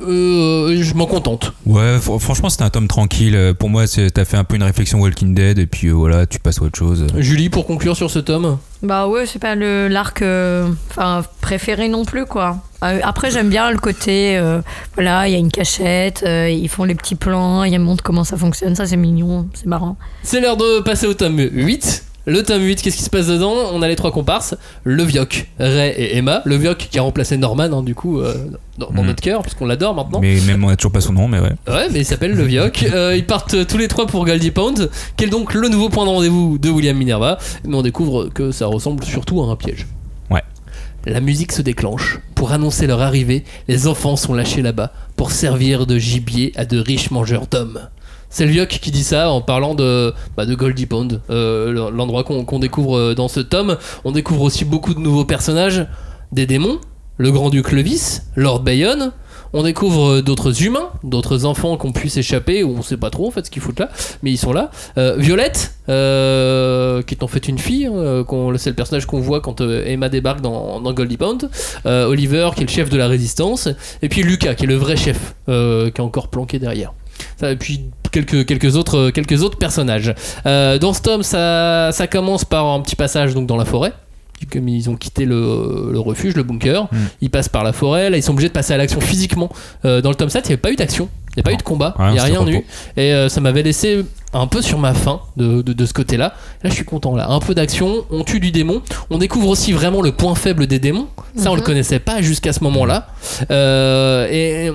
Euh, 0.00 0.82
je 0.82 0.94
m'en 0.94 1.06
contente. 1.06 1.52
Ouais, 1.66 1.96
fr- 1.98 2.18
franchement, 2.20 2.48
c'était 2.50 2.64
un 2.64 2.70
tome 2.70 2.88
tranquille. 2.88 3.34
Euh, 3.34 3.54
Pour 3.54 3.68
moi, 3.68 3.84
t'as 3.86 4.24
fait 4.24 4.36
un 4.36 4.44
peu 4.44 4.56
une 4.56 4.62
réflexion 4.62 5.00
Walking 5.00 5.34
Dead 5.34 5.58
et 5.58 5.66
puis 5.66 5.88
euh, 5.88 5.92
voilà, 5.92 6.26
tu 6.26 6.38
passes 6.38 6.60
à 6.60 6.64
autre 6.64 6.78
chose. 6.78 7.06
Julie, 7.16 7.48
pour 7.48 7.66
conclure 7.66 7.96
sur 7.96 8.10
ce 8.10 8.18
tome. 8.18 8.58
Bah 8.82 9.08
ouais, 9.08 9.26
c'est 9.26 9.40
pas 9.40 9.54
le 9.56 9.88
l'arc 9.88 10.22
euh, 10.22 10.68
préféré 11.40 11.88
non 11.88 12.04
plus 12.04 12.26
quoi. 12.26 12.58
Après 12.80 13.32
j'aime 13.32 13.48
bien 13.48 13.72
le 13.72 13.78
côté 13.78 14.38
euh, 14.38 14.60
voilà, 14.94 15.26
il 15.26 15.32
y 15.32 15.34
a 15.34 15.38
une 15.38 15.50
cachette, 15.50 16.22
euh, 16.24 16.48
ils 16.48 16.68
font 16.68 16.84
les 16.84 16.94
petits 16.94 17.16
plans, 17.16 17.64
ils 17.64 17.76
montrent 17.80 18.04
comment 18.04 18.22
ça 18.22 18.36
fonctionne, 18.36 18.76
ça 18.76 18.86
c'est 18.86 18.96
mignon, 18.96 19.48
c'est 19.52 19.66
marrant. 19.66 19.96
C'est 20.22 20.40
l'heure 20.40 20.56
de 20.56 20.78
passer 20.82 21.06
au 21.08 21.14
tome 21.14 21.40
8. 21.40 22.04
Le 22.28 22.42
tome 22.42 22.62
8, 22.62 22.82
qu'est-ce 22.82 22.96
qui 22.98 23.02
se 23.02 23.08
passe 23.08 23.28
dedans 23.28 23.54
On 23.72 23.80
a 23.80 23.88
les 23.88 23.96
trois 23.96 24.10
comparses, 24.12 24.54
le 24.84 25.02
Vioc, 25.02 25.48
Ray 25.58 25.92
et 25.96 26.18
Emma. 26.18 26.42
Le 26.44 26.56
Vioc 26.56 26.76
qui 26.90 26.98
a 26.98 27.02
remplacé 27.02 27.38
Norman, 27.38 27.64
hein, 27.72 27.82
du 27.82 27.94
coup, 27.94 28.20
euh, 28.20 28.34
dans, 28.76 28.90
dans 28.90 29.00
Mhm. 29.00 29.06
notre 29.06 29.22
cœur, 29.22 29.40
puisqu'on 29.40 29.64
l'adore 29.64 29.94
maintenant. 29.94 30.20
Mais 30.20 30.38
même 30.46 30.62
on 30.62 30.68
a 30.68 30.76
toujours 30.76 30.92
pas 30.92 31.00
son 31.00 31.14
nom, 31.14 31.26
mais 31.26 31.40
ouais. 31.40 31.52
Ouais, 31.66 31.88
mais 31.90 32.00
il 32.00 32.04
s'appelle 32.04 32.34
le 32.34 32.42
Vioc. 32.44 32.84
Euh, 32.92 33.16
ils 33.16 33.24
partent 33.24 33.54
euh, 33.54 33.64
tous 33.64 33.78
les 33.78 33.88
trois 33.88 34.06
pour 34.06 34.26
Goldie 34.26 34.50
Pound, 34.50 34.90
qui 35.16 35.24
est 35.24 35.28
donc 35.28 35.54
le 35.54 35.68
nouveau 35.70 35.88
point 35.88 36.04
de 36.04 36.10
rendez-vous 36.10 36.58
de 36.58 36.68
William 36.68 36.96
Minerva. 36.98 37.38
Mais 37.64 37.74
on 37.74 37.82
découvre 37.82 38.26
que 38.28 38.50
ça 38.50 38.66
ressemble 38.66 39.04
surtout 39.04 39.40
à 39.42 39.46
un 39.46 39.56
piège. 39.56 39.86
Ouais. 40.30 40.42
La 41.06 41.20
musique 41.20 41.52
se 41.52 41.62
déclenche. 41.62 42.18
Pour 42.34 42.52
annoncer 42.52 42.86
leur 42.86 43.00
arrivée, 43.00 43.44
les 43.68 43.86
enfants 43.86 44.16
sont 44.16 44.34
lâchés 44.34 44.60
là-bas 44.60 44.92
pour 45.16 45.30
servir 45.32 45.86
de 45.86 45.96
gibier 45.98 46.52
à 46.56 46.66
de 46.66 46.78
riches 46.78 47.10
mangeurs 47.10 47.46
d'hommes. 47.46 47.80
C'est 48.30 48.44
le 48.44 48.50
Vioc 48.50 48.68
qui 48.68 48.90
dit 48.90 49.04
ça 49.04 49.30
en 49.30 49.40
parlant 49.40 49.74
de, 49.74 50.12
bah, 50.36 50.46
de 50.46 50.54
Goldie 50.54 50.86
Pond, 50.86 51.08
euh, 51.30 51.90
l'endroit 51.90 52.24
qu'on 52.24 52.58
découvre 52.58 52.96
euh, 52.96 53.14
dans 53.14 53.28
ce 53.28 53.40
tome. 53.40 53.76
On 54.04 54.12
découvre 54.12 54.42
aussi 54.42 54.64
beaucoup 54.64 54.94
de 54.94 55.00
nouveaux 55.00 55.24
personnages, 55.24 55.86
des 56.32 56.46
démons, 56.46 56.78
le 57.16 57.30
grand-duc 57.32 57.72
Levis, 57.72 58.20
Lord 58.36 58.60
Bayonne. 58.60 59.12
On 59.52 59.62
découvre 59.62 60.10
euh, 60.10 60.22
d'autres 60.22 60.62
humains, 60.62 60.90
d'autres 61.04 61.44
enfants 61.44 61.76
qu'on 61.76 61.92
puisse 61.92 62.16
échapper, 62.16 62.62
ou 62.62 62.76
on 62.78 62.82
sait 62.82 62.96
pas 62.96 63.10
trop 63.10 63.26
en 63.26 63.30
fait 63.30 63.46
ce 63.46 63.50
qu'ils 63.50 63.62
foutent 63.62 63.80
là, 63.80 63.88
mais 64.22 64.30
ils 64.30 64.36
sont 64.38 64.52
là. 64.52 64.70
Violette, 64.96 65.74
qui 65.86 67.14
est 67.14 67.22
en 67.22 67.28
fait 67.28 67.48
une 67.48 67.58
fille, 67.58 67.86
hein, 67.86 67.92
euh, 67.94 68.58
c'est 68.58 68.70
le 68.70 68.76
personnage 68.76 69.06
qu'on 69.06 69.20
voit 69.20 69.40
quand 69.40 69.60
Emma 69.60 70.08
débarque 70.08 70.40
dans, 70.40 70.80
Goldie 70.92 71.16
Pond. 71.16 71.38
Euh, 71.86 72.06
Oliver, 72.06 72.50
qui 72.54 72.62
est 72.62 72.66
le 72.66 72.70
chef 72.70 72.90
de 72.90 72.96
la 72.96 73.08
résistance. 73.08 73.68
Et 74.02 74.08
puis 74.08 74.22
Lucas, 74.22 74.54
qui 74.54 74.64
est 74.64 74.68
le 74.68 74.76
vrai 74.76 74.96
chef, 74.96 75.34
qui 75.46 75.52
est 75.52 76.00
encore 76.00 76.28
planqué 76.28 76.58
derrière. 76.58 76.92
Puis 77.58 77.84
quelques, 78.10 78.46
quelques, 78.46 78.76
autres, 78.76 79.10
quelques 79.10 79.42
autres 79.42 79.58
personnages. 79.58 80.14
Euh, 80.46 80.78
dans 80.78 80.92
ce 80.92 81.02
tome, 81.02 81.22
ça, 81.22 81.90
ça 81.92 82.06
commence 82.06 82.44
par 82.44 82.66
un 82.66 82.80
petit 82.80 82.96
passage 82.96 83.34
donc, 83.34 83.46
dans 83.46 83.56
la 83.56 83.64
forêt. 83.64 83.92
Comme 84.52 84.68
ils 84.68 84.88
ont 84.88 84.94
quitté 84.94 85.24
le, 85.24 85.88
le 85.90 85.98
refuge, 85.98 86.36
le 86.36 86.44
bunker, 86.44 86.84
Mm. 86.92 86.96
ils 87.22 87.30
passent 87.30 87.48
par 87.48 87.64
la 87.64 87.72
forêt. 87.72 88.08
Là, 88.08 88.16
ils 88.18 88.22
sont 88.22 88.32
obligés 88.32 88.48
de 88.48 88.52
passer 88.52 88.72
à 88.72 88.76
l'action 88.76 89.00
physiquement. 89.00 89.50
Euh, 89.84 90.00
dans 90.00 90.10
le 90.10 90.14
tome 90.14 90.28
7, 90.30 90.44
il 90.44 90.48
n'y 90.48 90.52
avait 90.52 90.60
pas 90.60 90.70
eu 90.70 90.76
d'action. 90.76 91.08
Il 91.30 91.38
n'y 91.38 91.40
a 91.40 91.42
pas 91.42 91.50
Non. 91.50 91.54
eu 91.54 91.58
de 91.58 91.62
combat. 91.64 91.94
Ouais, 91.98 92.04
Il 92.10 92.12
n'y 92.12 92.18
a 92.20 92.22
rien 92.22 92.46
eu. 92.46 92.64
Et 92.96 93.12
euh, 93.14 93.28
ça 93.28 93.40
m'avait 93.40 93.64
laissé 93.64 94.04
un 94.32 94.46
peu 94.46 94.62
sur 94.62 94.78
ma 94.78 94.94
faim 94.94 95.20
de, 95.36 95.62
de, 95.62 95.72
de 95.72 95.86
ce 95.86 95.92
côté-là. 95.92 96.34
Là, 96.62 96.70
je 96.70 96.74
suis 96.74 96.84
content. 96.84 97.16
Là, 97.16 97.28
un 97.28 97.40
peu 97.40 97.52
d'action. 97.54 98.04
On 98.12 98.22
tue 98.22 98.38
du 98.38 98.52
démon. 98.52 98.80
On 99.10 99.18
découvre 99.18 99.48
aussi 99.48 99.72
vraiment 99.72 100.02
le 100.02 100.12
point 100.12 100.36
faible 100.36 100.68
des 100.68 100.78
démons. 100.78 101.08
Ça, 101.36 101.50
on 101.50 101.54
le 101.54 101.60
Mhm. 101.60 101.66
connaissait 101.66 101.98
pas 101.98 102.22
jusqu'à 102.22 102.52
ce 102.52 102.62
moment-là. 102.62 103.08
Euh, 103.50 104.28
et 104.30 104.70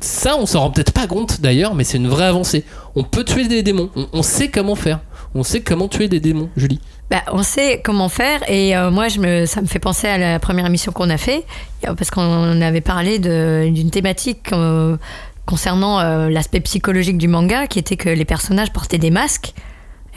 ça, 0.00 0.36
on 0.38 0.46
s'en 0.46 0.60
rend 0.60 0.70
peut-être 0.70 0.92
pas 0.92 1.06
compte 1.06 1.40
d'ailleurs, 1.40 1.74
mais 1.74 1.84
c'est 1.84 1.96
une 1.98 2.08
vraie 2.08 2.26
avancée. 2.26 2.64
On 2.94 3.02
peut 3.02 3.24
tuer 3.24 3.48
des 3.48 3.62
démons. 3.62 3.90
On, 3.96 4.06
on 4.12 4.22
sait 4.22 4.48
comment 4.48 4.74
faire. 4.74 5.00
On 5.34 5.42
sait 5.42 5.60
comment 5.60 5.88
tuer 5.88 6.08
des 6.08 6.20
démons, 6.20 6.48
Julie. 6.56 6.80
Bah, 7.10 7.22
on 7.32 7.42
sait 7.42 7.80
comment 7.82 8.10
faire 8.10 8.40
et 8.50 8.76
euh, 8.76 8.90
moi 8.90 9.08
je 9.08 9.18
me, 9.18 9.46
ça 9.46 9.62
me 9.62 9.66
fait 9.66 9.78
penser 9.78 10.06
à 10.06 10.18
la 10.18 10.38
première 10.38 10.66
émission 10.66 10.92
qu'on 10.92 11.08
a 11.08 11.16
fait 11.16 11.46
euh, 11.86 11.94
parce 11.94 12.10
qu'on 12.10 12.60
avait 12.60 12.82
parlé 12.82 13.18
d'une 13.18 13.90
thématique 13.90 14.52
euh, 14.52 14.98
concernant 15.46 16.00
euh, 16.00 16.28
l'aspect 16.28 16.60
psychologique 16.60 17.16
du 17.16 17.26
manga 17.26 17.66
qui 17.66 17.78
était 17.78 17.96
que 17.96 18.10
les 18.10 18.26
personnages 18.26 18.74
portaient 18.74 18.98
des 18.98 19.10
masques 19.10 19.54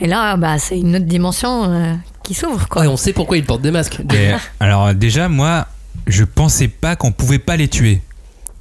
et 0.02 0.06
là 0.06 0.36
bah, 0.36 0.58
c'est 0.58 0.78
une 0.78 0.96
autre 0.96 1.06
dimension 1.06 1.64
euh, 1.64 1.94
qui 2.22 2.34
s'ouvre. 2.34 2.66
Ouais, 2.76 2.86
on 2.86 2.98
sait 2.98 3.14
pourquoi 3.14 3.38
ils 3.38 3.44
portent 3.44 3.62
des 3.62 3.70
masques. 3.70 3.98
Alors 4.60 4.94
déjà, 4.94 5.30
moi, 5.30 5.66
je 6.06 6.24
pensais 6.24 6.68
pas 6.68 6.94
qu'on 6.94 7.10
pouvait 7.12 7.38
pas 7.38 7.56
les 7.56 7.68
tuer. 7.68 8.02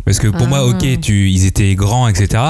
Parce 0.06 0.20
que 0.20 0.28
pour 0.28 0.44
Ah. 0.48 0.50
moi, 0.50 0.66
ok, 0.66 1.00
tu, 1.02 1.30
ils 1.30 1.46
étaient 1.46 1.76
grands, 1.76 2.08
etc. 2.08 2.42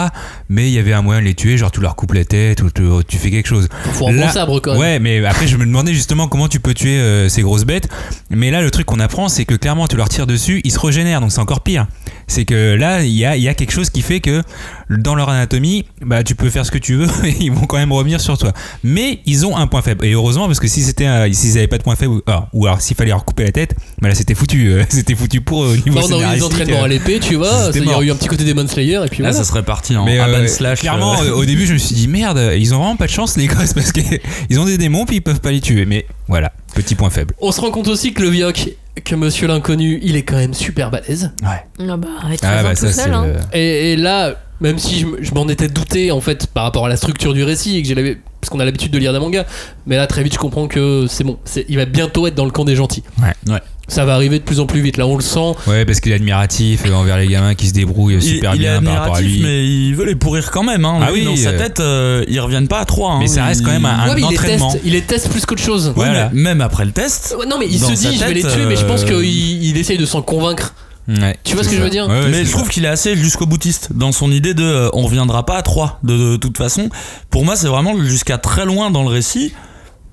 Mais 0.49 0.70
il 0.70 0.74
y 0.74 0.80
avait 0.80 0.93
un 0.93 1.02
moyen 1.02 1.22
de 1.22 1.26
les 1.26 1.34
tuer, 1.36 1.58
genre 1.58 1.72
tu 1.72 1.82
leur 1.82 1.95
coupes 1.95 2.14
la 2.14 2.26
tête 2.26 2.62
ou 2.62 2.70
tu, 2.72 2.84
tu 3.08 3.18
fais 3.18 3.32
quelque 3.32 3.47
chose. 3.47 3.68
Faut 3.93 4.08
un 4.08 4.14
bon 4.14 4.30
sabre 4.30 4.60
quand 4.60 4.72
même. 4.74 4.80
Ouais, 4.80 4.99
mais 4.99 5.26
après 5.26 5.47
je 5.47 5.58
me 5.58 5.66
demandais 5.66 5.93
justement 5.93 6.28
comment 6.28 6.47
tu 6.47 6.60
peux 6.60 6.74
tuer 6.74 6.97
euh, 6.99 7.30
ces 7.30 7.41
grosses 7.41 7.66
bêtes. 7.66 7.89
Mais 8.30 8.52
là, 8.52 8.62
le 8.62 8.72
truc 8.72 8.86
qu'on 8.86 8.99
apprend, 8.99 9.30
c'est 9.30 9.45
que 9.45 9.56
clairement 9.56 9.88
tu 9.88 9.95
leur 9.97 10.10
tires 10.10 10.28
dessus, 10.28 10.62
ils 10.64 10.72
se 10.72 10.80
régénèrent, 10.80 11.22
donc 11.22 11.32
c'est 11.32 11.39
encore 11.39 11.62
pire. 11.62 11.88
C'est 12.28 12.45
que 12.45 12.76
là, 12.76 13.04
il 13.04 13.12
y 13.12 13.26
a, 13.26 13.36
il 13.36 13.43
y 13.43 13.49
a 13.49 13.54
quelque 13.54 13.72
chose 13.74 13.89
qui 13.89 14.02
fait 14.02 14.22
que 14.22 14.41
dans 14.89 15.16
leur 15.16 15.28
anatomie, 15.30 15.86
bah 16.06 16.24
tu 16.24 16.36
peux 16.36 16.49
faire 16.49 16.66
ce 16.66 16.72
que 16.72 16.78
tu 16.78 16.95
veux, 16.95 17.08
et 17.26 17.36
ils 17.41 17.52
vont 17.52 17.66
quand 17.66 17.78
même 17.78 17.91
revenir 17.91 18.22
sur 18.22 18.38
toi. 18.38 18.54
Mais 18.84 19.20
ils 19.26 19.45
ont 19.45 19.58
un 19.58 19.68
point 19.68 19.82
faible. 19.82 20.06
Et 20.06 20.12
heureusement, 20.14 20.47
parce 20.47 20.60
que 20.60 20.68
si 20.68 20.82
c'était, 20.82 21.08
s'ils 21.34 21.58
avaient 21.58 21.68
pas 21.68 21.78
de 21.78 21.84
point 21.84 21.95
faible, 21.95 22.14
ou 22.14 22.22
alors, 22.28 22.47
ou 22.54 22.66
alors 22.66 22.82
s'il 22.82 22.95
fallait 22.95 23.10
leur 23.10 23.26
couper 23.26 23.43
la 23.43 23.52
tête, 23.52 23.76
bah 24.02 24.08
là 24.08 24.16
c'était 24.16 24.36
foutu. 24.36 24.68
euh, 24.70 24.84
c'était 24.89 25.16
foutu 25.16 25.41
pour 25.41 25.64
eux 25.66 25.74
au 25.74 25.76
niveau 25.89 25.99
on 25.99 26.02
a 26.02 26.04
eu 26.04 26.08
des 26.08 26.08
scénaristique, 26.16 26.43
entraînements 26.45 26.82
euh. 26.82 26.86
à 26.86 26.88
l'épée, 26.88 27.20
tu 27.20 27.36
vois. 27.41 27.71
Il 27.75 27.85
y 27.85 27.93
a 27.93 28.01
eu 28.07 28.11
un 28.11 28.15
petit 28.15 28.27
côté 28.27 28.43
Demon 28.43 28.67
Slayer 28.67 29.01
et 29.05 29.07
puis 29.09 29.23
Là, 29.23 29.29
voilà. 29.31 29.43
ça 29.43 29.49
serait 29.49 29.63
parti 29.63 29.95
en 29.95 30.05
Mais 30.05 30.19
Aban 30.19 30.33
euh, 30.43 30.47
slash. 30.47 30.79
clairement, 30.79 31.21
euh, 31.21 31.31
au 31.31 31.45
début, 31.45 31.65
je 31.65 31.73
me 31.73 31.77
suis 31.77 31.95
dit 31.95 32.07
merde, 32.07 32.39
ils 32.57 32.73
ont 32.73 32.77
vraiment 32.79 32.95
pas 32.95 33.05
de 33.07 33.11
chance, 33.11 33.37
les 33.37 33.47
gosses, 33.47 33.73
parce 33.73 33.91
qu'ils 33.91 34.59
ont 34.59 34.65
des 34.65 34.77
démons 34.77 35.05
puis 35.05 35.17
ils 35.17 35.21
peuvent 35.21 35.41
pas 35.41 35.51
les 35.51 35.61
tuer. 35.61 35.85
Mais 35.85 36.05
voilà, 36.27 36.51
petit 36.75 36.95
point 36.95 37.09
faible. 37.09 37.33
On 37.41 37.51
se 37.51 37.61
rend 37.61 37.71
compte 37.71 37.87
aussi 37.87 38.13
que 38.13 38.21
le 38.21 38.29
Vioc, 38.29 38.69
que 39.03 39.15
Monsieur 39.15 39.47
l'inconnu, 39.47 39.99
il 40.03 40.15
est 40.15 40.23
quand 40.23 40.35
même 40.37 40.53
super 40.53 40.91
balèze. 40.91 41.31
Ouais. 41.43 41.87
Ah 41.89 41.97
bah, 41.97 42.07
avec 42.25 42.39
Ah 42.43 42.51
raison 42.57 42.63
bah 42.69 42.75
tout 42.75 42.81
ça, 42.87 42.91
seul, 42.91 43.03
c'est. 43.05 43.09
hein. 43.11 43.25
le- 43.53 43.57
Et, 43.57 43.93
et 43.93 43.95
là, 43.95 44.35
même 44.62 44.80
si 44.80 45.05
je, 45.22 45.34
m'en 45.34 45.47
étais 45.49 45.68
douté 45.68 46.12
en 46.12 46.22
fait 46.22 46.47
par 46.47 46.64
rapport 46.64 46.86
à 46.86 46.89
la 46.89 46.95
structure 46.97 47.34
du 47.34 47.43
récit 47.43 47.78
et 47.78 47.84
que 47.84 47.93
l'habitude- 47.93 48.20
parce 48.39 48.49
qu'on 48.49 48.59
a 48.59 48.66
l'habitude 48.66 48.91
de 48.91 48.97
lire 48.97 49.14
des 49.14 49.20
mangas, 49.20 49.45
mais 49.86 49.97
là 49.97 50.07
très 50.07 50.24
vite 50.24 50.34
je 50.34 50.39
comprends 50.39 50.68
que 50.68 51.05
c'est 51.09 51.24
bon, 51.24 51.38
c'est- 51.45 51.66
il 51.70 51.76
va 51.78 51.86
bientôt 51.86 52.26
être 52.28 52.36
dans 52.36 52.45
le 52.45 52.51
camp 52.51 52.64
des 52.66 52.76
gentils. 52.76 53.03
Ouais. 53.22 53.53
Ouais. 53.53 53.59
Ça 53.88 54.05
va 54.05 54.16
arriver 54.16 54.39
de 54.39 54.43
plus 54.45 54.62
en 54.62 54.66
plus 54.68 54.80
vite. 54.80 54.95
Là, 54.95 55.05
on 55.05 55.18
le 55.18 55.22
sent. 55.22 55.51
Ouais, 55.68 55.84
parce 55.84 55.99
qu'il 55.99 56.14
est 56.14 56.16
admiratif 56.16 56.84
euh, 56.86 56.93
envers 56.93 57.18
les 57.18 57.28
gamins 57.28 57.55
qui 57.55 57.68
se 57.68 57.74
débrouillent 57.74 58.14
il, 58.16 58.22
super 58.22 58.55
il 58.55 58.62
est 58.64 58.70
bien 58.80 58.82
par 58.82 58.93
rapport 58.93 59.16
à 59.16 59.18
admiratif, 59.18 59.43
lui. 59.43 59.43
mais 59.43 59.66
il 59.68 59.95
veut 59.95 60.05
les 60.05 60.16
pourrir 60.16 60.49
quand 60.51 60.64
même. 60.64 60.86
Hein. 60.86 60.99
Ah 61.01 61.09
oui, 61.12 61.26
dans 61.26 61.36
sa 61.36 61.49
euh, 61.49 61.57
tête, 61.57 61.82
euh, 61.82 62.24
ils 62.30 62.39
reviennent 62.39 62.70
pas 62.70 62.80
à 62.80 62.86
3. 62.86 63.20
Mais 63.20 63.28
ça 63.28 63.43
reste 63.43 63.66
quand 63.66 63.72
même 63.72 63.84
un- 63.86 64.07
Ouais, 64.07 64.16
mais 64.16 64.22
il 64.22 64.30
les 64.30 64.38
entraînement. 64.38 64.72
teste, 64.72 64.84
il 64.86 64.93
les 64.93 65.01
teste 65.01 65.30
plus 65.30 65.45
qu'autre 65.45 65.62
chose. 65.62 65.91
Voilà. 65.93 66.30
même 66.32 66.62
après 66.62 66.86
le 66.86 66.91
test. 66.91 67.36
Ouais, 67.38 67.45
Non, 67.45 67.57
mais 67.59 67.66
il 67.70 67.80
se 67.80 67.91
dit, 67.91 68.18
je 68.18 68.24
vais 68.24 68.34
les 68.34 68.41
tête, 68.43 68.53
tuer, 68.53 68.66
mais 68.66 68.78
je 68.78 68.86
pense 68.86 69.03
euh, 69.03 69.07
qu'il 69.07 69.26
il 69.64 69.76
essaye 69.78 69.97
de 69.97 70.05
s'en 70.05 70.22
convaincre. 70.22 70.74
Ouais, 71.08 71.36
Tu 71.43 71.56
vois 71.56 71.64
ce 71.64 71.70
que 71.70 71.76
je 71.76 71.82
veux 71.82 71.89
dire 71.89 72.08
Ouais, 72.08 72.20
ouais, 72.22 72.30
mais 72.30 72.45
je 72.45 72.52
trouve 72.52 72.70
qu'il 72.70 72.86
est 72.86 72.89
assez 72.89 73.16
jusqu'au 73.18 73.45
boutiste 73.45 73.89
dans 73.93 74.12
son 74.12 74.32
idée 74.32 74.54
de 74.54 74.64
euh, 74.64 74.89
on 74.93 75.02
reviendra 75.04 75.45
pas 75.45 75.58
à 75.58 75.62
3 75.62 75.99
de, 76.04 76.16
de 76.34 76.36
toute 76.38 76.58
façon. 76.58 76.89
Pour 77.30 77.43
moi, 77.43 77.56
c'est 77.56 77.68
vraiment 77.68 77.97
jusqu'à 78.04 78.38
très 78.38 78.66
loin 78.66 78.91
dans 78.91 79.04
le 79.04 79.10
récit. 79.10 79.52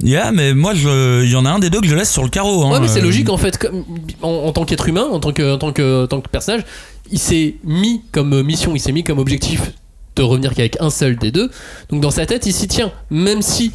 Yeah, 0.03 0.31
mais 0.33 0.55
moi, 0.55 0.75
il 0.75 1.29
y 1.29 1.35
en 1.37 1.45
a 1.45 1.51
un 1.51 1.59
des 1.59 1.71
deux 1.71 1.81
que 1.81 1.87
je 1.89 1.95
laisse 1.97 2.11
sur 2.13 2.23
le 2.23 2.29
carreau. 2.31 2.65
hein. 2.65 2.71
Ouais, 2.73 2.81
mais 2.81 2.89
c'est 2.89 3.01
Euh, 3.01 3.03
logique 3.03 3.29
en 3.31 3.37
fait. 3.37 3.59
Comme, 3.59 3.85
en, 4.23 4.29
en 4.31 4.53
tant 4.53 4.65
qu'être 4.65 4.89
humain, 4.89 5.07
en 5.11 5.19
tant 5.21 5.33
que, 5.33 5.55
en 5.55 5.59
tant 5.59 5.73
que, 5.73 6.05
en 6.05 6.07
tant 6.07 6.21
que 6.21 6.29
personnage, 6.29 6.63
il 7.11 7.19
s'est 7.19 7.57
mis 7.65 8.03
comme 8.13 8.43
mission, 8.43 8.73
il 8.75 8.81
s'est 8.81 8.93
mis 8.93 9.03
comme 9.05 9.19
objectif 9.19 9.73
de 10.17 10.23
revenir 10.23 10.55
qu'avec 10.55 10.77
un 10.81 10.91
seul 10.91 11.17
des 11.17 11.31
deux. 11.33 11.51
Donc 11.91 12.01
dans 12.01 12.11
sa 12.13 12.27
tête, 12.27 12.47
il 12.47 12.53
s'y 12.53 12.67
tient. 12.69 12.93
Même 13.11 13.43
si. 13.43 13.73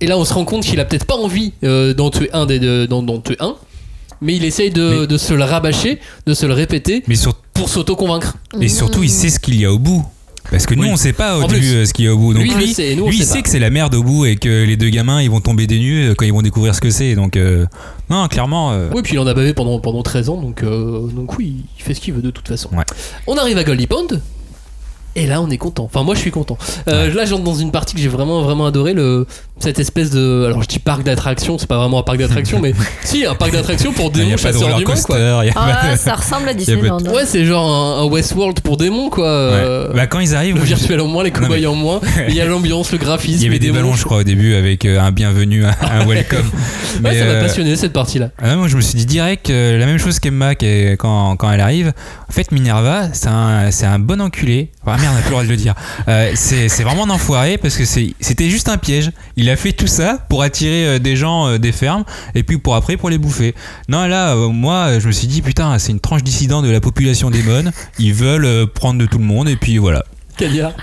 Et 0.00 0.06
là, 0.08 0.18
on 0.18 0.24
se 0.24 0.34
rend 0.34 0.44
compte 0.44 0.64
qu'il 0.64 0.80
a 0.80 0.84
peut-être 0.84 1.06
pas 1.06 1.14
envie 1.16 1.52
euh, 1.62 1.94
d'en 1.94 2.10
tuer 2.10 2.28
un 2.32 2.44
des 2.46 2.58
deux, 2.58 2.88
d'en, 2.88 3.02
d'en 3.04 3.20
tuer 3.20 3.36
un. 3.38 3.54
Mais 4.22 4.36
il 4.36 4.44
essaye 4.44 4.70
de, 4.70 5.00
Mais- 5.00 5.06
de 5.06 5.18
se 5.18 5.34
le 5.34 5.44
rabâcher, 5.44 5.98
de 6.26 6.32
se 6.34 6.46
le 6.46 6.54
répéter 6.54 7.02
Mais 7.08 7.16
sur- 7.16 7.34
pour 7.52 7.68
s'auto-convaincre. 7.68 8.36
Et 8.60 8.68
surtout, 8.68 9.02
il 9.02 9.10
sait 9.10 9.28
ce 9.28 9.38
qu'il 9.38 9.56
y 9.60 9.64
a 9.66 9.72
au 9.72 9.78
bout. 9.78 10.04
Parce 10.50 10.66
que 10.66 10.74
nous, 10.74 10.82
Oui. 10.82 10.90
on 10.92 10.96
sait 10.96 11.12
pas 11.12 11.38
au 11.38 11.46
début 11.46 11.66
euh, 11.74 11.84
ce 11.86 11.92
qu'il 11.94 12.04
y 12.04 12.08
a 12.08 12.14
au 12.14 12.18
bout. 12.18 12.34
Donc 12.34 12.42
Lui, 12.42 12.50
il 12.50 12.56
lui, 12.58 12.74
sait, 12.74 12.90
et 12.92 12.96
nous, 12.96 13.04
on 13.04 13.08
lui, 13.10 13.16
il 13.18 13.24
sait 13.24 13.42
que 13.42 13.48
c'est 13.48 13.60
la 13.60 13.70
merde 13.70 13.94
au 13.94 14.02
bout 14.02 14.26
et 14.26 14.34
que 14.36 14.64
les 14.64 14.76
deux 14.76 14.88
gamins, 14.90 15.22
ils 15.22 15.30
vont 15.30 15.40
tomber 15.40 15.66
des 15.68 15.78
nues 15.78 16.08
euh, 16.08 16.14
quand 16.14 16.24
ils 16.24 16.32
vont 16.32 16.42
découvrir 16.42 16.74
ce 16.74 16.80
que 16.80 16.90
c'est. 16.90 17.14
Donc, 17.14 17.36
euh, 17.36 17.64
non, 18.10 18.26
clairement. 18.26 18.72
euh, 18.72 18.90
Oui, 18.92 19.02
puis 19.02 19.14
il 19.14 19.18
en 19.20 19.26
a 19.28 19.34
bavé 19.34 19.54
pendant, 19.54 19.78
pendant 19.78 20.02
13 20.02 20.28
ans, 20.30 20.36
donc, 20.40 20.62
euh, 20.64 21.06
donc 21.08 21.38
oui, 21.38 21.64
il 21.78 21.82
fait 21.82 21.94
ce 21.94 22.00
qu'il 22.00 22.12
veut 22.14 22.22
de 22.22 22.30
toute 22.30 22.48
façon. 22.48 22.68
Ouais. 22.76 22.82
On 23.28 23.36
arrive 23.36 23.56
à 23.56 23.64
Goldie 23.64 23.86
Pond. 23.86 24.08
Et 25.14 25.26
là, 25.26 25.42
on 25.42 25.50
est 25.50 25.58
content. 25.58 25.84
Enfin, 25.84 26.02
moi, 26.04 26.14
je 26.14 26.20
suis 26.20 26.30
content. 26.30 26.56
Euh, 26.88 27.12
Là, 27.12 27.26
j'entre 27.26 27.42
dans 27.44 27.54
une 27.54 27.70
partie 27.70 27.94
que 27.94 28.00
j'ai 28.00 28.08
vraiment, 28.08 28.40
vraiment 28.42 28.64
adoré. 28.66 28.94
Le, 28.94 29.26
cette 29.58 29.78
espèce 29.78 30.10
de. 30.10 30.46
Alors, 30.46 30.62
je 30.62 30.68
dis 30.68 30.78
parc 30.78 31.02
d'attractions, 31.02 31.58
c'est 31.58 31.66
pas 31.66 31.76
vraiment 31.76 31.98
un 32.00 32.02
parc 32.02 32.18
d'attractions, 32.18 32.60
mais 32.62 32.72
si, 33.04 33.26
un 33.26 33.34
parc 33.34 33.52
d'attractions 33.52 33.92
pour 33.92 34.10
démons 34.10 34.28
a 34.28 34.30
pas 34.30 34.36
de 34.36 34.40
chasseurs 34.40 34.62
roller 34.62 34.78
d'humains, 34.78 35.02
quoi. 35.04 35.18
y 35.18 35.50
a 35.50 35.52
pas 35.52 35.78
Ah, 35.82 35.92
de- 35.92 35.98
ça 35.98 36.14
ressemble 36.14 36.44
à 36.44 36.46
pas 36.46 36.52
de- 36.54 36.58
Disneyland. 36.58 36.98
hein. 37.06 37.12
Ouais, 37.12 37.26
c'est 37.26 37.44
genre 37.44 37.70
un, 37.70 38.02
un 38.02 38.06
Westworld 38.06 38.60
pour 38.60 38.78
démons, 38.78 39.10
quoi. 39.10 39.26
euh, 39.26 39.88
Ouais. 39.88 39.94
Bah, 39.96 40.06
quand 40.06 40.20
ils 40.20 40.34
arrivent, 40.34 40.54
le 40.54 40.60
moi, 40.60 40.66
je- 40.68 40.74
virtuel 40.76 41.00
en 41.00 41.06
moins, 41.08 41.24
les 41.24 41.30
mais- 41.30 41.38
cobayes 41.38 41.66
en 41.66 41.74
moins. 41.74 42.00
Il 42.28 42.34
y 42.34 42.40
a 42.40 42.46
l'ambiance, 42.46 42.90
le 42.92 42.98
graphisme, 42.98 43.38
il 43.40 43.44
y 43.44 43.48
avait 43.48 43.58
des 43.58 43.70
ballons, 43.70 43.94
je 43.94 44.04
crois, 44.04 44.18
au 44.18 44.22
début, 44.22 44.54
avec 44.54 44.84
euh, 44.86 44.98
un 44.98 45.10
bienvenue, 45.12 45.66
un, 45.66 45.74
un 45.82 46.06
welcome. 46.06 46.38
Ouais, 46.38 47.00
Mais, 47.02 47.18
ça 47.18 47.24
m'a 47.24 47.30
euh, 47.32 47.42
passionné 47.42 47.76
cette 47.76 47.92
partie-là. 47.92 48.30
Ah, 48.42 48.56
moi, 48.56 48.68
je 48.68 48.76
me 48.76 48.80
suis 48.80 48.94
dit 48.96 49.06
direct 49.06 49.50
euh, 49.50 49.76
la 49.78 49.84
même 49.86 49.98
chose 49.98 50.18
qu'Emma 50.20 50.54
quand, 50.54 51.36
quand 51.36 51.50
elle 51.50 51.60
arrive. 51.60 51.92
En 52.28 52.32
fait, 52.32 52.50
Minerva, 52.52 53.08
c'est 53.12 53.28
un, 53.28 53.70
c'est 53.70 53.84
un 53.86 53.98
bon 53.98 54.20
enculé. 54.22 54.70
Merde, 55.02 55.14
on 55.16 55.18
a 55.18 55.20
plus 55.20 55.26
le 55.26 55.30
droit 55.30 55.44
de 55.44 55.48
le 55.48 55.56
dire. 55.56 55.74
Euh, 56.08 56.32
c'est 56.34 56.82
vraiment 56.82 57.04
un 57.04 57.10
enfoiré 57.10 57.58
parce 57.58 57.76
que 57.76 57.84
c'était 57.84 58.48
juste 58.48 58.68
un 58.68 58.78
piège. 58.78 59.10
Il 59.36 59.50
a 59.50 59.56
fait 59.56 59.72
tout 59.72 59.86
ça 59.86 60.18
pour 60.28 60.42
attirer 60.42 60.86
euh, 60.86 60.98
des 60.98 61.16
gens 61.16 61.48
euh, 61.48 61.58
des 61.58 61.72
fermes 61.72 62.04
et 62.34 62.42
puis 62.42 62.58
pour 62.58 62.76
après 62.76 62.96
pour 62.96 63.10
les 63.10 63.18
bouffer. 63.18 63.54
Non, 63.88 64.06
là, 64.06 64.34
moi, 64.34 64.98
je 64.98 65.06
me 65.06 65.12
suis 65.12 65.26
dit 65.26 65.42
putain, 65.42 65.78
c'est 65.78 65.92
une 65.92 66.00
tranche 66.00 66.22
dissident 66.22 66.62
de 66.62 66.70
la 66.70 66.80
population 66.80 67.30
démon. 67.30 67.70
Ils 67.98 68.14
veulent 68.14 68.66
prendre 68.68 69.00
de 69.00 69.06
tout 69.06 69.18
le 69.18 69.24
monde 69.24 69.48
et 69.48 69.56
puis 69.56 69.78
voilà. 69.78 70.04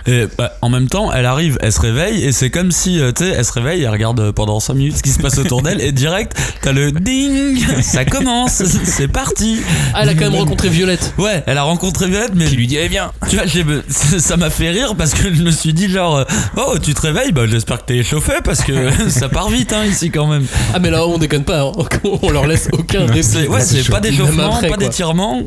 Et 0.08 0.26
bah, 0.38 0.54
en 0.62 0.70
même 0.70 0.88
temps, 0.88 1.12
elle 1.12 1.26
arrive, 1.26 1.58
elle 1.62 1.72
se 1.74 1.82
réveille, 1.82 2.24
et 2.24 2.32
c'est 2.32 2.50
comme 2.50 2.72
si, 2.72 3.00
euh, 3.00 3.12
tu 3.12 3.24
sais, 3.24 3.32
elle 3.38 3.46
se 3.46 3.52
réveille, 3.54 3.84
elle 3.84 3.90
regarde 3.90 4.20
euh, 4.20 4.32
pendant 4.32 4.60
5 4.60 4.74
minutes 4.74 4.98
ce 4.98 5.04
qui 5.04 5.10
se 5.10 5.20
passe 5.20 5.38
autour 5.38 5.62
d'elle, 5.62 5.82
et 5.82 5.92
direct, 5.92 6.38
t'as 6.62 6.72
le 6.72 6.92
ding, 6.92 7.58
ça 7.82 8.06
commence, 8.06 8.64
c'est 8.84 9.08
parti. 9.08 9.60
Ah, 9.94 10.00
elle 10.04 10.10
a 10.10 10.14
quand 10.14 10.30
même 10.32 10.36
rencontré 10.36 10.70
Violette. 10.70 11.14
Ouais, 11.18 11.44
elle 11.48 11.58
a 11.58 11.64
rencontré 11.64 12.08
Violette, 12.08 12.32
mais 12.36 12.46
Qui 12.46 12.56
lui 12.56 12.68
dit 12.68 12.78
eh 12.80 12.90
bien. 12.90 13.12
tu 13.30 13.36
vois, 13.36 13.46
j'ai- 13.46 13.66
ça 14.20 14.38
m'a 14.38 14.50
fait 14.50 14.70
rire 14.70 14.96
parce 14.98 15.14
que 15.14 15.34
je 15.34 15.42
me 15.44 15.52
suis 15.52 15.74
dit 15.74 15.90
genre, 15.90 16.18
euh, 16.18 16.24
oh, 16.58 16.78
tu 16.82 16.94
te 16.94 17.02
réveilles, 17.02 17.32
bah 17.32 17.44
j'espère 17.48 17.80
que 17.80 17.86
t'es 17.88 17.98
échauffé 17.98 18.34
parce 18.44 18.62
que 18.62 18.74
ça 19.10 19.30
part 19.30 19.50
vite 19.50 19.74
hein, 19.74 19.86
ici 19.86 20.10
quand 20.12 20.28
même. 20.28 20.46
Ah, 20.74 20.80
mais 20.80 20.90
là, 20.92 21.06
on 21.08 21.18
déconne 21.18 21.44
pas. 21.44 21.62
hein. 21.62 21.72
On 22.22 22.30
leur 22.32 22.48
laisse 22.48 22.70
aucun 22.72 23.02
Non, 23.02 23.06
répit. 23.08 23.24
C'est, 23.24 23.48
ouais, 23.48 23.62
c'est 23.62 23.90
pas 23.90 24.00
d'échauffement, 24.00 24.60
pas 24.62 24.78
d'étirement. 24.78 25.42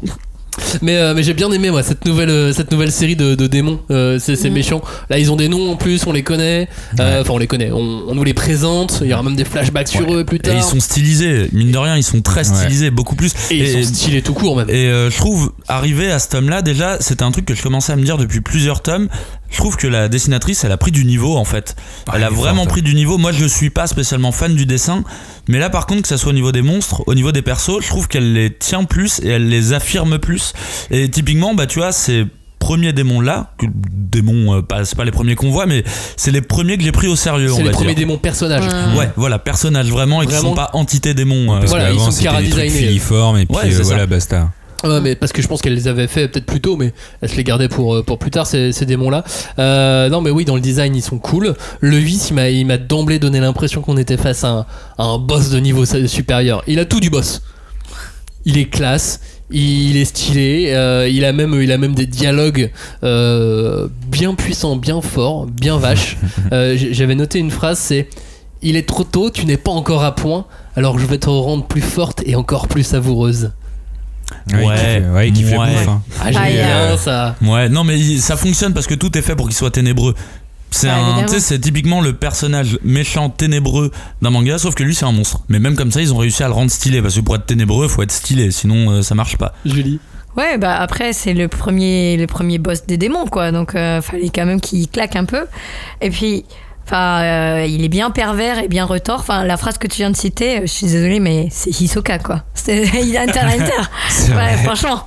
Mais, 0.82 0.96
euh, 0.98 1.14
mais 1.14 1.22
j'ai 1.22 1.32
bien 1.34 1.50
aimé 1.50 1.70
moi 1.70 1.82
cette 1.82 2.04
nouvelle 2.04 2.28
euh, 2.30 2.52
cette 2.52 2.70
nouvelle 2.72 2.92
série 2.92 3.16
de, 3.16 3.34
de 3.34 3.46
démons. 3.46 3.80
Euh, 3.90 4.18
c'est 4.18 4.36
c'est 4.36 4.48
Mhm. 4.48 4.54
méchant. 4.54 4.80
Là 5.08 5.18
ils 5.18 5.30
ont 5.32 5.36
des 5.36 5.48
noms 5.48 5.70
en 5.72 5.76
plus, 5.76 6.06
on 6.06 6.12
les 6.12 6.22
connaît. 6.22 6.68
Euh, 7.00 7.20
Enfin 7.22 7.32
on 7.34 7.38
les 7.38 7.46
connaît. 7.46 7.70
On, 7.70 8.02
on 8.08 8.14
nous 8.14 8.24
les 8.24 8.34
présente. 8.34 8.98
Il 9.02 9.08
y 9.08 9.14
aura 9.14 9.22
même 9.22 9.36
des 9.36 9.44
flashbacks 9.44 9.88
sur 9.88 10.14
eux 10.14 10.24
plus 10.24 10.36
Et 10.36 10.40
tard. 10.40 10.54
ils 10.56 10.62
sont 10.62 10.80
stylisés, 10.80 11.48
mine 11.52 11.70
de 11.70 11.78
rien, 11.78 11.96
ils 11.96 12.02
sont 12.02 12.20
très 12.20 12.48
Ouais. 12.48 12.56
stylisés, 12.56 12.90
beaucoup 12.90 13.14
plus. 13.16 13.32
Et 13.50 13.56
ils 13.58 13.84
sont 13.84 13.94
stylés 13.94 14.20
tout 14.22 14.34
court 14.34 14.56
même. 14.56 14.68
Et 14.68 14.86
euh, 14.88 15.10
je 15.10 15.16
trouve, 15.16 15.52
arrivé 15.68 16.10
à 16.10 16.18
ce 16.18 16.28
tome-là, 16.28 16.60
déjà, 16.62 16.96
c'était 17.00 17.22
un 17.22 17.30
truc 17.32 17.44
que 17.46 17.54
je 17.54 17.62
commençais 17.62 17.92
à 17.92 17.96
me 17.96 18.02
dire 18.04 18.18
depuis 18.18 18.40
plusieurs 18.40 18.82
tomes. 18.82 19.08
Je 19.52 19.58
trouve 19.58 19.76
que 19.76 19.86
la 19.86 20.08
dessinatrice, 20.08 20.64
elle 20.64 20.72
a 20.72 20.76
pris 20.76 20.90
du 20.90 21.04
niveau 21.04 21.36
en 21.36 21.44
fait. 21.44 21.76
Ah, 22.08 22.14
elle 22.16 22.24
a 22.24 22.30
vraiment 22.30 22.66
pris 22.66 22.82
du 22.82 22.94
niveau. 22.94 23.18
Moi, 23.18 23.32
je 23.32 23.44
suis 23.44 23.70
pas 23.70 23.86
spécialement 23.86 24.32
fan 24.32 24.54
du 24.56 24.66
dessin, 24.66 25.04
mais 25.48 25.58
là, 25.58 25.70
par 25.70 25.86
contre, 25.86 26.02
que 26.02 26.08
ça 26.08 26.16
soit 26.18 26.30
au 26.30 26.34
niveau 26.34 26.52
des 26.52 26.62
monstres, 26.62 27.02
au 27.06 27.14
niveau 27.14 27.32
des 27.32 27.42
persos, 27.42 27.80
je 27.82 27.86
trouve 27.88 28.08
qu'elle 28.08 28.32
les 28.32 28.50
tient 28.52 28.84
plus 28.84 29.20
et 29.22 29.28
elle 29.28 29.48
les 29.48 29.72
affirme 29.74 30.18
plus. 30.18 30.52
Et 30.90 31.08
typiquement, 31.10 31.54
bah, 31.54 31.66
tu 31.66 31.78
vois, 31.80 31.92
ces 31.92 32.26
premiers 32.58 32.92
démons 32.92 33.20
là, 33.20 33.52
que 33.58 33.66
démons, 33.68 34.54
euh, 34.58 34.62
pas, 34.62 34.84
c'est 34.84 34.96
pas 34.96 35.04
les 35.04 35.10
premiers 35.10 35.34
qu'on 35.34 35.50
voit, 35.50 35.66
mais 35.66 35.82
c'est 36.16 36.30
les 36.30 36.40
premiers 36.42 36.76
que 36.78 36.84
j'ai 36.84 36.92
pris 36.92 37.08
au 37.08 37.16
sérieux. 37.16 37.48
C'est 37.48 37.54
on 37.54 37.58
les 37.58 37.64
va 37.64 37.70
premiers 37.72 37.88
dire. 37.94 38.06
démons 38.06 38.18
personnages. 38.18 38.64
Ouais. 38.94 38.98
Ouais, 39.00 39.10
voilà, 39.16 39.38
personnages 39.38 39.90
vraiment 39.90 40.22
et 40.22 40.26
qui 40.26 40.32
sont 40.34 40.54
pas 40.54 40.70
entités 40.72 41.12
démons. 41.12 41.54
euh, 41.54 41.58
Parce 41.58 41.70
Voilà, 41.72 41.90
ils 41.92 41.98
sont 41.98 42.10
c'était 42.10 42.42
des 42.42 42.50
trucs 42.50 42.70
filiformes 42.70 43.38
et 43.38 43.46
puis 43.46 43.56
Ouais, 43.56 43.64
euh, 43.66 43.76
c'est 43.76 43.82
voilà, 43.82 44.06
basta. 44.06 44.50
Ouais, 44.84 45.00
mais 45.00 45.14
parce 45.14 45.32
que 45.32 45.42
je 45.42 45.48
pense 45.48 45.62
qu'elle 45.62 45.74
les 45.74 45.88
avait 45.88 46.08
fait 46.08 46.28
peut-être 46.28 46.46
plus 46.46 46.60
tôt, 46.60 46.76
mais 46.76 46.92
elle 47.20 47.28
se 47.28 47.36
les 47.36 47.44
gardait 47.44 47.68
pour, 47.68 47.94
euh, 47.94 48.02
pour 48.02 48.18
plus 48.18 48.30
tard, 48.30 48.46
ces, 48.46 48.72
ces 48.72 48.84
démons-là. 48.86 49.24
Euh, 49.58 50.08
non, 50.08 50.20
mais 50.20 50.30
oui, 50.30 50.44
dans 50.44 50.56
le 50.56 50.60
design, 50.60 50.94
ils 50.96 51.02
sont 51.02 51.18
cool. 51.18 51.54
Le 51.80 51.96
8, 51.96 52.30
il 52.30 52.34
m'a, 52.34 52.50
il 52.50 52.66
m'a 52.66 52.78
d'emblée 52.78 53.18
donné 53.18 53.40
l'impression 53.40 53.80
qu'on 53.80 53.96
était 53.96 54.16
face 54.16 54.44
à 54.44 54.48
un, 54.48 54.66
à 54.98 55.04
un 55.04 55.18
boss 55.18 55.50
de 55.50 55.58
niveau 55.58 55.84
supérieur. 55.84 56.62
Il 56.66 56.78
a 56.78 56.84
tout 56.84 57.00
du 57.00 57.10
boss. 57.10 57.42
Il 58.44 58.58
est 58.58 58.68
classe. 58.68 59.20
Il 59.54 59.98
est 59.98 60.06
stylé, 60.06 60.72
euh, 60.72 61.06
il, 61.06 61.26
a 61.26 61.32
même, 61.34 61.52
il 61.60 61.72
a 61.72 61.76
même 61.76 61.94
des 61.94 62.06
dialogues 62.06 62.70
euh, 63.04 63.86
bien 64.08 64.34
puissants, 64.34 64.76
bien 64.76 65.02
forts, 65.02 65.44
bien 65.44 65.76
vaches. 65.76 66.16
J'avais 66.50 67.14
noté 67.14 67.38
une 67.38 67.50
phrase, 67.50 67.78
c'est 67.78 68.08
Il 68.62 68.76
est 68.76 68.88
trop 68.88 69.04
tôt, 69.04 69.28
tu 69.28 69.44
n'es 69.44 69.58
pas 69.58 69.70
encore 69.70 70.04
à 70.04 70.14
point, 70.14 70.46
alors 70.74 70.98
je 70.98 71.04
vais 71.04 71.18
te 71.18 71.28
rendre 71.28 71.66
plus 71.66 71.82
forte 71.82 72.22
et 72.24 72.34
encore 72.34 72.66
plus 72.66 72.82
savoureuse. 72.82 73.50
Ouais, 74.52 74.64
Ouais, 74.66 74.74
qui 74.74 74.80
fait, 74.82 75.00
ouais, 75.10 75.30
qui 75.32 75.42
fait 75.44 75.56
ouais. 75.58 75.70
bouffe. 75.70 75.88
hein. 75.88 76.02
Ah, 76.20 76.32
j'aime 76.32 76.42
il 76.50 76.56
y 76.56 76.60
a- 76.60 76.86
bien 76.88 76.96
ça. 76.96 77.36
Ouais, 77.42 77.68
non, 77.68 77.84
mais 77.84 77.98
il- 77.98 78.20
ça 78.20 78.36
fonctionne 78.36 78.72
parce 78.74 78.86
que 78.86 78.94
tout 78.94 79.16
est 79.16 79.22
fait 79.22 79.36
pour 79.36 79.46
qu'il 79.48 79.56
soit 79.56 79.70
ténébreux. 79.70 80.14
C'est 80.70 80.88
Ah, 80.88 80.94
un, 80.96 81.00
évidemment. 81.00 81.22
tu 81.26 81.34
sais, 81.34 81.40
c'est 81.40 81.58
typiquement 81.58 82.00
le 82.00 82.14
personnage 82.14 82.78
méchant 82.82 83.28
ténébreux 83.28 83.90
d'un 84.22 84.30
manga, 84.30 84.56
sauf 84.58 84.74
que 84.74 84.82
lui 84.82 84.94
c'est 84.94 85.04
un 85.04 85.12
monstre. 85.12 85.40
Mais 85.48 85.58
même 85.58 85.76
comme 85.76 85.92
ça, 85.92 86.00
ils 86.00 86.14
ont 86.14 86.16
réussi 86.16 86.42
à 86.42 86.46
le 86.48 86.54
rendre 86.54 86.70
stylé 86.70 87.02
parce 87.02 87.14
que 87.16 87.20
pour 87.20 87.34
être 87.36 87.44
ténébreux, 87.44 87.88
faut 87.88 88.02
être 88.02 88.10
stylé, 88.12 88.50
sinon 88.50 88.90
euh, 88.90 89.02
ça 89.02 89.14
marche 89.14 89.36
pas. 89.36 89.52
Julie. 89.66 90.00
Ouais, 90.34 90.56
bah 90.56 90.76
après, 90.80 91.12
c'est 91.12 91.34
le 91.34 91.46
premier, 91.48 92.16
le 92.16 92.26
premier 92.26 92.56
boss 92.56 92.86
des 92.86 92.96
démons, 92.96 93.26
quoi. 93.26 93.52
Donc, 93.52 93.74
euh, 93.74 94.00
fallait 94.00 94.30
quand 94.34 94.46
même 94.46 94.62
qu'il 94.62 94.88
claque 94.88 95.14
un 95.14 95.26
peu. 95.26 95.44
Et 96.00 96.08
puis, 96.08 96.46
enfin, 96.92 97.22
euh, 97.22 97.66
il 97.66 97.84
est 97.84 97.88
bien 97.88 98.10
pervers 98.10 98.58
et 98.58 98.68
bien 98.68 98.84
retors. 98.84 99.20
Enfin, 99.20 99.44
la 99.44 99.56
phrase 99.56 99.78
que 99.78 99.86
tu 99.86 99.98
viens 99.98 100.10
de 100.10 100.16
citer, 100.16 100.58
euh, 100.58 100.60
je 100.62 100.66
suis 100.66 100.86
désolée, 100.86 101.20
mais 101.20 101.48
c'est 101.50 101.70
Hisoka, 101.80 102.18
quoi. 102.18 102.44
Il 102.68 103.16
a 103.16 103.22
inter 103.22 103.40
inter. 103.40 104.34
Ouais, 104.34 104.56
franchement. 104.64 105.04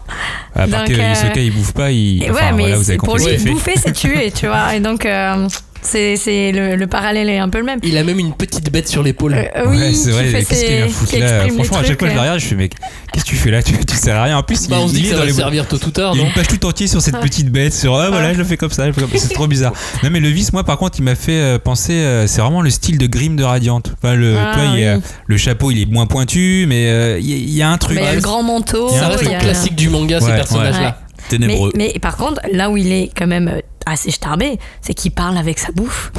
À 0.56 0.68
part 0.68 0.80
Donc, 0.80 0.88
que 0.88 1.00
euh, 1.00 1.12
Hisoka 1.14 1.40
il 1.40 1.54
bouffe 1.54 1.74
pas, 1.74 1.92
il. 1.92 2.24
Et 2.24 2.32
enfin, 2.32 2.40
ouais, 2.40 2.52
mais 2.54 2.64
voilà, 2.64 2.78
vous 2.78 2.90
avez 2.90 2.98
pour 2.98 3.18
lui, 3.18 3.38
bouffer, 3.38 3.74
c'est 3.78 3.94
tuer, 3.94 4.32
tu 4.32 4.48
vois. 4.48 4.76
Et 4.76 4.80
donc, 4.80 5.06
euh, 5.06 5.48
c'est 5.86 6.16
c'est 6.18 6.52
le, 6.52 6.76
le 6.76 6.88
parallèle 6.88 7.30
est 7.30 7.38
un 7.40 7.50
peu 7.50 7.60
le 7.60 7.64
même. 7.64 7.80
Il 7.84 7.98
a 7.98 8.04
même 8.04 8.20
une 8.20 8.34
petite 8.34 8.72
bête 8.72 8.88
sur 8.88 9.04
l'épaule. 9.04 9.34
Euh, 9.36 9.64
oui, 9.68 9.78
ouais, 9.78 9.94
c'est 9.94 10.12
vrai. 10.12 10.32
Qu'est-ce 10.32 10.66
qu'il 10.66 10.76
vient 10.76 10.88
foutre 10.88 11.12
qui 11.12 11.20
là 11.20 11.48
Franchement, 11.50 11.78
à 11.78 11.84
chaque 11.84 12.00
fois, 12.00 12.10
je 12.10 12.14
le 12.14 12.20
euh. 12.20 12.22
regarde, 12.22 12.40
je 12.40 12.46
fais, 12.46 12.56
mais 12.56 12.70
qu'est-ce 12.70 13.24
que 13.26 13.30
tu 13.30 13.36
fais 13.36 13.52
là 13.52 13.64
tu, 13.64 13.74
tu 13.86 13.96
sers 13.96 14.16
à 14.16 14.24
rien. 14.24 14.38
En 14.38 14.44
plus, 14.44 14.68
Bah, 14.68 14.78
il, 14.80 14.84
on 14.84 14.88
se 14.88 14.94
dit 14.94 15.00
il 15.02 15.06
que 15.06 15.12
ça 15.12 15.18
va 15.20 15.26
les 15.26 15.34
servir 15.34 15.68
tôt 15.68 15.78
ou 15.78 15.90
tard, 15.92 16.12
Il 16.16 16.22
y 16.22 16.24
a 16.24 16.28
une 16.28 16.34
page 16.34 16.48
tout 16.48 16.66
entière 16.66 16.90
sur 16.90 17.02
cette 17.02 17.20
petite 17.20 17.50
bête, 17.52 17.74
sur 17.74 17.96
ah 17.96 18.10
voilà, 18.10 18.34
je 18.34 18.38
le 18.40 18.44
fais 18.44 18.58
comme 18.58 18.72
ça, 18.72 18.88
je. 18.92 19.18
C'est 19.18 19.34
trop 19.34 19.48
bizarre. 19.48 19.74
Non, 20.04 20.10
mais 20.12 20.20
le 20.20 20.30
vice, 20.30 20.52
moi, 20.54 20.64
par 20.64 20.78
contre, 20.78 21.00
il 21.00 21.04
m'a 21.04 21.16
fait 21.16 21.32
euh, 21.40 21.58
penser, 21.60 21.94
euh, 21.94 22.28
c'est 22.28 22.42
vraiment 22.42 22.62
le 22.62 22.70
style 22.70 22.98
de 22.98 23.08
Grimm 23.08 23.36
de 23.36 23.44
Radiante. 23.44 23.94
Enfin, 24.02 24.16
le, 24.16 24.36
Ah, 24.38 24.52
toi, 24.54 24.64
il 24.74 24.80
y 24.82 24.86
a- 24.86 24.98
oui. 24.98 25.02
le 25.28 25.38
chapeau, 25.38 25.72
il 25.72 25.82
est 25.82 25.86
moins 25.92 26.06
pointu, 26.06 26.66
mais 26.68 26.88
euh, 26.90 27.18
il 27.20 27.30
y, 27.30 27.34
a- 27.34 27.38
il 27.38 27.50
y 27.54 27.62
a 27.62 27.70
un 27.70 27.78
truc. 27.78 27.96
Mais 27.96 28.02
il 28.04 28.06
y 28.06 28.10
a 28.10 28.16
le 28.16 28.22
grand 28.22 28.44
manteau. 28.44 28.90
Ça 28.90 29.08
reste 29.08 29.24
il 29.24 29.32
y 29.32 29.36
un 29.36 29.40
classique 29.40 29.76
du 29.76 29.90
manga, 29.90 30.20
ces 30.20 30.28
Ouais, 30.28 30.36
personnages-là. 30.36 30.98
Mais, 31.00 31.38
Ténébreux. 31.38 31.72
mais 31.76 31.94
par 32.02 32.18
contre, 32.18 32.40
là 32.52 32.70
où 32.70 32.78
il 32.78 32.92
est 32.92 33.10
quand 33.18 33.26
même 33.28 33.62
assez 33.86 34.12
starbé, 34.12 34.60
c'est 34.82 34.94
qu'il 34.94 35.12
parle 35.12 35.38
avec 35.38 35.60
sa 35.60 35.72
bouffe. 35.72 36.12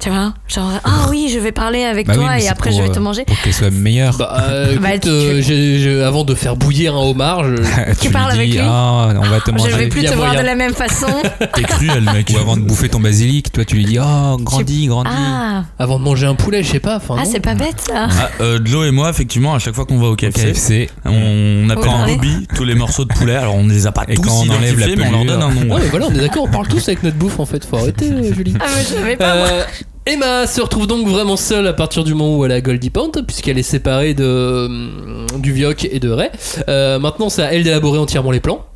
Tu 0.00 0.10
vois? 0.10 0.34
Genre, 0.48 0.70
ah 0.84 1.06
oui, 1.08 1.30
je 1.32 1.38
vais 1.38 1.52
parler 1.52 1.84
avec 1.84 2.06
Bah 2.06 2.14
toi 2.14 2.38
et 2.38 2.48
après 2.48 2.70
pour, 2.70 2.78
je 2.78 2.82
vais 2.84 2.90
te 2.92 2.98
euh, 2.98 3.02
manger. 3.02 3.24
Pour 3.24 3.40
qu'elle 3.40 3.54
soit 3.54 3.70
meilleure. 3.70 4.16
Bah, 4.18 4.36
euh, 4.42 4.76
Bah, 4.78 4.90
écoute, 4.96 5.02
tu- 5.04 5.52
euh, 5.52 6.06
avant 6.06 6.24
de 6.24 6.34
faire 6.34 6.56
bouillir 6.56 6.94
un 6.94 6.98
homard, 7.08 7.44
je- 7.44 7.94
tu 8.00 8.10
parles 8.10 8.32
lui 8.32 8.38
avec 8.38 8.50
dis, 8.50 8.56
lui? 8.58 8.64
Ah, 8.68 9.08
on 9.16 9.22
va 9.28 9.40
te 9.40 9.46
Je 9.46 9.50
manger. 9.52 9.70
vais 9.72 9.88
plus 9.88 10.02
te 10.02 10.08
voir 10.12 10.26
moyen. 10.32 10.40
de 10.42 10.46
la 10.46 10.54
même 10.56 10.74
façon. 10.74 11.06
T'es 11.54 11.62
cruel, 11.62 12.02
mec? 12.12 12.30
Ou 12.34 12.38
avant 12.38 12.56
de 12.56 12.62
bouffer 12.62 12.88
ton 12.90 13.00
basilic, 13.00 13.50
toi, 13.52 13.64
tu 13.64 13.76
lui 13.76 13.84
dis, 13.84 13.98
oh, 13.98 14.36
grandis, 14.40 14.88
grandis. 14.88 15.10
ah, 15.14 15.62
avant 15.78 15.98
de 15.98 16.04
manger 16.04 16.26
un 16.26 16.34
poulet, 16.34 16.62
je 16.62 16.72
sais 16.72 16.80
pas. 16.80 17.00
ah 17.10 17.22
c'est 17.24 17.40
pas 17.40 17.54
bête 17.54 17.80
ça. 17.80 18.08
Ah, 18.10 18.28
euh, 18.42 18.58
et 18.84 18.90
moi, 18.90 19.08
effectivement, 19.08 19.54
à 19.54 19.58
chaque 19.58 19.74
fois 19.74 19.86
qu'on 19.86 19.98
va 19.98 20.08
au 20.08 20.16
KFC, 20.16 20.52
KFC. 20.52 20.90
on 21.06 21.70
appelle 21.70 21.88
en 21.88 22.06
lobby 22.06 22.46
tous 22.54 22.64
les 22.64 22.74
morceaux 22.74 23.04
de 23.04 23.14
poulet. 23.14 23.36
Alors 23.36 23.54
on 23.54 23.64
ne 23.64 23.72
les 23.72 23.86
a 23.86 23.92
pas 23.92 24.04
Et 24.08 24.16
tous 24.16 24.22
quand 24.22 24.34
on 24.46 24.50
enlève 24.50 24.78
la 24.78 24.86
mais 24.88 25.06
on 25.06 25.10
leur 25.12 25.24
donne 25.24 25.42
un 25.42 25.50
nom. 25.50 25.74
Ouais, 25.74 25.80
mais 25.82 25.88
voilà, 25.88 26.06
on 26.08 26.14
est 26.14 26.20
d'accord, 26.20 26.44
on 26.44 26.48
parle 26.50 26.68
tous 26.68 26.86
avec 26.88 27.02
notre 27.02 27.13
bouffe 27.14 27.40
en 27.40 27.46
fait. 27.46 27.64
Faut 27.64 27.76
arrêter, 27.76 28.10
euh, 28.10 28.32
Julie. 28.34 28.54
Ah, 28.60 28.66
mais 28.76 28.82
je 28.82 28.86
savais 28.88 29.16
pas. 29.16 29.36
moi. 29.36 29.46
Euh, 29.50 29.62
Emma 30.06 30.46
se 30.46 30.60
retrouve 30.60 30.86
donc 30.86 31.08
vraiment 31.08 31.36
seule 31.36 31.66
à 31.66 31.72
partir 31.72 32.04
du 32.04 32.12
moment 32.14 32.36
où 32.36 32.44
elle 32.44 32.52
a 32.52 32.60
Goldie 32.60 32.90
Pant, 32.90 33.10
puisqu'elle 33.26 33.58
est 33.58 33.62
séparée 33.62 34.12
de, 34.12 34.66
hum, 34.66 35.26
du 35.38 35.52
Vioc 35.52 35.88
et 35.90 35.98
de 35.98 36.10
Ray. 36.10 36.28
Euh, 36.68 36.98
maintenant, 36.98 37.30
c'est 37.30 37.42
à 37.42 37.54
elle 37.54 37.62
d'élaborer 37.64 37.98
entièrement 37.98 38.30
les 38.30 38.40
plans, 38.40 38.66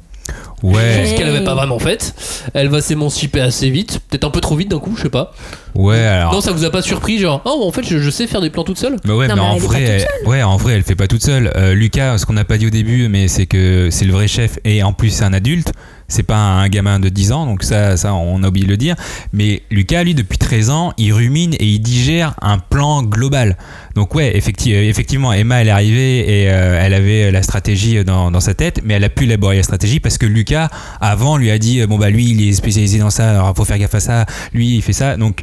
Ouais, 0.63 1.05
ce 1.07 1.15
qu'elle 1.17 1.27
n'avait 1.33 1.45
pas 1.45 1.55
vraiment 1.55 1.79
fait. 1.79 2.15
Elle 2.53 2.69
va 2.69 2.81
s'émanciper 2.81 3.41
assez 3.41 3.71
vite, 3.71 4.01
peut-être 4.09 4.25
un 4.25 4.31
peu 4.31 4.41
trop 4.41 4.57
vite 4.57 4.69
d'un 4.71 4.81
coup, 4.81 4.95
je 4.97 5.03
sais 5.03 5.09
pas. 5.09 5.33
ouais, 5.77 5.99
alors. 5.99 6.33
Non, 6.33 6.41
ça 6.41 6.51
vous 6.51 6.65
a 6.65 6.71
pas 6.71 6.83
surpris, 6.83 7.19
genre, 7.19 7.43
oh, 7.45 7.63
en 7.65 7.71
fait, 7.71 7.85
je, 7.87 7.99
je 7.99 8.11
sais 8.11 8.27
faire 8.27 8.41
des 8.41 8.51
plans 8.51 8.65
toute 8.65 8.79
seule 8.79 8.97
Bah 9.05 9.15
ouais, 9.15 9.29
Non, 9.29 9.37
mais, 9.37 9.41
mais 9.43 9.47
en 9.47 9.53
elle 9.57 9.63
est 9.63 9.67
vrai, 9.67 9.81
pas 9.81 9.99
toute 10.01 10.09
elle, 10.23 10.29
ouais, 10.29 10.43
en 10.43 10.57
vrai, 10.57 10.73
elle 10.75 10.83
fait 10.83 10.97
pas 10.97 11.07
toute 11.07 11.23
seule. 11.23 11.53
Euh, 11.57 11.75
Lucas, 11.75 12.19
ce 12.19 12.27
qu'on 12.27 12.33
n'a 12.33 12.45
pas 12.45 12.59
dit 12.59 12.67
au 12.67 12.71
début, 12.71 13.09
mais 13.09 13.29
c'est 13.29 13.47
que 13.47 13.89
c'est 13.93 14.05
le 14.05 14.13
vrai 14.13 14.27
chef 14.27 14.59
et 14.65 14.83
en 14.83 14.93
plus 14.93 15.11
c'est 15.11 15.25
un 15.25 15.33
adulte. 15.33 15.73
C'est 16.11 16.23
pas 16.23 16.37
un 16.37 16.69
gamin 16.71 17.01
de 17.01 17.11
10 17.11 17.33
ans, 17.33 17.45
donc 17.45 17.63
ça, 17.63 17.99
ça, 17.99 18.15
on 18.15 18.43
a 18.43 18.49
oublié 18.49 18.65
de 18.65 18.71
le 18.71 18.79
dire. 18.79 18.97
Mais 19.35 19.63
Lucas, 19.71 20.05
lui, 20.05 20.15
depuis 20.15 20.39
13 20.39 20.71
ans, 20.71 20.93
il 20.97 21.13
rumine 21.13 21.53
et 21.55 21.67
il 21.67 21.81
digère 21.81 22.35
un 22.41 22.59
plan 22.59 23.03
global. 23.03 23.59
Donc 23.95 24.15
ouais, 24.15 24.33
euh, 24.35 24.89
effectivement, 24.89 25.35
Emma, 25.35 25.61
elle 25.61 25.69
est 25.69 25.71
arrivée 25.73 26.21
et 26.21 26.51
euh, 26.51 26.81
elle 26.83 26.95
avait 26.95 27.31
la 27.31 27.43
stratégie 27.43 28.05
dans, 28.05 28.31
dans 28.31 28.41
sa 28.41 28.55
tête, 28.55 28.81
mais 28.85 28.95
elle 28.95 29.05
a 29.05 29.11
pu 29.11 29.25
élaborer 29.25 29.57
la 29.57 29.63
stratégie 29.63 30.01
parce 30.01 30.17
que 30.17 30.25
Lucas, 30.25 30.71
avant, 31.01 31.37
lui 31.37 31.51
a 31.51 31.59
dit, 31.59 31.83
euh, 31.83 31.87
bon 31.87 31.99
bah 31.99 32.09
lui, 32.09 32.31
il 32.31 32.49
est 32.49 32.53
spécialisé 32.53 32.99
dans 32.99 33.11
ça, 33.11 33.31
alors 33.31 33.55
faut 33.55 33.67
faire 33.67 33.79
gaffe 33.79 33.95
à 33.95 34.01
ça, 34.01 34.25
lui, 34.55 34.77
il 34.77 34.83
fait 34.83 34.95
ça. 34.95 35.19
Donc 35.19 35.43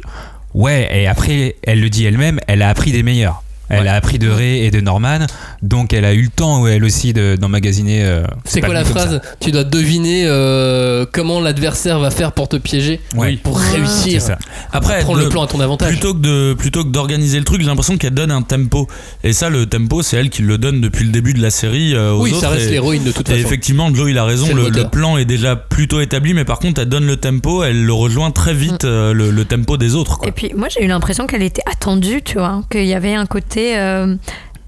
ouais, 0.52 0.88
et 0.92 1.06
après, 1.06 1.54
elle 1.62 1.80
le 1.80 1.90
dit 1.90 2.04
elle-même, 2.06 2.40
elle 2.48 2.62
a 2.62 2.70
appris 2.70 2.90
des 2.90 3.04
meilleurs. 3.04 3.44
Elle 3.68 3.82
Ouais. 3.82 3.88
a 3.88 3.94
appris 3.94 4.18
de 4.18 4.28
Ray 4.28 4.64
et 4.64 4.70
de 4.70 4.80
Norman, 4.80 5.26
donc 5.62 5.92
elle 5.92 6.04
a 6.04 6.14
eu 6.14 6.22
le 6.22 6.28
temps, 6.28 6.66
elle 6.66 6.84
aussi, 6.84 7.12
de- 7.12 7.36
d'emmagasiner. 7.36 8.04
euh, 8.04 8.22
C'est 8.44 8.60
quoi 8.60 8.74
la 8.74 8.84
phrase 8.84 9.20
Tu 9.40 9.50
dois 9.50 9.64
deviner 9.64 10.22
euh, 10.26 11.04
comment 11.12 11.40
l'adversaire 11.40 11.98
va 11.98 12.10
faire 12.10 12.32
pour 12.32 12.48
te 12.48 12.56
piéger. 12.56 13.00
Ouais, 13.16 13.36
pour 13.42 13.60
Ah. 13.60 13.72
réussir. 13.74 14.20
ça. 14.22 14.38
Après, 14.72 15.00
Prendre 15.00 15.18
de- 15.18 15.24
le 15.24 15.28
plan 15.30 15.42
à 15.42 15.46
ton 15.46 15.60
avantage. 15.60 15.88
plutôt 15.88 16.14
que 16.14 16.20
de 16.20 16.54
plutôt 16.54 16.84
que 16.84 16.90
d'organiser 16.90 17.38
le 17.38 17.44
truc, 17.44 17.60
j'ai 17.60 17.66
l'impression 17.66 17.96
qu'elle 17.98 18.14
donne 18.14 18.30
un 18.30 18.42
tempo. 18.42 18.86
Et 19.24 19.32
ça, 19.32 19.50
le 19.50 19.66
tempo, 19.66 20.02
c'est 20.02 20.16
elle 20.16 20.30
qui 20.30 20.42
le 20.42 20.58
donne 20.58 20.80
depuis 20.80 21.04
le 21.04 21.10
début 21.10 21.34
de 21.34 21.42
la 21.42 21.50
série 21.50 21.94
euh, 21.94 22.12
aux 22.12 22.22
Oui, 22.22 22.30
autres. 22.32 22.40
ça 22.42 22.48
reste 22.50 22.68
et- 22.68 22.70
l'héroïne 22.70 23.02
de 23.04 23.10
toute 23.12 23.28
Et 23.28 23.32
façon. 23.34 23.46
effectivement, 23.46 23.92
Joe, 23.94 24.10
il 24.10 24.18
a 24.18 24.24
raison. 24.24 24.46
Le 24.48 24.54
Le, 24.54 24.62
le 24.62 24.68
moteur. 24.70 24.90
plan 24.90 25.16
est 25.18 25.24
déjà 25.24 25.56
plutôt 25.56 26.00
établi, 26.00 26.34
mais 26.34 26.44
par 26.44 26.58
contre, 26.60 26.80
elle 26.80 26.88
donne 26.88 27.06
le 27.06 27.16
tempo, 27.16 27.62
elle 27.64 27.84
le 27.84 27.92
rejoint 27.92 28.30
très 28.30 28.54
vite, 28.54 28.84
euh, 28.84 29.12
le, 29.12 29.30
le 29.30 29.44
tempo 29.44 29.76
des 29.76 29.94
autres. 29.94 30.18
Quoi. 30.18 30.28
Et 30.28 30.32
puis 30.32 30.52
moi 30.56 30.68
j'ai 30.68 30.84
eu 30.84 30.88
l'impression 30.88 31.26
qu'elle 31.26 31.42
était 31.42 31.62
attendue, 31.70 32.22
tu 32.24 32.38
vois, 32.38 32.62
qu'il 32.70 32.84
y 32.86 32.94
avait 32.94 33.14
un 33.14 33.26
côté. 33.26 33.55
Euh, 33.56 34.14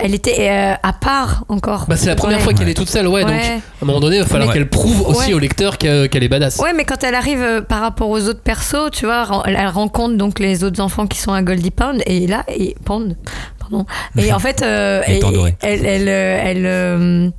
elle 0.01 0.15
était 0.15 0.49
euh, 0.49 0.75
à 0.83 0.93
part 0.93 1.45
encore. 1.49 1.87
Bah, 1.89 1.97
c'est 1.97 2.07
la 2.07 2.15
première 2.15 2.39
Ouais. 2.39 2.45
fois 2.45 2.53
qu'elle 2.55 2.69
est 2.69 2.75
toute 2.75 2.89
seule, 2.89 3.09
ouais, 3.09 3.23
donc 3.23 3.33
à 3.33 3.35
un 3.83 3.85
moment 3.87 3.99
donné, 3.99 4.17
il 4.17 4.23
va 4.23 4.29
falloir 4.29 4.49
Mais- 4.49 4.55
qu'elle 4.55 4.69
prouve 4.69 5.03
aussi 5.09 5.29
Ouais. 5.31 5.35
au 5.35 5.39
lecteur 5.41 5.77
que- 5.77 6.07
qu'elle 6.07 6.23
est 6.23 6.29
badass. 6.29 6.59
Ouais, 6.59 6.73
mais 6.73 6.85
quand 6.85 7.03
elle 7.03 7.17
arrive 7.17 7.43
euh, 7.43 7.61
par 7.63 7.81
rapport 7.81 8.09
aux 8.09 8.21
autres 8.29 8.41
persos, 8.43 8.91
tu 8.93 9.07
vois, 9.07 9.43
elle, 9.47 9.57
rencontre 9.69 10.17
donc 10.17 10.39
les 10.39 10.63
autres 10.63 10.81
enfants 10.81 11.07
qui 11.09 11.19
sont 11.19 11.33
à 11.33 11.43
Goldie 11.43 11.73
Pound 11.73 12.01
et 12.07 12.27
là, 12.29 12.45
et 12.49 12.77
Pound, 12.85 13.17
pardon. 13.59 13.87
Et 14.17 14.33
en 14.33 14.39
fait, 14.39 14.63
euh, 14.63 15.03
Et 15.09 15.21
elle, 15.63 15.85
elle, 15.87 16.09
elle, 16.09 17.33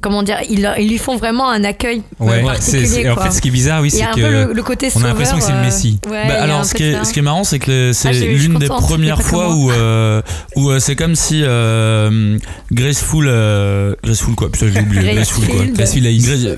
comment 0.00 0.22
dire, 0.22 0.38
ils, 0.48 0.66
lui 0.88 0.98
font 0.98 1.16
vraiment 1.16 1.50
un 1.50 1.64
accueil 1.64 2.02
Ouais, 2.18 2.42
particulier. 2.42 2.86
c'est- 2.86 3.02
c'est- 3.02 3.10
en 3.10 3.14
quoi. 3.14 3.24
fait, 3.24 3.30
ce 3.32 3.40
qui 3.40 3.48
est 3.48 3.52
bizarre, 3.52 3.80
oui, 3.82 3.90
c'est 3.90 4.02
a 4.02 4.10
un 4.10 4.14
que. 4.14 4.20
peu 4.20 4.30
le, 4.30 4.52
le 4.52 4.62
côté 4.62 4.88
on 4.96 5.04
a 5.04 5.08
l'impression 5.08 5.36
que 5.36 5.42
c'est 5.42 5.48
le 5.52 5.56
sauveur, 5.58 5.64
Messie. 5.72 5.98
euh, 6.06 6.10
ouais, 6.10 6.28
Bah, 6.28 6.34
a 6.34 6.42
alors, 6.42 6.64
ce 6.64 6.72
de 6.72 6.76
qui, 6.78 6.84
est, 6.84 6.92
ça. 6.94 7.04
ce 7.04 7.12
qui 7.12 7.18
est 7.18 7.22
marrant, 7.22 7.44
c'est 7.44 7.58
que 7.58 7.92
c'est 7.92 8.08
Ah, 8.08 8.12
l'une 8.12 8.58
des 8.58 8.66
premières 8.66 9.22
fois 9.22 9.54
où, 9.54 9.70
euh, 9.70 10.22
où 10.56 10.70
euh, 10.70 10.78
c'est 10.80 10.96
comme 10.96 11.14
si 11.16 11.42
euh, 11.44 12.38
Graceful. 12.72 13.26
Euh, 13.28 13.94
Graceful 14.04 14.34
quoi 14.34 14.50
Putain, 14.50 14.66
j'ai 14.72 14.80
oublié. 14.80 15.14
Graceful 15.14 15.46
quoi. 15.46 15.64
Graceful 15.66 16.02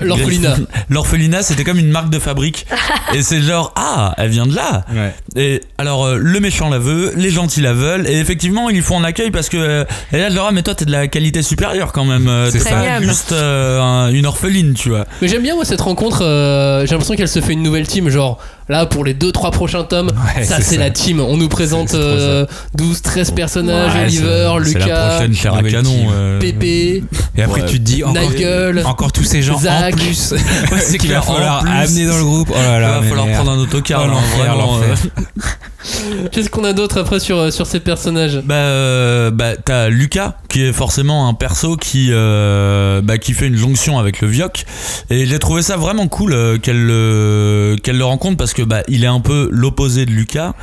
L'orphelinat. 0.01 0.55
L'orphelinat, 0.89 1.43
c'était 1.43 1.63
comme 1.63 1.79
une 1.79 1.89
marque 1.91 2.09
de 2.09 2.19
fabrique. 2.19 2.65
et 3.13 3.21
c'est 3.21 3.41
genre, 3.41 3.73
ah, 3.75 4.13
elle 4.17 4.29
vient 4.29 4.45
de 4.45 4.55
là. 4.55 4.85
Ouais. 4.93 5.13
Et 5.35 5.61
alors, 5.77 6.05
euh, 6.05 6.17
le 6.17 6.39
méchant 6.39 6.69
la 6.69 6.79
veut, 6.79 7.11
les 7.15 7.29
gentils 7.29 7.61
la 7.61 7.73
veulent, 7.73 8.07
et 8.07 8.19
effectivement, 8.19 8.69
ils 8.69 8.75
lui 8.75 8.81
font 8.81 8.99
un 8.99 9.03
accueil 9.03 9.31
parce 9.31 9.49
que. 9.49 9.57
Euh, 9.57 9.85
et 10.11 10.17
là, 10.17 10.29
je 10.29 10.35
leur 10.35 10.45
ah, 10.47 10.51
mais 10.51 10.61
toi, 10.61 10.75
t'es 10.75 10.85
de 10.85 10.91
la 10.91 11.07
qualité 11.07 11.41
supérieure 11.41 11.91
quand 11.93 12.05
même. 12.05 12.27
euh, 12.27 12.49
C'est 12.51 12.59
ça. 12.59 13.01
juste 13.01 13.32
euh, 13.33 13.81
un- 13.81 14.09
une 14.11 14.25
orpheline, 14.25 14.73
tu 14.73 14.89
vois. 14.89 15.05
Mais 15.21 15.27
j'aime 15.27 15.41
bien 15.43 15.55
moi 15.55 15.65
cette 15.65 15.81
rencontre. 15.81 16.23
euh, 16.23 16.85
J'ai 16.85 16.91
l'impression 16.91 17.15
qu'elle 17.15 17.27
se 17.27 17.41
fait 17.41 17.53
une 17.53 17.63
nouvelle 17.63 17.87
team. 17.87 18.09
Genre 18.09 18.37
là 18.69 18.85
pour 18.85 19.03
les 19.05 19.13
2-3 19.13 19.51
prochains 19.51 19.83
tomes, 19.83 20.11
Ouais, 20.35 20.43
ça 20.43 20.61
c'est 20.61 20.77
la 20.77 20.89
team. 20.89 21.19
On 21.19 21.37
nous 21.37 21.49
présente 21.49 21.93
euh, 21.93 22.45
12-13 22.77 23.33
personnages 23.33 23.93
Ouais, 23.93 24.05
Oliver, 24.05 24.53
C'est 24.71 24.79
la 24.79 24.85
Lucas, 24.85 25.09
prochaine 25.29 25.71
canon. 25.71 26.07
euh. 26.13 26.39
Pépé, 26.39 27.03
Et 27.37 27.43
après, 27.43 27.61
Ouais. 27.61 27.67
tu 27.67 27.79
te 27.79 27.83
dis 27.83 28.03
encore, 28.03 28.29
Nigel, 28.31 28.83
encore 28.85 29.11
tous 29.11 29.23
ces 29.23 29.41
gens 29.41 29.59
Zach. 29.59 29.93
en 29.93 29.97
plus 29.97 30.33
c'est 30.79 30.97
qu'il 30.99 31.11
va 31.11 31.21
falloir 31.21 31.65
amener 31.65 32.05
dans 32.07 32.17
le 32.17 32.23
groupe. 32.23 32.49
Oh 32.51 32.55
là 32.57 32.77
Il 32.97 33.01
va 33.03 33.07
falloir 33.09 33.25
merde. 33.27 33.43
prendre 33.43 33.59
un 33.59 33.61
autocar. 33.61 34.03
Oh, 34.07 34.79
euh. 34.83 34.95
Qu'est-ce 36.31 36.49
qu'on 36.49 36.63
a 36.63 36.71
d'autre 36.71 36.97
après 37.01 37.19
sur, 37.19 37.37
euh, 37.37 37.51
sur 37.51 37.67
ces 37.67 37.81
personnages? 37.81 38.39
Bah, 38.45 38.55
euh, 38.55 39.31
bah 39.31 39.57
t'as 39.57 39.89
Lucas 39.89 40.37
qui 40.47 40.63
est 40.63 40.71
forcément 40.71 41.27
un 41.27 41.33
perso 41.33 41.75
qui 41.75 42.07
euh, 42.11 43.01
bah, 43.01 43.17
qui 43.17 43.33
fait 43.33 43.47
une 43.47 43.57
jonction 43.57 43.99
avec 43.99 44.21
le 44.21 44.29
Vioc 44.29 44.63
et 45.09 45.25
j'ai 45.25 45.39
trouvé 45.39 45.61
ça 45.61 45.75
vraiment 45.75 46.07
cool 46.07 46.31
euh, 46.33 46.57
qu'elle 46.57 46.81
le 46.85 47.75
qu'elle 47.83 47.97
le 47.97 48.05
rencontre 48.05 48.37
parce 48.37 48.52
que 48.53 48.61
bah 48.61 48.81
il 48.87 49.03
est 49.03 49.07
un 49.07 49.19
peu 49.19 49.49
l'opposé 49.51 50.05
de 50.05 50.11
Lucas 50.11 50.53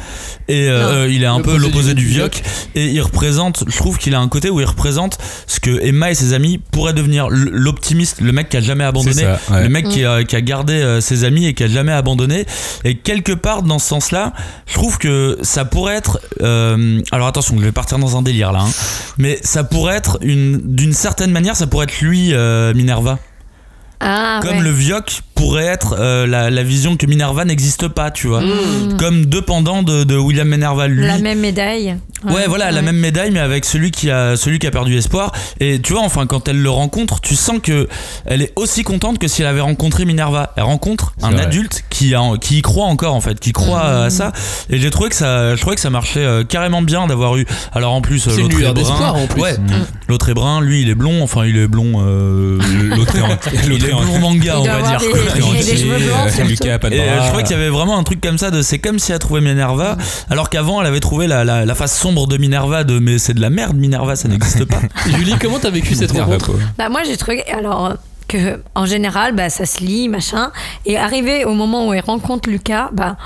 et 0.48 0.68
euh, 0.68 0.82
Non. 0.82 0.88
euh, 0.98 1.08
il 1.10 1.22
est 1.22 1.26
un 1.26 1.40
peu 1.40 1.56
L'opposé 1.56 1.94
du 1.94 2.02
du 2.04 2.08
Vioc 2.08 2.42
et 2.74 2.86
il 2.86 3.00
représente 3.00 3.64
je 3.68 3.76
trouve 3.76 3.98
qu'il 3.98 4.14
a 4.14 4.20
un 4.20 4.28
côté 4.28 4.48
où 4.50 4.60
il 4.60 4.66
représente 4.66 5.18
ce 5.46 5.60
que 5.60 5.80
Emma 5.84 6.10
et 6.10 6.14
ses 6.14 6.32
amis 6.32 6.58
pourraient 6.58 6.92
devenir 6.94 7.28
l'optimiste 7.30 8.20
le 8.20 8.32
mec 8.32 8.48
qui 8.48 8.56
a 8.56 8.60
jamais 8.60 8.84
abandonné 8.84 9.14
C'est 9.14 9.22
ça, 9.24 9.38
ouais. 9.52 9.62
le 9.64 9.68
mec 9.68 9.88
qui, 9.88 10.04
a, 10.04 10.24
qui 10.24 10.36
a 10.36 10.40
gardé 10.40 10.74
euh, 10.74 11.00
ses 11.00 11.24
amis 11.24 11.46
et 11.46 11.54
qui 11.54 11.64
a 11.64 11.68
jamais 11.68 11.92
abandonné. 11.92 12.46
Et 12.84 12.96
quelque 12.96 13.32
part 13.32 13.62
dans 13.62 13.78
ce 13.78 13.88
sens-là, 13.88 14.32
je 14.66 14.74
trouve 14.74 14.98
que 14.98 15.38
ça 15.42 15.64
pourrait 15.64 15.96
être. 15.96 16.20
euh, 16.42 17.00
alors 17.12 17.26
attention, 17.26 17.56
je 17.58 17.64
vais 17.64 17.72
partir 17.72 17.98
dans 17.98 18.16
un 18.16 18.22
délire 18.22 18.52
là. 18.52 18.60
hein. 18.60 18.70
mais 19.18 19.38
ça 19.42 19.64
pourrait 19.64 19.96
être 19.96 20.18
une, 20.22 20.60
d'une 20.64 20.92
certaine 20.92 21.30
manière, 21.32 21.56
ça 21.56 21.66
pourrait 21.66 21.84
être 21.84 22.00
lui, 22.00 22.32
euh, 22.32 22.72
Minerva. 22.74 23.18
Ah, 24.02 24.40
Comme 24.42 24.56
ouais. 24.58 24.62
le 24.62 24.70
Vioc 24.70 25.20
pourrait 25.40 25.64
être 25.66 25.96
euh, 25.98 26.26
la, 26.26 26.50
la 26.50 26.62
vision 26.62 26.96
que 26.96 27.06
Minerva 27.06 27.44
n'existe 27.44 27.88
pas, 27.88 28.10
tu 28.10 28.26
vois. 28.28 28.42
Mm. 28.42 28.96
Comme 28.98 29.24
deux 29.26 29.42
pendants 29.42 29.82
de, 29.82 30.04
de 30.04 30.16
William 30.16 30.46
Minerva. 30.48 30.86
Lui, 30.86 31.06
La 31.06 31.18
même 31.18 31.40
médaille. 31.40 31.96
Ouais, 32.22 32.44
voilà, 32.46 32.70
la 32.70 32.82
même 32.82 32.98
médaille, 32.98 33.30
mais 33.30 33.40
avec 33.40 33.64
celui 33.64 33.90
qui 33.90 34.10
a 34.10 34.36
celui 34.36 34.58
qui 34.58 34.66
a 34.66 34.70
perdu 34.70 34.94
espoir. 34.94 35.32
Et 35.58 35.80
tu 35.80 35.94
vois, 35.94 36.02
enfin, 36.02 36.26
quand 36.26 36.48
elle 36.48 36.60
le 36.60 36.68
rencontre, 36.68 37.22
tu 37.22 37.34
sens 37.34 37.60
que 37.62 37.88
elle 38.26 38.42
est 38.42 38.52
aussi 38.56 38.82
contente 38.82 39.18
que 39.18 39.26
si 39.26 39.40
elle 39.40 39.48
avait 39.48 39.62
rencontré 39.62 40.04
Minerva. 40.04 40.52
Elle 40.56 40.64
rencontre 40.64 41.14
un 41.22 41.30
vrai. 41.30 41.44
adulte 41.44 41.82
qui 41.88 42.14
a, 42.14 42.20
qui 42.38 42.58
y 42.58 42.62
croit 42.62 42.84
encore 42.86 43.14
en 43.14 43.22
fait, 43.22 43.40
qui 43.40 43.52
croit 43.52 43.78
Mhm. 43.84 44.02
à 44.02 44.10
ça. 44.10 44.32
Et 44.68 44.78
j'ai 44.78 44.90
trouvé 44.90 45.08
que 45.08 45.14
ça, 45.16 45.56
je 45.56 45.60
trouvais 45.62 45.76
que 45.76 45.80
ça 45.80 45.88
marchait 45.88 46.20
euh, 46.20 46.44
carrément 46.44 46.82
bien 46.82 47.06
d'avoir 47.06 47.38
eu. 47.38 47.46
Alors 47.72 47.94
en 47.94 48.02
plus, 48.02 48.28
euh, 48.28 48.36
l'autre 48.36 48.58
est 48.58 48.64
brun. 48.64 48.72
d'espoir, 48.74 49.14
en 49.16 49.26
plus. 49.26 49.40
Ouais, 49.40 49.56
l'autre 50.06 50.28
est 50.28 50.34
brun, 50.34 50.60
lui 50.60 50.82
il 50.82 50.90
est 50.90 50.94
blond. 50.94 51.22
Enfin, 51.22 51.46
il 51.46 51.56
est 51.56 51.68
blond. 51.68 52.02
euh, 52.04 52.58
L'autre 52.96 53.16
est 53.16 53.22
en- 53.22 53.38
il 53.64 53.72
est 53.82 53.88
blond 53.88 54.18
manga, 54.20 54.58
on 54.60 54.64
va 54.64 54.82
dire. 54.82 54.98
des- 55.00 55.29
Euh. 55.36 56.44
Lucas 56.44 56.78
euh, 56.84 57.22
je 57.22 57.28
crois 57.28 57.42
qu'il 57.42 57.56
y 57.56 57.60
avait 57.60 57.68
vraiment 57.68 57.98
un 57.98 58.02
truc 58.02 58.20
comme 58.20 58.38
ça 58.38 58.50
de 58.50 58.62
c'est 58.62 58.78
comme 58.78 58.98
si 58.98 59.12
elle 59.12 59.18
trouvait 59.18 59.40
Minerva, 59.40 59.96
alors 60.28 60.50
qu'avant 60.50 60.80
elle 60.80 60.86
avait 60.86 61.00
trouvé 61.00 61.26
la, 61.26 61.44
la, 61.44 61.64
la 61.64 61.74
face 61.74 61.98
sombre 61.98 62.26
de 62.26 62.36
Minerva 62.36 62.84
de 62.84 62.98
mais 62.98 63.18
c'est 63.18 63.34
de 63.34 63.40
la 63.40 63.50
merde 63.50 63.76
Minerva, 63.76 64.16
ça 64.16 64.28
n'existe 64.28 64.64
pas. 64.64 64.80
Julie, 65.16 65.34
comment 65.40 65.58
t'as 65.58 65.70
vécu 65.70 65.94
cette 65.94 66.12
Merde, 66.12 66.30
rencontre. 66.30 66.52
Bah 66.78 66.88
moi 66.88 67.02
j'ai 67.06 67.16
trouvé 67.16 67.44
alors 67.46 67.94
que 68.30 68.60
en 68.74 68.86
général 68.86 69.34
bah 69.34 69.50
ça 69.50 69.66
se 69.66 69.80
lit 69.80 70.08
machin 70.08 70.52
et 70.86 70.96
arrivé 70.96 71.44
au 71.44 71.52
moment 71.54 71.88
où 71.88 71.92
elle 71.92 72.04
rencontre 72.04 72.48
Lucas 72.48 72.90
bah 72.92 73.16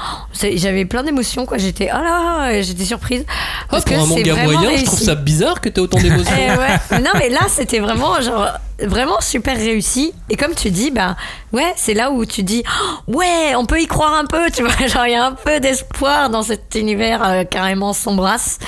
j'avais 0.55 0.85
plein 0.85 1.03
d'émotions 1.03 1.45
quoi 1.47 1.59
j'étais 1.59 1.91
oh 1.93 2.03
là 2.03 2.63
j'étais 2.63 2.85
surprise 2.85 3.25
Ah, 3.29 3.67
parce 3.71 3.85
pour 3.85 3.95
que 3.95 4.01
un 4.01 4.05
c'est 4.05 4.09
manga 4.09 4.33
vraiment 4.33 4.45
moyen, 4.53 4.63
je 4.63 4.67
réussi. 4.69 4.85
trouve 4.87 5.01
ça 5.01 5.15
bizarre 5.15 5.61
que 5.61 5.69
t'aies 5.69 5.81
autant 5.81 5.99
d'émotions. 5.99 6.33
Eh 6.39 6.59
ouais. 6.59 7.01
Non 7.03 7.11
mais 7.19 7.29
là 7.29 7.41
c'était 7.49 7.81
vraiment 7.81 8.21
genre 8.21 8.49
vraiment 8.83 9.21
super 9.21 9.57
réussi 9.57 10.13
et 10.31 10.37
comme 10.37 10.55
tu 10.55 10.71
dis 10.71 10.91
bah 10.91 11.17
ouais 11.53 11.73
c'est 11.77 11.95
là 11.95 12.11
où 12.11 12.25
tu 12.27 12.43
dis 12.43 12.63
oh, 13.09 13.13
ouais 13.19 13.55
on 13.57 13.67
peut 13.67 13.81
y 13.81 13.87
croire 13.87 14.15
un 14.15 14.25
peu 14.27 14.51
tu 14.53 14.63
vois 14.65 14.87
genre 14.89 15.07
il 15.07 15.13
y 15.13 15.15
a 15.17 15.27
un 15.27 15.33
peu 15.33 15.61
d'espoir 15.61 16.31
dans 16.31 16.43
cet 16.43 16.75
univers 16.75 17.23
euh, 17.25 17.45
carrément 17.45 17.93
sombrasse 17.93 18.59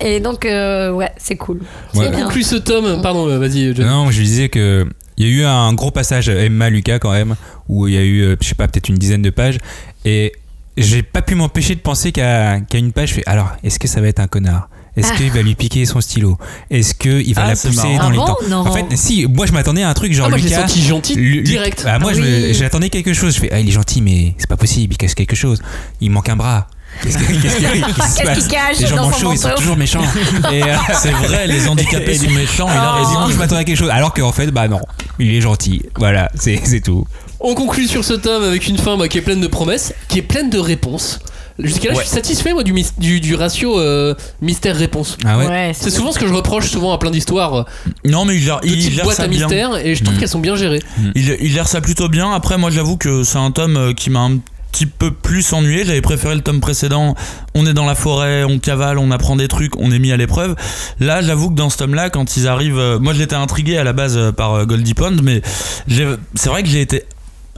et 0.00 0.18
donc 0.20 0.44
euh, 0.46 0.90
ouais 0.90 1.12
c'est 1.18 1.36
cool 1.36 1.60
Ouais. 1.94 2.06
On 2.06 2.10
bien. 2.10 2.24
conclut 2.24 2.42
ce 2.42 2.56
tome. 2.56 3.02
Pardon, 3.02 3.28
euh, 3.28 3.38
vas-y, 3.38 3.74
John. 3.76 3.86
Non, 3.86 4.10
je 4.10 4.22
disais 4.22 4.48
que 4.48 4.86
il 5.16 5.26
y 5.26 5.30
a 5.30 5.32
eu 5.32 5.44
un 5.44 5.72
gros 5.74 5.90
passage 5.90 6.28
Emma 6.28 6.70
Lucas 6.70 6.98
quand 6.98 7.12
même 7.12 7.34
où 7.68 7.86
il 7.88 7.94
y 7.94 7.98
a 7.98 8.02
eu 8.02 8.20
euh, 8.22 8.36
je 8.40 8.48
sais 8.48 8.54
pas 8.54 8.68
peut-être 8.68 8.88
une 8.88 8.96
dizaine 8.98 9.22
de 9.22 9.30
pages 9.30 9.58
et 10.04 10.32
j'ai 10.76 11.02
pas 11.02 11.20
pu 11.22 11.34
m'empêcher 11.34 11.74
de 11.74 11.80
penser 11.80 12.12
qu'à 12.12 12.60
qu'à 12.60 12.78
une 12.78 12.92
page 12.92 13.10
je 13.10 13.14
fais 13.14 13.22
alors 13.26 13.52
est-ce 13.62 13.78
que 13.78 13.88
ça 13.88 14.00
va 14.00 14.08
être 14.08 14.20
un 14.20 14.26
connard? 14.28 14.68
Est-ce 14.94 15.14
qu'il 15.14 15.30
va 15.30 15.40
lui 15.40 15.54
piquer 15.54 15.86
son 15.86 16.02
stylo? 16.02 16.36
Est-ce 16.70 16.94
qu'il 16.94 17.34
va 17.34 17.44
Ah, 17.44 17.48
la 17.48 17.52
pousser 17.56 17.74
marrant. 17.76 17.96
dans 17.96 18.08
Ah 18.08 18.10
les 18.10 18.16
bon? 18.18 18.26
temps? 18.26 18.36
Non. 18.50 18.56
En 18.58 18.72
fait, 18.74 18.94
si, 18.94 19.26
moi 19.26 19.46
je 19.46 19.52
m'attendais 19.52 19.82
à 19.82 19.88
un 19.88 19.94
truc 19.94 20.12
genre 20.12 20.26
Ah, 20.26 20.28
moi, 20.28 20.36
je 20.38 20.44
Lucas. 20.44 20.60
senti 20.68 20.82
gentil 20.82 21.14
Lu- 21.14 21.40
direct. 21.42 21.82
Bah, 21.82 21.98
moi 21.98 22.10
Ah 22.12 22.16
je 22.18 22.20
oui. 22.20 22.52
j'attendais 22.52 22.90
quelque 22.90 23.14
chose. 23.14 23.34
Je 23.34 23.40
fais 23.40 23.48
ah 23.52 23.58
il 23.60 23.66
est 23.68 23.72
gentil 23.72 24.02
mais 24.02 24.34
c'est 24.36 24.46
pas 24.50 24.58
possible, 24.58 24.92
il 24.92 24.96
cache 24.98 25.14
quelque 25.14 25.34
chose. 25.34 25.62
Il 26.02 26.10
manque 26.10 26.28
un 26.28 26.36
bras. 26.36 26.66
Qu'est-ce 27.02 27.18
que- 27.18 27.24
qu'est-ce 27.42 27.56
qui- 27.56 27.62
Qu'est-ce 27.62 28.14
qu'il 28.16 28.24
passe 28.24 28.48
cache 28.48 28.78
Les 28.78 28.86
gens 28.86 28.96
dans 28.96 29.02
son 29.12 29.24
manchots, 29.28 29.32
ils 29.32 29.38
sont 29.38 29.48
toujours 29.56 29.76
méchants. 29.76 30.02
Et, 30.52 30.62
euh, 30.62 30.66
C'est 30.94 31.10
vrai, 31.10 31.46
les 31.46 31.66
handicapés 31.68 32.16
sont 32.18 32.30
méchants, 32.30 32.68
il 32.70 32.76
a 32.76 32.94
Oh. 32.94 33.02
et 33.02 33.06
raison. 33.06 33.28
je 33.32 33.36
m'attendais 33.38 33.60
à 33.62 33.64
quelque 33.64 33.78
chose. 33.78 33.90
Alors 33.90 34.12
qu'en 34.14 34.32
fait, 34.32 34.48
bah 34.48 34.68
non, 34.68 34.80
il 35.18 35.34
est 35.34 35.40
gentil. 35.40 35.82
Voilà, 35.96 36.30
c'est 36.38 36.80
tout. 36.80 37.06
On 37.40 37.54
conclut 37.54 37.88
sur 37.88 38.04
ce 38.04 38.14
tome 38.14 38.44
avec 38.44 38.68
une 38.68 38.78
fin 38.78 38.96
bah, 38.96 39.08
qui 39.08 39.18
est 39.18 39.22
pleine 39.22 39.40
de 39.40 39.48
promesses, 39.48 39.92
qui 40.08 40.18
est 40.20 40.22
pleine 40.22 40.48
de 40.50 40.58
réponses. 40.58 41.18
Jusqu'à 41.58 41.88
là, 41.90 41.94
Ouais. 41.96 42.00
je 42.02 42.06
suis 42.08 42.14
satisfait 42.16 42.52
moi 42.54 42.62
du, 42.62 42.72
mis- 42.72 42.86
du, 42.98 43.20
du 43.20 43.34
ratio 43.34 43.78
euh, 43.78 44.14
mystère-réponse. 44.40 45.18
Ah 45.24 45.36
ouais. 45.38 45.46
Ouais, 45.46 45.72
C'est 45.74 45.90
souvent 45.90 46.10
ce 46.12 46.18
que 46.18 46.26
je 46.26 46.32
reproche 46.32 46.68
souvent 46.70 46.92
à 46.94 46.98
plein 46.98 47.10
d'histoires 47.10 47.66
Non, 48.06 48.24
mais 48.24 48.36
il 48.36 48.42
gère, 48.42 48.60
il 48.64 48.80
gère 48.90 49.04
boîte 49.04 49.16
ça 49.18 49.24
à 49.24 49.28
bien. 49.28 49.40
mystère 49.46 49.76
et 49.76 49.94
je 49.94 50.02
trouve 50.02 50.16
Mm. 50.16 50.20
qu'elles 50.20 50.28
sont 50.28 50.38
bien 50.38 50.56
gérées. 50.56 50.82
Il, 51.14 51.36
il 51.40 51.52
gère 51.52 51.68
ça 51.68 51.80
plutôt 51.80 52.08
bien. 52.08 52.32
Après, 52.32 52.56
moi, 52.56 52.70
j'avoue 52.70 52.96
que 52.96 53.22
c'est 53.22 53.38
un 53.38 53.50
tome 53.50 53.76
euh, 53.76 53.92
qui 53.92 54.08
m'a 54.10 54.20
un 54.20 54.38
petit 54.72 54.86
peu 54.86 55.10
plus 55.12 55.52
ennuyé. 55.52 55.84
J'avais 55.84 56.00
préféré 56.00 56.34
le 56.34 56.40
tome 56.40 56.60
précédent. 56.60 57.14
On 57.54 57.66
est 57.66 57.74
dans 57.74 57.84
la 57.84 57.94
forêt, 57.94 58.42
on 58.44 58.58
cavale, 58.58 58.98
on 58.98 59.10
apprend 59.10 59.36
des 59.36 59.46
trucs, 59.46 59.76
on 59.76 59.92
est 59.92 59.98
mis 59.98 60.10
à 60.10 60.16
l'épreuve. 60.16 60.56
Là, 60.98 61.20
j'avoue 61.22 61.50
que 61.50 61.54
dans 61.54 61.70
ce 61.70 61.76
tome-là, 61.78 62.10
quand 62.10 62.36
ils 62.36 62.48
arrivent, 62.48 62.78
euh, 62.78 62.98
moi, 62.98 63.12
j'étais 63.12 63.36
intrigué 63.36 63.76
à 63.76 63.84
la 63.84 63.92
base 63.92 64.16
euh, 64.16 64.32
par 64.32 64.54
euh, 64.54 64.64
Goldie 64.64 64.94
Pond, 64.94 65.16
mais 65.22 65.42
c'est 65.86 66.48
vrai 66.48 66.62
que 66.62 66.68
j'ai 66.68 66.80
été 66.80 67.04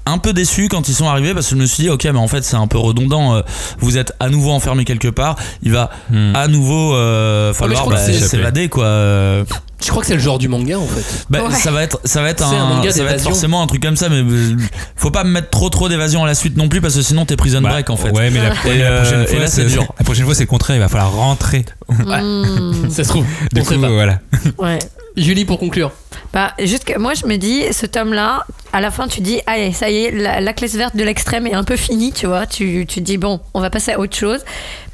un 0.06 0.18
peu 0.18 0.32
déçu 0.32 0.68
quand 0.68 0.88
ils 0.88 0.94
sont 0.94 1.08
arrivés 1.08 1.32
parce 1.34 1.46
que 1.46 1.54
je 1.56 1.60
me 1.60 1.66
suis 1.66 1.84
dit 1.84 1.90
ok 1.90 2.04
mais 2.04 2.18
en 2.18 2.28
fait 2.28 2.42
c'est 2.44 2.56
un 2.56 2.66
peu 2.66 2.76
redondant 2.78 3.34
euh, 3.36 3.40
vous 3.78 3.96
êtes 3.96 4.12
à 4.20 4.28
nouveau 4.28 4.50
enfermé 4.52 4.84
quelque 4.84 5.08
part 5.08 5.36
il 5.62 5.72
va 5.72 5.90
Hmm. 6.10 6.34
à 6.36 6.46
nouveau 6.48 6.94
euh, 6.94 7.52
falloir 7.54 7.88
bah, 7.88 7.96
s'évader 7.98 8.68
quoi 8.68 8.84
Euh, 8.84 9.44
Je 9.82 9.88
crois 9.90 10.02
que 10.02 10.06
c'est 10.06 10.14
le 10.14 10.20
genre 10.20 10.38
du 10.38 10.48
manga 10.48 10.78
en 10.78 10.86
fait. 10.86 11.24
bah, 11.30 11.44
Ouais. 11.44 11.54
ça 11.54 11.70
va 11.70 11.82
être 11.82 11.98
ça 12.04 12.20
va 12.22 12.28
être 12.28 12.42
un 12.44 12.52
un, 12.52 12.66
manga 12.66 12.90
ça 12.90 12.98
va 12.98 13.04
être 13.04 13.10
d'évasion. 13.12 13.30
forcément 13.30 13.62
un 13.62 13.66
truc 13.66 13.82
comme 13.82 13.96
ça 13.96 14.08
mais 14.10 14.16
euh, 14.22 14.56
faut 14.96 15.10
pas 15.10 15.24
me 15.24 15.30
mettre 15.30 15.48
trop 15.50 15.70
trop 15.70 15.88
d'évasion 15.88 16.22
à 16.22 16.26
la 16.26 16.34
suite 16.34 16.56
non 16.58 16.68
plus 16.68 16.80
parce 16.82 16.94
que 16.96 17.02
sinon 17.02 17.24
t'es 17.24 17.36
prison 17.36 17.60
Bah, 17.62 17.70
break 17.70 17.88
en 17.90 17.96
fait 17.96 18.10
Ouais, 18.10 18.30
mais 18.30 18.40
la, 18.42 18.48
Et, 18.50 18.52
mais 18.66 18.78
la 18.78 18.84
euh, 18.90 19.00
prochaine 19.02 19.22
et 19.22 19.26
fois, 19.26 19.38
là, 19.40 19.46
c'est 19.46 19.64
dur. 19.66 19.86
La 19.98 20.04
prochaine 20.04 20.24
fois, 20.26 20.34
c'est 20.34 20.42
le 20.44 20.48
contraire. 20.48 20.76
Il 20.76 20.80
va 20.80 20.88
falloir 20.88 21.12
rentrer. 21.12 21.64
Hmm, 21.98 22.90
Ça 22.90 23.04
se 23.04 23.08
trouve. 23.08 23.24
Du 23.52 23.60
on 23.60 23.64
coup, 23.64 23.72
sait 23.74 23.78
pas. 23.78 23.88
voilà. 23.90 24.18
ouais 24.58 24.78
Julie 25.16 25.44
pour 25.44 25.58
conclure. 25.58 25.92
Bah, 26.34 26.52
juste 26.58 26.84
que 26.84 26.98
moi, 26.98 27.14
je 27.14 27.26
me 27.26 27.36
dis, 27.36 27.62
ce 27.72 27.86
tome-là, 27.86 28.44
à 28.72 28.80
la 28.80 28.90
fin, 28.90 29.06
tu 29.06 29.20
dis, 29.20 29.40
allez, 29.46 29.72
ça 29.72 29.88
y 29.88 30.04
est, 30.04 30.10
la, 30.10 30.40
la 30.40 30.52
classe 30.52 30.74
verte 30.74 30.96
de 30.96 31.04
l'extrême 31.04 31.46
est 31.46 31.54
un 31.54 31.62
peu 31.64 31.76
finie, 31.76 32.12
tu 32.12 32.26
vois. 32.26 32.44
Tu, 32.46 32.84
tu 32.88 32.96
te 33.00 33.04
dis, 33.04 33.18
bon, 33.18 33.38
on 33.54 33.60
va 33.60 33.70
passer 33.70 33.92
à 33.92 34.00
autre 34.00 34.16
chose. 34.16 34.40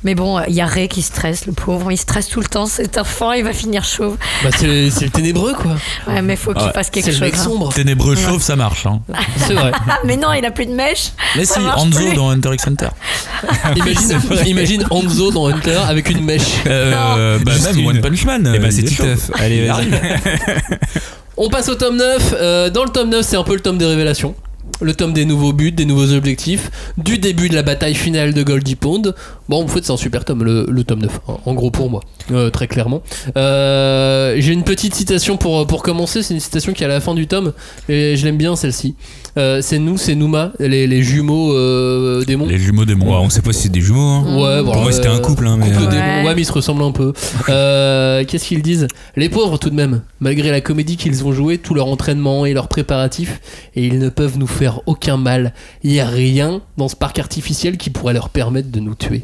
Mais 0.04 0.14
bon, 0.14 0.38
il 0.48 0.54
y 0.54 0.60
a 0.60 0.66
Ray 0.66 0.88
qui 0.88 1.00
stresse, 1.02 1.46
le 1.46 1.52
pauvre. 1.52 1.90
Il 1.92 1.96
stresse 1.98 2.28
tout 2.28 2.40
le 2.40 2.46
temps. 2.46 2.66
Cet 2.66 2.96
enfant, 2.98 3.32
il 3.32 3.42
va 3.44 3.52
finir 3.54 3.84
chauve. 3.84 4.16
Bah 4.42 4.48
c'est 4.56 4.88
c'est 4.90 5.04
le 5.04 5.10
ténébreux 5.10 5.52
quoi. 5.52 5.72
Ouais, 6.08 6.22
mais 6.22 6.36
faut 6.36 6.54
qu'il 6.54 6.62
Ouais, 6.62 6.72
fasse 6.72 6.88
quelque 6.88 7.04
C'est 7.04 7.10
le 7.10 7.16
chose. 7.18 7.20
mec 7.26 7.34
hein. 7.34 7.42
sombre. 7.44 7.72
ténébreux 7.74 8.16
chauve 8.16 8.40
ça 8.40 8.56
marche 8.56 8.86
hein. 8.86 9.02
C'est 9.36 9.52
vrai. 9.52 9.72
Ah, 9.74 9.98
mais 10.06 10.16
non, 10.16 10.32
il 10.32 10.42
a 10.46 10.50
plus 10.50 10.64
de 10.64 10.72
mèche. 10.72 11.10
mais 11.36 11.44
Ça 11.44 11.56
si 11.56 11.60
Hanzo 11.60 11.98
plus. 11.98 12.14
dans 12.16 12.30
Hunter 12.30 12.54
x 12.54 12.66
Hunter 12.66 12.88
Imagine, 13.76 14.20
imagine 14.46 14.86
Hanzo 14.88 15.32
dans 15.32 15.48
Hunter 15.48 15.80
avec 15.86 16.08
une 16.08 16.24
mèche. 16.24 16.48
euh, 16.66 17.38
bah, 17.44 17.52
même 17.64 17.78
une. 17.80 17.88
One 17.88 18.00
Punch 18.00 18.24
Man 18.24 18.52
Et 18.54 18.58
bah, 18.58 18.68
euh, 18.68 18.70
c'est. 18.70 18.82
Titeuf. 18.84 19.30
Allez, 19.38 19.66
vas-y. 19.68 19.90
On 21.42 21.48
passe 21.48 21.70
au 21.70 21.74
tome 21.74 21.96
9. 21.96 22.34
Euh, 22.38 22.68
dans 22.68 22.84
le 22.84 22.90
tome 22.90 23.08
9, 23.08 23.24
c'est 23.24 23.36
un 23.36 23.44
peu 23.44 23.54
le 23.54 23.60
tome 23.60 23.78
des 23.78 23.86
révélations. 23.86 24.34
Le 24.82 24.92
tome 24.92 25.14
des 25.14 25.24
nouveaux 25.24 25.54
buts, 25.54 25.72
des 25.72 25.86
nouveaux 25.86 26.12
objectifs, 26.12 26.70
du 26.98 27.16
début 27.16 27.48
de 27.48 27.54
la 27.54 27.62
bataille 27.62 27.94
finale 27.94 28.34
de 28.34 28.42
Goldie 28.42 28.76
Pond. 28.76 29.14
Bon, 29.48 29.64
en 29.64 29.66
fait, 29.66 29.82
c'est 29.82 29.90
un 29.90 29.96
super 29.96 30.26
tome, 30.26 30.44
le, 30.44 30.84
tome 30.84 31.00
9, 31.00 31.20
en, 31.28 31.40
en 31.46 31.54
gros 31.54 31.70
pour 31.70 31.88
moi, 31.88 32.02
euh, 32.32 32.50
très 32.50 32.66
clairement. 32.68 33.02
Euh, 33.36 34.36
J'ai 34.38 34.52
une 34.52 34.64
petite 34.64 34.94
citation 34.94 35.36
pour, 35.36 35.66
pour 35.66 35.82
commencer, 35.82 36.22
c'est 36.22 36.34
une 36.34 36.40
citation 36.40 36.72
qui 36.72 36.82
est 36.82 36.86
à 36.86 36.88
la 36.88 37.00
fin 37.00 37.14
du 37.14 37.26
tome, 37.26 37.52
et 37.88 38.16
je 38.16 38.24
l'aime 38.24 38.36
bien 38.36 38.56
celle-ci. 38.56 38.94
Euh, 39.38 39.60
c'est 39.62 39.78
nous, 39.78 39.96
c'est 39.96 40.14
Numa, 40.16 40.52
les, 40.58 40.86
les 40.88 41.02
jumeaux 41.02 41.52
euh, 41.54 42.24
démons. 42.24 42.46
les 42.46 42.58
jumeaux 42.58 42.84
démons 42.84 43.06
Ouais, 43.10 43.18
on 43.20 43.30
sait 43.30 43.42
pas 43.42 43.52
si 43.52 43.62
c'est 43.64 43.68
des 43.68 43.80
jumeaux. 43.80 44.00
hein. 44.00 44.24
Ouais, 44.36 44.64
Pour 44.64 44.74
bon, 44.74 44.82
moi, 44.82 44.92
c'était 44.92 45.08
euh, 45.08 45.14
un 45.14 45.20
couple, 45.20 45.46
hein, 45.46 45.56
mais. 45.58 45.66
couple 45.70 45.84
euh, 45.84 45.86
démons. 45.90 46.26
Ouais. 46.26 46.34
Mais 46.34 46.42
ils 46.42 46.46
se 46.46 46.52
ressemblent 46.52 46.82
un 46.82 46.92
peu. 46.92 47.12
Euh, 47.48 48.24
Qu'est-ce 48.26 48.46
qu'ils 48.46 48.62
disent? 48.62 48.86
Les 49.16 49.28
pauvres, 49.28 49.56
tout 49.58 49.70
de 49.70 49.74
même, 49.74 50.02
malgré 50.20 50.50
la 50.50 50.60
comédie 50.60 50.96
qu'ils 50.96 51.24
ont 51.24 51.32
jouée, 51.32 51.58
tout 51.58 51.74
leur 51.74 51.86
entraînement 51.86 52.44
et 52.46 52.52
leurs 52.52 52.68
préparatifs, 52.68 53.40
et 53.74 53.86
ils 53.86 53.98
ne 53.98 54.08
peuvent 54.08 54.38
nous 54.38 54.46
faire 54.46 54.80
aucun 54.86 55.16
mal. 55.16 55.52
Il 55.82 55.90
n'y 55.90 56.00
a 56.00 56.06
rien 56.06 56.60
dans 56.76 56.88
ce 56.88 56.96
parc 56.96 57.18
artificiel 57.18 57.76
qui 57.76 57.90
pourrait 57.90 58.14
leur 58.14 58.28
permettre 58.28 58.70
de 58.70 58.80
nous 58.80 58.94
tuer. 58.94 59.22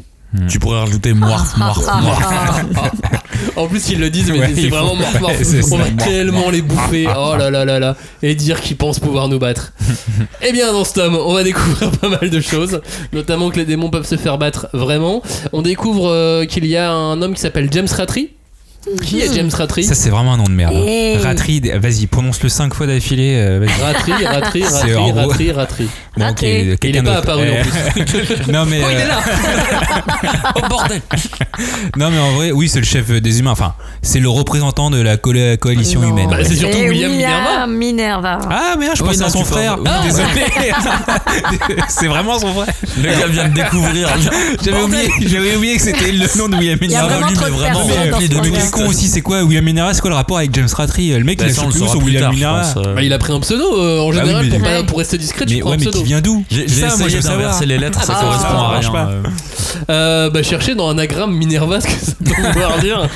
Tu 0.49 0.59
pourrais 0.59 0.79
rajouter 0.79 1.13
moire 1.13 1.45
moire 1.57 1.81
moire 2.01 2.91
En 3.55 3.67
plus, 3.67 3.89
ils 3.89 3.99
le 3.99 4.09
disent, 4.09 4.29
mais 4.31 4.39
Ouais, 4.39 4.51
c'est 4.53 4.67
vraiment 4.69 4.95
mort. 4.95 5.31
c'est 5.41 5.63
On 5.63 5.77
ça. 5.77 5.77
va 5.77 6.03
tellement 6.03 6.49
les 6.49 6.61
bouffer. 6.61 7.07
Oh 7.07 7.35
là 7.37 7.49
là 7.49 7.65
là 7.65 7.79
là. 7.79 7.95
Et 8.21 8.35
dire 8.35 8.61
qu'ils 8.61 8.77
pensent 8.77 8.99
pouvoir 8.99 9.27
nous 9.29 9.39
battre. 9.39 9.73
Eh 10.41 10.51
bien, 10.51 10.71
dans 10.71 10.83
ce 10.85 10.93
tome, 10.93 11.15
on 11.15 11.33
va 11.33 11.43
découvrir 11.43 11.91
pas 11.91 12.09
mal 12.09 12.29
de 12.29 12.39
choses. 12.39 12.81
Notamment 13.13 13.49
que 13.49 13.57
les 13.57 13.65
démons 13.65 13.89
peuvent 13.89 14.05
se 14.05 14.15
faire 14.17 14.37
battre 14.37 14.67
vraiment. 14.73 15.21
On 15.53 15.61
découvre 15.61 16.09
euh, 16.09 16.45
qu'il 16.45 16.65
y 16.65 16.75
a 16.77 16.91
un 16.91 17.21
homme 17.21 17.33
qui 17.33 17.41
s'appelle 17.41 17.69
James 17.71 17.87
Ratry. 17.95 18.31
Qui 19.03 19.21
est 19.21 19.33
James 19.33 19.49
Ratry 19.53 19.83
Ça, 19.83 19.95
c'est 19.95 20.09
vraiment 20.09 20.33
un 20.33 20.37
nom 20.37 20.45
de 20.45 20.51
merde. 20.51 20.73
hein. 20.75 20.83
Hey. 20.85 21.17
Ratri, 21.17 21.61
vas-y, 21.79 22.07
prononce-le 22.07 22.49
5 22.49 22.73
fois 22.73 22.87
d'affilée. 22.87 23.35
euh, 23.37 23.59
vas-y. 23.59 23.81
Ratry, 23.81 24.25
Ratry, 24.25 24.63
C'est 24.67 24.73
Ratry, 24.75 24.95
en 24.95 25.09
gros- 25.11 25.27
Ratry, 25.29 25.51
Ratry. 25.51 25.87
Bon, 26.17 26.23
ok, 26.23 26.29
Ratri. 26.31 26.61
Il 26.61 26.77
quelqu'un 26.77 26.99
est 26.99 27.03
pas 27.03 27.15
d'autre. 27.15 27.17
apparu 27.29 27.41
en 27.49 27.53
Euh, 27.53 27.63
plus. 27.63 28.35
non, 28.51 28.65
mais. 28.65 28.81
Oh, 28.83 28.87
il 28.91 28.95
euh, 28.97 28.99
est 29.01 29.07
là 29.07 29.19
Oh 30.55 30.59
bordel 30.69 31.01
Non, 31.97 32.09
mais 32.11 32.19
en 32.19 32.31
vrai, 32.31 32.51
oui, 32.51 32.69
c'est 32.69 32.79
le 32.79 32.85
chef 32.85 33.09
des 33.11 33.39
humains. 33.39 33.51
Enfin, 33.51 33.73
c'est 34.01 34.19
le 34.19 34.29
représentant 34.29 34.89
de 34.89 34.99
la 35.01 35.17
colla- 35.17 35.57
coalition 35.57 36.01
Non. 36.01 36.09
humaine. 36.09 36.29
Bah, 36.29 36.37
c'est 36.43 36.55
surtout 36.55 36.77
William 36.77 37.11
Minerva. 37.11 37.67
Minerva. 37.67 38.39
Ah, 38.49 38.75
mais 38.79 38.87
je 38.95 39.03
Oui, 39.03 39.09
pensais 39.09 39.19
non, 39.21 39.25
à 39.27 39.29
son 39.29 39.39
tu 39.39 39.45
frère. 39.45 39.75
parles- 39.83 39.87
Ah, 40.01 40.03
désolé. 40.05 40.27
c'est 41.89 42.07
vraiment 42.07 42.39
son 42.39 42.53
frère. 42.53 42.73
le 43.01 43.03
gars 43.09 43.27
vient 43.27 43.47
de 43.49 43.53
découvrir 43.53 44.09
J'avais 44.63 44.81
oublié, 44.81 45.09
j'avais 45.21 45.55
oublié 45.55 45.75
que 45.75 45.81
c'était 45.81 46.11
le 46.11 46.37
nom 46.37 46.49
de 46.49 46.55
William 46.57 46.77
Il 46.81 46.91
y 46.91 46.95
a 46.95 47.01
Minerva. 47.03 47.07
vraiment 47.07 47.27
lui, 47.27 47.35
trop 47.35 47.45
mais 47.45 47.51
de 47.51 47.55
vraiment 47.57 47.85
personnes 47.87 48.09
dans 48.09 48.11
rempli 48.17 48.25
ce 48.25 48.31
de 48.31 48.35
manga. 48.37 48.49
Mais 48.49 48.57
quel 48.57 48.69
con 48.83 48.89
aussi, 48.89 49.07
c'est 49.07 49.21
quoi 49.21 49.43
William 49.43 49.63
Minerva 49.65 49.93
C'est 49.93 50.01
quoi 50.01 50.09
le 50.09 50.15
rapport 50.15 50.37
avec 50.37 50.53
James 50.55 50.67
Ratry 50.73 51.09
Le 51.17 51.23
mec, 51.23 51.39
il 51.41 51.49
a 51.49 51.53
ça, 51.53 51.61
on 51.63 51.65
le 51.67 51.71
surtout 51.71 51.77
saura 51.79 51.91
sur 51.91 51.99
plus 51.99 52.05
William 52.07 52.21
tard, 52.23 52.31
je 52.31 52.35
Minerva. 52.37 52.61
pense, 52.61 52.85
euh. 52.85 52.95
Bah, 52.95 53.03
il 53.03 53.13
a 53.13 53.17
pris 53.17 53.33
un 53.33 53.39
pseudo 53.39 53.63
euh, 53.79 53.99
en 53.99 54.09
Bah 54.09 54.15
oui, 54.15 54.19
général 54.21 54.45
mais- 54.45 54.57
pour, 54.59 54.67
pas- 54.67 54.83
pour 54.83 54.97
rester 54.99 55.17
discret. 55.17 55.45
tu 55.45 55.55
Mais 55.55 55.59
prends 55.61 55.69
ouais, 55.69 55.75
un 55.75 55.79
mais 55.79 55.83
pseudo. 55.85 55.97
qui 55.99 56.03
vient 56.05 56.21
d'où 56.21 56.43
J'ai 56.49 56.67
Ça, 56.67 56.73
j'ai 56.75 56.81
moi, 56.81 56.89
je 56.89 57.03
essayé 57.03 57.15
veux 57.17 57.21
savoir. 57.21 57.39
d'inverser 57.39 57.65
les 57.65 57.77
lettres, 57.77 58.03
ça 58.03 58.13
Ah, 58.17 58.21
correspond 58.23 58.47
ça 58.47 58.49
à 58.49 58.71
marche 58.71 58.85
rien. 58.85 58.91
pas. 58.93 59.09
euh. 59.11 59.23
Euh, 59.89 60.29
bah 60.29 60.43
chercher 60.43 60.75
dans 60.75 60.89
Anagramme 60.89 61.33
Minerva 61.35 61.79
ce 61.81 61.87
que 61.87 61.91
ça 61.93 62.11
peut 62.23 62.51
vouloir 62.53 62.79
dire. 62.79 63.07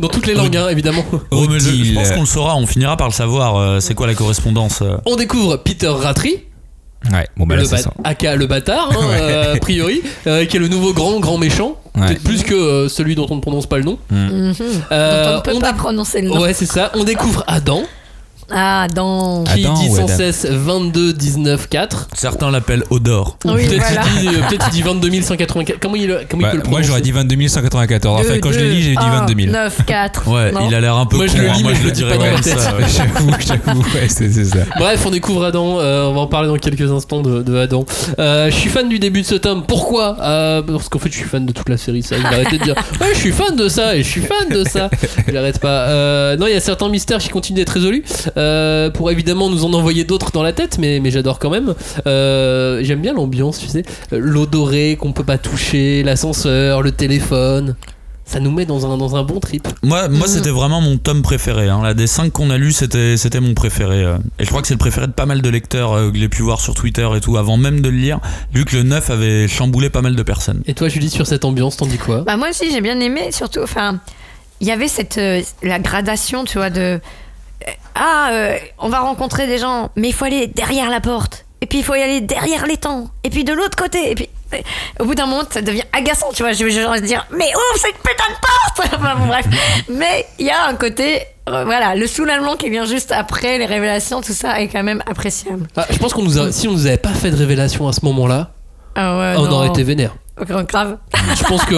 Dans 0.00 0.08
toutes 0.08 0.26
les 0.26 0.34
langues, 0.34 0.56
hein, 0.56 0.68
évidemment. 0.70 1.04
Oh, 1.30 1.46
mais 1.50 1.58
je, 1.60 1.68
je 1.68 1.70
Odile. 1.70 1.94
pense 1.94 2.10
qu'on 2.12 2.20
le 2.20 2.26
saura, 2.26 2.56
on 2.56 2.66
finira 2.66 2.96
par 2.96 3.08
le 3.08 3.12
savoir. 3.12 3.56
euh, 3.56 3.80
c'est 3.80 3.94
quoi 3.94 4.06
la 4.06 4.14
correspondance 4.14 4.80
euh. 4.82 4.96
On 5.06 5.16
découvre 5.16 5.56
Peter 5.58 5.88
Ratry. 5.88 6.44
Ouais, 7.12 7.28
bon 7.36 7.46
bah 7.46 7.54
là, 7.54 7.62
le 7.62 7.68
ça. 7.68 7.78
aka 8.04 8.34
le 8.36 8.46
bâtard, 8.46 8.90
hein, 8.92 9.06
euh, 9.12 9.54
a 9.54 9.58
priori, 9.58 10.02
euh, 10.26 10.44
qui 10.46 10.56
est 10.56 10.60
le 10.60 10.68
nouveau 10.68 10.92
grand 10.92 11.20
grand 11.20 11.38
méchant, 11.38 11.76
Ouais. 11.96 12.06
peut-être 12.08 12.22
plus 12.24 12.42
que 12.44 12.54
euh, 12.54 12.88
celui 12.88 13.14
dont 13.14 13.26
on 13.30 13.36
ne 13.36 13.40
prononce 13.40 13.66
pas 13.66 13.78
le 13.78 13.84
nom. 13.84 13.98
Mhm. 14.10 14.54
Euh, 14.92 15.24
Dont 15.24 15.32
on 15.32 15.36
ne 15.36 15.42
peut 15.42 15.52
on 15.56 15.60
pas 15.60 15.72
prononcer 15.72 16.20
le 16.22 16.28
nom. 16.28 16.40
Ouais, 16.40 16.52
c'est 16.54 16.66
ça. 16.66 16.92
On 16.94 17.02
découvre 17.04 17.44
Adam, 17.46 17.82
Ah, 18.50 18.86
dans. 18.94 19.44
qui 19.44 19.64
Adam 19.64 19.74
dit 19.74 19.88
ou 19.90 19.96
sans 19.96 20.04
Adam 20.04 20.16
cesse 20.16 20.46
22 20.46 21.12
19 21.12 21.68
4. 21.68 22.08
Certains 22.14 22.50
l'appellent 22.50 22.84
Odor. 22.90 23.36
Ou 23.44 23.50
Oui, 23.52 23.66
peut-être 23.66 23.82
voilà. 23.86 24.02
il, 24.16 24.20
dit- 24.20 24.28
euh, 24.28 24.56
il 24.66 24.70
dit 24.72 24.82
22 24.82 25.22
184. 25.22 25.80
Comment 25.80 25.96
il, 25.96 26.18
comment 26.30 26.42
Bah, 26.42 26.50
il 26.54 26.60
peut 26.60 26.64
le 26.64 26.70
moi 26.70 26.82
j'aurais 26.82 27.00
dit 27.00 27.12
22 27.12 27.48
194. 27.48 28.20
Enfin, 28.20 28.38
quand 28.40 28.52
je 28.52 28.58
l'ai 28.60 28.74
lu, 28.74 28.82
j'ai 28.82 28.90
dit 28.90 28.96
22 28.96 29.34
000. 29.42 29.52
9, 29.52 29.84
4. 29.86 30.28
Ouais, 30.28 30.52
il 30.68 30.74
a 30.74 30.80
l'air 30.80 30.96
un 30.96 31.06
peu 31.06 31.16
Moi, 31.16 31.26
je 31.26 31.32
con, 31.32 31.38
le 31.42 31.50
hein, 31.50 31.52
lis, 31.56 31.62
moi 31.62 31.72
je 31.72 31.78
je 31.78 31.82
le 31.82 31.88
le 31.88 31.92
dis 31.94 32.02
dirais 32.04 32.18
comme 32.18 32.42
ça. 32.42 32.74
ouais. 32.76 32.84
j'avoue, 32.88 33.30
j'avoue, 33.64 33.80
ouais, 33.80 34.08
c'est. 34.08 34.28
Bref, 34.78 35.02
on 35.06 35.10
découvre 35.10 35.44
Adam. 35.44 35.78
euh, 35.78 36.06
on 36.06 36.14
va 36.14 36.20
en 36.20 36.26
parler 36.26 36.48
dans 36.48 36.56
quelques 36.56 36.90
instants 36.90 37.22
de, 37.22 37.42
de 37.42 37.56
Adam. 37.56 37.84
Euh, 38.18 38.50
je 38.50 38.54
suis 38.56 38.70
fan 38.70 38.88
du 38.88 38.98
début 38.98 39.22
de 39.22 39.26
ce 39.26 39.34
tome. 39.34 39.64
Pourquoi? 39.66 40.16
Euh, 40.20 40.62
Parce 40.62 40.88
qu'en 40.88 40.98
fait, 40.98 41.10
je 41.10 41.16
suis 41.16 41.28
fan 41.28 41.44
de 41.44 41.52
toute 41.52 41.68
la 41.68 41.76
série. 41.76 42.02
Ça, 42.02 42.16
il 42.16 42.22
va 42.22 42.28
arrêter 42.30 42.58
de 42.58 42.64
dire 42.64 42.74
Ouais, 43.00 43.08
je 43.12 43.18
suis 43.18 43.32
fan 43.32 43.54
de 43.56 43.68
ça 43.68 43.94
et 43.96 44.02
je 44.02 44.08
suis 44.08 44.22
fan 44.22 44.48
de 44.50 44.64
ça. 44.64 44.88
Il 45.28 45.36
arrête 45.36 45.58
pas. 45.60 45.88
Euh, 45.88 46.36
non, 46.36 46.46
il 46.46 46.54
y 46.54 46.56
a 46.56 46.60
certains 46.60 46.88
mystères 46.88 47.18
qui 47.18 47.28
continuent 47.28 47.56
d'être 47.56 47.70
résolus. 47.74 48.04
Euh, 48.38 48.88
pour 48.90 49.10
évidemment 49.10 49.50
nous 49.50 49.64
en 49.64 49.72
envoyer 49.74 50.04
d'autres 50.04 50.30
dans 50.30 50.42
la 50.42 50.52
tête, 50.52 50.78
mais, 50.78 51.00
mais 51.00 51.10
j'adore 51.10 51.38
quand 51.38 51.50
même. 51.50 51.74
Euh, 52.06 52.80
J'aime 52.82 53.00
bien 53.00 53.12
l'ambiance, 53.12 53.58
tu 53.58 53.66
sais. 53.68 53.82
Euh, 54.12 54.18
L'eau 54.20 54.46
dorée 54.46 54.96
qu'on 54.98 55.12
peut 55.12 55.24
pas 55.24 55.38
toucher, 55.38 56.02
l'ascenseur, 56.02 56.82
le 56.82 56.92
téléphone. 56.92 57.76
Ça 58.24 58.40
nous 58.40 58.50
met 58.50 58.66
dans 58.66 58.84
un, 58.92 58.98
dans 58.98 59.16
un 59.16 59.22
bon 59.22 59.40
trip. 59.40 59.66
Moi, 59.82 60.06
moi 60.08 60.26
Mhm. 60.26 60.32
c'était 60.34 60.50
vraiment 60.50 60.82
mon 60.82 60.98
tome 60.98 61.22
préféré. 61.22 61.68
Hein. 61.70 61.80
Là, 61.82 61.94
des 61.94 62.06
5 62.06 62.30
qu'on 62.30 62.50
a 62.50 62.58
lus, 62.58 62.72
c'était, 62.72 63.16
c'était 63.16 63.40
mon 63.40 63.54
préféré. 63.54 64.04
euh. 64.04 64.18
Et 64.38 64.44
je 64.44 64.50
crois 64.50 64.60
que 64.60 64.68
c'est 64.68 64.74
le 64.74 64.78
préféré 64.78 65.06
de 65.06 65.12
pas 65.12 65.24
mal 65.24 65.40
de 65.40 65.48
lecteurs 65.48 65.94
euh, 65.94 66.10
que 66.12 66.18
j'ai 66.18 66.28
pu 66.28 66.42
voir 66.42 66.60
sur 66.60 66.74
Twitter 66.74 67.08
et 67.16 67.20
tout, 67.22 67.38
avant 67.38 67.56
même 67.56 67.80
de 67.80 67.88
le 67.88 67.96
lire, 67.96 68.20
vu 68.52 68.66
que 68.66 68.76
le 68.76 68.82
9 68.82 69.08
avait 69.08 69.48
chamboulé 69.48 69.88
pas 69.88 70.02
mal 70.02 70.14
de 70.14 70.22
personnes. 70.22 70.62
Et 70.66 70.74
toi, 70.74 70.88
Julie, 70.90 71.08
sur 71.08 71.26
cette 71.26 71.46
ambiance, 71.46 71.78
t'en 71.78 71.86
dis 71.86 71.96
quoi? 71.96 72.20
Bah 72.20 72.36
moi 72.36 72.50
aussi 72.50 72.70
j'ai 72.70 72.82
bien 72.82 73.00
aimé, 73.00 73.30
surtout, 73.32 73.60
enfin, 73.62 73.98
il 74.60 74.66
y 74.66 74.72
avait 74.72 74.88
cette 74.88 75.16
euh, 75.16 75.40
la 75.62 75.78
gradation, 75.78 76.44
tu 76.44 76.58
vois, 76.58 76.68
de 76.68 77.00
ah 77.94 78.28
euh, 78.32 78.56
on 78.78 78.88
va 78.88 79.00
rencontrer 79.00 79.46
des 79.46 79.58
gens, 79.58 79.90
mais 79.96 80.08
il 80.08 80.12
faut 80.14 80.24
aller 80.24 80.46
derrière 80.46 80.90
la 80.90 81.00
porte, 81.00 81.44
et 81.60 81.66
puis 81.66 81.78
il 81.78 81.84
faut 81.84 81.94
y 81.94 82.02
aller 82.02 82.20
derrière 82.20 82.66
l'étang, 82.66 83.08
et 83.24 83.30
puis 83.30 83.44
de 83.44 83.52
l'autre 83.52 83.76
côté, 83.76 84.10
et 84.10 84.14
puis 84.14 84.28
euh, 84.54 84.58
au 85.00 85.04
bout 85.04 85.14
d'un 85.14 85.26
moment 85.26 85.42
ça 85.50 85.60
devient 85.62 85.82
agaçant, 85.92 86.28
tu 86.32 86.42
vois, 86.42 86.52
je 86.52 86.64
vais 86.64 87.00
dire 87.00 87.26
mais 87.32 87.46
ouvre 87.48 87.78
cette 87.80 87.96
putain 87.96 88.30
de 88.32 88.38
porte, 88.40 88.94
enfin 88.98 89.16
bon 89.16 89.26
bref, 89.26 89.46
mais 89.88 90.26
il 90.38 90.46
y 90.46 90.50
a 90.50 90.66
un 90.66 90.74
côté 90.74 91.22
euh, 91.48 91.64
voilà, 91.64 91.94
le 91.94 92.06
soulèvement 92.06 92.56
qui 92.56 92.70
vient 92.70 92.84
juste 92.84 93.10
après 93.12 93.58
les 93.58 93.66
révélations, 93.66 94.20
tout 94.20 94.32
ça 94.34 94.60
est 94.60 94.68
quand 94.68 94.82
même 94.82 95.02
appréciable. 95.10 95.66
Ah, 95.76 95.86
Je 95.90 95.98
pense 95.98 96.12
qu'on 96.12 96.22
nous 96.22 96.38
a, 96.38 96.52
si 96.52 96.68
on 96.68 96.72
nous 96.72 96.86
avait 96.86 96.96
pas 96.98 97.08
fait 97.14 97.30
de 97.30 97.36
révélation 97.36 97.88
à 97.88 97.92
ce 97.92 98.04
moment-là, 98.04 98.50
Ah 98.94 99.18
ouais, 99.18 99.34
on 99.38 99.44
non. 99.46 99.52
aurait 99.56 99.68
été 99.68 99.82
vénère. 99.82 100.14
Grave. 100.66 100.98
Je 101.36 101.44
pense 101.44 101.64
que 101.64 101.74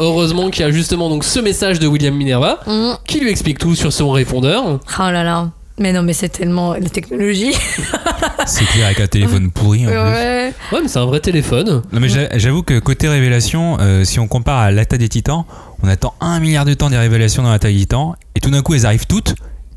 heureusement 0.00 0.50
qu'il 0.50 0.64
y 0.64 0.68
a 0.68 0.70
justement 0.70 1.08
donc 1.08 1.24
ce 1.24 1.38
message 1.40 1.78
de 1.78 1.86
William 1.86 2.14
Minerva 2.14 2.60
Mm. 2.66 2.92
qui 3.06 3.20
lui 3.20 3.30
explique 3.30 3.58
tout 3.58 3.74
sur 3.74 3.92
son 3.92 4.10
répondeur. 4.10 4.64
Oh 4.66 4.78
là 4.98 5.22
là. 5.24 5.50
Mais 5.78 5.92
non, 5.92 6.02
mais 6.04 6.12
c'est 6.12 6.28
tellement 6.28 6.74
la 6.74 6.88
technologie. 6.88 7.52
C'est 8.46 8.64
clair 8.66 8.86
avec 8.86 9.00
un 9.00 9.06
téléphone 9.06 9.50
pourri 9.50 9.86
en 9.86 9.90
plus. 9.90 9.96
ouais. 9.98 10.52
Ouais, 10.72 10.78
mais 10.82 10.88
c'est 10.88 10.98
un 10.98 11.06
vrai 11.06 11.18
téléphone. 11.20 11.82
Non 11.92 12.00
mais 12.00 12.08
j'a- 12.08 12.36
j'avoue 12.38 12.62
que 12.62 12.78
côté 12.78 13.08
révélation, 13.08 13.78
euh, 13.80 14.04
si 14.04 14.20
on 14.20 14.28
compare 14.28 14.58
à 14.58 14.70
l'attaque 14.70 15.00
des 15.00 15.08
titans, 15.08 15.44
on 15.82 15.88
attend 15.88 16.14
un 16.20 16.38
milliard 16.40 16.64
de 16.64 16.74
temps 16.74 16.90
des 16.90 16.98
révélations 16.98 17.42
dans 17.42 17.50
l'attaque 17.50 17.72
des 17.72 17.78
titans, 17.80 18.12
et 18.34 18.40
tout 18.40 18.50
d'un 18.50 18.60
coup 18.62 18.74
elles 18.74 18.86
arrivent 18.86 19.06
toutes, 19.06 19.34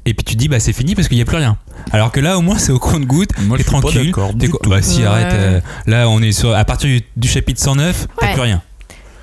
et 0.07 0.13
puis 0.13 0.23
tu 0.23 0.33
te 0.35 0.39
dis 0.39 0.47
bah 0.47 0.59
c'est 0.59 0.73
fini 0.73 0.95
parce 0.95 1.07
qu'il 1.07 1.17
n'y 1.17 1.21
a 1.21 1.25
plus 1.25 1.37
rien. 1.37 1.57
Alors 1.91 2.11
que 2.11 2.19
là 2.19 2.37
au 2.37 2.41
moins 2.41 2.57
c'est 2.57 2.71
au 2.71 2.79
compte 2.79 3.05
goutte, 3.05 3.29
Moi, 3.41 3.57
t'es 3.57 3.63
je 3.63 3.67
suis 3.69 3.75
pas 3.75 3.81
tranquille. 3.81 4.05
d'accord 4.07 4.31
t'es 4.39 4.47
tout. 4.47 4.57
Bah 4.69 4.81
si 4.81 5.01
Ouais. 5.01 5.05
arrête, 5.05 5.33
euh, 5.33 5.61
là 5.85 6.09
on 6.09 6.21
est 6.21 6.31
sur 6.31 6.55
à 6.55 6.63
partir 6.65 6.89
du, 6.89 7.01
du 7.15 7.27
chapitre 7.27 7.61
109, 7.61 8.07
t'as 8.19 8.25
Ouais. 8.27 8.33
plus 8.33 8.41
rien. 8.41 8.61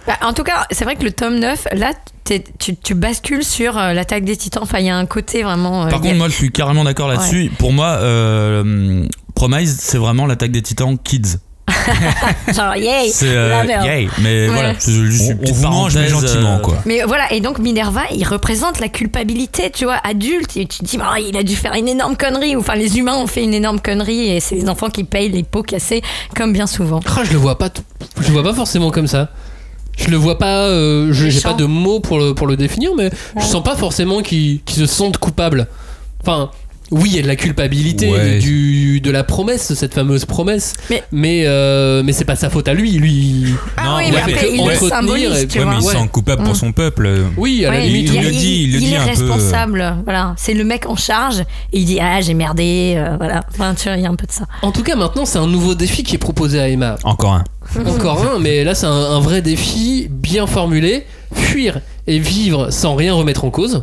Bah, 0.06 0.18
en 0.22 0.34
tout 0.34 0.42
cas, 0.42 0.66
c'est 0.70 0.84
vrai 0.84 0.96
que 0.96 1.02
le 1.02 1.12
tome 1.12 1.38
9, 1.38 1.66
là, 1.72 1.92
t'es- 2.24 2.44
tu, 2.58 2.76
tu 2.76 2.94
bascules 2.94 3.42
sur 3.42 3.78
euh, 3.78 3.94
l'attaque 3.94 4.24
des 4.24 4.36
titans. 4.36 4.62
Enfin, 4.62 4.78
il 4.80 4.84
y 4.84 4.90
a 4.90 4.96
un 4.98 5.06
côté 5.06 5.42
vraiment. 5.42 5.86
euh, 5.86 5.88
Par 5.88 6.00
il 6.00 6.04
y 6.04 6.08
a- 6.08 6.10
contre, 6.10 6.18
moi 6.18 6.28
je 6.28 6.34
suis 6.34 6.50
carrément 6.50 6.84
d'accord 6.84 7.08
là-dessus. 7.08 7.50
Pour 7.58 7.72
moi, 7.72 7.86
euh, 8.02 9.06
Promise, 9.34 9.78
c'est 9.80 9.96
vraiment 9.98 10.26
l'attaque 10.26 10.52
des 10.52 10.60
titans 10.62 10.96
kids. 11.02 11.38
genre, 12.54 12.76
yay, 12.76 13.08
C'est 13.10 13.26
euh, 13.28 13.64
yay. 13.84 14.08
Mais 14.22 14.48
Ouais. 14.48 14.54
voilà, 14.54 14.74
c'est 14.78 14.92
juste 14.92 15.22
On, 15.22 15.30
une 15.30 15.32
on 15.38 15.40
petite 15.40 15.54
vous 15.56 15.62
mange 15.68 15.94
mais 15.96 16.08
gentiment 16.08 16.54
euh, 16.56 16.58
quoi. 16.58 16.76
Mais 16.86 17.02
voilà, 17.02 17.32
et 17.32 17.40
donc 17.40 17.58
Minerva, 17.58 18.02
il 18.14 18.24
représente 18.26 18.80
la 18.80 18.88
culpabilité, 18.88 19.70
tu 19.70 19.84
vois, 19.84 19.98
adulte. 20.04 20.56
Et 20.56 20.66
tu 20.66 20.78
te 20.78 20.84
dis, 20.84 20.98
bah, 20.98 21.14
il 21.18 21.36
a 21.36 21.42
dû 21.42 21.56
faire 21.56 21.74
une 21.74 21.88
énorme 21.88 22.16
connerie. 22.16 22.54
Ou 22.56 22.60
Enfin, 22.60 22.74
les 22.74 22.98
humains 22.98 23.16
ont 23.16 23.26
fait 23.26 23.42
une 23.44 23.54
énorme 23.54 23.80
connerie 23.80 24.30
et 24.30 24.40
c'est 24.40 24.54
les 24.56 24.68
enfants 24.68 24.90
qui 24.90 25.04
payent 25.04 25.30
les 25.30 25.42
pots 25.42 25.62
cassés, 25.62 26.02
comme 26.36 26.52
bien 26.52 26.66
souvent. 26.66 27.00
Ah, 27.06 27.22
je 27.24 27.32
le 27.32 27.38
vois 27.38 27.58
pas, 27.58 27.70
je 28.20 28.26
le 28.28 28.32
vois 28.32 28.42
pas 28.42 28.54
forcément 28.54 28.90
comme 28.90 29.06
ça. 29.06 29.30
Je 29.96 30.08
le 30.10 30.16
vois 30.16 30.38
pas, 30.38 30.66
euh, 30.66 31.12
je- 31.12 31.28
j'ai 31.28 31.40
pas 31.40 31.52
de 31.52 31.64
mots 31.66 32.00
pour 32.00 32.18
le, 32.18 32.34
pour 32.34 32.46
le 32.48 32.56
définir, 32.56 32.90
mais 32.96 33.10
je 33.38 33.44
sens 33.44 33.62
pas 33.62 33.76
forcément 33.76 34.22
qu'ils 34.22 34.60
qu'ils 34.64 34.76
se 34.80 34.86
sentent 34.86 35.18
coupables. 35.18 35.68
Enfin, 36.20 36.50
oui, 36.90 37.10
il 37.12 37.16
y 37.16 37.18
a 37.18 37.22
de 37.22 37.26
la 37.26 37.36
culpabilité, 37.36 38.10
Ouais. 38.10 38.38
du, 38.38 39.00
de 39.00 39.10
la 39.10 39.24
promesse, 39.24 39.72
cette 39.74 39.94
fameuse 39.94 40.24
promesse. 40.24 40.74
Mais- 40.90 41.02
mais, 41.12 41.42
euh, 41.46 42.02
mais 42.04 42.12
c'est 42.12 42.24
pas 42.24 42.36
sa 42.36 42.50
faute 42.50 42.68
à 42.68 42.74
lui. 42.74 42.92
Lui, 42.92 43.46
Ah 43.76 43.84
Non, 43.84 43.96
oui, 43.96 44.04
mais 44.10 44.18
après, 44.18 44.50
il 44.52 44.56
le 44.56 44.62
entretenir 44.62 44.88
symbolise, 44.90 45.42
et- 45.42 45.46
tu 45.48 45.58
Ouais, 45.58 45.64
vois. 45.64 45.74
mais 45.74 45.80
il 45.80 45.86
Ouais. 45.86 45.92
sent 45.94 46.08
coupable 46.12 46.42
pour 46.44 46.52
Mm. 46.52 46.56
son 46.56 46.72
peuple. 46.72 47.10
oui, 47.36 47.64
à 47.64 47.70
la 47.72 47.78
Ouais, 47.78 47.86
limite, 47.86 48.10
il 48.14 48.22
le 48.22 48.30
dit, 48.30 48.62
il 48.64 48.72
le 48.74 48.78
dit 48.78 48.92
est 48.92 48.96
un 48.96 49.04
peu, 49.04 49.08
responsable, 49.10 49.96
voilà. 50.04 50.34
C'est 50.36 50.54
le 50.54 50.64
mec 50.64 50.86
en 50.88 50.96
charge 50.96 51.40
et 51.40 51.78
il 51.78 51.84
dit 51.84 51.98
ah 52.00 52.20
j'ai 52.20 52.34
merdé, 52.34 52.94
euh, 52.96 53.16
voilà. 53.16 53.42
Enfin, 53.50 53.74
tu 53.74 53.88
vois, 53.88 53.96
il 53.96 54.02
y 54.02 54.06
a 54.06 54.10
un 54.10 54.14
peu 54.16 54.26
de 54.26 54.32
ça. 54.32 54.44
En 54.62 54.70
tout 54.72 54.82
cas, 54.82 54.94
maintenant, 54.96 55.24
c'est 55.24 55.38
un 55.38 55.46
nouveau 55.46 55.74
défi 55.74 56.02
qui 56.02 56.14
est 56.14 56.18
proposé 56.18 56.60
à 56.60 56.68
Emma. 56.68 56.96
Encore 57.04 57.32
un. 57.34 57.44
Encore 57.86 58.22
un, 58.34 58.38
mais 58.38 58.62
là, 58.62 58.74
c'est 58.74 58.86
un, 58.86 58.90
un 58.92 59.20
vrai 59.20 59.40
défi 59.42 60.06
bien 60.10 60.46
formulé. 60.46 61.04
Fuir 61.34 61.80
et 62.06 62.18
vivre 62.20 62.70
sans 62.70 62.94
rien 62.94 63.12
remettre 63.14 63.44
en 63.44 63.50
cause. 63.50 63.82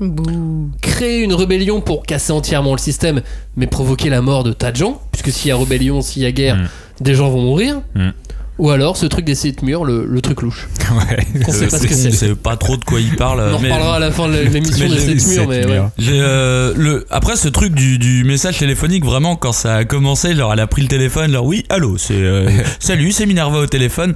Bouh. 0.00 0.70
Créer 0.82 1.20
une 1.22 1.32
rébellion 1.34 1.80
pour 1.80 2.02
casser 2.04 2.32
entièrement 2.32 2.72
le 2.72 2.78
système, 2.78 3.22
mais 3.56 3.66
provoquer 3.66 4.10
la 4.10 4.20
mort 4.20 4.44
de 4.44 4.52
tas 4.52 4.70
de 4.72 4.76
gens, 4.76 5.00
puisque 5.10 5.30
s'il 5.30 5.48
y 5.48 5.52
a 5.52 5.56
rébellion, 5.56 6.02
s'il 6.02 6.22
y 6.22 6.26
a 6.26 6.32
guerre, 6.32 6.56
Mm. 6.56 6.68
des 7.00 7.14
gens 7.14 7.30
vont 7.30 7.40
mourir. 7.42 7.80
Mm. 7.94 8.10
Ou 8.58 8.70
alors 8.70 8.96
ce 8.96 9.04
truc 9.04 9.24
des 9.26 9.34
sept 9.34 9.60
murs, 9.62 9.84
le, 9.84 10.06
le 10.08 10.20
truc 10.22 10.42
louche. 10.42 10.68
Ouais. 10.86 11.18
On 11.48 11.52
sait 11.52 11.66
pas 11.66 11.78
ce 11.80 11.86
que 11.86 11.92
On 11.92 11.96
c'est. 11.96 12.10
sait 12.12 12.34
pas 12.36 12.56
trop 12.56 12.76
de 12.76 12.84
quoi 12.84 13.00
il 13.00 13.16
parle. 13.16 13.40
On 13.40 13.56
en 13.56 13.58
mais- 13.58 13.68
reparlera 13.70 13.96
à 13.96 13.98
la 13.98 14.12
fin 14.12 14.28
de 14.28 14.34
l'émission 14.52 14.88
des 14.88 14.98
sept 15.18 15.26
murs, 15.26 15.48
mais 15.48 15.66
ouais. 15.66 15.80
euh, 16.08 16.72
le 16.76 17.04
après 17.10 17.34
ce 17.36 17.48
truc 17.48 17.74
du, 17.74 17.98
du 17.98 18.22
message 18.24 18.58
téléphonique 18.58 19.04
vraiment 19.04 19.34
quand 19.34 19.50
ça 19.52 19.74
a 19.76 19.84
commencé 19.84 20.34
genre 20.36 20.52
elle 20.52 20.60
a 20.60 20.66
pris 20.68 20.82
le 20.82 20.88
téléphone 20.88 21.32
genre 21.32 21.44
oui 21.44 21.64
allô 21.70 21.98
c'est 21.98 22.14
euh, 22.14 22.48
salut 22.78 23.10
c'est 23.10 23.26
Minerva 23.26 23.58
au 23.58 23.66
téléphone 23.66 24.14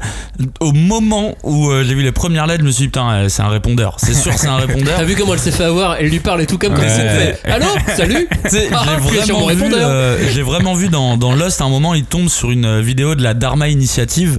au 0.61 0.72
moment 0.72 1.34
où 1.43 1.68
euh, 1.70 1.82
j'ai 1.84 1.95
vu 1.95 2.03
les 2.03 2.12
premières 2.12 2.47
lettres 2.47 2.61
je 2.62 2.66
me 2.66 2.70
suis 2.70 2.82
dit 2.84 2.88
putain 2.88 3.11
euh, 3.12 3.28
c'est 3.28 3.43
un 3.43 3.49
répondeur 3.49 3.97
c'est 3.99 4.14
sûr 4.14 4.32
c'est 4.34 4.47
un 4.47 4.57
répondeur 4.57 4.95
T'as 4.97 5.05
vu 5.05 5.16
comment 5.16 5.34
elle 5.34 5.41
s'est 5.41 5.51
fait 5.51 5.64
avoir? 5.64 5.97
Elle 5.99 6.09
lui 6.09 6.20
parle 6.20 6.41
et 6.43 6.47
tout 6.47 6.57
comme 6.57 6.74
Ouais. 6.74 6.86
elle 6.86 7.34
fait 7.36 7.51
Allô 7.51 7.66
Salut 7.97 8.28
Ah, 8.32 8.49
j'ai 8.49 9.32
vraiment, 9.32 9.41
vu, 9.49 9.55
répondeur. 9.55 9.88
euh, 9.91 10.18
j'ai 10.32 10.43
vraiment 10.43 10.74
vu 10.74 10.88
dans, 10.88 11.16
dans 11.16 11.34
Lost 11.34 11.61
à 11.61 11.64
un 11.64 11.68
moment 11.68 11.95
il 11.95 12.05
tombe 12.05 12.28
sur 12.28 12.51
une 12.53 12.64
euh, 12.64 12.80
vidéo 12.80 13.16
de 13.16 13.22
la 13.24 13.34
Dharma 13.34 13.68
Initiative 13.68 14.30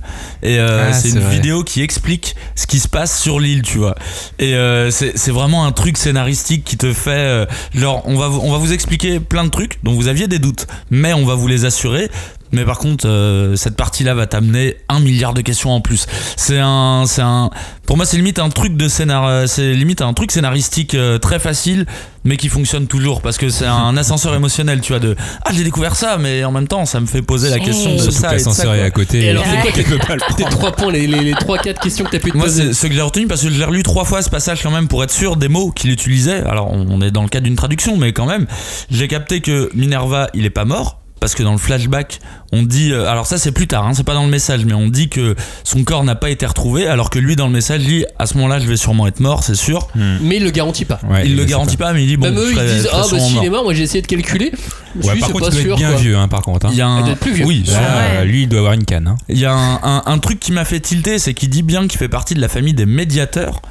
et 0.44 0.60
euh, 0.60 0.88
Ah, 0.90 0.94
c'est 0.94 1.10
une 1.10 1.20
vrai. 1.20 1.36
vidéo 1.36 1.64
qui 1.64 1.82
explique 1.82 2.36
ce 2.56 2.68
qui 2.68 2.80
se 2.80 2.88
passe 2.88 3.20
sur 3.22 3.40
l'île 3.40 3.62
tu 3.62 3.78
vois. 3.78 3.96
Et 4.40 4.56
euh, 4.56 4.92
c'est 4.92 5.32
vraiment 5.32 5.66
un 5.66 5.72
truc 5.72 5.98
scénaristique 5.98 6.64
qui 6.64 6.78
te 6.78 6.94
fait 6.94 7.10
euh, 7.12 7.46
genre 7.76 8.02
on 8.06 8.18
va 8.18 8.28
vous- 8.28 8.42
on 8.44 8.52
va 8.52 8.58
vous 8.58 8.74
expliquer 8.74 9.20
plein 9.20 9.44
de 9.44 9.50
trucs 9.50 9.80
dont 9.84 9.94
vous 9.94 10.08
aviez 10.08 10.28
des 10.28 10.40
doutes 10.40 10.68
mais 10.90 11.14
on 11.14 11.26
va 11.26 11.36
vous 11.36 11.48
les 11.48 11.66
assurer 11.66 12.10
mais 12.52 12.66
par 12.66 12.78
contre, 12.78 13.08
euh, 13.08 13.56
cette 13.56 13.76
partie-là 13.76 14.14
va 14.14 14.28
t'amener 14.28 14.78
un 14.90 15.00
milliard 15.00 15.34
de 15.34 15.42
questions 15.42 15.72
en 15.72 15.82
plus. 15.82 16.06
C'est 16.36 16.60
un, 16.60 17.06
c'est 17.08 17.22
un, 17.22 17.50
pour 17.86 17.98
moi, 17.98 18.06
c'est 18.06 18.18
limite 18.18 18.40
un 18.40 18.50
truc 18.50 18.76
de 18.78 18.88
scénar, 18.88 19.26
euh, 19.26 19.46
c'est 19.48 19.74
limite 19.74 20.02
un 20.02 20.14
truc 20.14 20.32
scénaristique 20.32 20.96
euh, 20.96 21.18
très 21.18 21.40
facile, 21.40 21.86
mais 22.24 22.38
qui 22.38 22.50
fonctionne 22.50 22.88
toujours 22.88 23.22
parce 23.22 23.38
que 23.38 23.50
c'est 23.50 23.66
un 23.66 23.98
ascenseur 23.98 24.36
émotionnel, 24.36 24.82
tu 24.82 24.94
vois. 24.94 25.00
De, 25.00 25.16
ah, 25.44 25.52
j'ai 25.54 25.64
découvert 25.64 25.96
ça, 25.96 26.18
mais 26.18 26.44
en 26.44 26.52
même 26.52 26.68
temps, 26.68 26.86
ça 26.86 27.00
me 27.00 27.08
fait 27.08 27.22
poser 27.22 27.50
la 27.50 27.60
question 27.60 27.96
de 27.96 27.98
ça. 27.98 28.04
et 28.04 28.08
de 28.08 28.12
ça, 28.12 28.32
l'ascenseur 28.34 28.76
est 28.76 28.84
à 28.84 28.92
côté. 28.92 29.22
Et 29.22 29.30
alors, 29.30 29.44
c'est 29.74 29.84
quoi 29.84 29.98
pas 29.98 30.16
le 30.16 30.36
tes 30.36 30.44
trois 30.50 30.72
points, 30.72 30.92
les, 30.92 31.08
les, 31.08 31.22
les 31.22 31.34
trois, 31.34 31.58
quatre 31.58 31.82
questions 31.82 32.06
que 32.06 32.12
t'as 32.12 32.20
pu 32.20 32.32
te 32.32 32.38
Moi, 32.38 32.46
poser 32.46 32.68
c'est 32.68 32.74
ce 32.74 32.88
que 32.88 32.94
j'ai 32.94 33.02
retenu 33.02 33.28
parce 33.28 33.42
que 33.42 33.50
je 33.50 33.58
l'ai 33.58 33.66
relu 33.66 33.84
trois 33.84 34.06
fois 34.06 34.22
ce 34.22 34.30
passage 34.30 34.62
quand 34.62 34.72
même 34.72 34.88
pour 34.88 35.04
être 35.04 35.12
sûr 35.12 35.36
des 35.38 35.48
mots 35.48 35.72
qu'il 35.72 35.90
utilisait. 35.92 36.44
Alors, 36.44 36.72
on 36.72 36.82
on 36.92 37.02
est 37.02 37.12
dans 37.12 37.24
le 37.24 37.30
cadre 37.30 37.46
d'une 37.46 37.56
traduction, 37.56 37.96
mais 37.98 38.12
quand 38.12 38.26
même, 38.26 38.48
j'ai 38.90 39.08
capté 39.08 39.42
que 39.42 39.70
Minerva, 39.74 40.30
il 40.34 40.46
est 40.46 40.50
pas 40.50 40.66
mort. 40.66 41.01
Parce 41.22 41.36
que 41.36 41.44
dans 41.44 41.52
le 41.52 41.60
flashback, 41.60 42.20
on 42.52 42.64
dit. 42.64 42.92
euh, 42.92 43.08
alors, 43.08 43.28
ça, 43.28 43.38
c'est 43.38 43.52
plus 43.52 43.68
tard, 43.68 43.86
hein, 43.86 43.92
c'est 43.94 44.04
pas 44.04 44.16
dans 44.16 44.24
le 44.26 44.30
message, 44.32 44.66
mais 44.66 44.74
on 44.74 44.88
dit 44.90 45.08
que 45.08 45.36
son 45.64 45.84
corps 45.84 46.04
n'a 46.04 46.16
pas 46.16 46.32
été 46.32 46.46
retrouvé. 46.48 46.88
Alors 46.88 47.12
que 47.12 47.20
lui, 47.20 47.36
dans 47.36 47.46
le 47.46 47.54
message, 47.54 47.82
dit 47.84 48.06
à 48.18 48.26
ce 48.26 48.34
moment-là, 48.38 48.58
je 48.60 48.66
vais 48.68 48.76
sûrement 48.76 49.06
être 49.06 49.20
mort, 49.20 49.44
c'est 49.44 49.54
sûr. 49.56 49.88
Mais 49.96 50.38
il 50.38 50.44
le 50.44 50.50
garantit 50.50 50.84
pas. 50.84 51.00
Ouais, 51.08 51.28
il 51.28 51.36
le 51.38 51.46
garantit 51.46 51.78
pas, 51.78 51.94
mais 51.94 52.04
il 52.04 52.08
dit 52.08 52.18
bon, 52.18 52.26
Même 52.32 52.40
eux, 52.40 52.52
ils 52.52 52.58
disent 52.60 52.90
Ah, 52.92 53.04
bah 53.10 53.20
s'il 53.20 53.44
est 53.46 53.50
mort, 53.52 53.64
moi 53.64 53.74
j'ai 53.76 53.84
essayé 53.84 54.02
de 54.02 54.08
calculer. 54.08 54.52
Je 55.00 55.08
Ouais, 55.08 55.12
suis 55.14 55.20
par 55.20 55.28
c'est 55.28 55.34
contre, 55.34 55.50
pas 55.52 55.52
il 55.52 55.54
doit 55.54 55.62
sûr. 55.62 55.72
être 55.74 55.78
bien 55.78 55.92
quoi. 55.92 56.00
vieux, 56.02 56.18
hein, 56.18 56.28
par 56.28 56.42
contre. 56.42 56.66
hein. 56.66 56.70
Il 56.74 56.78
y 56.78 56.82
a 56.82 56.86
Il 56.86 56.90
un. 56.90 57.02
doit 57.02 57.12
être 57.12 57.20
plus 57.20 57.34
vieux. 57.34 57.46
Oui, 57.46 57.64
Là, 57.68 57.74
Ouais. 57.74 57.86
euh, 58.18 58.24
lui, 58.26 58.42
il 58.42 58.50
doit 58.50 58.60
avoir 58.60 58.74
une 58.74 58.84
canne. 58.86 59.08
hein. 59.08 59.16
Il 59.30 59.38
y 59.38 59.46
a 59.46 59.54
un, 59.54 59.76
un- 59.84 60.04
un 60.08 60.18
truc 60.18 60.40
qui 60.40 60.52
m'a 60.52 60.66
fait 60.66 60.80
tilter, 60.80 61.20
c'est 61.20 61.36
qu'il 61.36 61.50
dit 61.50 61.62
bien 61.62 61.88
qu'il 61.88 62.00
fait 62.00 62.10
partie 62.10 62.34
de 62.34 62.42
la 62.42 62.48
famille 62.50 62.74
des 62.74 62.88
médiateurs. 62.88 63.62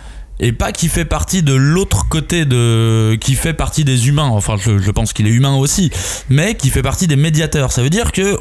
Et 0.40 0.52
pas 0.52 0.72
qui 0.72 0.88
fait 0.88 1.04
partie 1.04 1.42
de 1.42 1.54
l'autre 1.54 2.08
côté 2.08 2.44
de 2.44 3.16
qui 3.20 3.34
fait 3.34 3.52
partie 3.52 3.84
des 3.84 4.08
humains. 4.08 4.28
Enfin 4.28 4.56
je, 4.56 4.90
pense 4.90 5.12
qu'il 5.12 5.26
est 5.26 5.30
humain 5.30 5.54
aussi 5.54 5.90
mais 6.28 6.54
qui 6.54 6.70
fait 6.70 6.82
partie 6.82 7.06
des 7.06 7.16
médiateurs. 7.16 7.72
Ça 7.72 7.82
veut 7.82 7.90
dire 7.90 8.12
que 8.12 8.36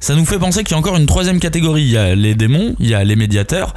ça 0.00 0.14
nous 0.14 0.24
fait 0.24 0.38
penser 0.38 0.64
qu'il 0.64 0.72
y 0.72 0.74
a 0.74 0.78
encore 0.78 0.96
une 0.96 1.06
troisième 1.06 1.38
catégorie. 1.38 1.82
Il 1.82 1.90
y 1.90 1.98
a 1.98 2.14
les 2.14 2.34
démons 2.34 2.74
il 2.80 2.88
y 2.88 2.94
a 2.94 3.04
les 3.04 3.16
médiateurs 3.16 3.74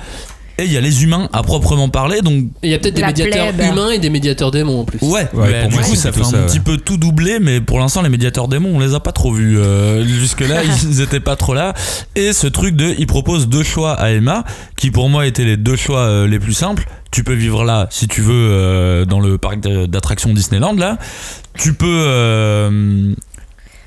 et 0.59 0.65
il 0.65 0.71
y 0.71 0.77
a 0.77 0.81
les 0.81 1.03
humains 1.03 1.29
à 1.33 1.41
proprement 1.43 1.89
parler 1.89 2.21
donc 2.21 2.43
Et 2.61 2.67
il 2.67 2.69
y 2.69 2.73
a 2.73 2.79
peut-être 2.79 2.95
des 2.95 3.03
médiateurs 3.05 3.53
plèbe. 3.53 3.71
humains 3.71 3.91
et 3.91 3.99
des 3.99 4.09
médiateurs 4.09 4.51
démons 4.51 4.81
en 4.81 4.85
plus. 4.85 4.99
Ouais, 5.01 5.27
Ouais, 5.33 5.51
mais 5.51 5.59
pour 5.61 5.69
du 5.69 5.75
moi, 5.75 5.83
coup, 5.85 5.95
ça 5.95 6.11
fait 6.11 6.23
un 6.23 6.31
petit 6.47 6.59
peu 6.59 6.77
tout 6.77 6.97
doublé, 6.97 7.39
mais 7.39 7.61
pour 7.61 7.79
l'instant, 7.79 8.01
les 8.01 8.09
médiateurs 8.09 8.47
démons, 8.47 8.71
on 8.75 8.79
les 8.79 8.93
a 8.93 8.99
pas 8.99 9.11
trop 9.11 9.31
vus. 9.31 9.57
euh, 9.57 10.05
Jusque-là, 10.05 10.63
ils 10.83 11.01
étaient 11.01 11.19
pas 11.19 11.35
trop 11.35 11.53
là. 11.53 11.73
Et 12.15 12.33
ce 12.33 12.47
truc 12.47 12.75
de, 12.75 12.93
il 12.97 13.07
propose 13.07 13.47
deux 13.47 13.63
choix 13.63 13.93
à 13.93 14.11
Emma, 14.11 14.43
qui 14.77 14.91
pour 14.91 15.09
moi 15.09 15.25
étaient 15.27 15.45
les 15.45 15.57
deux 15.57 15.75
choix 15.75 15.99
euh, 16.01 16.27
les 16.27 16.39
plus 16.39 16.53
simples. 16.53 16.85
Tu 17.11 17.23
peux 17.23 17.33
vivre 17.33 17.63
là, 17.63 17.87
si 17.89 18.07
tu 18.07 18.21
veux, 18.21 18.33
euh, 18.51 19.05
dans 19.05 19.19
le 19.19 19.37
parc 19.37 19.59
d'attractions 19.61 20.31
Disneyland, 20.33 20.73
là. 20.75 20.97
Tu 21.57 21.73
peux. 21.73 21.87
euh, 21.89 23.13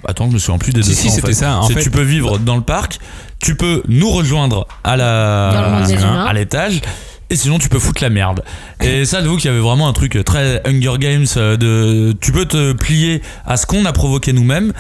Attends, 0.07 0.29
je 0.29 0.35
me 0.35 0.39
souviens 0.41 0.59
plus 0.59 0.73
des 0.73 0.83
Si, 0.83 0.89
deux 0.89 0.95
si, 0.97 1.11
c'était 1.11 1.29
fait. 1.29 1.33
ça, 1.35 1.59
en 1.61 1.69
fait. 1.69 1.81
Tu 1.81 1.91
peux 1.91 2.03
vivre 2.03 2.39
dans 2.39 2.57
le 2.57 2.63
parc, 2.63 2.99
tu 3.43 3.55
peux 3.57 3.83
nous 3.89 4.11
rejoindre 4.11 4.67
à 4.85 4.97
la 4.97 6.33
l'étage. 6.33 6.81
Et 7.29 7.37
sinon, 7.37 7.59
tu 7.59 7.71
peux 7.71 7.79
foutre 7.79 8.03
la 8.03 8.11
merde. 8.11 8.43
Et 8.83 9.07
ça, 9.07 9.23
j'avoue 9.23 9.37
qu'il 9.37 9.47
y 9.47 9.49
avait 9.49 9.63
vraiment 9.63 9.89
un 9.89 9.95
truc 9.95 10.19
très 10.25 10.61
Hunger 10.67 10.99
Games 10.99 11.27
euh, 11.39 11.57
de. 11.57 12.13
Tu 12.21 12.31
peux 12.31 12.45
te 12.45 12.73
plier 12.73 13.23
à 13.47 13.57
ce 13.57 13.65
qu'on 13.65 13.87
a 13.87 13.93
provoqué 13.93 14.35
nous-mêmes, 14.35 14.73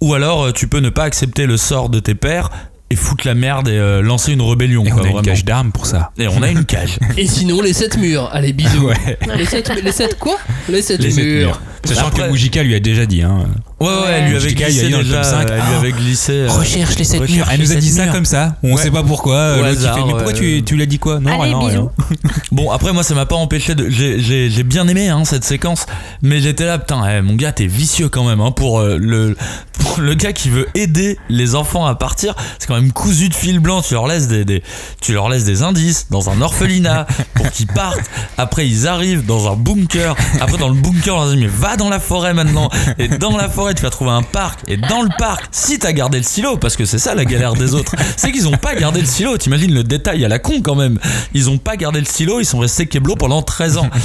ou 0.00 0.14
alors 0.14 0.44
euh, 0.46 0.52
tu 0.52 0.68
peux 0.68 0.78
ne 0.78 0.90
pas 0.90 1.02
accepter 1.02 1.46
le 1.46 1.56
sort 1.56 1.88
de 1.88 1.98
tes 1.98 2.14
pères 2.14 2.50
et 2.90 2.94
foutre 2.94 3.26
la 3.26 3.34
merde 3.34 3.68
et 3.68 3.72
euh, 3.72 4.00
lancer 4.00 4.32
une 4.32 4.42
rébellion. 4.42 4.84
Et 4.84 4.90
quoi, 4.90 5.02
on 5.02 5.06
a 5.06 5.08
une 5.08 5.22
cage 5.22 5.44
d'armes 5.44 5.72
pour 5.72 5.86
ça. 5.86 6.12
Et 6.18 6.28
on 6.28 6.40
a 6.42 6.48
une 6.50 6.64
cage. 6.64 6.98
Et 7.16 7.26
sinon, 7.26 7.60
les 7.60 7.72
7 7.72 7.98
murs. 7.98 8.30
Allez, 8.32 8.52
bisous. 8.52 8.86
Ouais. 8.86 9.18
Les 9.36 9.44
7 9.44 9.72
les 9.82 9.92
sept 9.92 10.18
quoi? 10.20 10.38
Les 10.68 10.82
7 10.82 11.00
Les 11.02 11.10
sept 11.10 11.24
murs. 11.24 11.46
murs. 11.48 11.60
Sachant 11.84 12.06
Après- 12.08 12.28
que 12.28 12.30
Mujica 12.30 12.62
lui 12.62 12.76
a 12.76 12.80
déjà 12.80 13.06
dit. 13.06 13.22
Hein. 13.22 13.44
Ouais, 13.80 13.86
ouais, 13.86 13.94
elle 14.10 14.30
lui 14.30 14.36
avait 14.36 14.54
glissé 14.54 14.88
déjà. 14.88 15.14
tome 15.20 15.22
cinq, 15.24 15.46
elle 15.50 15.56
lui 15.56 15.74
avait 15.76 15.92
glissé. 15.92 16.32
euh, 16.32 16.48
Recherche 16.50 16.98
les 16.98 17.04
sept 17.04 17.20
recherche 17.20 17.36
murs. 17.38 17.48
Elle 17.52 17.60
nous 17.60 17.72
a 17.72 17.76
dit 17.76 17.90
ça 17.90 18.06
comme 18.08 18.24
ça. 18.24 18.56
On 18.64 18.76
sait 18.76 18.90
pas 18.90 19.04
pourquoi. 19.04 19.56
L'autre, 19.56 19.68
hasard, 19.68 19.94
fait, 19.96 20.04
mais 20.04 20.12
pourquoi 20.12 20.32
tu, 20.32 20.62
tu 20.64 20.76
l'as 20.76 20.86
dit 20.86 20.98
quoi 20.98 21.20
Non, 21.20 21.40
Allez, 21.40 21.54
rien, 21.54 21.58
bisous. 21.68 21.90
rien. 22.08 22.16
Bon, 22.50 22.70
après, 22.72 22.92
moi, 22.92 23.02
ça 23.04 23.14
m'a 23.14 23.26
pas 23.26 23.36
empêché 23.36 23.74
de. 23.76 23.88
J'ai- 23.88 24.62
bien 24.64 24.88
aimé 24.88 25.08
hein, 25.08 25.24
cette 25.24 25.44
séquence, 25.44 25.86
mais 26.22 26.40
j'étais 26.40 26.66
là, 26.66 26.78
putain, 26.78 27.02
eh, 27.08 27.22
mon 27.22 27.34
gars, 27.36 27.52
t'es 27.52 27.66
vicieux 27.66 28.08
quand 28.08 28.24
même. 28.24 28.40
Hein, 28.40 28.50
pour, 28.50 28.80
euh, 28.80 28.96
le, 28.98 29.36
pour 29.78 30.00
le 30.00 30.14
gars 30.14 30.32
qui 30.32 30.48
veut 30.50 30.66
aider 30.74 31.16
les 31.28 31.54
enfants 31.54 31.86
à 31.86 31.94
partir, 31.94 32.34
c'est 32.58 32.66
quand 32.66 32.74
même 32.74 32.90
cousu 32.92 33.28
de 33.28 33.34
fil 33.34 33.60
blanc. 33.60 33.80
Tu 33.82 33.94
leur 33.94 34.08
laisses 34.08 34.26
des, 34.28 34.44
des- 34.44 34.62
tu 35.00 35.12
leur 35.12 35.28
laisses 35.28 35.44
des 35.44 35.62
indices 35.62 36.08
dans 36.10 36.30
un 36.30 36.40
orphelinat 36.40 37.06
pour 37.34 37.48
qu'ils 37.50 37.68
partent. 37.68 38.10
Après, 38.36 38.66
ils 38.66 38.88
arrivent 38.88 39.24
dans 39.24 39.50
un 39.52 39.56
bunker. 39.56 40.16
Après, 40.40 40.58
dans 40.58 40.68
le 40.68 40.74
bunker, 40.74 41.14
on 41.14 41.20
leur 41.20 41.30
dit, 41.30 41.36
mais 41.36 41.46
va 41.46 41.76
dans 41.76 41.88
la 41.88 42.00
forêt 42.00 42.34
maintenant. 42.34 42.68
Et 42.98 43.06
dans 43.08 43.36
la 43.36 43.48
forêt, 43.48 43.67
tu 43.74 43.82
vas 43.82 43.90
trouver 43.90 44.10
un 44.10 44.22
parc. 44.22 44.60
Et 44.68 44.76
dans 44.76 45.02
le 45.02 45.08
parc, 45.18 45.46
si 45.50 45.78
t'as 45.78 45.92
gardé 45.92 46.18
le 46.18 46.24
silo, 46.24 46.56
parce 46.56 46.76
que 46.76 46.84
c'est 46.84 46.98
ça 46.98 47.14
la 47.14 47.24
galère 47.24 47.54
des 47.54 47.74
autres, 47.74 47.94
c'est 48.16 48.32
qu'ils 48.32 48.48
ont 48.48 48.56
pas 48.56 48.74
gardé 48.74 49.00
le 49.00 49.06
silo. 49.06 49.36
T'imagines 49.36 49.72
le 49.72 49.84
détail 49.84 50.24
à 50.24 50.28
la 50.28 50.38
con 50.38 50.60
quand 50.62 50.74
même. 50.74 50.98
Ils 51.34 51.50
ont 51.50 51.58
pas 51.58 51.76
gardé 51.76 52.00
le 52.00 52.06
silo, 52.06 52.40
ils 52.40 52.46
sont 52.46 52.58
restés 52.58 52.86
keblo 52.86 53.16
pendant 53.16 53.42
13 53.42 53.78
ans. 53.78 53.90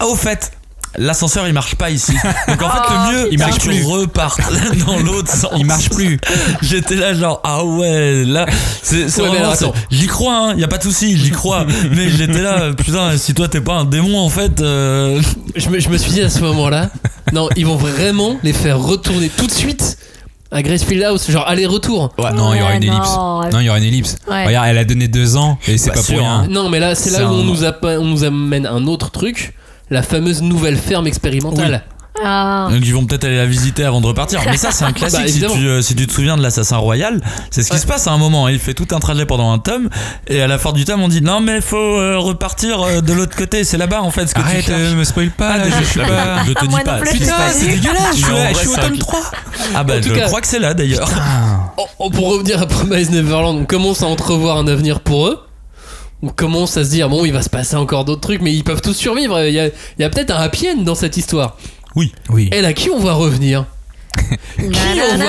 Ah, 0.00 0.06
au 0.06 0.16
fait. 0.16 0.52
L'ascenseur 0.98 1.46
il 1.48 1.54
marche 1.54 1.74
pas 1.76 1.90
ici. 1.90 2.12
Donc 2.48 2.62
en 2.62 2.68
fait 2.70 2.80
le 2.90 3.12
mieux 3.12 3.28
Il 3.32 3.38
marche 3.38 3.58
plus. 3.60 3.82
repartes 3.84 4.40
dans 4.86 4.98
l'autre 4.98 5.30
sens. 5.32 5.50
Il 5.56 5.64
marche 5.66 5.88
plus. 5.90 6.18
J'étais 6.60 6.96
là 6.96 7.14
genre 7.14 7.40
ah 7.44 7.64
ouais 7.64 8.24
là 8.24 8.46
c'est 8.82 9.04
Ouais, 9.20 9.28
vraiment 9.28 9.52
j'y 9.90 10.06
crois 10.06 10.50
hein, 10.50 10.54
y 10.56 10.64
a 10.64 10.68
pas 10.68 10.78
de 10.78 10.82
souci 10.82 11.16
j'y 11.16 11.30
crois 11.30 11.64
mais 11.90 12.10
j'étais 12.10 12.42
là 12.42 12.72
putain 12.76 13.16
si 13.16 13.32
toi 13.34 13.48
t'es 13.48 13.60
pas 13.60 13.74
un 13.74 13.84
démon 13.84 14.18
en 14.18 14.28
fait 14.28 14.60
euh, 14.60 15.20
Je 15.56 15.68
me, 15.70 15.78
je 15.80 15.88
me 15.88 15.96
suis 15.96 16.12
dit 16.12 16.20
à 16.20 16.28
ce 16.30 16.40
moment-là, 16.40 16.90
non, 17.32 17.48
ils 17.56 17.64
vont 17.66 17.76
vraiment 17.76 18.36
les 18.42 18.52
faire 18.52 18.78
retourner 18.78 19.28
tout 19.30 19.46
de 19.46 19.52
suite 19.52 19.96
à 20.50 20.60
Gracefield 20.62 21.02
House, 21.04 21.30
genre 21.30 21.48
aller-retour. 21.48 22.12
ouais 22.18 22.32
Non, 22.34 22.52
il 22.52 22.58
y 22.58 22.62
aura 22.62 22.74
une 22.74 22.82
ellipse. 22.84 23.14
non. 23.16 23.58
Il 23.60 23.64
y 23.64 23.68
aura 23.70 23.78
une 23.78 23.84
ellipse. 23.84 24.16
Ouais. 24.30 24.44
Regarde, 24.46 24.66
elle 24.68 24.76
a 24.78 24.84
donné 24.84 25.08
deux 25.08 25.36
ans 25.38 25.58
et 25.66 25.78
c'est 25.78 25.88
Pas 25.88 25.96
pas, 25.96 26.02
sûr, 26.02 26.16
pour 26.18 26.26
rien. 26.26 26.40
hein. 26.40 26.46
Non, 26.50 26.68
mais 26.68 26.78
là, 26.78 26.94
c'est 26.94 27.08
là 27.10 27.24
où 27.24 27.32
on 27.34 27.40
un- 27.40 27.44
nous, 27.44 27.64
appe- 27.64 27.84
on 27.98 28.04
nous 28.04 28.24
amène 28.24 28.66
un 28.66 28.86
autre 28.86 29.10
truc, 29.10 29.54
la 29.92 30.02
fameuse 30.02 30.42
nouvelle 30.42 30.76
ferme 30.76 31.06
expérimentale. 31.06 31.82
Ah. 32.22 32.68
donc 32.70 32.80
ils 32.84 32.92
vont 32.94 33.06
peut-être 33.06 33.24
aller 33.24 33.38
la 33.38 33.46
visiter 33.46 33.84
avant 33.86 34.02
de 34.02 34.06
repartir 34.06 34.38
mais 34.44 34.58
ça 34.58 34.70
c'est 34.70 34.84
un 34.84 34.92
classique 34.92 35.18
Bah, 35.18 35.26
si, 35.26 35.32
évidemment. 35.32 35.54
tu, 35.54 35.66
euh, 35.66 35.80
si 35.80 35.94
tu 35.96 36.06
te 36.06 36.12
souviens 36.12 36.36
de 36.36 36.42
l'assassin 36.42 36.76
royal 36.76 37.22
c'est 37.50 37.62
ce 37.62 37.68
qui 37.68 37.72
Ouais. 37.76 37.80
se 37.80 37.86
passe 37.86 38.06
à 38.06 38.12
un 38.12 38.18
moment 38.18 38.48
il 38.48 38.58
fait 38.58 38.74
tout 38.74 38.86
un 38.94 39.00
trajet 39.00 39.24
pendant 39.24 39.50
un 39.50 39.58
tome 39.58 39.88
et 40.28 40.42
à 40.42 40.46
la 40.46 40.58
fin 40.58 40.72
du 40.72 40.84
tome 40.84 41.00
on 41.02 41.08
dit 41.08 41.22
non 41.22 41.40
mais 41.40 41.62
faut 41.62 41.76
euh, 41.78 42.18
repartir 42.18 42.82
euh, 42.82 43.00
de 43.00 43.12
l'autre 43.14 43.34
côté 43.34 43.64
c'est 43.64 43.78
là-bas 43.78 44.02
en 44.02 44.10
fait 44.10 44.26
ce 44.26 44.34
que 44.34 44.40
Arrête, 44.40 44.66
tu 44.66 44.72
euh, 44.72 44.94
me 44.94 45.04
spoil 45.04 45.30
pas. 45.30 45.56
là, 45.56 45.64
Ah, 45.72 45.76
je 45.80 45.84
suis 45.86 46.00
je- 46.00 46.06
pas. 46.06 46.44
je 46.46 46.52
te 46.52 46.60
dis 46.66 46.68
Moi 46.68 46.80
pas 46.84 46.98
je 47.02 47.06
c'est 47.06 47.66
dégueulasse 47.66 48.16
Je 48.16 48.22
suis 48.22 48.30
là- 48.34 48.52
je 48.62 48.68
au 48.68 48.76
tome 48.76 48.98
3. 48.98 49.20
ah 49.74 49.82
bah 49.82 49.94
je 50.02 50.10
cas- 50.12 50.26
crois 50.26 50.42
que 50.42 50.46
c'est 50.48 50.58
là 50.60 50.74
d'ailleurs 50.74 51.08
Oh, 51.78 51.86
oh, 51.98 52.10
pour 52.10 52.28
revenir 52.34 52.60
à 52.60 52.66
Promise 52.66 53.10
Neverland, 53.10 53.56
on 53.58 53.64
commence 53.64 54.02
à 54.02 54.06
entrevoir 54.06 54.58
un 54.58 54.66
avenir 54.68 55.00
pour 55.00 55.28
eux. 55.28 55.40
On 56.22 56.28
commence 56.28 56.76
à 56.76 56.84
se 56.84 56.90
dire, 56.90 57.08
bon, 57.08 57.24
il 57.24 57.32
va 57.32 57.42
se 57.42 57.50
passer 57.50 57.74
encore 57.76 58.04
d'autres 58.04 58.20
trucs, 58.20 58.40
mais 58.42 58.52
ils 58.54 58.62
peuvent 58.62 58.80
tous 58.80 58.94
survivre. 58.94 59.40
Il 59.44 59.52
y 59.54 59.58
a, 59.60 59.66
il 59.66 59.72
y 60.00 60.04
a 60.04 60.08
peut-être 60.10 60.30
un 60.30 60.40
happy 60.40 60.68
end 60.68 60.82
dans 60.82 60.94
cette 60.94 61.16
histoire. 61.16 61.56
oui 61.96 62.12
Oui. 62.30 62.48
Et 62.52 62.60
là, 62.62 62.72
qui 62.72 62.90
on 62.90 63.00
va 63.00 63.12
revenir? 63.14 63.64
Qui 64.58 64.64
on 64.66 64.70
va 64.70 64.78
revenir? 64.78 65.26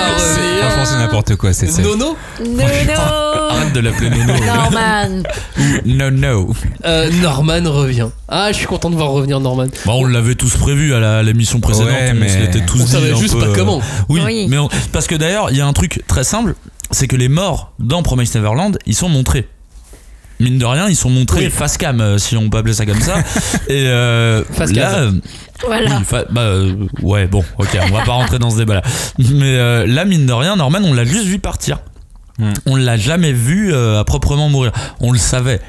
Franchement, 0.60 0.86
c'est 0.86 0.98
n'importe 0.98 1.36
quoi 1.38 1.54
cette 1.54 1.72
scène. 1.72 1.86
Nono? 1.86 2.18
Nono. 2.46 2.62
arrête 3.50 3.74
de 3.74 3.80
l'appeler 3.80 4.10
Nono 4.10 4.34
Norman. 4.46 5.24
no 5.86 6.10
no 6.12 6.54
Euh, 6.86 7.10
Norman 7.22 7.62
revient. 7.72 8.10
Ah, 8.28 8.52
je 8.52 8.58
suis 8.58 8.68
content 8.68 8.90
de 8.90 8.96
voir 8.96 9.10
revenir 9.12 9.40
Norman. 9.40 9.68
Bah, 9.86 9.94
on 9.96 10.04
l'avait 10.06 10.36
tous 10.36 10.56
prévu 10.58 10.94
à 10.94 11.00
la- 11.00 11.20
à 11.20 11.24
l'émission 11.24 11.60
précédente, 11.62 11.88
Ouais, 11.94 12.12
on 12.12 12.16
mais- 12.16 12.28
se 12.30 12.38
l'était 12.40 12.66
tous 12.66 12.82
On 12.82 12.86
dit 12.86 12.92
savait 12.92 13.12
un 13.12 13.16
juste 13.16 13.34
peu, 13.36 13.40
pas 13.40 13.46
euh, 13.48 13.56
comment. 13.56 13.82
Oui, 14.10 14.22
Oui. 14.26 14.48
mais 14.50 14.58
on- 14.58 14.68
parce 14.92 15.08
que 15.08 15.16
d'ailleurs, 15.16 15.48
il 15.50 15.58
y 15.58 15.62
a 15.62 15.66
un 15.66 15.74
truc 15.74 16.04
très 16.08 16.26
simple, 16.26 16.54
c'est 16.92 17.08
que 17.08 17.16
les 17.16 17.30
morts 17.30 17.72
dans 17.80 18.04
Promise 18.04 18.36
Neverland, 18.36 18.78
ils 18.86 18.96
sont 18.96 19.10
montrés. 19.10 19.48
Mine 20.44 20.58
de 20.60 20.66
rien, 20.66 20.88
ils 20.90 20.96
sont 20.96 21.10
montrés 21.10 21.46
Oui. 21.46 21.50
face 21.52 21.78
cam, 21.78 22.02
euh, 22.02 22.18
si 22.18 22.36
on 22.38 22.50
peut 22.50 22.58
appeler 22.58 22.74
ça 22.74 22.86
comme 22.86 23.00
ça. 23.00 23.16
Et 23.68 23.88
euh, 23.88 24.44
Face 24.46 24.72
là, 24.74 24.92
cam. 24.92 25.02
euh, 25.04 25.12
Voilà. 25.66 25.98
oui, 25.98 26.04
fa- 26.06 26.26
bah, 26.30 26.42
euh, 26.42 26.74
ouais, 27.02 27.28
bon, 27.28 27.44
ok, 27.58 27.78
on 27.90 27.94
va 27.94 28.04
pas 28.04 28.12
rentrer 28.12 28.40
dans 28.40 28.50
ce 28.50 28.58
débat-là. 28.58 28.82
Mais 29.20 29.56
euh, 29.58 29.86
là, 29.88 30.06
mine 30.06 30.26
de 30.26 30.34
rien, 30.34 30.56
Norman, 30.56 30.80
on 30.84 30.94
l'a 30.94 31.06
juste 31.06 31.26
vu 31.26 31.40
partir. 31.40 31.80
Hmm. 32.40 32.52
On 32.66 32.76
l'a 32.76 32.98
jamais 32.98 33.32
vu 33.32 33.74
euh, 33.74 34.00
à 34.00 34.04
proprement 34.04 34.50
mourir. 34.50 34.72
On 35.00 35.12
le 35.12 35.20
savait. 35.20 35.62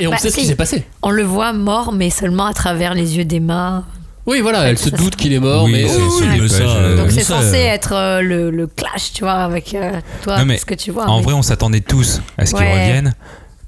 Et 0.00 0.06
on 0.06 0.10
Bah, 0.10 0.18
sait 0.18 0.30
ce 0.30 0.36
qui 0.36 0.46
s'est 0.46 0.54
passé. 0.56 0.84
On 1.02 1.10
le 1.10 1.22
voit 1.22 1.52
mort, 1.52 1.92
mais 1.92 2.10
seulement 2.10 2.46
à 2.46 2.54
travers 2.54 2.94
les 2.94 3.16
yeux 3.16 3.24
d'Emma. 3.24 3.84
Oui, 4.26 4.40
voilà, 4.42 4.68
elle 4.68 4.76
se 4.78 4.90
doute 4.90 5.16
qu'il 5.16 5.32
est 5.32 5.38
mort, 5.40 5.64
Oui, 5.64 5.72
mais 5.72 5.88
ça, 5.88 6.60
euh, 6.62 6.96
Donc 6.98 7.06
on 7.06 7.10
c'est 7.10 7.22
censé 7.24 7.54
euh, 7.56 7.72
être 7.72 7.94
euh, 7.94 8.20
le, 8.20 8.50
le 8.50 8.66
clash, 8.66 9.12
tu 9.14 9.22
vois, 9.24 9.32
avec 9.32 9.72
euh, 9.74 9.92
toi, 10.22 10.38
Non, 10.38 10.44
mais 10.44 10.58
ce 10.58 10.66
que 10.66 10.74
tu 10.74 10.90
vois. 10.90 11.06
En 11.06 11.18
mais- 11.18 11.24
vrai, 11.24 11.32
on 11.32 11.40
s'attendait 11.40 11.80
tous 11.80 12.20
à 12.36 12.44
ce 12.44 12.54
qu'il 12.54 12.66
revienne. 12.66 13.14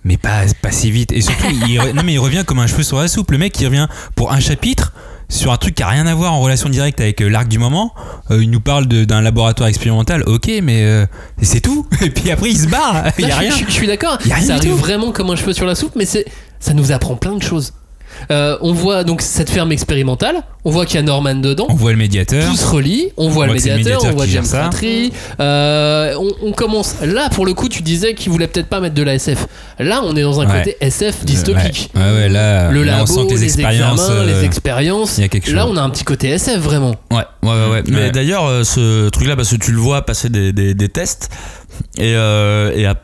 Mais 0.04 0.16
pas, 0.16 0.42
pas 0.62 0.70
si 0.72 0.90
vite. 0.90 1.12
Et 1.12 1.20
surtout, 1.20 1.46
il, 1.68 1.76
non, 1.94 2.02
mais 2.04 2.14
il 2.14 2.18
revient 2.18 2.42
comme 2.46 2.58
un 2.58 2.66
cheveu 2.66 2.82
sur 2.82 2.98
la 2.98 3.08
soupe. 3.08 3.30
Le 3.32 3.38
mec, 3.38 3.58
il 3.60 3.66
revient 3.66 3.86
pour 4.14 4.32
un 4.32 4.40
chapitre 4.40 4.92
sur 5.28 5.52
un 5.52 5.56
truc 5.58 5.74
qui 5.76 5.82
a 5.82 5.88
rien 5.88 6.06
à 6.06 6.14
voir 6.14 6.32
en 6.32 6.40
relation 6.40 6.68
directe 6.68 7.00
avec 7.00 7.20
euh, 7.22 7.28
l'arc 7.28 7.46
du 7.48 7.58
moment. 7.58 7.94
Euh, 8.30 8.42
il 8.42 8.50
nous 8.50 8.60
parle 8.60 8.86
d'un 8.86 9.20
laboratoire 9.20 9.68
expérimental. 9.68 10.24
Ok, 10.26 10.50
mais 10.62 10.82
euh, 10.84 11.06
c'est 11.42 11.60
tout. 11.60 11.86
Et 12.02 12.10
puis 12.10 12.30
après, 12.30 12.50
il 12.50 12.58
se 12.58 12.66
barre. 12.66 13.04
Il 13.18 13.28
y 13.28 13.30
a 13.30 13.34
je, 13.34 13.40
rien. 13.40 13.50
je- 13.56 13.64
je 13.66 13.70
suis 13.70 13.86
d'accord. 13.86 14.18
Y 14.24 14.32
a 14.32 14.36
rien 14.36 14.46
Ça 14.46 14.54
arrive 14.56 14.70
tout. 14.72 14.76
vraiment 14.76 15.12
comme 15.12 15.30
un 15.30 15.36
cheveu 15.36 15.52
sur 15.52 15.66
la 15.66 15.74
soupe, 15.74 15.92
mais 15.96 16.06
c'est 16.06 16.24
ça 16.58 16.74
nous 16.74 16.92
apprend 16.92 17.16
plein 17.16 17.36
de 17.36 17.42
choses. 17.42 17.72
Euh, 18.30 18.56
on 18.60 18.72
voit 18.72 19.04
donc 19.04 19.22
cette 19.22 19.50
ferme 19.50 19.72
expérimentale. 19.72 20.36
On 20.64 20.70
voit 20.70 20.84
qu'il 20.84 20.96
y 20.96 20.98
a 20.98 21.02
Norman 21.02 21.36
dedans. 21.36 21.66
On 21.70 21.74
voit 21.74 21.92
le 21.92 21.96
médiateur. 21.96 22.44
Tout 22.50 22.56
se 22.56 22.66
relie. 22.66 23.08
On 23.16 23.28
voit 23.30 23.44
On 23.46 23.52
le 23.52 23.58
voit 23.58 23.74
médiateur, 23.76 24.04
on 24.04 24.16
voit 24.16 24.26
James. 24.26 24.44
Fratry. 24.44 25.10
Euh, 25.40 26.14
on, 26.18 26.48
on 26.48 26.52
commence 26.52 26.96
là 27.02 27.28
pour 27.30 27.46
le 27.46 27.54
coup. 27.54 27.68
Tu 27.68 27.82
disais 27.82 28.14
qu'il 28.14 28.30
voulait 28.30 28.46
peut-être 28.46 28.66
pas 28.68 28.80
mettre 28.80 28.94
de 28.94 29.02
la 29.02 29.14
SF. 29.14 29.46
Là, 29.78 30.02
on 30.04 30.14
est 30.16 30.22
dans 30.22 30.40
un 30.40 30.46
Ouais. 30.46 30.58
côté 30.58 30.76
SF 30.80 31.24
dystopique. 31.24 31.90
Ouais, 31.94 32.00
ouais, 32.02 32.12
ouais, 32.14 32.28
là, 32.28 32.70
Le 32.70 32.82
là, 32.82 32.98
labo, 32.98 33.04
on 33.04 33.06
sent 33.06 33.26
que 33.28 33.34
les 33.34 33.40
les, 33.40 33.44
expériences. 33.44 34.00
examens, 34.00 34.24
les 34.24 34.32
euh, 34.34 34.42
expériences. 34.44 35.18
il 35.18 35.20
y 35.22 35.24
a 35.24 35.28
quelque 35.28 35.50
Là, 35.52 35.66
on 35.66 35.76
a 35.76 35.80
un 35.82 35.90
petit 35.90 36.04
côté 36.04 36.28
SF 36.28 36.58
vraiment. 36.60 36.94
Ouais, 37.10 37.22
ouais. 37.42 37.82
Mais 37.88 38.10
d'ailleurs, 38.10 38.64
ce 38.66 39.08
truc-là, 39.08 39.36
parce 39.36 39.50
que 39.50 39.56
tu 39.56 39.72
le 39.72 39.78
vois 39.78 40.02
passer 40.02 40.28
des, 40.28 40.52
des, 40.52 40.74
des 40.74 40.88
tests, 40.88 41.30
et, 41.96 42.10
et 42.12 42.16
a, 42.86 42.94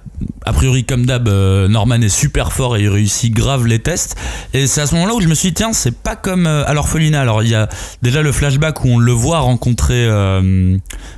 a 0.44 0.52
priori, 0.52 0.84
comme 0.84 1.06
d'hab, 1.06 1.28
euh, 1.28 1.68
Norman 1.68 2.00
est 2.00 2.08
super 2.08 2.52
fort 2.52 2.76
et 2.76 2.82
il 2.82 2.88
réussit 2.88 3.32
grave 3.32 3.66
les 3.66 3.78
tests. 3.80 4.16
Et 4.54 4.66
c'est 4.66 4.80
à 4.80 4.86
ce 4.86 4.94
moment-là 4.94 5.14
où 5.14 5.20
je 5.20 5.28
me 5.28 5.34
suis 5.34 5.48
dit, 5.48 5.54
tiens, 5.54 5.72
c'est 5.72 5.96
pas 5.96 6.16
comme 6.16 6.46
euh, 6.46 6.64
à 6.66 6.72
l'orphelinat. 6.74 7.20
Alors, 7.20 7.42
il 7.42 7.50
y 7.50 7.54
a 7.54 7.68
déjà 8.02 8.22
le 8.22 8.32
flashback 8.32 8.84
où 8.84 8.88
on 8.88 8.98
le 8.98 9.12
voit 9.12 9.40
rencontrer, 9.40 10.06
euh, 10.06 10.76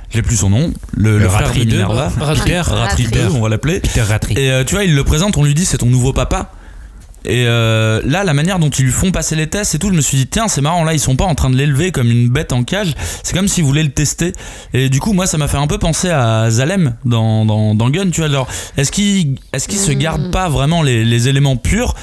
j'ai 0.09 0.21
plus 0.21 0.37
son 0.37 0.49
nom, 0.49 0.73
le, 0.95 1.13
le, 1.13 1.19
Le 1.19 1.27
Ratry 1.27 1.65
Ratry. 2.61 3.07
2, 3.07 3.27
on 3.35 3.41
va 3.41 3.49
l'appeler. 3.49 3.79
Peter. 3.79 4.03
Et 4.37 4.51
euh, 4.51 4.63
tu 4.63 4.75
vois, 4.75 4.83
il 4.83 4.95
le 4.95 5.03
présente, 5.03 5.37
on 5.37 5.43
lui 5.43 5.53
dit, 5.53 5.65
c'est 5.65 5.77
ton 5.77 5.87
nouveau 5.87 6.13
papa. 6.13 6.51
Et 7.25 7.45
euh, 7.47 8.01
là, 8.05 8.23
la 8.23 8.33
manière 8.33 8.59
dont 8.59 8.69
ils 8.69 8.85
lui 8.85 8.91
font 8.91 9.11
passer 9.11 9.35
les 9.35 9.47
tests 9.47 9.75
et 9.75 9.79
tout, 9.79 9.89
je 9.89 9.93
me 9.93 10.01
suis 10.01 10.17
dit, 10.17 10.27
tiens, 10.27 10.47
c'est 10.47 10.61
marrant, 10.61 10.83
là, 10.83 10.93
ils 10.93 10.99
sont 10.99 11.15
pas 11.15 11.25
en 11.25 11.35
train 11.35 11.49
de 11.49 11.55
l'élever 11.55 11.91
comme 11.91 12.09
une 12.09 12.29
bête 12.29 12.53
en 12.53 12.63
cage. 12.63 12.93
C'est 13.23 13.35
comme 13.35 13.47
s'ils 13.47 13.63
voulaient 13.63 13.83
le 13.83 13.91
tester. 13.91 14.33
Et 14.73 14.89
du 14.89 14.99
coup, 14.99 15.13
moi, 15.13 15.27
ça 15.27 15.37
m'a 15.37 15.47
fait 15.47 15.57
un 15.57 15.67
peu 15.67 15.77
penser 15.77 16.09
à 16.09 16.49
Zalem 16.49 16.95
dans, 17.05 17.45
dans, 17.45 17.75
dans 17.75 17.89
Gun, 17.89 18.09
tu 18.09 18.21
vois. 18.21 18.29
Alors, 18.29 18.47
est-ce 18.77 18.91
qu'ils 18.91 19.35
est 19.53 19.67
qu'ils 19.67 19.79
se 19.79 19.91
gardent 19.91 20.31
pas 20.31 20.49
vraiment 20.49 20.81
les, 20.81 21.03
les 21.03 21.27
éléments 21.27 21.57
purs? 21.57 21.93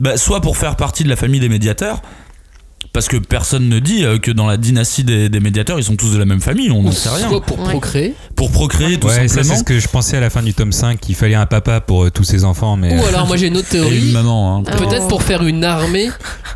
Bah, 0.00 0.16
Soit 0.16 0.40
pour 0.40 0.56
faire 0.56 0.76
partie 0.76 1.04
de 1.04 1.08
la 1.08 1.16
famille 1.16 1.40
des 1.40 1.48
médiateurs. 1.48 2.02
Parce 2.96 3.08
que 3.08 3.18
personne 3.18 3.68
ne 3.68 3.78
dit 3.78 4.06
euh, 4.06 4.18
que 4.18 4.30
dans 4.30 4.46
la 4.46 4.56
dynastie 4.56 5.04
des, 5.04 5.28
des 5.28 5.38
médiateurs, 5.40 5.78
ils 5.78 5.84
sont 5.84 5.96
tous 5.96 6.12
de 6.14 6.18
la 6.18 6.24
même 6.24 6.40
famille, 6.40 6.70
on 6.70 6.82
n'en 6.82 6.92
sait 6.92 7.10
rien. 7.10 7.28
Soit 7.28 7.42
pour 7.42 7.58
procréer. 7.58 8.14
Pour 8.34 8.50
procréer, 8.50 8.98
tout 8.98 9.06
Ouais, 9.08 9.28
ça 9.28 9.28
simplement. 9.28 9.52
c'est 9.52 9.58
ce 9.60 9.64
que 9.64 9.78
je 9.78 9.86
pensais 9.88 10.16
à 10.16 10.20
la 10.20 10.30
fin 10.30 10.42
du 10.42 10.54
tome 10.54 10.72
5, 10.72 10.98
qu'il 10.98 11.14
fallait 11.14 11.34
un 11.34 11.44
papa 11.44 11.82
pour 11.82 12.04
euh, 12.06 12.10
tous 12.10 12.24
ses 12.24 12.44
enfants. 12.44 12.76
Mais 12.78 12.96
Ou 12.98 13.02
euh, 13.04 13.08
alors 13.08 13.26
moi 13.26 13.36
j'ai 13.36 13.48
une 13.48 13.58
autre 13.58 13.68
Et 13.74 13.76
une 13.76 13.82
théorie. 13.84 14.12
maman. 14.12 14.56
hein. 14.56 14.62
Peut-être 14.78 15.08
pour 15.08 15.22
faire 15.22 15.44
une 15.44 15.62
armée 15.62 16.08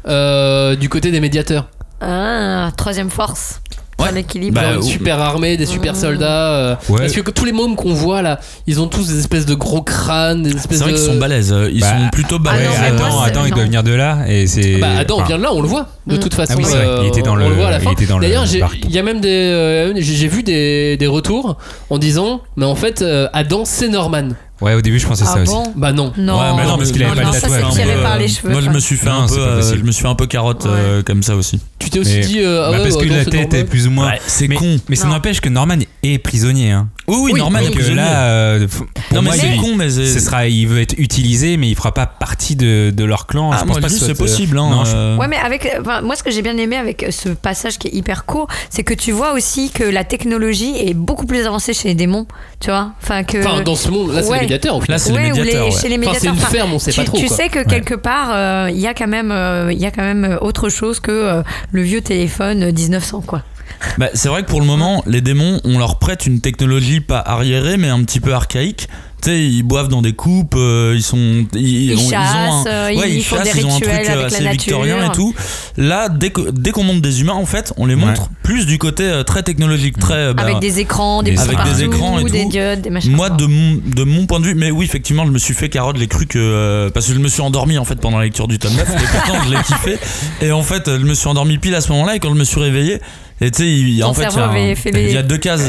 euh, 0.08 0.76
du 0.76 0.88
côté 0.88 1.10
des 1.10 1.20
médiateurs. 1.20 1.68
Ah, 2.00 2.70
troisième 2.74 3.10
force. 3.10 3.60
Pour 4.06 4.14
l'équilibre. 4.14 4.60
Bah, 4.60 4.72
Une 4.72 4.78
ou- 4.78 4.82
super 4.82 5.20
armée, 5.20 5.56
des 5.56 5.66
super 5.66 5.94
soldats. 5.96 6.52
euh, 6.52 6.74
Ouais. 6.88 7.00
Parce 7.00 7.12
que 7.12 7.30
tous 7.30 7.44
les 7.44 7.52
mômes 7.52 7.76
qu'on 7.76 7.92
voit 7.94 8.22
là, 8.22 8.40
ils 8.66 8.80
ont 8.80 8.86
tous 8.86 9.08
des 9.08 9.18
espèces 9.18 9.46
de 9.46 9.54
gros 9.54 9.82
crânes, 9.82 10.42
des 10.42 10.50
espèces 10.56 10.78
C'est 10.78 10.84
vrai 10.84 10.92
de. 10.92 10.96
qu'ils 10.96 11.06
sont 11.06 11.18
balèzes. 11.18 11.52
euh, 11.52 11.70
Ils 11.72 11.80
Bah, 11.80 11.88
sont 11.90 12.08
plutôt 12.10 12.36
Ah 12.44 12.52
ouais, 12.52 12.58
balèzes. 12.64 12.68
non, 12.68 12.84
Adam, 13.04 13.10
moi, 13.14 13.24
Adam, 13.26 13.40
il 13.46 13.52
doit 13.54 13.64
venir 13.64 13.82
de 13.82 13.92
là 13.92 14.18
et 14.28 14.46
c'est. 14.46 14.76
Bah 14.78 14.88
Adam 14.98 15.16
enfin, 15.16 15.26
vient 15.26 15.38
de 15.38 15.42
là, 15.42 15.50
on 15.52 15.60
le 15.60 15.68
voit 15.68 15.86
de 16.06 16.16
toute 16.16 16.34
façon. 16.34 16.54
Ah 16.54 16.58
oui, 16.58 16.64
c'est 16.66 16.76
vrai, 16.76 16.88
il 17.02 17.08
était 17.08 17.22
dans 17.22 17.32
on 17.32 17.36
le- 17.36 17.48
voit 17.54 17.66
à 17.68 17.70
la 17.70 17.78
il 17.78 17.82
fin. 17.84 17.92
était 17.92 18.06
dans 18.06 18.18
le 18.18 18.26
D'ailleurs, 18.26 18.44
il 18.84 18.90
y 18.90 18.98
a 18.98 19.02
même 19.02 19.20
des, 19.20 19.28
euh, 19.28 19.92
j'ai 19.96 20.14
j'ai 20.14 20.28
vu 20.28 20.42
des, 20.42 20.96
des 20.96 21.06
retours 21.06 21.56
en 21.90 21.98
disant, 21.98 22.42
mais 22.56 22.64
en 22.66 22.74
fait, 22.74 23.02
euh, 23.02 23.28
Adam 23.32 23.62
c'est 23.64 23.88
Norman. 23.88 24.28
Ouais, 24.60 24.74
au 24.74 24.80
début, 24.82 24.98
je 24.98 25.06
pensais 25.06 25.24
Ah 25.26 25.32
ça 25.34 25.40
aussi. 25.42 25.52
bon 25.52 25.72
Bah 25.74 25.92
non. 25.92 26.12
Non, 26.18 26.38
Ouais, 26.38 26.56
mais 26.56 26.64
non, 26.66 26.76
parce 26.76 26.92
qu'il 26.92 27.02
avait 27.02 27.14
pas 27.22 27.30
le 27.32 27.40
tatouage. 27.40 27.62
euh, 27.78 28.18
les 28.18 28.28
cheveux. 28.28 28.50
Moi, 28.50 28.60
je 28.60 28.68
me 28.68 28.78
suis 28.78 28.96
fait 28.96 29.08
Non, 29.08 29.22
un 29.22 29.26
peu, 29.28 29.38
euh, 29.40 29.62
je 29.76 29.82
me 29.82 29.90
suis 29.90 30.02
fait 30.02 30.08
un 30.08 30.14
peu 30.14 30.26
carotte 30.26 30.66
euh, 30.66 31.02
comme 31.02 31.22
ça 31.22 31.34
aussi. 31.34 31.60
Tu 31.78 31.88
t'es 31.88 31.98
aussi 31.98 32.16
Mais- 32.16 32.20
dit, 32.20 32.40
euh, 32.40 32.64
ah 32.66 32.70
Bah, 32.72 32.76
ouais, 32.78 32.82
parce 32.90 32.96
que 33.02 33.08
la 33.08 33.24
tête 33.24 33.34
Norman. 33.52 33.58
est 33.58 33.64
plus 33.64 33.86
ou 33.86 33.90
moins. 33.90 34.06
Ouais, 34.10 34.20
c'est 34.26 34.48
mais, 34.48 34.56
con. 34.56 34.76
Mais 34.88 34.96
ça 34.96 35.08
n'empêche 35.08 35.40
que 35.40 35.48
Norman 35.48 35.76
est 36.02 36.18
prisonnier. 36.18 36.72
Hein. 36.72 36.88
Oui, 37.08 37.16
oui, 37.22 37.30
Oui, 37.34 37.40
Norman 37.40 37.58
est 37.60 37.70
prisonnier. 37.70 37.96
là, 37.96 38.22
euh, 38.24 38.66
non, 39.12 39.22
mais 39.22 39.30
moi, 39.30 39.34
c'est 39.34 39.56
con, 39.56 39.74
mais 39.76 39.88
c'est. 39.90 40.06
ce 40.06 40.20
sera, 40.20 40.46
il 40.46 40.66
veut 40.68 40.80
être 40.82 40.94
utilisé, 40.98 41.56
mais 41.56 41.68
il 41.70 41.74
fera 41.74 41.92
pas 41.94 42.06
partie 42.06 42.54
de, 42.54 42.90
de 42.94 43.04
leur 43.04 43.26
clan. 43.26 43.50
Ah, 43.52 43.58
je 43.60 43.64
pense 43.66 43.80
pas 43.80 43.88
que 43.88 43.92
c'est 43.94 44.14
possible. 44.14 44.58
Ouais, 44.58 45.26
mais 45.28 45.36
avec. 45.36 45.66
moi, 46.02 46.14
ce 46.16 46.22
que 46.22 46.30
j'ai 46.30 46.42
bien 46.42 46.56
aimé 46.58 46.76
avec 46.76 47.06
ce 47.10 47.30
passage 47.30 47.78
qui 47.78 47.88
est 47.88 47.94
hyper 47.94 48.26
court, 48.26 48.46
c'est 48.68 48.84
que 48.84 48.94
tu 48.94 49.12
vois 49.12 49.32
aussi 49.32 49.70
que 49.70 49.84
la 49.84 50.04
technologie 50.04 50.74
est 50.76 50.94
beaucoup 50.94 51.26
plus 51.26 51.46
avancée 51.46 51.72
chez 51.72 51.88
les 51.88 51.94
démons. 51.94 52.26
Tu 52.60 52.68
vois 52.70 52.92
Enfin, 53.02 53.24
que. 53.24 53.38
Enfin, 53.38 53.62
dans 53.62 53.74
ce 53.74 53.88
monde, 53.88 54.12
là 54.12 54.22
c'est 54.22 54.46
médiateurs. 54.54 54.80
Là, 54.88 54.98
c'est 54.98 55.10
les 55.10 55.16
Ouais, 55.16 55.32
ou 55.32 55.36
médiateurs, 55.36 55.64
ouais. 55.66 55.70
chez 55.80 55.88
les 55.88 55.98
Enfin, 55.98 56.10
c'est 56.14 56.28
médiateurs. 56.28 56.32
une 56.34 56.38
Enfin, 56.38 56.46
ferme, 56.50 56.72
on 56.74 56.78
sait 56.78 56.90
tu, 56.92 57.00
pas 57.00 57.04
trop. 57.06 57.18
tu 57.18 57.26
quoi. 57.26 57.36
sais 57.36 57.48
que 57.48 57.64
quelque 57.68 57.94
part, 57.94 58.30
euh, 58.32 58.68
il 58.70 58.78
y 58.80 58.86
a 58.86 58.94
quand 58.94 59.06
même, 59.08 59.30
euh, 59.32 59.72
il 59.72 59.78
y 59.78 59.86
a 59.86 59.90
quand 59.90 60.02
même 60.02 60.38
autre 60.40 60.68
chose 60.68 61.00
que 61.00 61.10
euh, 61.10 61.42
le 61.72 61.82
vieux 61.82 62.00
téléphone 62.00 62.62
euh, 62.64 62.72
1900, 62.72 63.22
quoi. 63.26 63.42
Bah, 63.98 64.08
c'est 64.12 64.28
vrai 64.28 64.42
que 64.42 64.48
pour 64.48 64.60
le 64.60 64.66
moment, 64.66 65.02
les 65.06 65.20
démons, 65.22 65.60
on 65.64 65.78
leur 65.78 65.98
prête 65.98 66.26
une 66.26 66.40
technologie 66.40 67.00
pas 67.00 67.18
arriérée, 67.18 67.76
mais 67.78 67.88
un 67.88 68.02
petit 68.04 68.20
peu 68.20 68.34
archaïque. 68.34 68.88
Tu 69.22 69.28
sais, 69.30 69.44
ils 69.44 69.62
boivent 69.62 69.88
dans 69.88 70.00
des 70.02 70.14
coupes, 70.14 70.54
euh, 70.56 70.94
ils 70.96 71.02
sont. 71.02 71.44
Ils, 71.54 71.90
Ils 71.92 71.96
ont- 71.98 72.10
chassent, 72.10 72.34
ont 72.34 72.66
un- 72.66 72.86
ouais, 72.94 73.10
ils 73.10 73.16
ils 73.18 73.24
font 73.24 73.36
chassent, 73.36 73.52
des 73.52 73.60
ils 73.60 73.66
ont 73.66 73.74
un 73.74 73.80
truc 73.80 73.88
euh, 74.08 74.26
assez 74.26 74.48
victorien 74.48 75.10
et 75.10 75.14
tout. 75.14 75.34
Là, 75.76 76.08
dès 76.08 76.30
que- 76.30 76.50
dès 76.50 76.70
qu'on 76.70 76.84
monte 76.84 77.02
des 77.02 77.20
humains, 77.20 77.34
en 77.34 77.44
fait, 77.44 77.72
on 77.76 77.84
les 77.86 77.96
montre 77.96 78.28
plus 78.42 78.64
du 78.66 78.78
côté 78.78 79.04
euh, 79.04 79.22
très 79.22 79.42
technologique, 79.42 79.98
très. 79.98 80.32
bah, 80.32 80.42
avec 80.44 80.58
des 80.60 80.80
écrans, 80.80 81.22
des 81.22 81.38
Avec 81.38 81.58
des 81.64 81.84
écrans 81.84 82.18
et 82.18 82.24
des 82.24 82.44
tout. 82.44 82.48
diodes, 82.50 82.80
des 82.80 82.90
machins. 82.90 83.12
Moi, 83.12 83.28
de 83.30 83.44
mon, 83.46 83.78
de 83.84 84.04
mon 84.04 84.26
point 84.26 84.40
de 84.40 84.46
vue, 84.46 84.54
mais 84.54 84.70
oui, 84.70 84.84
effectivement, 84.86 85.26
je 85.26 85.30
me 85.32 85.38
suis 85.38 85.54
fait 85.54 85.68
carotte, 85.68 85.96
j'ai 85.98 86.06
cru 86.06 86.26
que. 86.26 86.38
euh, 86.38 86.90
parce 86.90 87.06
que 87.06 87.12
je 87.14 87.18
me 87.18 87.28
suis 87.28 87.42
endormi 87.42 87.76
en 87.78 87.84
fait 87.84 87.96
pendant 88.00 88.18
la 88.18 88.24
lecture 88.24 88.48
du 88.48 88.58
tome 88.58 88.74
9, 88.74 88.88
et 88.88 89.06
pourtant 89.06 89.38
je 89.46 89.50
l'ai 89.54 89.62
kiffé. 89.62 89.98
Et 90.40 90.52
en 90.52 90.62
fait, 90.62 90.84
je 90.86 91.04
me 91.04 91.14
suis 91.14 91.28
endormi 91.28 91.58
pile 91.58 91.74
à 91.74 91.80
ce 91.82 91.92
moment-là, 91.92 92.16
et 92.16 92.20
quand 92.20 92.30
je 92.32 92.38
me 92.38 92.44
suis 92.44 92.60
réveillé, 92.60 93.00
et 93.40 93.50
tu 93.50 93.62
sais, 93.96 94.02
en 94.02 94.12
fait, 94.14 94.28
il 94.92 95.10
y, 95.10 95.16
a 95.16 95.20
y 95.20 95.24
deux 95.24 95.38
cases 95.38 95.62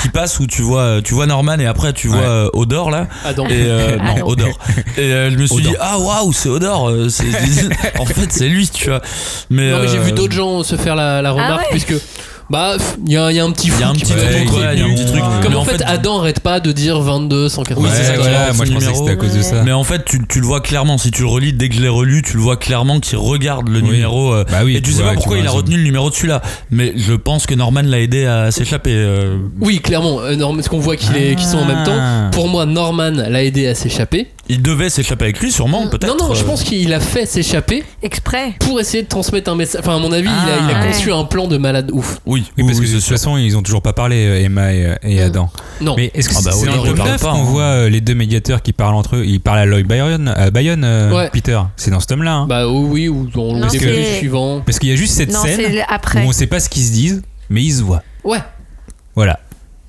qui 0.00 0.08
passent 0.10 0.38
où 0.40 0.46
tu 0.46 0.62
vois, 0.62 1.00
tu 1.02 1.14
vois 1.14 1.26
Norman, 1.26 1.58
et 1.58 1.66
après 1.66 1.92
tu 1.92 2.08
vois 2.08 2.18
Ouais. 2.20 2.24
euh, 2.26 2.48
Odor 2.52 2.90
là. 2.90 3.08
Adam. 3.24 3.46
Et 3.46 3.52
euh, 3.52 3.96
Ah 4.00 4.14
non. 4.18 4.26
Odor. 4.28 4.58
Et 4.96 5.00
euh, 5.00 5.30
je 5.30 5.36
me 5.36 5.46
suis 5.46 5.56
Odor. 5.56 5.72
dit, 5.72 5.76
ah 5.80 5.98
waouh, 5.98 6.32
c'est 6.32 6.48
Odor. 6.48 6.88
euh, 6.88 7.08
c'est- 7.08 7.24
en 7.98 8.04
fait, 8.06 8.30
c'est 8.30 8.48
lui, 8.48 8.68
tu 8.68 8.88
vois. 8.88 9.00
Mais, 9.50 9.70
Non, 9.70 9.80
mais 9.80 9.88
j'ai 9.88 9.98
vu 9.98 10.12
d'autres 10.12 10.34
gens 10.34 10.62
se 10.62 10.76
faire 10.76 10.94
la, 10.96 11.20
la 11.22 11.32
remarque 11.32 11.62
ouais 11.62 11.66
puisque 11.70 11.94
bah 12.50 12.76
il 13.06 13.12
y, 13.12 13.16
a 13.16 13.30
il 13.30 13.36
y 13.36 13.40
a 13.40 13.44
un 13.44 13.50
petit 13.52 13.68
fou 13.68 13.76
Il 13.78 13.80
y 13.80 13.84
a 13.84 13.88
un 13.88 13.92
qui 13.92 14.00
petit 14.00 14.12
truc, 14.12 14.22
être 14.24 14.52
ouais, 14.58 14.70
il 14.74 14.80
y 14.80 14.82
a 14.82 14.86
un 14.86 14.94
petit 14.94 15.06
truc. 15.06 15.22
Comme 15.42 15.52
Mais 15.52 15.56
en 15.56 15.64
fait, 15.64 15.78
fait- 15.78 15.84
Adam 15.84 16.18
arrête 16.18 16.40
pas 16.40 16.58
de 16.60 16.72
dire 16.72 17.00
22 17.00 17.48
180. 17.48 17.80
Oui, 17.80 17.88
c'est 17.94 18.04
ça, 18.04 18.12
voilà, 18.16 18.52
moi 18.52 18.64
je 18.64 18.72
pensais 18.72 18.86
que 18.90 18.94
c'était 18.98 19.10
à 19.12 19.16
cause 19.16 19.34
de 19.34 19.42
ça. 19.42 19.62
Mais 19.62 19.72
en 19.72 19.84
fait, 19.84 20.04
tu, 20.04 20.20
tu 20.28 20.40
le 20.40 20.46
vois 20.46 20.60
clairement. 20.60 20.98
Si 20.98 21.10
tu 21.12 21.22
le 21.22 21.28
relis, 21.28 21.52
dès 21.52 21.68
que 21.68 21.76
je 21.76 21.80
l'ai 21.80 21.88
relu, 21.88 22.22
tu 22.22 22.34
le 22.36 22.42
vois 22.42 22.56
clairement 22.56 22.98
qu'il 23.00 23.18
regarde 23.18 23.68
le 23.68 23.78
Oui. 23.80 23.84
numéro. 23.90 24.34
euh, 24.34 24.44
Bah 24.50 24.58
oui, 24.64 24.76
et 24.76 24.82
tu 24.82 24.90
tu 24.90 24.96
sais 24.96 25.02
vois, 25.02 25.10
pas 25.12 25.16
pourquoi 25.16 25.38
il 25.38 25.46
a 25.46 25.50
retenu 25.50 25.76
le 25.76 25.84
numéro 25.84 26.10
de 26.10 26.14
celui-là. 26.14 26.42
Mais 26.70 26.92
je 26.96 27.14
pense 27.14 27.46
que 27.46 27.54
Norman 27.54 27.82
l'a 27.84 28.00
aidé 28.00 28.26
à 28.26 28.50
s'échapper. 28.50 28.92
euh. 28.94 29.36
Oui, 29.60 29.78
clairement. 29.80 30.20
euh, 30.20 30.36
parce 30.54 30.68
qu'on 30.68 30.80
voit 30.80 30.96
qu'ils 30.96 31.38
sont 31.38 31.58
en 31.58 31.64
même 31.64 31.84
temps. 31.84 31.96
Ah. 31.98 32.28
Pour 32.32 32.48
moi, 32.48 32.66
Norman 32.66 33.10
l'a 33.28 33.44
aidé 33.44 33.68
à 33.68 33.74
s'échapper. 33.76 34.26
Il 34.48 34.62
devait 34.62 34.90
s'échapper 34.90 35.24
avec 35.26 35.38
lui, 35.38 35.52
sûrement, 35.52 35.86
peut-être. 35.86 36.08
Non, 36.08 36.16
non, 36.28 36.34
je 36.34 36.42
pense 36.42 36.64
qu'il 36.64 36.92
a 36.92 36.98
fait 36.98 37.24
s'échapper 37.24 37.84
Exprès. 38.02 38.54
pour 38.58 38.80
essayer 38.80 39.04
de 39.04 39.08
transmettre 39.08 39.48
un 39.48 39.54
message. 39.54 39.80
Enfin, 39.84 39.94
à 39.94 39.98
mon 40.00 40.10
avis, 40.10 40.28
il 40.28 40.50
a, 40.50 40.56
il 40.68 40.74
a 40.74 40.80
Ah. 40.80 40.86
conçu 40.86 41.12
un 41.12 41.22
plan 41.24 41.46
de 41.46 41.56
malade 41.56 41.90
ouf. 41.92 42.18
Oui, 42.26 42.39
Oui, 42.58 42.64
parce 42.66 42.80
que 42.80 42.86
de 42.86 42.92
toute 42.92 43.02
façon, 43.04 43.36
ils 43.36 43.56
ont 43.56 43.62
toujours 43.62 43.82
pas 43.82 43.92
parlé, 43.92 44.26
euh, 44.26 44.44
Emma 44.44 44.72
et, 44.72 44.94
et 45.02 45.22
Adam. 45.22 45.50
Non. 45.80 45.94
Mais 45.96 46.10
est-ce 46.14 46.28
que 46.28 46.34
Ah 46.38 46.40
bah, 46.44 46.50
c'est 46.52 46.66
dans 46.66 46.84
le 46.84 46.94
parle 46.94 46.96
tome 46.96 47.06
9 47.08 47.20
pas, 47.22 47.30
qu'on 47.32 47.38
hein. 47.38 47.42
voit 47.44 47.62
euh, 47.62 47.88
les 47.88 48.00
deux 48.00 48.14
médiateurs 48.14 48.62
qui 48.62 48.72
parlent 48.72 48.94
entre 48.94 49.16
eux 49.16 49.24
Ils 49.26 49.40
parlent 49.40 49.58
à 49.60 49.66
Lloyd 49.66 49.86
Byron, 49.86 50.28
à 50.28 50.50
Bayonne, 50.50 50.84
euh, 50.84 51.12
Ouais. 51.14 51.30
Peter? 51.32 51.60
C'est 51.76 51.90
dans 51.90 52.00
ce 52.00 52.06
tome-là. 52.06 52.32
hein. 52.32 52.46
Bah 52.48 52.66
oh, 52.68 52.86
oui, 52.88 53.08
ou 53.08 53.26
dans 53.26 53.54
Non, 53.54 53.66
le 53.66 53.70
début 53.70 54.04
suivant. 54.18 54.60
Parce 54.64 54.78
qu'il 54.78 54.88
y 54.88 54.92
a 54.92 54.96
juste 54.96 55.14
cette 55.14 55.32
Non, 55.32 55.42
scène 55.42 55.60
c'est 55.60 55.80
où 55.80 55.84
après. 55.88 56.24
on 56.26 56.32
sait 56.32 56.46
pas 56.46 56.60
ce 56.60 56.68
qu'ils 56.68 56.84
se 56.84 56.92
disent, 56.92 57.22
mais 57.48 57.62
ils 57.62 57.72
se 57.74 57.82
voient. 57.82 58.02
Ouais. 58.24 58.38
Voilà. 59.14 59.40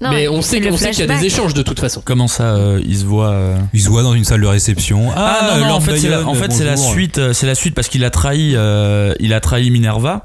Non, 0.04 0.10
mais 0.10 0.28
on 0.28 0.42
sait, 0.42 0.60
le 0.60 0.72
on 0.72 0.78
sait 0.78 0.90
qu'il 0.90 1.06
y 1.06 1.12
a 1.12 1.16
des 1.20 1.26
échanges 1.28 1.54
de 1.54 1.62
toute 1.62 1.80
façon. 1.80 2.02
Comment 2.04 2.28
ça, 2.28 2.56
euh, 2.56 2.82
il 2.84 2.98
se 2.98 3.06
voit 3.06 3.30
euh? 3.34 3.56
Ils 3.72 3.82
se 3.82 3.88
voient 3.90 4.02
dans 4.02 4.16
une 4.16 4.24
salle 4.24 4.42
de 4.42 4.48
réception. 4.48 5.12
Ah, 5.16 5.58
non, 5.60 5.68
non, 5.68 5.74
en 5.76 5.80
fait, 5.80 5.96
c'est 5.96 6.10
la, 6.10 6.26
en 6.26 6.34
fait, 6.34 6.52
suite. 6.76 7.20
euh, 7.20 7.34
C'est 7.34 7.46
la 7.46 7.54
suite 7.54 7.76
parce 7.76 7.88
qu'il 7.88 8.04
a 8.04 8.10
trahi, 8.10 8.54
euh, 8.56 9.14
il 9.20 9.32
a 9.32 9.40
trahi 9.40 9.70
Minerva. 9.70 10.24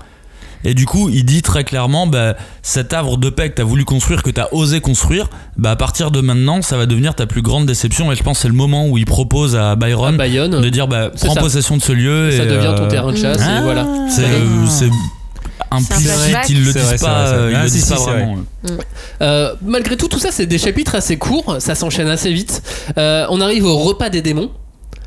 Et 0.68 0.74
du 0.74 0.84
coup, 0.84 1.08
il 1.08 1.24
dit 1.24 1.42
très 1.42 1.62
clairement, 1.62 2.06
bah, 2.08 2.34
cet 2.62 2.92
havre 2.92 3.16
de 3.18 3.30
paix 3.30 3.48
que 3.50 3.54
t'as 3.54 3.62
voulu 3.64 3.84
construire, 3.84 4.22
que 4.24 4.30
t'as 4.30 4.48
osé 4.50 4.80
construire, 4.80 5.30
bah, 5.56 5.70
à 5.70 5.76
partir 5.76 6.10
de 6.10 6.20
maintenant, 6.20 6.60
ça 6.60 6.76
va 6.76 6.86
devenir 6.86 7.14
ta 7.14 7.26
plus 7.26 7.40
grande 7.40 7.66
déception. 7.66 8.10
Et 8.10 8.16
je 8.16 8.22
pense 8.24 8.38
que 8.38 8.42
c'est 8.42 8.48
le 8.48 8.54
moment 8.54 8.88
où 8.88 8.98
il 8.98 9.06
propose 9.06 9.54
à 9.54 9.76
Byron 9.76 10.14
À 10.14 10.18
Bayonne, 10.18 10.60
de 10.60 10.68
dire, 10.68 10.88
bah, 10.88 11.10
prends 11.22 11.34
ça. 11.34 11.40
possession 11.40 11.76
de 11.76 11.82
ce 11.82 11.92
lieu. 11.92 12.30
ça 12.32 12.42
et, 12.42 12.46
devient 12.46 12.74
ton 12.76 12.82
euh, 12.84 12.88
terrain 12.88 13.12
de 13.12 13.16
chasse 13.16 13.40
Ah. 13.46 13.60
et 13.60 13.62
voilà. 13.62 13.86
C'est 14.10 14.22
Ouais. 14.24 14.28
euh, 14.30 14.90
implicite, 15.70 16.48
ils 16.48 16.64
le 16.64 16.72
disent 16.72 16.82
vrai, 16.82 16.98
pas, 16.98 17.32
vrai, 17.32 17.50
ils 17.52 17.56
Ah, 17.56 17.62
le 17.62 17.68
si, 17.68 17.74
disent 17.76 17.84
si, 17.86 17.92
pas 17.94 18.00
vraiment. 18.00 18.36
Euh, 19.22 19.54
malgré 19.64 19.96
tout, 19.96 20.08
tout 20.08 20.18
ça, 20.18 20.28
c'est 20.32 20.46
des 20.46 20.58
chapitres 20.58 20.94
assez 20.94 21.16
courts, 21.16 21.56
ça 21.60 21.74
s'enchaîne 21.74 22.08
assez 22.08 22.32
vite. 22.32 22.62
Euh, 22.98 23.26
on 23.30 23.40
arrive 23.40 23.64
au 23.64 23.76
repas 23.78 24.08
des 24.10 24.22
démons. 24.22 24.50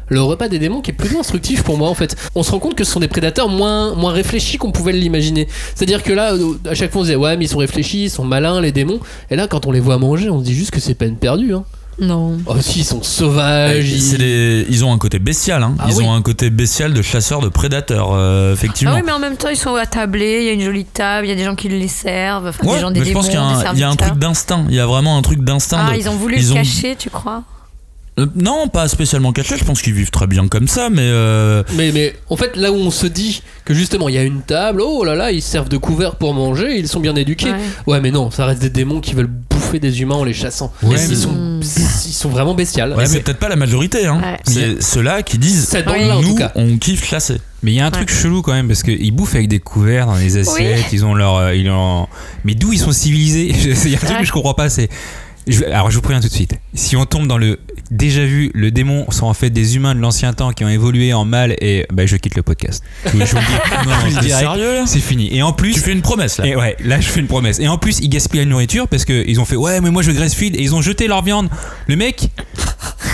Le 0.09 0.21
repas 0.21 0.47
des 0.49 0.59
démons 0.59 0.81
qui 0.81 0.91
est 0.91 0.93
plutôt 0.93 1.19
instructif 1.19 1.63
pour 1.63 1.77
moi 1.77 1.87
en 1.89 1.93
fait. 1.93 2.15
On 2.35 2.43
se 2.43 2.51
rend 2.51 2.59
compte 2.59 2.75
que 2.75 2.83
ce 2.83 2.91
sont 2.91 2.99
des 2.99 3.07
prédateurs 3.07 3.47
moins, 3.49 3.93
moins 3.95 4.11
réfléchis 4.11 4.57
qu'on 4.57 4.71
pouvait 4.71 4.91
l'imaginer. 4.93 5.47
C'est-à-dire 5.75 6.03
que 6.03 6.11
là, 6.13 6.33
à 6.69 6.75
chaque 6.75 6.91
fois 6.91 7.01
on 7.01 7.03
se 7.03 7.09
disait 7.09 7.15
ouais 7.15 7.37
mais 7.37 7.45
ils 7.45 7.49
sont 7.49 7.59
réfléchis, 7.59 8.05
ils 8.05 8.09
sont 8.09 8.25
malins 8.25 8.59
les 8.61 8.71
démons. 8.71 8.99
Et 9.29 9.35
là 9.35 9.47
quand 9.47 9.65
on 9.67 9.71
les 9.71 9.79
voit 9.79 9.97
manger, 9.99 10.29
on 10.29 10.39
se 10.39 10.43
dit 10.45 10.55
juste 10.55 10.71
que 10.71 10.79
c'est 10.79 10.95
peine 10.95 11.15
perdue. 11.15 11.53
Hein. 11.53 11.63
Non. 12.01 12.37
Oh 12.45 12.55
si, 12.61 12.79
ils 12.79 12.85
sont 12.85 13.03
sauvages. 13.03 13.75
Et 13.91 13.95
ils- 13.95 14.01
c'est 14.01 14.17
des- 14.17 14.65
ils 14.69 14.85
ont 14.85 14.93
un 14.93 14.97
côté 14.97 15.19
bestial, 15.19 15.61
hein. 15.63 15.75
Ah 15.79 15.87
ils 15.89 15.95
oui. 15.97 16.05
ont 16.05 16.13
un 16.13 16.21
côté 16.21 16.49
bestial 16.49 16.93
de 16.93 17.01
chasseurs, 17.01 17.41
de 17.41 17.49
prédateurs, 17.49 18.11
euh, 18.13 18.53
effectivement. 18.53 18.93
Ah 18.95 18.99
oui, 18.99 19.03
mais 19.05 19.11
en 19.11 19.19
même 19.19 19.35
temps, 19.35 19.49
ils 19.49 19.57
sont 19.57 19.75
attablés, 19.75 20.37
il 20.39 20.45
y 20.45 20.49
a 20.49 20.53
une 20.53 20.61
jolie 20.63 20.85
table, 20.85 21.27
il 21.27 21.29
y 21.29 21.33
a 21.33 21.35
des 21.35 21.43
gens 21.43 21.55
qui 21.55 21.67
les 21.67 21.89
servent, 21.89 22.47
enfin, 22.47 22.65
Ouais, 22.65 22.75
des 22.75 22.79
gens 22.81 22.91
des 22.91 22.99
mais 23.01 23.05
je 23.05 23.09
démons, 23.11 23.19
pense 23.19 23.25
qu'il 23.29 23.35
y 23.35 23.37
a 23.37 23.43
un, 23.43 23.51
des 23.51 23.59
il 23.73 23.79
y 23.79 23.83
a 23.83 23.87
un 23.87 23.91
serviteurs. 23.91 24.07
truc 24.07 24.19
d'instinct. 24.19 24.65
Il 24.69 24.75
y 24.75 24.79
a 24.79 24.85
vraiment 24.85 25.17
un 25.17 25.21
truc 25.21 25.43
d'instinct. 25.43 25.87
Ah, 25.89 25.91
de- 25.93 25.99
ils 25.99 26.07
ont 26.07 26.15
voulu 26.15 26.35
ils 26.37 26.45
le 26.45 26.51
ont- 26.53 26.55
cacher, 26.55 26.95
tu 26.97 27.09
crois? 27.09 27.43
Euh, 28.19 28.25
non, 28.35 28.67
pas 28.67 28.87
spécialement 28.87 29.31
caché. 29.31 29.55
Je 29.57 29.63
pense 29.63 29.81
qu'ils 29.81 29.93
vivent 29.93 30.11
très 30.11 30.27
bien 30.27 30.47
comme 30.47 30.67
ça, 30.67 30.89
mais 30.89 31.01
euh, 31.03 31.63
Mais, 31.75 31.91
mais 31.91 32.15
en 32.29 32.35
fait, 32.37 32.55
là 32.55 32.71
où 32.71 32.75
on 32.75 32.91
se 32.91 33.07
dit 33.07 33.41
que 33.65 33.73
justement 33.73 34.09
il 34.09 34.15
y 34.15 34.17
a 34.17 34.23
une 34.23 34.41
table, 34.41 34.81
oh 34.81 35.03
là 35.03 35.15
là, 35.15 35.31
ils 35.31 35.41
servent 35.41 35.69
de 35.69 35.77
couvert 35.77 36.15
pour 36.15 36.33
manger, 36.33 36.75
ils 36.77 36.87
sont 36.87 36.99
bien 36.99 37.15
éduqués. 37.15 37.51
Ouais. 37.51 37.57
Ouais, 37.87 38.01
mais 38.01 38.11
non, 38.11 38.29
ça 38.31 38.45
reste 38.45 38.61
des 38.61 38.69
démons 38.69 38.99
qui 39.01 39.13
veulent 39.13 39.29
bouffer 39.49 39.79
des 39.79 40.01
humains 40.01 40.15
en 40.15 40.23
les 40.23 40.33
chassant. 40.33 40.71
Ouais, 40.83 40.97
ils, 41.03 41.09
mais- 41.09 41.15
sont, 41.15 41.31
Hmm. 41.31 41.61
ils 41.61 42.13
sont 42.13 42.29
vraiment 42.29 42.53
bestiales. 42.55 42.93
ouais, 42.93 43.05
c'est 43.05 43.21
peut-être 43.21 43.39
pas 43.39 43.49
la 43.49 43.55
majorité. 43.55 44.05
Hein. 44.05 44.19
Ouais. 44.21 44.37
C'est 44.45 44.81
ceux-là 44.81 45.23
qui 45.23 45.37
disent 45.37 45.69
Oui. 45.87 46.11
en 46.11 46.21
nous, 46.21 46.29
tout 46.29 46.35
cas. 46.35 46.51
on 46.55 46.77
kiffe 46.77 47.05
chasser. 47.07 47.37
Mais 47.63 47.71
il 47.71 47.75
y 47.75 47.79
a 47.81 47.85
un 47.85 47.91
truc 47.91 48.09
chelou 48.09 48.41
quand 48.41 48.53
même 48.53 48.67
parce 48.67 48.83
qu'ils 48.83 49.11
bouffent 49.11 49.35
avec 49.35 49.49
des 49.49 49.59
couverts 49.59 50.05
dans 50.07 50.15
les 50.15 50.37
assiettes, 50.37 50.85
ils 50.93 51.03
ont 51.05 51.13
leur. 51.13 51.35
euh, 51.35 51.55
ils 51.55 51.69
ont... 51.69 52.07
Mais 52.45 52.55
d'où 52.55 52.71
ils 52.71 52.79
sont 52.79 52.91
civilisés? 52.93 53.49
Il 53.85 53.91
y 53.91 53.95
a 53.95 53.97
un 53.97 53.99
truc 53.99 54.11
Ouais. 54.11 54.19
que 54.21 54.25
je 54.25 54.31
comprends 54.31 54.53
pas, 54.53 54.69
c'est. 54.69 54.87
je- 55.45 55.65
Alors 55.65 55.91
je 55.91 55.95
vous 55.97 56.01
préviens 56.01 56.21
tout 56.21 56.29
de 56.29 56.33
suite. 56.33 56.53
Si 56.73 56.95
on 56.95 57.05
tombe 57.05 57.27
dans 57.27 57.37
le 57.37 57.59
déjà 57.91 58.25
vu, 58.25 58.51
le 58.53 58.71
démon 58.71 59.05
sont 59.11 59.25
en 59.25 59.33
fait 59.33 59.49
des 59.49 59.75
humains 59.75 59.95
de 59.95 59.99
l'ancien 59.99 60.33
temps 60.33 60.51
qui 60.51 60.63
ont 60.65 60.69
évolué 60.69 61.13
en 61.13 61.25
mal 61.25 61.55
et 61.61 61.85
bah, 61.91 62.05
je 62.05 62.15
quitte 62.17 62.35
le 62.35 62.43
podcast. 62.43 62.83
Je, 63.05 63.11
vous- 63.11 63.25
je 63.25 64.15
le 64.15 64.21
dis. 64.21 64.31
Non, 64.31 64.85
C'est 64.85 64.99
fini. 64.99 65.33
Et 65.35 65.41
en 65.41 65.53
plus, 65.53 65.73
Tu 65.73 65.79
fais 65.79 65.91
une 65.91 66.01
promesse 66.01 66.37
là. 66.37 66.45
et 66.45 66.55
ouais, 66.55 66.75
là 66.83 66.99
je 66.99 67.07
fais 67.07 67.19
une 67.19 67.27
promesse. 67.27 67.59
Et 67.59 67.67
en 67.67 67.77
plus, 67.77 67.99
ils 67.99 68.09
gaspillent 68.09 68.39
la 68.39 68.45
nourriture 68.45 68.87
parce 68.87 69.05
qu'ils 69.05 69.39
ont 69.39 69.45
fait 69.45 69.55
ouais, 69.55 69.81
mais 69.81 69.89
moi 69.91 70.01
je 70.03 70.11
graisse 70.11 70.33
feed 70.35 70.55
et 70.55 70.61
ils 70.61 70.75
ont 70.75 70.81
jeté 70.81 71.07
leur 71.07 71.23
viande. 71.23 71.49
Le 71.87 71.95
mec, 71.95 72.29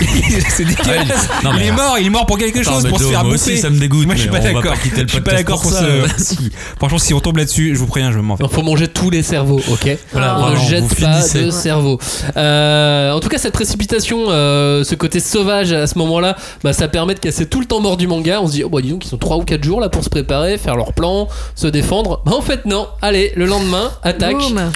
c'est 0.48 0.64
dégueulasse. 0.64 1.28
non, 1.44 1.52
mais- 1.54 1.60
il 1.62 1.66
est 1.68 1.72
mort, 1.72 1.96
il 1.98 2.06
est 2.06 2.10
mort 2.10 2.26
pour 2.26 2.38
quelque 2.38 2.62
chose, 2.62 2.82
mais 2.84 2.90
pour 2.90 2.98
se 2.98 3.04
faire 3.04 3.24
moi 3.24 3.32
bouffer. 3.34 3.52
aussi, 3.52 3.60
ça 3.60 3.70
me 3.70 3.78
dégoûte, 3.78 4.06
Moi, 4.06 4.14
je 4.14 4.20
suis 4.22 4.30
pas 4.30 4.40
d'accord. 4.40 4.74
Je 4.84 5.06
suis 5.08 5.20
pas 5.20 5.32
d'accord 5.32 5.60
pour 5.62 5.70
pour 5.70 5.78
ça. 5.80 5.84
ce. 6.18 6.22
Si. 6.26 6.50
Franchement, 6.78 6.98
si 6.98 7.14
on 7.14 7.20
tombe 7.20 7.36
là-dessus, 7.36 7.70
je 7.74 7.78
vous 7.78 7.86
préviens, 7.86 8.10
je 8.12 8.18
m'en 8.18 8.36
fais. 8.36 8.44
Il 8.44 8.50
faut 8.50 8.62
manger 8.62 8.88
tous 8.88 9.10
les 9.10 9.22
cerveaux, 9.22 9.60
ok 9.70 9.96
Voilà, 10.12 10.38
On 10.40 10.50
ne 10.50 10.56
jette 10.68 10.88
pas 10.88 11.20
finissez. 11.20 11.44
de 11.44 11.50
cerveau. 11.50 11.98
Euh, 12.36 13.12
en 13.12 13.20
tout 13.20 13.28
cas, 13.28 13.38
cette 13.38 13.52
précipitation, 13.52 14.26
euh, 14.28 14.65
ce 14.84 14.94
côté 14.94 15.20
sauvage 15.20 15.72
à 15.72 15.86
ce 15.86 15.98
moment-là, 15.98 16.36
bah, 16.64 16.72
ça 16.72 16.88
permet 16.88 17.14
de 17.14 17.20
casser 17.20 17.46
tout 17.46 17.60
le 17.60 17.66
temps 17.66 17.80
mort 17.80 17.96
du 17.96 18.06
manga. 18.06 18.40
On 18.42 18.46
se 18.46 18.52
dit, 18.52 18.64
oh, 18.64 18.68
bah, 18.68 18.80
dis 18.82 18.90
donc, 18.90 19.04
ils 19.06 19.14
ont 19.14 19.18
3 19.18 19.36
ou 19.38 19.44
4 19.44 19.62
jours 19.64 19.80
là 19.80 19.88
pour 19.88 20.04
se 20.04 20.08
préparer, 20.10 20.58
faire 20.58 20.76
leur 20.76 20.92
plan, 20.92 21.28
se 21.54 21.66
défendre. 21.66 22.22
Bah, 22.24 22.32
en 22.36 22.42
fait, 22.42 22.64
non. 22.66 22.86
Allez, 23.02 23.32
le 23.36 23.46
lendemain, 23.46 23.90
attaque. 24.02 24.36
Boum. 24.38 24.72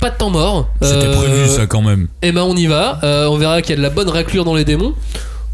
Pas 0.00 0.10
de 0.10 0.16
temps 0.16 0.30
mort. 0.30 0.66
C'était 0.82 1.06
Euh, 1.06 1.14
prévu 1.14 1.48
ça 1.48 1.66
quand 1.66 1.80
même. 1.82 2.08
Et 2.22 2.32
ben 2.32 2.42
on 2.42 2.56
y 2.56 2.66
va. 2.66 2.98
Euh, 3.04 3.26
on 3.28 3.36
verra 3.36 3.62
qu'il 3.62 3.70
y 3.70 3.74
a 3.74 3.76
de 3.76 3.82
la 3.82 3.90
bonne 3.90 4.08
raclure 4.08 4.44
dans 4.44 4.56
les 4.56 4.64
démons. 4.64 4.94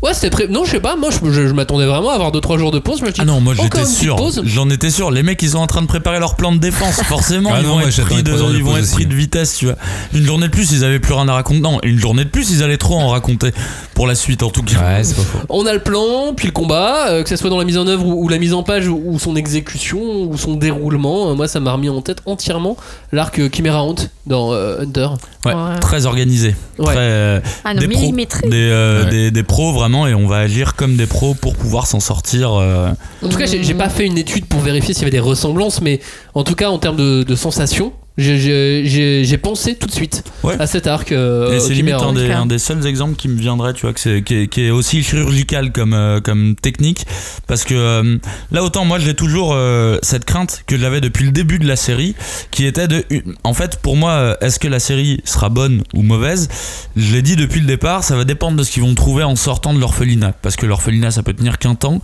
Ouais, 0.01 0.15
c'était 0.15 0.31
prêt. 0.31 0.47
Non, 0.49 0.65
je 0.65 0.71
sais 0.71 0.81
pas. 0.81 0.95
Moi, 0.95 1.11
je, 1.11 1.31
je- 1.33 1.49
je 1.49 1.53
m'attendais 1.53 1.85
vraiment 1.87 2.11
à 2.11 2.15
avoir 2.15 2.31
2-3 2.31 2.57
jours 2.59 2.71
de 2.71 2.79
pause. 2.79 3.01
Je 3.01 3.05
me 3.05 3.11
dis, 3.11 3.21
Ah 3.21 3.25
non, 3.25 3.41
moi 3.41 3.55
j'étais 3.55 3.85
sûr. 3.85 4.17
J'en 4.45 4.71
étais 4.71 4.91
sûr. 4.91 5.11
Les 5.11 5.25
mecs, 5.25 5.43
ils 5.43 5.51
sont 5.51 5.59
en 5.59 5.67
train 5.67 5.83
de 5.83 5.89
préparer 5.89 6.21
leur 6.21 6.37
plan 6.37 6.53
de 6.53 6.59
défense. 6.59 7.03
Forcément, 7.03 7.51
Ah 7.55 7.59
ils 7.61 7.67
non, 7.67 7.75
vont 7.75 7.81
être, 7.81 8.05
pris 8.05 8.23
de, 8.23 8.31
trois 8.31 8.43
heures 8.43 8.51
de 8.51 8.57
ils 8.57 8.63
vont 8.63 8.71
pause 8.75 8.79
être 8.85 8.93
pris 8.93 9.03
aussi. 9.05 9.07
de 9.07 9.15
vitesse, 9.15 9.57
tu 9.57 9.65
vois. 9.67 9.75
Une 10.15 10.25
journée 10.25 10.47
de 10.47 10.53
plus, 10.53 10.71
ils 10.71 10.85
avaient 10.85 11.01
plus 11.01 11.15
rien 11.15 11.27
à 11.29 11.33
raconter. 11.35 11.61
Non, 11.61 11.81
une 11.83 11.99
journée 11.99 12.25
de 12.25 12.31
plus, 12.31 12.51
ils 12.53 12.63
allaient 12.63 12.77
trop 12.77 12.95
en 12.97 13.09
raconter. 13.09 13.51
Pour 13.95 14.07
la 14.07 14.15
suite, 14.15 14.45
en 14.45 14.51
tout 14.51 14.63
cas. 14.63 14.77
Ouais, 14.79 15.03
c'est 15.03 15.17
pas 15.17 15.23
faux. 15.23 15.39
On 15.49 15.67
a 15.67 15.73
le 15.73 15.81
plan, 15.81 16.33
puis 16.37 16.47
le 16.47 16.53
combat, 16.53 17.09
euh, 17.09 17.25
que 17.25 17.29
ce 17.29 17.35
soit 17.37 17.51
dans 17.51 17.59
la 17.59 17.65
mise 17.65 17.79
en 17.79 17.89
œuvre 17.89 18.07
ou, 18.07 18.25
ou 18.25 18.29
la 18.29 18.39
mise 18.39 18.55
en 18.55 18.63
page 18.63 18.87
ou, 18.87 19.03
ou 19.05 19.19
son 19.19 19.35
exécution 19.35 19.99
ou 20.01 20.37
son 20.39 20.55
déroulement. 20.55 21.31
Euh, 21.31 21.35
moi, 21.35 21.49
ça 21.49 21.59
m'a 21.59 21.73
remis 21.73 21.89
en 21.89 22.01
tête 22.03 22.19
entièrement 22.25 22.77
l'arc 23.11 23.37
euh, 23.41 23.49
Chimera 23.53 23.81
Hunt 23.81 23.97
dans 24.27 24.53
euh, 24.53 24.83
Hunter. 24.83 25.09
Ouais, 25.45 25.55
Ouais. 25.55 25.79
très 25.81 26.07
organisé. 26.07 26.55
Ouais. 26.79 26.85
Très, 26.87 26.95
euh, 26.99 27.41
Ah 27.65 27.75
non, 27.75 27.81
des 27.81 27.89
millimétré. 27.89 28.49
des, 28.49 28.69
euh, 28.71 29.05
Ouais. 29.05 29.11
des, 29.11 29.31
des 29.33 29.43
pros 29.43 29.73
vraiment, 29.73 29.88
et 30.07 30.15
on 30.15 30.27
va 30.27 30.39
agir 30.39 30.75
comme 30.75 30.97
des 30.97 31.07
pros 31.07 31.35
pour 31.35 31.55
pouvoir 31.57 31.87
s'en 31.87 32.01
sortir. 32.01 32.53
euh, 32.55 32.91
En 33.23 33.29
tout 33.29 33.39
cas, 33.39 33.47
j'ai 33.47 33.75
pas 33.75 33.89
fait 33.89 34.07
une 34.07 34.19
étude 34.19 34.47
pour 34.47 34.61
vérifier 34.61 34.95
s'il 34.95 35.03
y 35.03 35.05
avait 35.05 35.11
des 35.11 35.19
ressemblances, 35.21 35.81
mais 35.81 36.01
en 36.35 36.45
tout 36.45 36.55
cas, 36.55 36.71
en 36.71 36.79
termes 36.79 36.97
de 36.97 37.35
sensations, 37.35 37.93
j'ai- 38.19 39.39
pensé 39.39 39.77
tout 39.77 39.87
de 39.87 39.93
suite 39.93 40.25
Ouais. 40.43 40.57
à 40.59 40.67
cet 40.67 40.87
arc. 40.89 41.13
euh, 41.13 41.53
et 41.57 41.61
c'est 41.61 41.73
limite 41.73 41.95
un 41.95 42.13
des, 42.13 42.29
Hunt. 42.31 42.43
un 42.43 42.47
des 42.47 42.59
seuls 42.59 42.85
exemples 42.87 43.15
qui 43.17 43.29
me 43.29 43.39
viendrait, 43.39 43.73
tu 43.73 43.83
vois, 43.83 43.93
que 43.93 44.19
qui, 44.19 44.35
est, 44.35 44.49
qui 44.49 44.63
est 44.63 44.71
aussi 44.71 45.03
chirurgical 45.03 45.71
comme, 45.73 45.95
euh, 45.95 46.21
comme 46.21 46.57
technique. 46.57 47.07
Parce 47.47 47.63
que 47.65 47.75
euh, 47.75 48.19
là, 48.51 48.65
autant 48.65 48.85
moi, 48.85 48.99
j'ai 48.99 49.15
toujours 49.15 49.53
euh, 49.55 49.99
cette 50.03 50.25
crainte 50.25 50.65
que 50.67 50.77
j'avais 50.77 51.01
depuis 51.01 51.25
le 51.27 51.31
début 51.31 51.59
de 51.61 51.67
la 51.69 51.77
série, 51.77 52.17
qui 52.51 52.67
était 52.67 52.89
de. 52.89 53.05
En 53.45 53.55
fait, 53.55 53.77
pour 53.81 53.97
moi, 53.97 54.37
est-ce 54.41 54.59
que 54.59 54.69
la 54.69 54.81
série 54.81 55.21
sera 55.25 55.49
bonne 55.49 55.83
ou 55.95 56.03
mauvaise? 56.03 56.49
Je 56.97 57.13
l'ai 57.15 57.23
dit 57.23 57.37
depuis 57.37 57.61
le 57.61 57.67
départ, 57.67 58.03
ça 58.03 58.17
va 58.17 58.25
dépendre 58.25 58.57
de 58.57 58.63
ce 58.65 58.73
qu'ils 58.73 58.83
vont 58.83 58.95
trouver 58.95 59.23
en 59.23 59.37
sortant 59.37 59.73
de 59.73 59.79
l'orphelinat. 59.79 60.33
Parce 60.43 60.57
que 60.57 60.67
l'orphelinat, 60.67 61.13
ça 61.13 61.23
peut 61.23 61.35
tenir 61.35 61.59
qu'un 61.59 61.77
temps. 61.77 62.01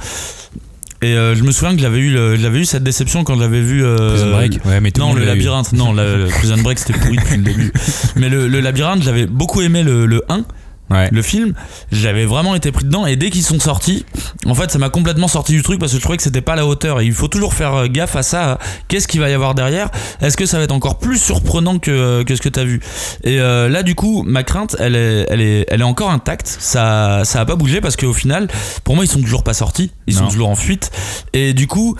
Et 1.05 1.17
euh, 1.17 1.35
je 1.35 1.43
me 1.43 1.51
souviens 1.53 1.75
que 1.77 1.83
j'avais 1.83 1.99
eu, 1.99 2.11
le- 2.11 2.37
j'avais 2.37 2.61
eu 2.61 2.65
cette 2.65 2.83
déception 2.83 3.25
quand 3.25 3.39
j'avais 3.39 3.61
vu. 3.61 3.85
euh, 3.85 4.09
Prison 4.11 4.31
Break. 4.31 4.61
Ouais, 4.65 4.81
mais 4.81 4.91
tout 4.91 5.01
non, 5.03 5.13
le 5.13 5.21
l'a 5.21 5.35
labyrinthe, 5.35 5.73
non, 5.75 5.93
le, 5.93 6.17
le 6.25 6.27
Prison 6.29 6.57
Break 6.63 6.79
c'était 6.79 6.99
pourri 6.99 7.17
depuis 7.17 7.37
le 7.37 7.43
début. 7.43 7.73
Mais 8.17 8.29
le, 8.31 8.49
le 8.49 8.61
labyrinthe, 8.61 9.03
j'avais 9.03 9.27
beaucoup 9.27 9.61
aimé 9.61 9.83
le, 9.83 10.07
le 10.07 10.23
1, 10.31 10.45
Ouais. 10.91 11.09
le 11.11 11.23
film. 11.23 11.55
J'avais 11.91 12.27
vraiment 12.27 12.55
été 12.55 12.71
pris 12.71 12.85
dedans 12.85 13.07
et 13.07 13.17
dès 13.17 13.31
qu'ils 13.31 13.43
sont 13.43 13.59
sortis, 13.59 14.05
en 14.47 14.55
fait, 14.55 14.71
ça 14.71 14.79
m'a 14.79 14.91
complètement 14.91 15.29
sorti 15.29 15.53
du 15.53 15.63
truc 15.63 15.81
parce 15.81 15.93
que 15.93 15.99
je 15.99 16.03
trouvais 16.03 16.19
que 16.19 16.23
c'était 16.23 16.43
pas 16.43 16.53
à 16.53 16.57
la 16.57 16.67
hauteur. 16.67 17.01
Et 17.01 17.07
il 17.07 17.13
faut 17.13 17.29
toujours 17.29 17.55
faire 17.55 17.75
euh, 17.75 17.87
gaffe 17.89 18.17
à 18.17 18.23
ça. 18.23 18.59
Qu'est-ce 18.89 19.09
qu'il 19.09 19.21
va 19.21 19.31
y 19.31 19.33
avoir 19.33 19.55
derrière 19.55 19.89
Est-ce 20.21 20.37
que 20.37 20.47
ça 20.47 20.59
va 20.59 20.65
être 20.65 20.73
encore 20.73 20.99
plus 20.99 21.19
surprenant 21.19 21.79
que, 21.79 22.23
que 22.23 22.37
ce 22.37 22.43
que 22.43 22.49
t'as 22.49 22.65
vu? 22.65 22.81
Et 23.23 23.41
euh, 23.41 23.69
là, 23.69 23.83
du 23.83 23.95
coup, 23.95 24.23
ma 24.25 24.43
crainte, 24.43 24.77
elle 24.79 24.97
est, 24.97 25.27
elle 25.31 25.41
est, 25.41 25.67
elle 25.71 25.81
est 25.81 25.85
encore 25.85 26.11
intacte. 26.11 26.55
Ça, 26.61 27.23
ça 27.25 27.41
a 27.41 27.45
pas 27.45 27.57
bougé 27.57 27.81
parce 27.81 27.97
qu'au 27.97 28.13
final, 28.13 28.49
pour 28.85 28.95
moi, 28.95 29.05
ils 29.05 29.09
sont 29.09 29.21
toujours 29.21 29.43
pas 29.43 29.55
sortis. 29.55 29.91
Ils 30.07 30.15
sont 30.15 30.27
toujours 30.27 30.51
en 30.51 30.57
fuite. 30.57 30.91
Et 31.33 31.55
du 31.55 31.67
coup, 31.67 31.97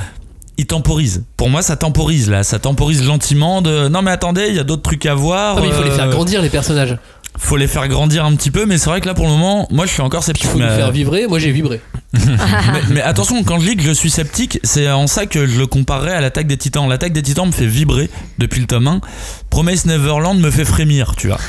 il 0.57 0.67
temporise. 0.67 1.25
Pour 1.37 1.51
moi, 1.51 1.63
ça 1.63 1.77
temporise 1.77 2.31
là. 2.31 2.43
Ça 2.45 2.59
temporise 2.59 3.03
gentiment 3.03 3.63
de 3.63 3.89
non 3.89 4.03
mais 4.03 4.11
attendez, 4.11 4.47
il 4.49 4.55
y 4.55 4.61
a 4.61 4.65
d'autres 4.65 4.83
trucs 4.83 5.07
à 5.07 5.15
voir. 5.15 5.57
Ah, 5.59 5.61
mais 5.61 5.69
il 5.69 5.73
faut 5.73 5.83
les 5.83 5.91
faire 5.91 6.07
euh, 6.07 6.13
grandir, 6.13 6.43
les 6.43 6.51
personnages. 6.51 6.97
Faut 7.37 7.57
les 7.57 7.67
faire 7.67 7.89
grandir 7.89 8.25
un 8.25 8.35
petit 8.37 8.51
peu, 8.53 8.65
mais 8.65 8.79
c'est 8.79 8.89
vrai 8.89 9.01
que 9.01 9.07
là 9.07 9.15
pour 9.15 9.25
le 9.27 9.33
moment, 9.33 9.67
moi 9.71 9.87
je 9.87 9.91
suis 9.93 10.03
encore 10.03 10.21
Il 10.23 10.27
sceptique. 10.27 10.47
faut 10.51 10.59
les 10.59 10.67
faire 10.69 10.93
vibrer. 10.93 11.27
Moi, 11.27 11.39
j'ai 11.39 11.51
vibré. 11.51 11.81
mais, 12.15 12.81
mais 12.91 13.03
attention, 13.03 13.43
quand 13.43 13.59
je 13.59 13.71
dis 13.71 13.77
que 13.77 13.83
je 13.83 13.91
suis 13.91 14.11
sceptique, 14.11 14.61
c'est 14.63 14.89
en 14.89 15.09
ça 15.09 15.27
que 15.27 15.47
je 15.47 15.59
le 15.59 15.67
comparerais 15.67 16.13
à 16.13 16.21
l'attaque 16.21 16.47
des 16.47 16.57
titans. 16.57 16.89
L'attaque 16.89 17.13
des 17.13 17.23
titans 17.23 17.47
me 17.47 17.53
fait 17.53 17.67
vibrer 17.67 18.09
depuis 18.39 18.61
le 18.61 18.67
tome 18.69 18.87
1. 18.87 19.01
Promise 19.51 19.87
Neverland 19.87 20.39
me 20.39 20.51
fait 20.51 20.65
frémir, 20.65 21.17
tu 21.17 21.27
vois. 21.27 21.41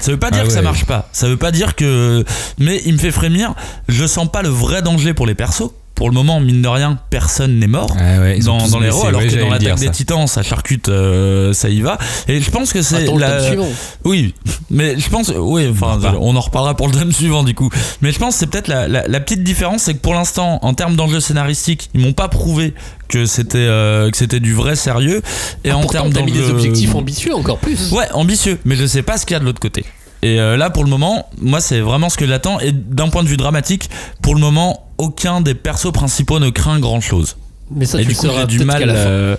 Ça 0.00 0.10
veut 0.10 0.18
pas 0.18 0.30
dire 0.30 0.42
Ah 0.44 0.46
que 0.46 0.52
ça 0.52 0.60
marche 0.62 0.84
pas. 0.84 1.08
Ça 1.12 1.28
veut 1.28 1.38
pas 1.38 1.50
dire 1.50 1.76
que. 1.76 2.24
Mais 2.58 2.82
il 2.84 2.92
me 2.92 2.98
fait 2.98 3.10
frémir. 3.10 3.54
Je 3.88 4.04
sens 4.06 4.30
pas 4.30 4.42
le 4.42 4.50
vrai 4.50 4.82
danger 4.82 5.14
pour 5.14 5.26
les 5.26 5.34
persos. 5.34 5.70
Pour 5.94 6.08
le 6.08 6.14
moment, 6.14 6.40
mine 6.40 6.62
de 6.62 6.68
rien, 6.68 6.98
personne 7.10 7.58
n'est 7.58 7.66
mort 7.66 7.94
Ouais, 7.94 8.18
ouais, 8.18 8.36
ils 8.38 8.48
ont 8.50 8.56
dans, 8.58 8.66
dans 8.68 8.80
les 8.80 8.86
héros, 8.88 9.06
alors 9.06 9.20
ouais, 9.20 9.28
que 9.28 9.36
dans 9.38 9.50
l'attaque 9.50 9.78
des 9.78 9.90
titans, 9.90 10.26
ça 10.26 10.42
charcute, 10.42 10.88
euh, 10.88 11.52
ça 11.52 11.68
y 11.68 11.80
va. 11.82 11.98
Et 12.28 12.40
je 12.40 12.50
pense 12.50 12.72
que 12.72 12.80
c'est 12.82 13.06
le 13.06 13.18
la. 13.18 13.46
suivant. 13.46 13.68
Oui, 14.04 14.34
mais 14.70 14.98
je 14.98 15.08
pense, 15.10 15.30
oui, 15.36 15.68
enfin, 15.70 15.98
Bah. 16.02 16.14
on 16.18 16.34
en 16.34 16.40
reparlera 16.40 16.74
pour 16.76 16.88
le 16.88 16.94
tome 16.94 17.12
suivant 17.12 17.44
du 17.44 17.54
coup. 17.54 17.68
Mais 18.00 18.10
je 18.10 18.18
pense 18.18 18.34
que 18.34 18.40
c'est 18.40 18.46
peut-être 18.46 18.68
la, 18.68 18.88
la- 18.88 19.06
la 19.06 19.20
petite 19.20 19.44
différence, 19.44 19.82
c'est 19.82 19.94
que 19.94 20.00
pour 20.00 20.14
l'instant, 20.14 20.58
en 20.62 20.74
termes 20.74 20.96
d'enjeux 20.96 21.20
scénaristiques, 21.20 21.90
ils 21.94 22.00
m'ont 22.00 22.14
pas 22.14 22.28
prouvé 22.28 22.74
que 23.08 23.26
c'était 23.26 23.58
euh, 23.58 24.10
que 24.10 24.16
c'était 24.16 24.40
du 24.40 24.54
vrai 24.54 24.74
sérieux. 24.76 25.20
Et 25.64 25.70
Ah, 25.70 25.76
en 25.76 25.84
termes 25.86 26.12
t'as 26.12 26.22
mis 26.22 26.32
des 26.32 26.48
objectifs 26.50 26.94
ambitieux 26.94 27.34
encore 27.34 27.58
plus. 27.58 27.92
Ouais, 27.92 28.10
ambitieux, 28.12 28.58
mais 28.64 28.76
je 28.76 28.86
sais 28.86 29.02
pas 29.02 29.18
ce 29.18 29.26
qu'il 29.26 29.34
y 29.34 29.36
a 29.36 29.40
de 29.40 29.44
l'autre 29.44 29.60
côté. 29.60 29.84
Et 30.24 30.38
euh, 30.38 30.56
là, 30.56 30.70
pour 30.70 30.84
le 30.84 30.90
moment, 30.90 31.26
moi, 31.40 31.60
c'est 31.60 31.80
vraiment 31.80 32.08
ce 32.08 32.16
que 32.16 32.28
j'attends. 32.28 32.60
Et 32.60 32.70
d'un 32.70 33.08
point 33.08 33.24
de 33.24 33.28
vue 33.28 33.36
dramatique, 33.36 33.90
pour 34.22 34.34
le 34.36 34.40
moment, 34.40 34.86
aucun 35.02 35.40
des 35.40 35.54
persos 35.54 35.92
principaux 35.92 36.38
ne 36.38 36.50
craint 36.50 36.78
grand 36.78 37.00
chose. 37.00 37.36
Mais 37.70 37.86
ça, 37.86 38.00
et 38.00 38.02
tu 38.02 38.10
du 38.10 38.16
coup, 38.16 38.28
j'ai 38.34 38.46
du 38.46 38.64
mal. 38.64 38.84
la 38.84 38.94
euh, 38.94 39.36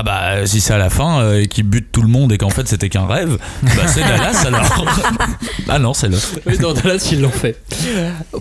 ah 0.00 0.04
bah 0.04 0.46
si 0.46 0.60
c'est 0.60 0.72
à 0.72 0.78
la 0.78 0.90
fin 0.90 1.20
euh, 1.20 1.42
et 1.42 1.48
qu'il 1.48 1.64
bute 1.64 1.88
tout 1.90 2.02
le 2.02 2.08
monde 2.08 2.30
et 2.32 2.38
qu'en 2.38 2.50
fait 2.50 2.68
c'était 2.68 2.88
qu'un 2.88 3.06
rêve, 3.06 3.36
bah 3.64 3.82
c'est 3.88 4.00
Dallas 4.00 4.44
alors. 4.46 4.86
ah 5.68 5.80
non 5.80 5.92
c'est 5.92 6.08
l'autre. 6.08 6.38
Oui, 6.46 6.56
dans 6.56 6.72
Dallas, 6.72 7.08
ils 7.10 7.20
l'ont 7.20 7.30
fait. 7.30 7.60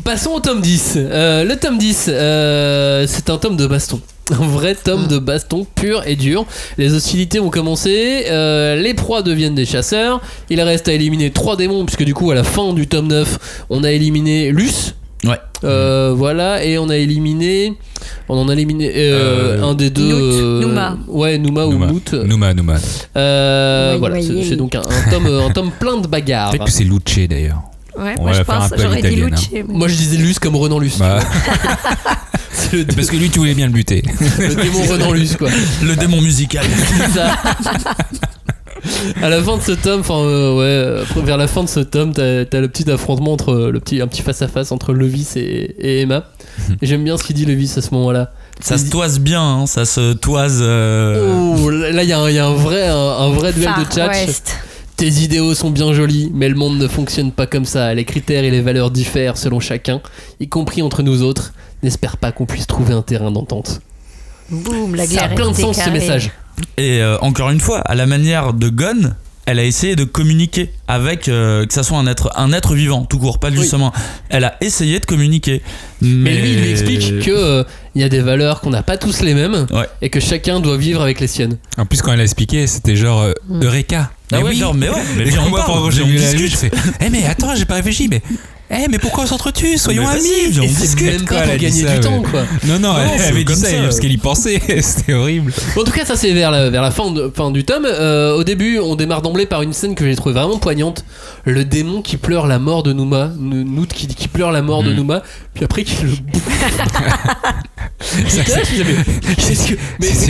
Passons 0.03 0.33
au 0.33 0.39
tome 0.39 0.61
10. 0.61 0.93
Euh, 0.97 1.43
le 1.43 1.55
tome 1.55 1.79
10, 1.79 2.05
euh, 2.09 3.05
c'est 3.07 3.31
un 3.31 3.37
tome 3.37 3.57
de 3.57 3.65
baston. 3.65 3.99
Un 4.29 4.45
vrai 4.45 4.75
tome 4.75 5.07
de 5.07 5.17
baston 5.17 5.65
pur 5.73 6.03
et 6.05 6.15
dur. 6.15 6.45
Les 6.77 6.93
hostilités 6.93 7.39
ont 7.39 7.49
commencé, 7.49 8.25
euh, 8.29 8.75
les 8.75 8.93
proies 8.93 9.23
deviennent 9.23 9.55
des 9.55 9.65
chasseurs. 9.65 10.21
Il 10.51 10.61
reste 10.61 10.87
à 10.87 10.93
éliminer 10.93 11.31
trois 11.31 11.55
démons, 11.55 11.85
puisque 11.85 12.03
du 12.03 12.13
coup, 12.13 12.29
à 12.29 12.35
la 12.35 12.43
fin 12.43 12.71
du 12.73 12.85
tome 12.85 13.07
9, 13.07 13.65
on 13.71 13.83
a 13.83 13.91
éliminé 13.91 14.51
Luce. 14.51 14.93
Ouais. 15.23 15.39
Euh, 15.63 16.13
voilà, 16.15 16.63
et 16.63 16.77
on 16.77 16.89
a 16.89 16.97
éliminé. 16.97 17.73
On 18.29 18.37
en 18.37 18.47
a 18.49 18.53
éliminé 18.53 18.91
euh, 18.95 19.57
Euh, 19.57 19.63
un 19.63 19.73
des 19.73 19.89
deux. 19.89 20.03
Nout, 20.03 20.15
euh, 20.15 20.61
Nouma. 20.61 20.97
Ouais, 21.07 21.37
Nouma, 21.37 21.65
ou. 21.65 21.71
Mout. 21.77 22.13
Nouma, 22.13 22.53
Nouma. 22.53 22.75
Euh, 23.15 23.95
voilà, 23.99 24.21
c'est 24.21 24.55
donc 24.55 24.75
un, 24.75 24.81
un 24.81 25.09
tome, 25.11 25.25
un 25.27 25.49
tome 25.51 25.71
plein 25.79 25.97
de 25.97 26.07
bagarres. 26.07 26.51
Peut-être 26.51 26.65
que 26.65 26.71
c'est 26.71 26.83
Luce 26.83 27.27
d'ailleurs. 27.27 27.61
Ouais, 27.97 28.13
On 28.19 28.23
moi 28.23 28.31
va 28.33 28.37
je 28.37 28.43
pense, 28.43 28.69
j'aurais 28.77 29.01
dit 29.01 29.15
Lucci. 29.15 29.49
mais- 29.53 29.63
Moi 29.67 29.87
je 29.87 29.95
disais 29.95 30.17
Luce 30.17 30.37
comme 30.37 30.55
Renan 30.55 30.77
Luce. 30.77 30.99
Bah, 30.99 31.17
le, 32.73 32.83
parce 32.83 33.07
que 33.07 33.15
lui, 33.15 33.29
tu 33.31 33.39
voulais 33.39 33.55
bien 33.55 33.65
le 33.65 33.71
buter. 33.73 34.03
le 34.39 34.53
démon 34.53 34.83
Renan 34.91 35.11
Luce 35.13 35.35
quoi. 35.35 35.49
Le 35.83 35.95
démon 35.95 36.21
musical. 36.21 36.63
C'est 36.69 37.13
ça. 37.19 37.35
À 39.21 39.29
la 39.29 39.41
fin 39.41 39.57
de 39.57 39.61
ce 39.61 39.71
tome, 39.71 39.99
enfin 40.01 40.19
euh, 40.19 40.55
ouais, 40.57 40.63
euh, 41.17 41.21
vers 41.23 41.37
la 41.37 41.47
fin 41.47 41.63
de 41.63 41.69
ce 41.69 41.79
tome, 41.79 42.13
t'as 42.13 42.23
as 42.51 42.59
le 42.61 42.67
petit 42.67 42.89
affrontement 42.89 43.33
entre 43.33 43.49
euh, 43.53 43.71
le 43.71 43.79
petit, 43.79 44.01
un 44.01 44.07
petit 44.07 44.21
face 44.21 44.41
à 44.41 44.47
face 44.47 44.71
entre 44.71 44.93
Levis 44.93 45.27
et, 45.35 45.75
et 45.79 46.01
Emma. 46.01 46.23
Et 46.81 46.87
j'aime 46.87 47.03
bien 47.03 47.17
ce 47.17 47.23
qu'il 47.23 47.35
dit 47.35 47.45
Levis 47.45 47.73
à 47.77 47.81
ce 47.81 47.93
moment-là. 47.93 48.31
Ça 48.59 48.77
se 48.79 48.89
toise 48.89 49.19
bien, 49.19 49.41
hein, 49.43 49.65
ça 49.67 49.85
se 49.85 50.13
toise. 50.13 50.59
euh, 50.61 51.53
Oh, 51.57 51.69
là 51.69 52.01
il 52.03 52.09
y, 52.09 52.13
a 52.13 52.19
un- 52.19 52.29
il 52.29 52.35
y 52.35 52.39
a 52.39 52.45
un 52.47 52.53
vrai, 52.55 52.87
un, 52.87 52.95
un 52.95 53.29
vrai 53.29 53.53
duel 53.53 53.65
Far 53.65 53.79
de 53.79 53.85
tchatch. 53.85 54.27
Tes 54.95 55.07
idéaux 55.21 55.53
sont 55.53 55.69
bien 55.69 55.93
jolis, 55.93 56.31
mais 56.33 56.49
le 56.49 56.55
monde 56.55 56.79
ne 56.79 56.87
fonctionne 56.87 57.31
pas 57.31 57.45
comme 57.45 57.65
ça. 57.65 57.93
Les 57.93 58.03
critères 58.05 58.43
et 58.43 58.49
les 58.49 58.61
valeurs 58.61 58.89
diffèrent 58.89 59.37
selon 59.37 59.59
chacun, 59.59 60.01
y 60.39 60.47
compris 60.49 60.81
entre 60.81 61.03
nous 61.03 61.21
autres. 61.21 61.53
N'espère 61.83 62.17
pas 62.17 62.31
qu'on 62.31 62.47
puisse 62.47 62.65
trouver 62.65 62.93
un 62.95 63.03
terrain 63.03 63.29
d'entente. 63.29 63.79
Boum, 64.49 64.95
la 64.95 65.05
Ça 65.05 65.13
guerre 65.13 65.23
a 65.25 65.35
plein 65.35 65.51
de 65.51 65.55
sens 65.55 65.75
ce 65.75 65.81
carrée. 65.81 65.91
message. 65.99 66.31
Et 66.77 67.01
euh, 67.01 67.17
encore 67.19 67.49
une 67.49 67.59
fois, 67.59 67.79
à 67.79 67.95
la 67.95 68.05
manière 68.05 68.53
de 68.53 68.69
Gon, 68.69 69.13
elle 69.45 69.59
a 69.59 69.63
essayé 69.63 69.95
de 69.95 70.03
communiquer 70.03 70.71
avec 70.89 71.29
euh, 71.29 71.65
que 71.65 71.73
ça 71.73 71.81
soit 71.83 71.97
un 71.97 72.05
être 72.07 72.31
un 72.35 72.51
être 72.51 72.73
vivant 72.75 73.05
tout 73.05 73.17
court 73.17 73.39
pas 73.39 73.49
Oui. 73.49 73.55
justement 73.57 73.93
elle 74.29 74.43
a 74.43 74.57
essayé 74.59 74.99
de 74.99 75.05
communiquer 75.05 75.61
mais, 76.01 76.31
Mais 76.31 76.41
lui, 76.41 76.51
il 76.51 76.61
lui 76.63 76.69
explique 76.71 77.19
que 77.23 77.31
euh, 77.31 77.63
il 77.95 78.01
y 78.01 78.03
a 78.03 78.09
des 78.09 78.19
valeurs 78.19 78.59
qu'on 78.59 78.71
n'a 78.71 78.83
pas 78.83 78.97
tous 78.97 79.21
les 79.21 79.33
mêmes 79.33 79.65
Ouais. 79.71 79.87
et 80.01 80.09
que 80.09 80.19
chacun 80.19 80.59
doit 80.59 80.75
vivre 80.75 81.01
avec 81.01 81.21
les 81.21 81.27
siennes. 81.27 81.57
En 81.77 81.85
plus, 81.85 82.01
quand 82.01 82.11
elle 82.11 82.19
a 82.19 82.23
expliqué, 82.23 82.67
c'était 82.67 82.97
genre 82.97 83.21
euh, 83.21 83.31
Mm. 83.47 83.63
Eureka. 83.63 84.09
ah 84.11 84.17
Mais 84.33 84.37
ouais 84.39 84.49
oui. 84.49 84.55
genre 84.57 84.73
mais 84.73 84.89
ouais 84.89 84.95
mais 85.15 85.23
Et 85.23 85.29
viens, 85.29 85.43
on 85.45 85.49
moi, 85.49 85.63
parle, 85.65 85.79
quand 85.79 85.91
j'ai 85.91 86.03
vu 86.03 86.17
la 86.17 86.33
lutte, 86.33 86.51
je 86.51 86.57
fais 86.57 86.71
Eh, 87.05 87.09
mais 87.09 87.23
attends, 87.25 87.55
j'ai 87.55 87.63
pas 87.65 87.75
réfléchi, 87.75 88.09
mais 88.09 88.21
Eh, 88.69 88.87
mais 88.89 88.99
pourquoi 88.99 89.23
on 89.23 89.27
s'entretue? 89.27 89.77
Soyons 89.77 90.03
Mais 90.03 90.17
amis 90.17 90.59
on 90.59 90.65
discute, 90.65 91.05
Même 91.07 91.25
quoi, 91.25 91.37
pas 91.37 91.43
elle 91.45 91.49
pour 91.51 91.57
gagner 91.59 91.83
ça, 91.85 91.93
du 91.95 91.99
temps, 92.01 92.21
quoi. 92.21 92.43
Non, 92.65 92.79
non, 92.79 92.95
elle 93.01 93.17
c'est 93.19 93.27
avait 93.27 93.39
dit 93.39 93.45
comme 93.45 93.55
ça, 93.55 93.69
ça. 93.69 93.77
parce 93.81 93.97
qu'elle 93.99 94.11
y 94.11 94.17
pensait. 94.17 94.61
C'était 94.81 95.13
horrible. 95.13 95.53
En 95.77 95.83
tout 95.85 95.91
cas, 95.93 96.03
ça 96.03 96.17
c'est 96.17 96.33
vers 96.33 96.51
la, 96.51 96.69
vers 96.69 96.81
la 96.81 96.91
fin, 96.91 97.09
de- 97.11 97.31
fin 97.33 97.49
du 97.51 97.63
tome. 97.63 97.85
Euh, 97.85 98.35
au 98.35 98.43
début, 98.43 98.79
on 98.79 98.95
démarre 98.95 99.21
d'emblée 99.21 99.45
par 99.45 99.61
une 99.61 99.71
scène 99.71 99.95
que 99.95 100.03
j'ai 100.05 100.15
trouvé 100.17 100.35
vraiment 100.35 100.57
poignante. 100.57 101.05
Le 101.45 101.63
démon 101.63 102.01
qui 102.01 102.17
pleure 102.17 102.45
la 102.45 102.59
mort 102.59 102.83
de 102.83 102.91
Nouma. 102.91 103.31
N- 103.39 103.63
Nout 103.63 103.87
qui, 103.87 104.07
qui 104.07 104.27
pleure 104.27 104.51
la 104.51 104.61
mort 104.61 104.83
de 104.83 104.91
Mm. 104.91 104.95
Nouma. 104.95 105.23
Puis 105.53 105.63
après, 105.63 105.83
qui 105.85 106.03
le 106.03 106.09
bouffe. 106.09 106.43
C'est 108.01 108.43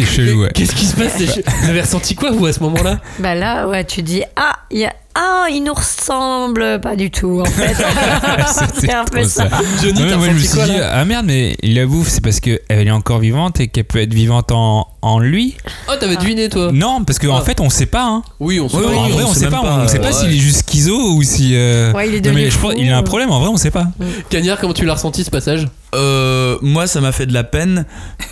chelou. 0.05 0.45
Qu'est-ce 0.53 0.76
qui 0.76 0.85
se 0.85 0.95
passe? 0.95 1.18
Vous 1.64 1.69
avez 1.69 1.81
ressenti 1.81 2.15
quoi, 2.15 2.31
vous, 2.31 2.45
à 2.45 2.53
ce 2.53 2.59
moment-là? 2.61 2.99
Bah 3.19 3.35
là, 3.35 3.68
ouais, 3.68 3.84
tu 3.84 4.01
dis 4.03 4.22
ah, 4.35 4.53
il 4.72 4.80
y 4.80 4.85
a 4.85 4.93
ah, 5.19 5.48
il 5.52 5.64
nous 5.64 5.73
ressemble 5.73 6.80
pas 6.80 6.95
du 6.95 7.10
tout 7.10 7.41
en 7.41 7.45
fait. 7.45 7.76
c'est 8.76 8.94
un 8.94 9.03
peu 9.06 9.23
ça. 9.23 9.48
Johnny, 9.81 9.99
Non, 9.99 10.06
mais 10.06 10.10
t'as 10.11 10.18
moi 10.18 10.27
je 10.27 10.31
me 10.34 10.38
ressenti 10.38 10.48
suis 10.48 10.56
quoi 10.57 10.65
dit, 10.68 10.80
ah 10.81 11.06
merde, 11.06 11.26
mais 11.26 11.56
il 11.64 11.73
la 11.76 11.85
bouffe, 11.85 12.10
c'est 12.10 12.22
parce 12.22 12.39
qu'elle 12.39 12.60
est 12.69 12.91
encore 12.91 13.19
vivante 13.19 13.60
et 13.60 13.68
qu'elle 13.68 13.85
peut 13.85 13.99
être 14.02 14.14
vivante 14.14 14.52
en, 14.52 14.88
en 15.02 15.19
lui 15.19 15.56
Oh, 15.89 15.94
t'avais 15.99 16.18
deviné, 16.18 16.49
toi 16.49 16.72
Non, 16.72 17.03
parce 17.03 17.18
qu'en 17.19 17.38
Ah. 17.38 17.41
fait, 17.41 17.60
on 17.61 17.69
sait 17.69 17.85
pas. 17.88 18.03
Hein. 18.06 18.23
Oui, 18.39 18.60
on 18.60 18.65
Oui, 18.68 18.72
oui, 18.76 18.95
en 18.95 19.06
on 19.06 19.10
vrai, 19.10 19.23
on 19.23 19.34
sait 19.34 19.39
sait 19.41 19.49
pas. 19.49 19.61
pas, 19.61 19.80
on 19.84 19.88
sait 19.88 19.99
pas 19.99 20.07
ouais. 20.07 20.14
s'il 20.14 20.30
est 20.34 20.38
juste 20.38 20.69
schizo 20.69 21.14
ou 21.14 21.23
si. 21.23 21.52
euh, 21.56 21.94
Ouais, 21.94 22.07
il 22.10 22.14
est 22.15 22.18
non, 22.18 22.23
devenu 22.31 22.44
mais 22.44 22.52
je 22.52 22.57
pense- 22.60 22.73
il 22.77 22.91
a 22.91 22.98
un 22.98 23.03
problème, 23.03 23.31
en 23.31 23.39
vrai, 23.39 23.49
on 23.49 23.57
sait 23.57 23.72
pas. 23.72 23.88
Cagnard, 24.30 24.60
comment 24.60 24.73
tu 24.73 24.85
l'as 24.85 24.94
ressenti 24.94 25.23
ce 25.23 25.30
passage? 25.31 25.68
Euh, 25.95 26.57
moi, 26.61 26.85
ça 26.88 27.01
m'a 27.01 27.11
fait 27.11 27.26
de 27.26 27.34
la 27.34 27.43
peine 27.43 27.85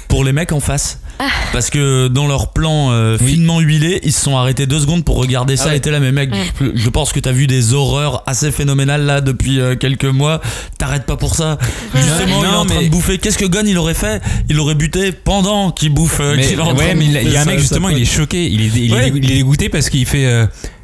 pour 0.07 0.23
les 0.23 0.34
mecs 0.34 0.52
en 0.52 0.60
face. 0.60 0.99
Ah. 1.18 1.27
Parce 1.53 1.69
que 1.69 2.10
dans 2.10 2.27
leur 2.27 2.52
plan 2.52 2.91
euh, 2.91 3.18
Oui. 3.22 3.36
finement 3.36 3.61
huilé, 3.61 4.02
ils 4.03 4.11
se 4.11 4.19
sont 4.19 4.36
arrêtés 4.36 4.65
deux 4.65 4.80
secondes 4.82 5.06
pour 5.06 5.15
regarder 5.15 5.56
ça 5.56 5.64
Ah 5.68 5.69
ouais. 5.69 5.77
et 5.77 5.80
t'es 5.80 5.90
là, 5.90 6.02
mais 6.02 6.11
mec, 6.11 6.30
je, 6.60 6.72
je 6.76 6.90
pense 6.90 7.14
que 7.14 7.22
t'as 7.22 7.32
vu 7.32 7.48
des 7.48 7.73
horreurs 7.73 8.22
assez 8.26 8.52
phénoménales 8.52 9.06
là 9.06 9.22
depuis 9.22 9.61
euh, 9.61 9.77
quelques 9.77 10.03
mois. 10.03 10.41
T'arrêtes 10.77 11.06
pas 11.06 11.15
pour 11.15 11.34
ça. 11.36 11.57
Justement, 11.95 12.41
il 12.41 12.45
est 12.45 12.52
Non, 12.52 12.57
en 12.57 12.65
train 12.65 12.80
mais- 12.80 12.86
de 12.88 12.91
bouffer. 12.91 13.18
Qu'est-ce 13.18 13.38
que 13.38 13.45
Gon 13.45 13.64
il 13.65 13.77
aurait 13.77 13.94
fait? 13.94 14.22
Il 14.49 14.60
aurait 14.60 14.76
buté 14.76 15.14
pendant 15.14 15.72
qu'il 15.72 15.94
bouffe. 15.94 16.19
euh, 16.19 16.34
Mais, 16.36 16.52
train 16.52 16.73
ouais, 16.73 16.95
mais 16.95 17.06
il 17.06 17.32
y 17.32 17.38
a- 17.38 17.41
un 17.44 17.45
mec 17.45 17.60
justement, 17.60 17.88
il 17.88 18.02
est 18.02 18.06
choqué, 18.06 18.45
il 18.52 18.61
est, 18.64 18.65
il 18.76 18.94
est- 18.94 19.07
il 19.15 19.32
est 19.32 19.36
dégoûté 19.36 19.69
parce 19.69 19.90
qu'il 19.90 20.06
fait. 20.06 20.26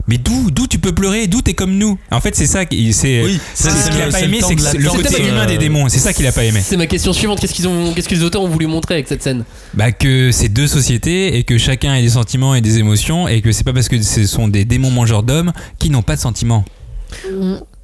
Euh, 0.02 0.04
mais 0.08 0.18
d'où, 0.18 0.52
d'où 0.52 0.68
tu 0.68 0.80
peux 0.80 0.92
pleurer, 0.94 1.28
d'où 1.28 1.42
t'es 1.42 1.54
comme 1.54 1.78
nous? 1.78 1.98
En 2.12 2.20
fait, 2.20 2.36
c'est 2.36 2.48
ça, 2.48 2.66
qui- 2.66 2.92
c'est, 2.94 3.24
Oui, 3.24 3.40
c'est 3.54 3.70
c'est 3.70 3.78
ce 3.78 3.90
qu'il 3.92 4.02
a 4.02 4.08
pas 4.08 4.22
aimé, 4.22 4.40
c'est 4.46 4.56
que 4.56 4.78
le 4.78 4.90
côté 4.90 5.22
euh, 5.24 5.30
humain 5.30 5.46
des 5.46 5.58
démons. 5.58 5.88
C'est 5.90 6.00
ça 6.00 6.14
qu'il 6.14 6.26
a 6.28 6.32
pas 6.32 6.44
aimé. 6.44 6.60
C'est 6.64 6.78
ma 6.78 6.88
question 6.88 7.14
suivante. 7.14 7.40
Qu'est-ce 7.40 7.54
qu'ils 7.54 7.68
ont, 7.68 7.94
qu'est-ce 7.94 8.10
que 8.10 8.16
les 8.16 8.24
auteurs 8.24 8.42
ont 8.42 8.48
voulu 8.50 8.68
montrer 8.68 8.96
avec 8.96 9.08
cette 9.08 9.24
scène? 9.24 9.44
Bah 9.74 9.92
que 9.92 10.32
c'est 10.32 10.50
deux 10.50 10.68
sociétés 10.68 11.38
et 11.38 11.44
que 11.44 11.58
chacun 11.58 11.94
a 11.94 12.02
des 12.02 12.10
sentiments 12.10 12.56
et 12.56 12.62
des 12.62 12.78
émotions 12.80 13.28
et 13.28 13.42
que 13.42 13.52
c'est 13.52 13.64
pas 13.64 13.74
parce 13.74 13.90
que 13.90 14.02
ce 14.02 14.26
sont 14.26 14.48
des 14.48 14.66
démons 14.66 14.92
mangeurs 14.92 15.24
d'hommes 15.24 15.52
qui 15.80 15.90
n'ont 15.90 16.02
pas 16.02 16.16
de 16.16 16.22
sentiments. 16.22 16.66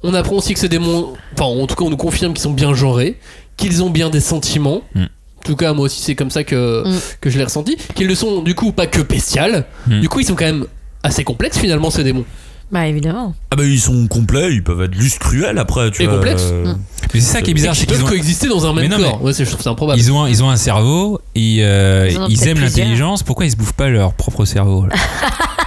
On 0.02 0.14
apprend 0.14 0.36
aussi 0.36 0.54
que 0.54 0.60
ces 0.60 0.68
démons, 0.68 1.14
enfin 1.34 1.44
en 1.44 1.66
tout 1.66 1.74
cas 1.74 1.84
on 1.84 1.90
nous 1.90 1.96
confirme 1.96 2.32
qu'ils 2.32 2.42
sont 2.42 2.52
bien 2.52 2.72
genrés, 2.74 3.18
qu'ils 3.56 3.82
ont 3.82 3.90
bien 3.90 4.10
des 4.10 4.20
sentiments. 4.20 4.82
Mm. 4.94 5.02
En 5.04 5.42
tout 5.44 5.56
cas 5.56 5.72
moi 5.72 5.86
aussi 5.86 6.00
c'est 6.02 6.14
comme 6.14 6.30
ça 6.30 6.44
que, 6.44 6.84
Mm. 6.86 6.98
que 7.20 7.30
je 7.30 7.38
l'ai 7.38 7.44
ressenti. 7.44 7.76
Qu'ils 7.94 8.06
ne 8.08 8.14
sont 8.14 8.42
du 8.42 8.54
coup 8.54 8.72
pas 8.72 8.86
que 8.86 9.00
bestiales. 9.00 9.66
Mm. 9.86 10.00
Du 10.00 10.08
coup 10.08 10.20
ils 10.20 10.26
sont 10.26 10.34
quand 10.34 10.44
même 10.44 10.66
assez 11.02 11.24
complexes 11.24 11.58
finalement 11.58 11.90
ces 11.90 12.04
démons. 12.04 12.24
Bah 12.70 12.86
évidemment. 12.86 13.34
Ah 13.50 13.56
bah 13.56 13.64
ils 13.64 13.80
sont 13.80 14.06
complets, 14.08 14.52
ils 14.52 14.62
peuvent 14.62 14.82
être 14.82 14.92
juste 14.94 15.18
cruels 15.20 15.56
après. 15.58 15.90
Tu 15.90 16.02
Et 16.02 16.06
vois, 16.06 16.16
complexes. 16.16 16.42
euh, 16.52 16.74
Mais 17.14 17.20
c'est 17.20 17.32
ça 17.32 17.40
qui 17.40 17.52
est 17.52 17.54
bizarre, 17.54 17.74
c'est 17.74 17.86
qu'ils 17.86 17.94
peuvent 17.96 18.04
ont, 18.04 18.08
coexister 18.08 18.46
dans 18.46 18.66
un 18.66 18.74
Mais 18.74 18.82
même 18.82 18.90
non, 18.90 18.98
mais- 18.98 19.04
corps. 19.04 19.22
Ouais, 19.22 19.32
c'est- 19.32 19.46
je 19.46 19.50
trouve 19.50 19.62
ça 19.62 19.70
improbable. 19.70 19.98
ils 19.98 20.12
ont, 20.12 20.22
un- 20.24 20.28
ils 20.28 20.42
ont 20.44 20.50
un 20.50 20.56
cerveau, 20.56 21.18
ils, 21.34 21.62
euh, 21.62 22.10
Ils 22.28 22.46
aiment 22.46 22.60
l'intelligence. 22.60 23.22
Pourquoi 23.22 23.46
ils 23.46 23.50
se 23.52 23.56
bouffent 23.56 23.72
pas 23.72 23.88
leur 23.88 24.12
propre 24.12 24.44
cerveau 24.44 24.84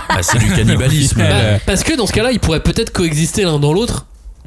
bah, 0.10 0.18
c'est 0.22 0.38
du 0.38 0.52
cannibalisme. 0.52 1.18
Bah, 1.20 1.24
euh, 1.32 1.58
parce 1.66 1.84
que 1.84 1.95
dans 1.98 2.06
ce 2.06 2.14
cas-là 2.14 2.32
ils 2.34 2.40
pourraient 2.40 2.60
peut-être 2.62 2.91
coexister 2.91 3.45
l'un 3.45 3.58
dans 3.58 3.74
l'autre. 3.74 4.06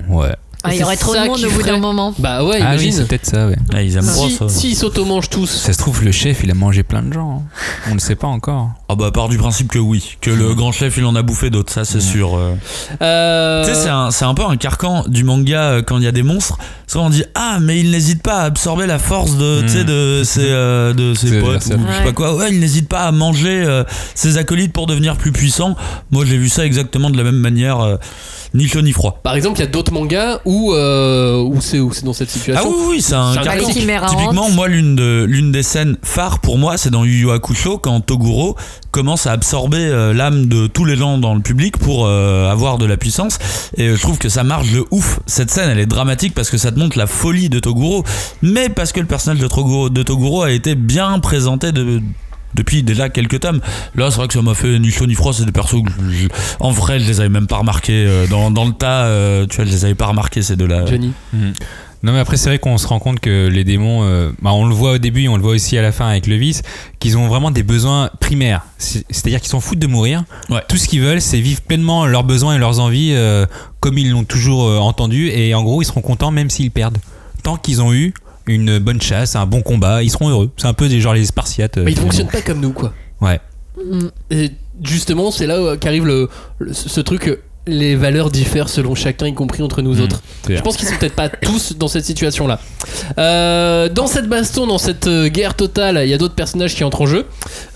Ouais. 0.09 0.35
Ah, 0.67 0.75
il 0.75 0.81
y 0.81 0.83
aurait 0.85 0.97
trop 0.97 1.15
de 1.15 1.21
monde 1.21 1.45
au 1.45 1.51
bout 1.51 1.63
d'un 1.63 1.79
moment. 1.79 2.15
Bah 2.19 2.43
ouais 2.43 2.57
Ah 2.61 2.71
oui, 2.77 2.85
imagine. 2.87 2.93
c'est 2.93 3.07
peut-être 3.07 3.27
ça, 3.27 3.47
ouais. 3.47 3.57
Ah, 3.73 3.83
ils 3.83 3.97
aiment 3.97 4.03
si, 4.03 4.31
ça. 4.33 4.49
S'ils 4.49 4.77
s'automangent 4.77 5.29
tous. 5.29 5.47
Ça 5.47 5.73
se 5.73 5.79
trouve, 5.79 6.03
le 6.05 6.11
chef, 6.13 6.41
il 6.43 6.51
a 6.51 6.55
mangé 6.55 6.83
plein 6.83 7.03
de 7.03 7.13
gens. 7.13 7.43
hein. 7.47 7.61
On 7.91 7.95
ne 7.95 8.01
sait 8.01 8.15
pas 8.17 8.27
encore. 8.27 8.71
Ah 8.89 8.95
bah 8.97 9.11
part 9.11 9.29
du 9.29 9.37
principe 9.39 9.69
que 9.69 9.79
oui, 9.79 10.17
que 10.21 10.31
le 10.31 10.55
grand 10.55 10.71
chef 10.73 10.97
il 10.99 11.05
en 11.05 11.15
a 11.17 11.23
bouffé 11.23 11.51
d'autres, 11.51 11.73
ça 11.73 11.85
c'est 11.85 12.01
sûr. 12.01 12.37
euh. 12.37 12.55
Euh, 13.03 13.65
Tu 13.65 13.71
sais, 13.75 13.83
c'est 13.85 13.89
un, 13.89 14.11
c'est 14.11 14.25
un 14.25 14.35
peu 14.35 14.45
un 14.45 14.57
carcan 14.57 15.05
du 15.09 15.25
manga 15.25 15.61
euh, 15.63 15.83
quand 15.83 15.99
il 15.99 16.05
y 16.05 16.07
a 16.07 16.13
des 16.13 16.23
monstres. 16.23 16.59
Souvent 16.87 17.07
on 17.07 17.11
dit 17.11 17.25
Ah, 17.35 17.59
mais 17.61 17.81
il 17.81 17.91
n'hésite 17.91 18.23
pas 18.23 18.41
à 18.41 18.45
absorber 18.45 18.87
la 18.87 18.99
force 18.99 19.37
de, 19.37 19.63
tu 19.63 19.69
sais, 19.69 19.85
de 19.85 20.23
ses, 20.25 20.41
euh, 20.45 20.93
de 20.93 21.15
ses 21.15 21.41
potes 21.41 21.57
ou 21.57 21.63
je 21.63 21.65
sais 21.69 21.75
Ouais. 21.75 22.05
pas 22.05 22.13
quoi. 22.13 22.37
Ouais, 22.37 22.51
il 22.53 22.61
n'hésite 22.61 22.89
pas 22.89 23.01
à 23.01 23.13
manger 23.13 23.65
euh, 23.67 23.85
ses 24.15 24.39
acolytes 24.39 24.73
pour 24.73 24.87
devenir 24.87 25.17
plus 25.17 25.33
puissant. 25.33 25.77
Moi 26.11 26.25
j'ai 26.27 26.37
vu 26.37 26.49
ça 26.49 26.65
exactement 26.65 27.11
de 27.11 27.17
la 27.17 27.25
même 27.25 27.35
manière, 27.37 27.81
euh, 27.81 27.97
ni 28.55 28.69
chaud 28.69 28.83
ni 28.83 28.93
froid. 28.93 29.19
Par 29.23 29.35
exemple, 29.35 29.59
il 29.59 29.63
y 29.63 29.67
a 29.67 29.71
d'autres 29.71 29.93
mangas 29.93 30.41
où, 30.45 30.73
euh, 30.73 31.43
où 31.43 31.61
c'est 31.61 31.81
où 31.81 31.93
c'est 31.93 32.05
dans 32.05 32.13
cette 32.13 32.29
Ah 32.31 32.33
situation. 32.33 32.69
oui, 32.71 32.85
oui, 32.89 33.03
c'est 33.03 33.15
un 33.15 33.33
Typiquement, 33.35 34.51
moi, 34.51 34.69
l'une 34.69 34.95
de, 34.97 35.25
l'une 35.29 35.51
des 35.53 35.63
scènes 35.63 35.97
phares 36.03 36.39
pour 36.39 36.59
moi, 36.59 36.77
c'est 36.77 36.91
dans 36.91 37.05
Yu 37.05 37.19
Yu 37.21 37.31
Hakusho 37.31 37.79
quand 37.79 38.01
Toguro 38.01 38.57
commence 38.91 39.27
à 39.27 39.33
absorber 39.33 39.79
euh, 39.79 40.13
l'âme 40.15 40.47
de 40.47 40.69
tous 40.69 40.85
les 40.85 40.95
gens 40.97 41.19
dans 41.19 41.35
le 41.35 41.41
public 41.41 41.79
pour 41.79 42.07
euh, 42.07 42.49
avoir 42.51 42.79
de 42.79 42.87
la 42.87 42.97
puissance. 42.97 43.39
Et 43.77 43.89
euh, 43.89 43.97
je 43.97 44.01
trouve 44.01 44.19
que 44.19 44.29
ça 44.29 44.45
marche 44.45 44.71
de 44.71 44.85
ouf. 44.93 45.19
Cette 45.27 45.51
scène, 45.51 45.69
elle 45.71 45.81
est 45.81 45.87
dramatique 45.87 46.33
parce 46.35 46.49
que 46.49 46.59
ça 46.59 46.71
te 46.71 46.79
montre 46.79 46.97
la 46.97 47.09
folie 47.09 47.49
de 47.49 47.59
Toguro, 47.59 48.05
mais 48.43 48.69
parce 48.69 48.93
que 48.93 49.01
le 49.01 49.07
personnage 49.07 49.41
de 49.41 49.49
Toguro, 49.49 49.91
de 49.91 50.03
Toguro 50.05 50.43
a 50.43 50.53
été 50.53 50.77
bien 50.77 51.19
présenté 51.19 51.73
de 51.73 52.01
depuis 52.55 52.83
déjà 52.83 53.09
quelques 53.09 53.41
tomes. 53.41 53.61
Là, 53.95 54.11
c'est 54.11 54.17
vrai 54.19 54.29
que 54.29 54.35
ça 54.35 54.43
m'a 54.43 54.55
fait 54.55 54.79
ni 54.79 54.91
chaud 54.91 55.07
ni 55.07 55.15
froid. 55.15 55.33
C'est 55.33 55.45
des 55.45 55.53
persos 55.53 55.83
que 55.83 55.91
je- 56.11 56.17
je- 56.25 56.29
en 56.61 56.71
vrai, 56.71 57.01
je 57.01 57.07
les 57.07 57.21
avais 57.21 57.29
même 57.29 57.47
pas 57.47 57.59
remarqués. 57.59 58.05
euh, 58.07 58.27
Dans, 58.27 58.51
dans 58.51 58.65
le 58.65 58.73
tas, 58.73 59.05
euh, 59.05 59.47
tu 59.47 59.57
vois, 59.57 59.65
je 59.65 59.71
les 59.71 59.85
avais 59.85 59.95
pas 59.95 60.07
remarqués 60.07 60.43
ces 60.43 60.57
deux-là. 60.57 60.87
Johnny. 60.87 61.13
Non, 62.03 62.13
mais 62.13 62.19
après, 62.19 62.37
c'est 62.37 62.51
vrai 62.51 62.59
qu'on 62.59 62.77
se 62.77 62.87
rend 62.87 62.99
compte 62.99 63.19
que 63.19 63.49
les 63.49 63.65
démons, 63.65 64.03
euh, 64.03 64.31
bah, 64.43 64.51
on 64.53 64.67
le 64.67 64.75
voit 64.75 64.93
au 64.93 64.99
début, 64.99 65.27
on 65.29 65.37
le 65.37 65.43
voit 65.43 65.53
aussi 65.55 65.79
à 65.79 65.83
la 65.83 65.91
fin 65.91 66.07
avec 66.07 66.27
le 66.27 66.37
vice, 66.37 66.61
qu'ils 67.01 67.17
ont 67.17 67.29
vraiment 67.29 67.51
des 67.51 67.63
besoins 67.63 68.11
primaires. 68.21 68.67
C'est- 68.77 69.07
C'est-à-dire 69.09 69.41
qu'ils 69.41 69.49
s'en 69.49 69.61
foutent 69.61 69.79
de 69.79 69.87
mourir. 69.87 70.25
Ouais. 70.51 70.61
Tout 70.69 70.77
ce 70.77 70.87
qu'ils 70.87 71.01
veulent, 71.01 71.23
c'est 71.23 71.41
vivre 71.41 71.63
pleinement 71.63 72.05
leurs 72.05 72.25
besoins 72.25 72.57
et 72.57 72.59
leurs 72.59 72.79
envies 72.79 73.13
euh, 73.15 73.47
comme 73.81 73.97
ils 73.97 74.11
l'ont 74.11 74.25
toujours 74.25 74.65
euh, 74.69 74.79
entendu. 74.81 75.29
Et 75.29 75.55
en 75.55 75.63
gros, 75.63 75.81
ils 75.81 75.87
seront 75.87 76.03
contents 76.03 76.31
même 76.31 76.51
s'ils 76.51 76.71
perdent. 76.71 76.99
Tant 77.43 77.57
qu'ils 77.57 77.81
ont 77.81 77.95
eu 77.95 78.13
une 78.47 78.79
bonne 78.79 79.01
chasse, 79.01 79.37
un 79.37 79.47
bon 79.47 79.63
combat, 79.63 80.03
ils 80.03 80.11
seront 80.11 80.29
heureux. 80.29 80.51
C'est 80.57 80.67
un 80.67 80.75
peu 80.75 80.89
des 80.89 81.01
genre 81.01 81.15
les 81.15 81.25
Spartiates. 81.25 81.79
euh, 81.79 81.83
Mais 81.85 81.93
ils 81.93 81.95
finalement. 81.95 82.13
fonctionnent 82.13 82.31
pas 82.33 82.43
comme 82.47 82.61
nous, 82.61 82.73
quoi. 82.73 82.93
Ouais. 83.21 83.41
Et 84.31 84.51
justement, 84.83 85.31
c'est 85.31 85.47
là 85.47 85.61
où- 85.63 85.77
qu'arrive 85.77 86.07
le, 86.07 86.29
le- 86.59 86.73
ce 86.73 87.01
truc. 87.01 87.29
euh, 87.29 87.41
Les 87.67 87.97
valeurs 87.97 88.31
diffèrent 88.31 88.69
selon 88.69 88.95
chacun, 88.95 89.27
y 89.27 89.33
compris 89.33 89.63
entre 89.63 89.81
nous 89.81 89.95
Mm. 89.95 90.01
autres. 90.03 90.23
Je 90.51 90.61
pense 90.61 90.77
qu'ils 90.77 90.87
sont 90.87 90.97
peut-être 90.99 91.15
pas 91.15 91.29
tous 91.43 91.75
dans 91.79 91.89
cette 91.89 92.05
situation-là. 92.05 92.61
Euh, 93.19 93.89
dans 93.89 94.07
cette 94.07 94.29
baston, 94.29 94.67
dans 94.67 94.77
cette 94.77 95.07
euh, 95.07 95.29
guerre 95.29 95.55
totale, 95.55 95.99
il 96.05 96.11
y 96.11 96.13
a 96.13 96.19
d'autres 96.19 96.35
personnages 96.35 96.75
qui 96.75 96.85
entrent 96.85 97.01
en 97.01 97.07
jeu. 97.07 97.25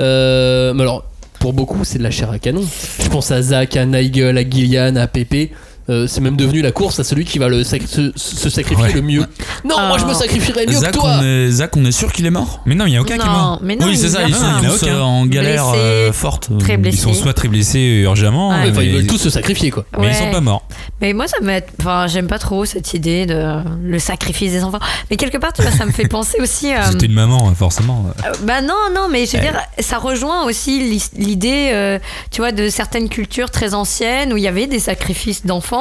Euh, 0.01 0.75
mais 0.75 0.83
alors, 0.83 1.05
pour 1.41 1.55
beaucoup, 1.55 1.85
c'est 1.85 1.97
de 1.99 2.03
la 2.03 2.11
chair 2.11 2.31
à 2.31 2.39
canon. 2.39 2.65
Je 3.03 3.09
pense 3.09 3.31
à 3.31 3.41
Zach, 3.41 3.77
à 3.79 3.87
Nigel, 3.87 4.37
à 4.37 4.43
Gillian, 4.49 4.95
à 4.97 5.07
Pépé. 5.07 5.53
Euh, 5.91 6.07
c'est 6.07 6.21
même 6.21 6.37
devenu 6.37 6.61
la 6.61 6.71
course 6.71 6.99
à 7.01 7.05
celui 7.05 7.25
qui 7.25 7.39
va 7.39 7.49
le 7.49 7.63
sac- 7.65 7.87
se, 7.87 8.13
se 8.15 8.51
sacrifier 8.51 8.85
Ouais. 8.85 8.93
le 8.93 9.01
mieux. 9.03 9.25
Non, 9.65 9.75
Ah. 9.79 9.89
moi 9.89 9.97
je 9.99 10.05
me 10.05 10.13
sacrifierais 10.13 10.67
mieux 10.67 10.75
Zach 10.75 10.93
que 10.93 10.99
toi. 10.99 11.17
on, 11.21 11.23
est, 11.25 11.51
Zach, 11.51 11.77
on 11.79 11.85
est 11.87 11.93
sûr 11.93 12.13
qu'il 12.13 12.27
est 12.27 12.31
mort 12.31 12.61
Mais 12.67 12.75
non, 12.75 12.85
il 12.85 12.91
n'y 12.91 12.97
a 12.99 13.01
aucun 13.01 13.17
qui 13.17 13.23
est 13.23 13.31
mort. 13.31 13.53
Non, 13.53 13.59
mais 13.63 13.75
non, 13.77 13.87
Oui, 13.87 13.97
c'est 13.97 14.11
ça, 14.11 14.23
y 14.25 14.29
ils 14.31 14.35
en 14.37 14.39
a 14.39 14.63
sont 14.63 14.69
tous 14.69 14.83
euh, 14.89 15.01
en 15.01 15.25
galère 15.25 15.65
euh, 15.75 16.13
forte. 16.13 16.51
très 16.59 16.75
Ils 16.75 16.77
blessé. 16.77 16.99
sont 16.99 17.15
soit 17.15 17.33
très 17.33 17.49
blessés 17.49 17.79
urgemment, 18.05 18.51
Ouais. 18.51 18.67
euh, 18.67 18.71
Enfin, 18.71 18.83
ils 18.83 18.93
veulent 18.95 19.07
tous 19.07 19.17
se 19.17 19.31
sacrifier 19.31 19.71
quoi. 19.71 19.87
mais 19.99 20.09
ils 20.09 20.15
sont 20.15 20.25
Ouais. 20.25 20.31
pas 20.31 20.41
morts. 20.43 20.63
Mais 21.01 21.13
moi, 21.15 21.27
ça 21.27 21.37
me. 21.41 21.59
Enfin, 21.81 22.07
j'aime 22.07 22.27
pas 22.27 22.39
trop 22.39 22.65
cette 22.67 22.93
idée 22.93 23.25
de 23.25 23.55
le 23.83 23.99
sacrifice 23.99 24.53
des 24.53 24.65
enfants. 24.65 24.81
Mais 25.11 25.17
quelque 25.17 25.39
part, 25.39 25.53
tu 25.55 25.63
vois, 25.63 25.71
ça 25.71 25.87
me 25.87 25.93
fait 25.93 26.09
penser 26.09 26.39
aussi. 26.43 26.71
à 26.73 26.83
C'était 26.91 27.07
une 27.07 27.13
maman, 27.15 27.55
forcément. 27.55 28.05
Euh, 28.27 28.33
Bah 28.43 28.61
non, 28.61 28.75
non, 28.95 29.09
mais 29.11 29.25
je 29.25 29.37
veux 29.37 29.43
dire, 29.43 29.59
ça 29.79 29.97
rejoint 29.99 30.45
aussi 30.45 31.01
l'idée, 31.17 31.71
euh, 31.73 31.99
tu 32.31 32.41
vois, 32.43 32.53
de 32.53 32.69
certaines 32.69 33.09
cultures 33.09 33.51
très 33.51 33.73
anciennes 33.75 34.33
où 34.35 34.37
il 34.37 34.43
y 34.43 34.49
avait 34.49 34.67
des 34.67 34.81
sacrifices 34.81 35.47
d'enfants. 35.47 35.78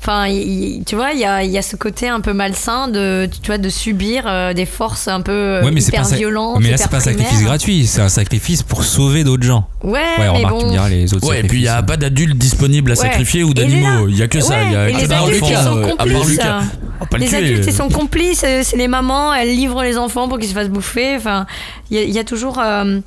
Enfin, 0.00 0.26
tu 0.86 0.94
vois, 0.94 1.10
il 1.10 1.18
y 1.18 1.24
a, 1.24 1.42
il 1.42 1.50
y 1.50 1.58
a 1.58 1.62
ce 1.62 1.74
côté 1.74 2.08
un 2.08 2.20
peu 2.20 2.32
malsain 2.32 2.86
de, 2.86 3.28
tu 3.42 3.48
vois, 3.48 3.58
de 3.58 3.68
subir 3.68 4.22
euh, 4.26 4.54
des 4.54 4.64
forces 4.64 5.08
un 5.08 5.20
peu 5.22 5.32
euh, 5.32 5.64
Ouais, 5.64 5.72
mais 5.72 5.80
c'est 5.80 5.88
hyper 5.88 6.08
pas 6.08 6.14
violentes, 6.14 6.60
Mais 6.60 6.70
là, 6.70 6.76
c'est 6.76 6.88
pas 6.88 6.98
un 6.98 7.00
sacrifice 7.00 7.42
gratuit, 7.42 7.84
c'est 7.88 8.00
un 8.00 8.08
sacrifice 8.08 8.62
pour 8.62 8.84
sauver 8.84 9.24
d'autres 9.24 9.42
gens. 9.42 9.66
Ouais, 9.82 9.90
Ouais, 9.94 10.00
mais 10.18 10.28
remarque, 10.28 10.52
bon. 10.54 10.58
tu 10.60 10.66
me 10.66 10.70
diras 10.70 10.88
les 10.88 11.12
autres 11.14 11.28
Ouais, 11.28 11.40
et 11.40 11.42
puis 11.42 11.58
il 11.58 11.62
n'y 11.62 11.68
a 11.68 11.82
pas 11.82 11.96
d'adultes 11.96 12.38
disponibles 12.38 12.92
à 12.92 12.94
Ouais. 12.94 13.00
sacrifier 13.00 13.42
ou 13.42 13.52
d'animaux. 13.52 14.06
Il 14.08 14.16
y 14.16 14.22
a 14.22 14.28
que 14.28 14.40
ça. 14.40 14.62
Il 14.62 14.72
y 14.72 14.76
a 14.76 14.88
et 14.88 14.92
que 14.92 14.98
les 14.98 15.12
adultes, 15.12 15.42
enfants, 15.42 15.52
ils 15.52 15.64
sont 15.64 15.76
euh, 15.78 15.90
complices. 15.96 16.28
Lucas. 16.30 16.60
Oh, 17.00 17.04
pas 17.10 17.18
le 17.18 17.24
Les 17.24 17.34
adultes, 17.34 17.64
ils 17.66 17.72
sont 17.72 17.88
complices, 17.88 18.44
c'est 18.62 18.76
les 18.76 18.88
mamans, 18.88 19.34
elles 19.34 19.48
livrent 19.56 19.82
les 19.82 19.98
enfants 19.98 20.28
pour 20.28 20.38
qu'ils 20.38 20.48
se 20.48 20.54
fassent 20.54 20.68
bouffer. 20.70 21.16
Enfin, 21.16 21.44
il 21.90 21.96
y, 21.96 22.00
a- 22.00 22.04
il 22.04 22.10
y 22.12 22.18
a 22.20 22.24
toujours. 22.24 22.60
euh, 22.60 23.00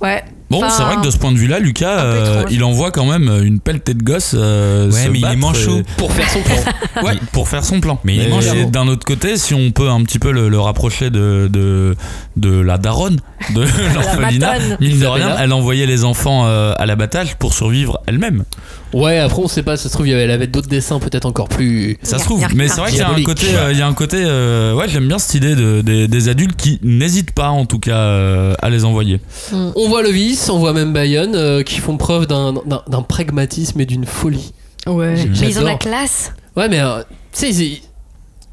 ouais, 0.00 0.22
Bon, 0.48 0.58
Enfin, 0.58 0.70
c'est 0.70 0.82
vrai 0.84 0.96
que 0.96 1.04
de 1.04 1.10
ce 1.10 1.18
point 1.18 1.32
de 1.32 1.38
vue-là, 1.38 1.58
Lucas, 1.58 1.98
euh, 1.98 2.44
il 2.50 2.62
envoie 2.62 2.90
quand 2.92 3.04
même 3.04 3.28
une 3.44 3.58
pelletée 3.58 3.94
de 3.94 4.02
gosses. 4.02 4.32
euh, 4.34 4.90
Ouais, 4.90 5.04
se 5.04 5.08
mais 5.08 5.18
il 5.18 5.24
est 5.24 5.36
manchot. 5.36 5.78
et- 5.78 5.84
Pour 5.96 6.12
faire 6.12 6.28
son 6.30 6.40
plan. 6.42 6.56
Ouais, 7.02 7.14
pour 7.32 7.48
faire 7.48 7.64
son 7.64 7.80
plan. 7.80 7.98
Mais 8.04 8.14
il 8.16 8.22
est 8.22 8.28
manchot. 8.28 8.70
d'un 8.70 8.86
autre 8.88 9.04
côté, 9.04 9.36
si 9.38 9.54
on 9.54 9.70
peut 9.72 9.88
un 9.90 10.02
petit 10.04 10.18
peu 10.20 10.30
le, 10.30 10.48
le 10.48 10.60
rapprocher 10.60 11.10
de, 11.10 11.48
de, 11.52 11.96
de 12.36 12.60
la 12.60 12.78
daronne, 12.78 13.18
de 13.54 13.62
l'orphelinat, 13.94 14.54
mine 14.80 14.98
de 15.00 15.06
rien, 15.06 15.36
elle 15.38 15.52
envoyait 15.52 15.86
les 15.86 16.04
enfants 16.04 16.44
euh, 16.46 16.72
à 16.78 16.86
l'abattage 16.86 17.34
pour 17.36 17.52
survivre 17.52 18.00
elle-même. 18.06 18.44
Ouais, 18.92 19.18
après 19.18 19.42
on 19.42 19.48
sait 19.48 19.64
pas, 19.64 19.76
ça 19.76 19.88
se 19.88 19.94
trouve, 19.94 20.06
elle 20.06 20.30
avait 20.30 20.46
d'autres 20.46 20.68
dessins 20.68 21.00
peut-être 21.00 21.26
encore 21.26 21.48
plus. 21.48 21.98
Ça 22.02 22.18
se 22.18 22.24
trouve. 22.24 22.46
Mais 22.54 22.68
c'est 22.68 22.80
vrai 22.80 22.90
qu'il 22.90 23.00
y 23.00 23.02
a 23.02 23.10
un 23.10 23.22
côté, 23.24 23.46
euh, 23.54 23.72
il 23.72 23.78
y 23.78 23.82
a 23.82 23.86
un 23.86 23.92
côté, 23.94 24.18
euh, 24.24 24.74
ouais, 24.74 24.88
j'aime 24.88 25.08
bien 25.08 25.18
cette 25.18 25.34
idée 25.34 25.54
de, 25.56 25.80
des, 25.82 26.06
des 26.08 26.28
adultes 26.28 26.56
qui 26.56 26.78
n'hésitent 26.82 27.32
pas, 27.32 27.48
en 27.48 27.66
tout 27.66 27.80
cas, 27.80 27.96
euh, 27.96 28.54
à 28.62 28.70
les 28.70 28.84
envoyer. 28.84 29.20
On 29.52 29.88
voit 29.88 30.02
le 30.02 30.10
vice, 30.10 30.35
on 30.50 30.58
voit 30.58 30.72
même 30.72 30.92
Bayonne 30.92 31.34
euh, 31.34 31.62
qui 31.62 31.78
font 31.80 31.96
preuve 31.96 32.26
d'un 32.26 32.52
d'un- 32.52 32.82
d'un 32.88 33.02
pragmatisme 33.02 33.80
et 33.80 33.86
d'une 33.86 34.06
folie. 34.06 34.52
Ouais. 34.86 35.16
J- 35.16 35.28
Mais 35.40 35.48
ils 35.50 35.58
ont 35.58 35.64
la 35.64 35.74
classe. 35.76 36.32
Ouais, 36.56 36.68
mais 36.68 36.80
euh, 36.80 37.00
tu 37.32 37.40
sais, 37.40 37.50
ils, 37.50 37.80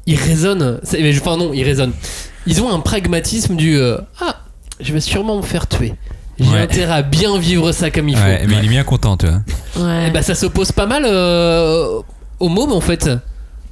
ils 0.06 0.16
raisonnent. 0.18 0.80
c'est- 0.82 1.00
mais, 1.00 1.16
Enfin, 1.18 1.36
non, 1.36 1.52
ils 1.52 1.64
raisonnent. 1.64 1.92
Ils 2.46 2.60
ont 2.62 2.70
un 2.72 2.80
pragmatisme 2.80 3.56
du 3.56 3.78
euh, 3.78 3.98
Ah, 4.20 4.36
je 4.80 4.92
vais 4.92 5.00
sûrement 5.00 5.36
me 5.38 5.42
faire 5.42 5.66
tuer. 5.68 5.94
J'ai 6.38 6.50
Ouais. 6.50 6.58
intérêt 6.60 6.92
à 6.94 7.02
bien 7.02 7.38
vivre 7.38 7.70
ça 7.72 7.90
comme 7.90 8.08
il 8.08 8.16
faut. 8.16 8.22
Ouais, 8.24 8.44
mais 8.48 8.54
il 8.60 8.64
est 8.64 8.68
bien 8.68 8.82
content, 8.84 9.16
tu 9.16 9.26
vois. 9.26 9.40
Ouais. 9.86 10.08
Et 10.08 10.10
bah, 10.10 10.22
ça 10.22 10.34
s'oppose 10.34 10.72
pas 10.72 10.86
mal 10.86 11.04
euh, 11.06 12.00
aux 12.40 12.48
mômes 12.48 12.72
en 12.72 12.80
fait. 12.80 13.08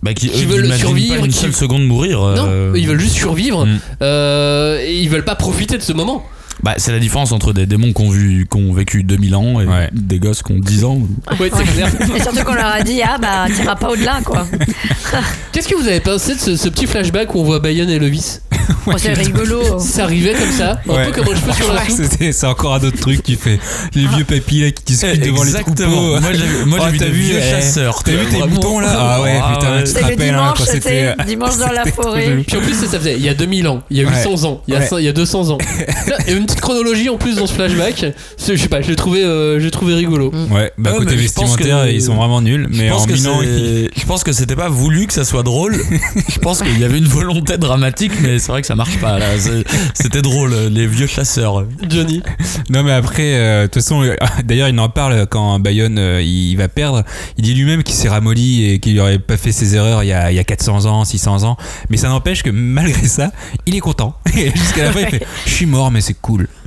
Bah, 0.03 0.15
qui, 0.15 0.29
Qui 0.31 0.45
eux, 0.45 0.49
veulent 0.49 0.73
survivre, 0.73 1.19
pas 1.21 1.27
une 1.27 1.33
qui- 1.33 1.39
seule 1.39 1.53
seconde 1.53 1.85
mourir. 1.87 2.21
Non, 2.21 2.47
euh, 2.49 2.73
ils 2.77 2.87
veulent 2.89 2.99
juste 3.01 3.17
survivre. 3.17 3.67
Mm. 3.67 3.79
Euh, 4.03 4.79
et 4.81 5.01
ils 5.01 5.09
veulent 5.11 5.25
pas 5.25 5.35
profiter 5.37 5.77
de 5.77 5.83
ce 5.83 5.93
moment. 5.93 6.25
Bah, 6.63 6.75
c'est 6.77 6.93
la 6.93 7.01
différence 7.01 7.33
entre 7.33 7.53
des 7.53 7.67
démons 7.67 7.93
qui 7.93 8.03
ont, 8.03 8.11
vu, 8.11 8.47
qui 8.51 8.57
ont 8.57 8.73
vécu 8.73 9.03
2000 9.03 9.35
ans 9.35 9.61
et 9.61 9.67
Ouais. 9.67 9.89
des 9.93 10.19
gosses 10.21 10.43
qui 10.43 10.53
ont 10.53 10.59
10 10.61 10.85
ans. 10.85 10.99
Ouais, 11.41 11.51
c'est 11.57 11.65
clair. 11.65 11.89
Et 12.17 12.21
surtout 12.21 12.45
qu'on 12.45 12.55
leur 12.55 12.67
a 12.73 12.83
dit, 12.83 13.01
ah 13.03 13.19
bah, 13.21 13.47
t'iras 13.53 13.75
pas 13.75 13.91
au-delà, 13.91 14.21
quoi. 14.25 14.47
Qu'est-ce 15.53 15.69
que 15.69 15.75
vous 15.75 15.87
avez 15.89 16.01
pensé 16.01 16.35
de 16.35 16.41
ce, 16.41 16.57
ce 16.57 16.69
petit 16.69 16.87
flashback 16.87 17.35
où 17.35 17.41
on 17.41 17.45
voit 17.45 17.59
Bayonne 17.59 17.91
et 17.91 17.99
Levis 17.99 18.39
Oh, 18.87 18.93
c'est 18.97 19.13
rigolo. 19.13 19.79
Ça 19.81 20.05
arrivait 20.05 20.35
comme 20.35 20.51
ça, 20.53 20.81
un 20.89 20.93
Ouais. 20.93 21.07
peu 21.07 21.13
comme 21.13 21.33
un 21.35 21.37
cheveu 21.37 21.53
sur 21.53 21.73
la 21.73 21.85
soupe. 21.89 22.05
C'était- 22.09 22.33
C'est 22.33 22.47
encore 22.47 22.75
un 22.75 22.81
autre 22.85 22.99
truc 22.99 23.23
qui 23.23 23.35
fait 23.37 23.59
les 23.95 24.07
vieux 24.07 24.25
papis 24.25 24.63
là 24.63 24.71
qui 24.71 24.85
discutent 24.85 25.21
devant 25.21 25.43
les 25.43 25.53
troupeaux. 25.53 26.21
Moi, 26.21 26.33
j'ai 26.33 26.65
moi, 26.67 26.79
j'ai 26.81 26.85
Oh, 26.87 26.91
vu 26.93 26.99
t'as 26.99 27.05
des 27.07 27.11
vu, 27.11 27.21
vieux 27.23 27.39
eh, 27.39 27.51
chasseurs. 27.51 28.03
T'as 28.03 28.13
vu 28.13 28.27
tes 28.31 28.47
moutons 28.47 28.79
là? 28.81 28.89
Ah 28.97 29.23
ouais, 29.23 29.41
Ah 29.43 29.53
putain, 29.55 29.83
tu 29.85 29.93
te 29.93 30.03
rappelles 30.03 30.35
hein, 30.35 30.55
quand 30.57 30.65
c'était. 30.65 30.81
c'était 31.17 31.25
dimanche 31.27 31.57
dans 31.59 31.71
la 31.73 31.85
c'était 31.85 32.03
forêt. 32.03 32.45
Puis 32.47 32.57
en 32.57 32.61
plus, 32.61 32.75
ça, 32.75 32.99
faisait 32.99 33.15
il 33.17 33.23
y 33.25 33.29
a 33.29 33.35
2000 33.35 33.67
ans, 33.69 33.83
il 33.91 33.97
y 33.99 34.01
a 34.01 34.05
Ouais. 34.09 34.15
800 34.25 34.45
ans, 34.49 34.63
il 34.69 34.75
y 34.75 34.77
a, 34.77 34.81
Ouais. 34.81 34.87
cin- 34.87 34.99
il 35.01 35.05
y 35.05 35.09
a 35.09 35.13
200 35.13 35.51
ans. 35.51 35.59
Une 36.29 36.47
petite 36.53 36.61
chronologie 36.61 37.09
en 37.09 37.17
plus 37.17 37.37
dans 37.37 37.47
ce 37.47 37.55
flashback. 37.55 38.05
Je 38.47 38.57
sais 38.57 38.69
pas, 38.69 38.81
je 38.83 38.89
l'ai 38.89 38.97
trouvé, 38.97 39.25
euh, 39.25 39.59
je 39.59 39.65
l'ai 39.65 39.71
trouvé 39.71 39.95
rigolo. 39.95 40.31
Ouais, 40.51 40.73
bah 40.79 40.93
Ouais, 40.93 40.99
côté 40.99 41.17
mais 41.17 41.23
je 41.23 41.33
pense 41.33 41.51
vestimentaire, 41.57 41.85
que- 41.87 41.91
ils 41.93 42.03
sont 42.03 42.15
vraiment 42.15 42.41
nuls. 42.41 42.69
Mais 42.71 42.91
en 42.91 43.05
que 43.05 43.13
Milan, 43.13 43.41
ils- 43.43 43.89
c'est- 43.95 44.01
je 44.01 44.07
pense 44.07 44.25
que 44.25 44.33
c'était 44.33 44.57
pas 44.57 44.69
voulu 44.69 45.07
que 45.07 45.13
ça 45.13 45.25
soit 45.25 45.43
drôle. 45.43 45.77
je 46.29 46.39
pense 46.39 46.63
qu'il 46.63 46.79
y 46.79 46.85
avait 46.85 46.99
une 46.99 47.07
volonté 47.07 47.57
dramatique, 47.59 48.13
mais 48.23 48.39
c'est 48.39 48.53
vrai 48.53 48.61
que 48.61 48.67
ça 48.67 48.75
marche 48.75 48.99
pas. 48.99 49.19
là. 49.19 49.27
C'est- 49.39 49.65
C'était 49.95 50.23
drôle, 50.23 50.55
les 50.71 50.87
vieux 50.87 51.07
chasseurs. 51.07 51.65
Johnny. 51.89 52.23
Non 52.71 52.83
mais 52.83 52.93
après, 52.93 53.35
euh, 53.35 53.63
de 53.63 53.67
toute 53.67 53.83
façon, 53.83 54.03
euh, 54.03 54.15
d'ailleurs 54.45 54.69
il 54.69 54.79
en 54.79 54.89
parle 54.89 55.27
quand 55.27 55.59
Bayonne 55.61 55.99
euh, 55.99 56.23
il 56.23 56.55
va 56.57 56.69
perdre. 56.69 57.03
Il 57.39 57.45
dit 57.45 57.55
lui-même 57.55 57.83
qu'il 57.83 57.95
s'est 57.95 58.09
ramolli 58.09 58.71
et 58.71 58.79
qu'il 58.79 58.97
n'aurait 58.97 59.19
pas 59.19 59.37
fait 59.37 59.53
ses 59.53 59.75
erreurs 59.75 60.03
il 60.05 60.09
y, 60.09 60.13
a, 60.13 60.31
il 60.33 60.35
y 60.37 60.39
a 60.39 60.45
400 60.45 60.87
ans, 60.87 61.05
600 61.05 61.45
ans. 61.45 61.57
Mais 61.91 61.97
ça 61.97 62.09
n'empêche 62.09 62.43
que 62.43 62.51
malgré 62.51 63.07
ça, 63.07 63.33
il 63.67 63.75
est 63.77 63.81
content. 63.81 64.15
Et 64.37 64.51
jusqu'à 64.55 64.85
la 64.85 64.93
fin 64.93 65.01
il 65.01 65.07
fait, 65.09 65.27
je 65.47 65.51
suis 65.51 65.67
mort 65.67 65.91
mais 65.91 66.01
c'est 66.01 66.15
cool. 66.21 66.42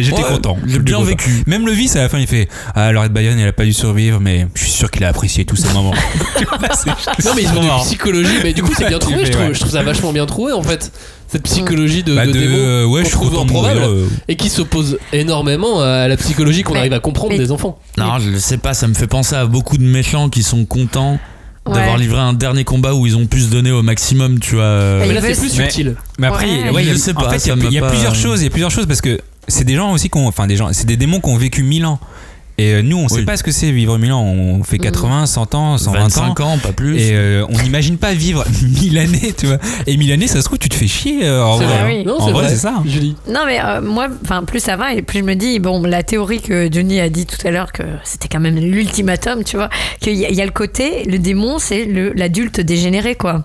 J'étais 0.00 0.16
Ouais, 0.22 0.28
content. 0.28 0.56
J'ai 0.66 0.78
bien 0.78 0.96
content. 0.96 1.06
vécu. 1.06 1.42
Même 1.46 1.66
le 1.66 1.72
vice 1.72 1.96
à 1.96 2.00
la 2.02 2.08
fin 2.08 2.18
il 2.18 2.26
fait, 2.26 2.48
ah 2.74 2.90
Laurette 2.92 3.12
Bayonne 3.12 3.38
elle 3.38 3.48
a 3.48 3.52
pas 3.52 3.64
dû 3.64 3.72
survivre 3.72 4.20
mais 4.20 4.46
je 4.54 4.62
suis 4.62 4.70
sûr 4.72 4.90
qu'il 4.90 5.04
a 5.04 5.08
apprécié 5.08 5.44
tous 5.44 5.56
ces 5.56 5.68
moments. 5.72 5.92
Non 7.24 7.32
mais 7.34 7.42
ils 7.42 7.48
ont 7.48 7.62
une 7.62 7.84
psychologie, 7.84 8.36
mais 8.42 8.52
du 8.52 8.62
coup 8.62 8.72
c'est 8.76 8.88
bien 8.88 8.98
trouvé, 9.00 9.26
je 9.26 9.32
trouve, 9.32 9.46
Ouais. 9.46 9.54
je 9.54 9.60
trouve 9.60 9.72
ça 9.72 9.82
vachement 9.82 10.12
bien 10.12 10.26
trouvé 10.26 10.52
en 10.52 10.62
fait. 10.62 10.92
Cette 11.28 11.42
psychologie 11.42 12.04
de, 12.04 12.14
Bah, 12.14 12.24
de 12.24 12.30
de, 12.32 12.38
démons 12.38 12.54
euh, 12.56 12.84
ouais, 12.84 13.04
je 13.04 13.10
trouve 13.10 13.36
improbable 13.36 13.80
euh, 13.82 14.06
et 14.28 14.36
qui 14.36 14.48
s'oppose 14.48 14.96
énormément 15.12 15.80
à 15.80 16.06
la 16.06 16.16
psychologie 16.16 16.62
qu'on 16.62 16.74
Mais- 16.74 16.78
arrive 16.80 16.92
à 16.92 17.00
comprendre 17.00 17.32
mais- 17.32 17.38
des 17.38 17.50
enfants. 17.50 17.80
Non, 17.98 18.18
je 18.20 18.38
sais 18.38 18.58
pas, 18.58 18.74
ça 18.74 18.86
me 18.86 18.94
fait 18.94 19.08
penser 19.08 19.34
à 19.34 19.44
beaucoup 19.44 19.76
de 19.76 19.82
méchants 19.82 20.28
qui 20.28 20.44
sont 20.44 20.64
contents 20.64 21.18
d'avoir 21.74 21.94
Ouais. 21.94 22.00
livré 22.00 22.18
un 22.20 22.32
dernier 22.32 22.64
combat 22.64 22.94
où 22.94 23.06
ils 23.06 23.16
ont 23.16 23.26
pu 23.26 23.40
se 23.40 23.48
donner 23.48 23.72
au 23.72 23.82
maximum, 23.82 24.38
tu 24.38 24.54
vois. 24.56 24.98
Mais 25.00 25.08
il 25.08 25.14
là 25.14 25.20
c'est 25.20 25.34
plus 25.40 25.56
Mais- 25.58 25.64
subtil. 25.70 25.96
Mais 26.18 26.26
après, 26.28 26.46
Ouais. 26.46 26.70
ouais, 26.70 26.82
il 26.82 26.88
y 26.88 26.90
a- 26.90 26.94
Je 26.94 26.98
sais 26.98 27.10
en 27.16 27.20
pas, 27.20 27.30
fait, 27.30 27.44
il 27.44 27.72
y 27.72 27.78
a, 27.78 27.88
plusieurs 27.88 28.14
choses. 28.14 28.40
Il 28.40 28.44
y 28.44 28.48
a 28.48 28.50
plusieurs 28.50 28.70
choses 28.70 28.86
parce 28.86 29.00
que 29.00 29.18
c'est 29.48 29.64
des 29.64 29.74
gens 29.76 29.92
aussi 29.92 30.08
qui 30.10 30.18
ont, 30.18 30.26
enfin 30.28 30.46
des 30.46 30.56
gens, 30.56 30.68
c'est 30.72 30.86
des 30.86 30.96
démons 30.96 31.20
qui 31.20 31.28
ont 31.28 31.36
vécu 31.36 31.62
1000 31.62 31.86
ans. 31.86 31.98
Et 32.58 32.72
euh, 32.72 32.82
nous, 32.82 32.96
on 32.96 33.08
sait 33.08 33.16
Oui. 33.16 33.24
pas 33.26 33.36
ce 33.36 33.42
que 33.42 33.50
c'est 33.50 33.70
vivre 33.70 33.98
1000 33.98 34.12
ans. 34.12 34.22
On 34.22 34.62
fait 34.62 34.78
80, 34.78 35.26
100 35.26 35.54
ans, 35.54 35.76
120 35.78 35.98
ans. 35.98 36.02
25 36.04 36.40
ans, 36.40 36.58
pas 36.58 36.72
plus. 36.72 36.98
Et 36.98 37.10
euh, 37.12 37.44
on 37.50 37.58
n'imagine 37.62 37.98
pas 37.98 38.14
vivre 38.14 38.44
1000 38.62 38.98
années, 38.98 39.34
tu 39.36 39.46
vois. 39.46 39.58
Et 39.86 39.96
1000 39.96 40.10
années, 40.12 40.26
ça 40.26 40.40
se 40.40 40.44
trouve, 40.44 40.58
tu 40.58 40.68
te 40.70 40.74
fais 40.74 40.86
chier. 40.86 41.26
euh, 41.26 41.44
en 41.44 41.56
vrai. 41.56 41.66
vrai, 41.66 41.76
hein. 41.76 41.84
oui. 41.86 42.04
Non, 42.06 42.16
En 42.18 42.26
c'est 42.26 42.32
vrai, 42.32 42.42
vrai, 42.44 42.48
c'est 42.50 42.56
ça. 42.56 42.74
hein. 42.78 42.82
Julie. 42.86 43.14
Non 43.28 43.40
mais 43.46 43.60
euh, 43.62 43.80
moi, 43.82 44.08
enfin 44.22 44.42
plus 44.44 44.60
ça 44.60 44.76
va 44.76 44.94
et 44.94 45.02
plus 45.02 45.18
je 45.20 45.24
me 45.24 45.34
dis 45.34 45.58
bon 45.58 45.82
la 45.82 46.02
théorie 46.02 46.40
que 46.40 46.68
Johnny 46.72 46.98
a 47.00 47.08
dit 47.10 47.26
tout 47.26 47.36
à 47.46 47.50
l'heure 47.50 47.72
que 47.72 47.82
c'était 48.04 48.28
quand 48.28 48.40
même 48.40 48.56
l'ultimatum, 48.58 49.44
tu 49.44 49.56
vois, 49.56 49.68
qu'il 50.00 50.14
y, 50.14 50.24
a- 50.24 50.30
il 50.30 50.34
y 50.36 50.40
a 50.40 50.46
le 50.46 50.50
côté 50.52 51.04
le 51.04 51.18
démon 51.18 51.58
c'est 51.58 51.84
l'adulte 52.14 52.60
dégénéré 52.60 53.14
quoi, 53.16 53.44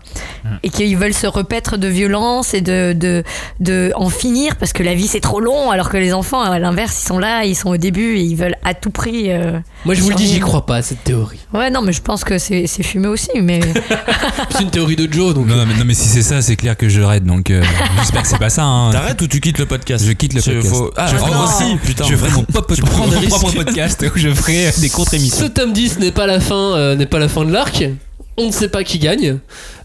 et 0.64 0.70
qu'ils 0.70 0.96
veulent 0.98 1.14
se 1.14 1.28
repaître 1.28 1.78
de 1.78 1.88
violence 1.88 2.54
et 2.54 2.62
de, 2.62 2.94
de 2.94 3.24
de 3.60 3.92
en 3.96 4.10
finir 4.10 4.56
parce 4.56 4.72
que 4.74 4.84
la 4.84 4.94
vie 4.96 5.08
c'est 5.08 5.20
trop 5.20 5.40
long 5.42 5.70
alors 5.72 5.90
que 5.90 5.98
les 5.98 6.14
enfants 6.14 6.42
à 6.42 6.60
l'inverse 6.60 7.02
ils 7.04 7.08
sont 7.08 7.20
là 7.20 7.44
ils 7.46 7.56
sont 7.56 7.70
au 7.70 7.78
début 7.78 8.16
et 8.18 8.22
ils 8.22 8.36
veulent 8.36 8.58
à 8.64 8.74
tout 8.74 8.90
prix. 8.92 9.01
Euh, 9.10 9.60
Moi 9.86 9.96
je 9.96 10.02
vous 10.02 10.10
le 10.10 10.16
dis, 10.16 10.28
j'y 10.28 10.40
crois 10.40 10.66
pas 10.66 10.78
à 10.78 10.82
cette 10.82 11.04
théorie. 11.04 11.40
Ouais 11.54 11.70
non 11.70 11.82
mais 11.82 11.94
je 11.94 12.02
pense 12.02 12.24
que 12.24 12.38
c'est 12.38 12.68
fumé 12.84 13.08
aussi 13.08 13.30
mais 13.42 13.60
C'est 14.52 14.62
une 14.64 14.70
théorie 14.70 14.96
de 14.96 15.12
Joe 15.12 15.34
donc. 15.34 15.48
Non, 15.48 15.66
mais, 15.66 15.74
non, 15.76 15.84
mais 15.86 15.94
si 15.94 16.08
c'est 16.08 16.22
ça, 16.22 16.42
c'est 16.42 16.56
clair 16.56 16.76
que 16.78 16.88
je 16.90 17.02
raide. 17.02 17.26
Donc, 17.26 17.50
euh, 17.50 17.64
j'espère 18.00 18.22
que 18.24 18.28
c'est 18.28 18.38
pas 18.38 18.50
ça. 18.50 18.64
hein. 18.64 18.92
T'arrêtes 18.92 19.22
ou 19.22 19.28
tu 19.28 19.40
quittes 19.40 19.58
le 19.60 19.66
podcast? 19.66 20.06
Je 20.06 20.12
quitte 20.12 20.34
le 20.34 20.42
podcast. 20.42 20.68
faut- 20.68 20.92
Ah, 20.98 21.08
Je 21.08 21.16
oh, 21.16 21.26
ferai- 21.26 21.44
aussi, 21.44 21.78
putain. 21.84 22.04
Je 22.10 22.16
ferai 22.16 22.32
mon, 22.32 22.44
pop- 22.44 22.72
prends 22.86 23.08
propre 23.08 23.54
podcast 23.54 24.06
où 24.14 24.18
je 24.18 24.30
ferai 24.30 24.68
euh, 24.68 24.72
des 24.80 24.88
Ce 24.90 24.96
contre-émissions. 24.96 25.50
tome 25.50 25.74
10 25.74 26.00
n'est 26.00 26.12
pas 26.12 26.28
la 26.28 26.40
fin, 26.40 26.76
euh, 26.76 26.96
n'est 26.96 27.06
pas 27.06 27.20
la 27.20 27.28
fin 27.30 27.44
de 27.46 27.52
l'arc. 27.52 27.84
On 28.38 28.48
ne 28.48 28.52
sait 28.52 28.70
pas 28.70 28.84
qui 28.84 28.98
gagne. 29.00 29.38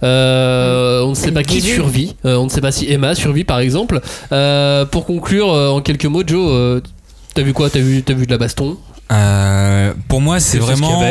Euh, 0.03 1.03
on 1.03 1.11
ne 1.11 1.15
sait 1.15 1.33
pas 1.33 1.43
qui 1.43 1.61
survit. 1.61 2.17
Euh, 2.25 2.37
on 2.37 2.45
ne 2.45 2.51
sait 2.51 2.61
pas 2.61 2.73
si 2.73 2.91
Emma 2.91 3.15
survit 3.15 3.45
par 3.45 3.59
exemple. 3.61 4.01
Euh, 4.33 4.85
pour 4.85 5.05
conclure, 5.07 5.53
euh, 5.53 5.69
en 5.71 5.81
quelques 5.81 6.07
mots, 6.07 6.23
Joe, 6.27 6.49
euh, 6.53 6.81
t'as 7.35 7.43
vu 7.43 7.53
quoi? 7.53 7.71
T'as 7.71 7.81
vu, 7.81 8.03
t'as 8.03 8.15
vu 8.15 8.27
de 8.27 8.31
la 8.31 8.39
baston? 8.39 8.77
Euh, 9.13 9.95
pour 10.09 10.21
moi, 10.21 10.41
c'est 10.41 10.59
ce 10.59 10.63
vraiment. 10.63 11.03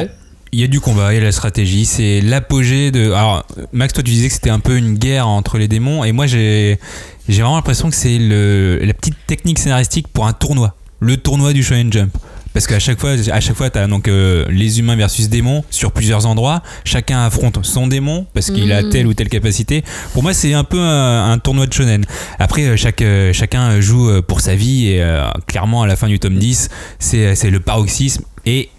Il 0.51 0.61
y 0.61 0.63
a 0.63 0.67
du 0.67 0.79
combat, 0.79 1.11
il 1.11 1.17
y 1.17 1.19
a 1.19 1.23
la 1.23 1.33
stratégie, 1.33 1.85
c'est 1.85 2.21
l'apogée 2.21 2.91
de. 2.91 3.11
Alors, 3.11 3.45
Max, 3.73 3.93
toi, 3.93 4.03
tu 4.03 4.11
disais 4.11 4.29
que 4.29 4.33
c'était 4.33 4.49
un 4.49 4.61
peu 4.61 4.77
une 4.77 4.97
guerre 4.97 5.27
entre 5.27 5.57
les 5.57 5.67
démons, 5.67 6.05
et 6.05 6.13
moi, 6.13 6.27
j'ai 6.27 6.79
vraiment 7.27 7.55
l'impression 7.55 7.89
que 7.89 7.95
c'est 7.95 8.17
la 8.17 8.93
petite 8.93 9.17
technique 9.27 9.59
scénaristique 9.59 10.07
pour 10.07 10.27
un 10.27 10.33
tournoi, 10.33 10.75
le 11.01 11.17
tournoi 11.17 11.51
du 11.51 11.61
Shonen 11.61 11.91
Jump. 11.91 12.15
Parce 12.55 12.67
qu'à 12.67 12.79
chaque 12.79 12.99
fois, 13.01 13.11
à 13.11 13.39
chaque 13.41 13.55
fois, 13.57 13.69
t'as 13.69 13.85
donc 13.85 14.07
euh, 14.07 14.45
les 14.49 14.79
humains 14.79 14.95
versus 14.95 15.27
démons 15.29 15.63
sur 15.69 15.91
plusieurs 15.91 16.25
endroits. 16.25 16.63
Chacun 16.85 17.25
affronte 17.25 17.59
son 17.65 17.85
démon 17.85 18.25
parce 18.33 18.49
qu'il 18.49 18.71
a 18.71 18.81
Mhm. 18.81 18.89
telle 18.91 19.07
ou 19.07 19.13
telle 19.13 19.27
capacité. 19.29 19.83
Pour 20.13 20.23
moi, 20.23 20.33
c'est 20.33 20.53
un 20.53 20.63
peu 20.63 20.79
un, 20.79 21.31
un 21.31 21.37
tournoi 21.37 21.67
de 21.67 21.73
shonen. 21.73 22.05
Après, 22.39 22.63
euh, 22.63 22.77
chaque, 22.77 23.01
euh, 23.01 23.33
chacun 23.33 23.81
joue 23.81 24.09
pour 24.23 24.39
sa 24.39 24.55
vie 24.55 24.87
et 24.87 25.03
euh, 25.03 25.29
clairement, 25.47 25.83
à 25.83 25.87
la 25.87 25.97
fin 25.97 26.07
du 26.07 26.17
tome 26.17 26.37
10, 26.37 26.69
c'est 26.97 27.35
c'est 27.35 27.49
le 27.49 27.59
paroxysme 27.59 28.23
et 28.45 28.69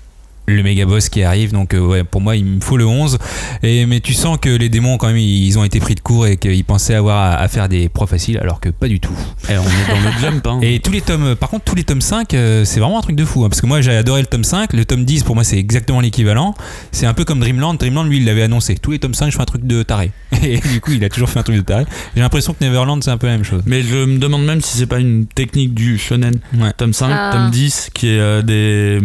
le 0.46 0.62
méga 0.62 0.84
boss 0.86 1.08
qui 1.08 1.22
arrive 1.22 1.52
donc 1.52 1.74
euh, 1.74 1.80
ouais 1.80 2.04
pour 2.04 2.20
moi 2.20 2.36
il 2.36 2.44
me 2.44 2.60
faut 2.60 2.76
le 2.76 2.86
11 2.86 3.18
et 3.62 3.84
mais 3.86 4.00
tu 4.00 4.12
sens 4.14 4.38
que 4.40 4.48
les 4.48 4.68
démons 4.68 4.96
quand 4.96 5.08
même 5.08 5.16
ils 5.16 5.58
ont 5.58 5.64
été 5.64 5.80
pris 5.80 5.94
de 5.94 6.00
court 6.00 6.26
et 6.26 6.36
qu'ils 6.36 6.64
pensaient 6.64 6.94
avoir 6.94 7.18
à, 7.18 7.36
à 7.36 7.48
faire 7.48 7.68
des 7.68 7.88
pros 7.88 8.06
faciles 8.06 8.38
alors 8.38 8.60
que 8.60 8.68
pas 8.68 8.88
du 8.88 9.00
tout 9.00 9.12
Eh, 9.48 9.56
on 9.58 9.62
est 9.62 9.88
dans 9.88 10.00
le 10.00 10.20
jump. 10.20 10.46
Hein. 10.46 10.58
et 10.62 10.80
tous 10.80 10.92
les 10.92 11.00
tomes 11.00 11.34
par 11.34 11.48
contre 11.50 11.64
tous 11.64 11.74
les 11.74 11.84
tomes 11.84 12.00
5 12.00 12.32
euh, 12.34 12.64
c'est 12.64 12.80
vraiment 12.80 12.98
un 12.98 13.02
truc 13.02 13.16
de 13.16 13.24
fou 13.24 13.44
hein, 13.44 13.48
parce 13.48 13.60
que 13.60 13.66
moi 13.66 13.80
j'ai 13.80 13.96
adoré 13.96 14.20
le 14.20 14.26
tome 14.26 14.44
5 14.44 14.72
le 14.72 14.84
tome 14.84 15.04
10 15.04 15.24
pour 15.24 15.34
moi 15.34 15.44
c'est 15.44 15.58
exactement 15.58 16.00
l'équivalent 16.00 16.54
c'est 16.92 17.06
un 17.06 17.14
peu 17.14 17.24
comme 17.24 17.40
Dreamland 17.40 17.74
Dreamland 17.76 18.04
lui 18.04 18.18
il 18.18 18.24
l'avait 18.24 18.42
annoncé 18.42 18.76
tous 18.76 18.92
les 18.92 18.98
tomes 18.98 19.14
5 19.14 19.30
je 19.30 19.36
fais 19.36 19.42
un 19.42 19.46
truc 19.46 19.64
de 19.66 19.82
taré 19.82 20.10
et 20.42 20.58
du 20.58 20.80
coup 20.80 20.92
il 20.92 21.04
a 21.04 21.08
toujours 21.08 21.28
fait 21.28 21.38
un 21.40 21.42
truc 21.42 21.56
de 21.56 21.62
taré 21.62 21.84
j'ai 22.14 22.22
l'impression 22.22 22.52
que 22.54 22.64
Neverland 22.64 23.02
c'est 23.02 23.10
un 23.10 23.18
peu 23.18 23.26
la 23.26 23.34
même 23.34 23.44
chose 23.44 23.62
Mais 23.66 23.82
je 23.82 23.96
me 24.04 24.18
demande 24.18 24.44
même 24.44 24.60
si 24.60 24.78
c'est 24.78 24.86
pas 24.86 24.98
une 25.00 25.26
technique 25.26 25.74
du 25.74 25.98
shonen. 25.98 26.38
Ouais. 26.58 26.72
Tome 26.76 26.92
5, 26.92 27.10
Ah. 27.10 27.30
tome 27.32 27.50
10, 27.50 27.90
qui 27.94 28.08
est 28.08 28.18
euh, 28.18 28.42
des, 28.42 29.00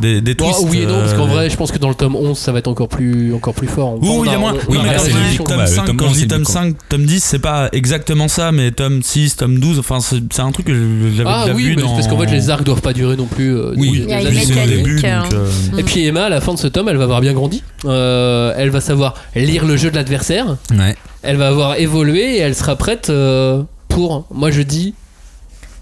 des, 0.00 0.20
des 0.20 0.34
twists. 0.34 0.60
oui 0.70 0.82
et 0.82 0.86
non, 0.86 1.00
parce 1.00 1.14
qu'en 1.14 1.24
euh, 1.28 1.32
vrai, 1.32 1.50
je 1.50 1.56
pense 1.56 1.72
que 1.72 1.78
dans 1.78 1.88
le 1.88 1.94
tome 1.94 2.16
11, 2.16 2.36
ça 2.38 2.52
va 2.52 2.58
être 2.60 2.68
encore 2.68 2.88
plus, 2.88 3.32
encore 3.34 3.54
plus 3.54 3.66
fort. 3.68 3.96
Oui, 4.00 4.08
il 4.26 4.30
y 4.30 4.34
a 4.34 4.38
moins. 4.38 4.54
Oui, 4.68 4.78
mais 4.82 4.92
là, 4.92 4.98
c'est 4.98 5.10
le. 5.10 5.44
Tome 5.44 5.60
le 5.60 5.66
5, 5.66 5.84
tome 5.86 5.96
quand 5.96 6.06
11, 6.06 6.10
je 6.10 6.14
dis 6.14 6.20
c'est 6.20 6.28
tome 6.28 6.38
le 6.40 6.44
5, 6.44 6.76
tome 6.88 7.04
10, 7.06 7.24
c'est 7.24 7.38
pas 7.38 7.68
exactement 7.72 8.28
ça, 8.28 8.52
mais 8.52 8.70
tome 8.70 9.02
6, 9.02 9.36
tome 9.36 9.58
12, 9.58 9.78
enfin, 9.78 10.00
c'est 10.00 10.16
c'est 10.32 10.42
un 10.42 10.52
truc 10.52 10.66
que 10.66 10.74
j'avais 11.16 11.28
Ah 11.30 11.42
déjà 11.44 11.54
oui, 11.56 11.64
vu 11.64 11.76
parce 11.76 12.08
qu'en 12.08 12.18
fait, 12.18 12.30
les 12.30 12.50
arcs 12.50 12.64
doivent 12.64 12.80
pas 12.82 12.92
durer 12.92 13.16
non 13.16 13.26
plus. 13.26 13.54
euh, 13.56 13.74
Oui. 13.76 14.06
Juste 14.30 14.52
au 14.52 14.68
début, 14.68 15.00
hein. 15.06 15.22
donc, 15.24 15.32
euh, 15.34 15.78
Et 15.78 15.82
puis 15.82 16.04
Emma, 16.06 16.24
à 16.24 16.28
la 16.28 16.40
fin 16.40 16.54
de 16.54 16.58
ce 16.58 16.66
tome, 16.66 16.88
elle 16.88 16.96
va 16.96 17.04
avoir 17.04 17.20
bien 17.20 17.32
grandi. 17.32 17.62
Euh, 17.84 18.52
elle 18.56 18.70
va 18.70 18.80
savoir 18.80 19.14
lire 19.34 19.64
le 19.64 19.76
jeu 19.76 19.90
de 19.90 19.94
l'adversaire. 19.96 20.56
ouais 20.72 20.96
Elle 21.22 21.36
va 21.36 21.48
avoir 21.48 21.76
évolué 21.76 22.36
et 22.36 22.38
elle 22.38 22.54
sera 22.54 22.76
prête 22.76 23.10
euh, 23.10 23.62
pour, 23.88 24.26
moi 24.32 24.50
je 24.50 24.62
dis, 24.62 24.94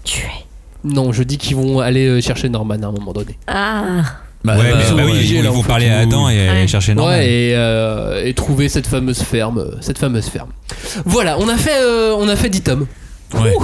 tuer. 0.03 0.27
Non, 0.85 1.11
je 1.11 1.23
dis 1.23 1.37
qu'ils 1.37 1.55
vont 1.55 1.79
aller 1.79 2.05
euh, 2.07 2.21
chercher 2.21 2.47
Norman 2.49 2.75
à 2.81 2.87
un 2.87 2.91
moment 2.91 3.11
donné. 3.11 3.37
Ah. 3.47 4.03
Bah, 4.43 4.55
ouais, 4.57 4.71
bah, 4.71 4.77
bah 4.95 5.03
oui, 5.05 5.27
ils 5.27 5.41
vont 5.43 5.63
parler 5.63 5.89
à 5.89 5.99
Adam 6.01 6.29
et 6.29 6.47
aller 6.47 6.61
Ouais. 6.61 6.67
chercher 6.67 6.93
Norman. 6.93 7.11
Ouais, 7.11 7.25
et, 7.27 7.55
euh, 7.55 8.23
et 8.23 8.33
trouver 8.35 8.69
cette 8.69 8.85
fameuse 8.85 9.21
ferme, 9.23 9.57
euh, 9.57 9.71
cette 9.81 9.97
fameuse 9.97 10.25
ferme. 10.27 10.49
Voilà, 11.05 11.37
on 11.39 11.49
a 11.49 11.57
fait, 11.57 11.81
euh, 11.81 12.13
on 12.15 12.29
a 12.29 12.35
fait 12.35 12.49
10 12.49 12.61
tomes. 12.61 12.85
Ouais. 13.33 13.53
Ouh. 13.59 13.63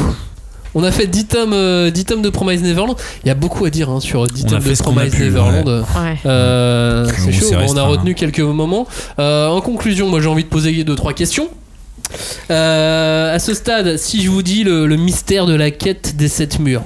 On 0.73 0.83
a 0.83 0.91
fait 0.91 1.05
10 1.05 1.25
tomes, 1.27 1.53
euh, 1.53 1.91
10 1.91 2.05
tomes 2.05 2.21
de 2.23 2.29
Promise 2.29 2.63
Neverland. 2.63 2.95
Il 3.23 3.27
y 3.27 3.29
a 3.29 3.35
beaucoup 3.35 3.65
à 3.65 3.69
dire 3.69 3.89
hein, 3.91 3.99
sur 3.99 4.27
10 4.27 4.45
On 4.45 4.47
tomes 4.47 4.63
de 4.63 4.73
Promise 4.81 5.13
pu, 5.13 5.23
Neverland. 5.23 5.67
Ouais. 5.67 6.17
Euh, 6.25 7.05
c'est 7.15 7.27
On 7.27 7.31
chaud, 7.31 7.73
on 7.73 7.77
a 7.77 7.83
retenu 7.83 8.15
quelques 8.15 8.39
moments. 8.39 8.87
Euh, 9.19 9.49
en 9.49 9.61
conclusion, 9.61 10.09
moi 10.09 10.19
j'ai 10.21 10.29
envie 10.29 10.45
de 10.45 10.49
poser 10.49 10.83
deux 10.83 10.95
trois 10.95 11.13
questions. 11.13 11.49
Euh, 12.49 13.35
à 13.35 13.39
ce 13.39 13.53
stade, 13.53 13.97
si 13.97 14.21
je 14.23 14.29
vous 14.29 14.41
dis 14.41 14.63
le, 14.63 14.87
le 14.87 14.95
mystère 14.95 15.45
de 15.45 15.53
la 15.53 15.71
quête 15.71 16.15
des 16.17 16.27
sept 16.27 16.59
murs, 16.59 16.83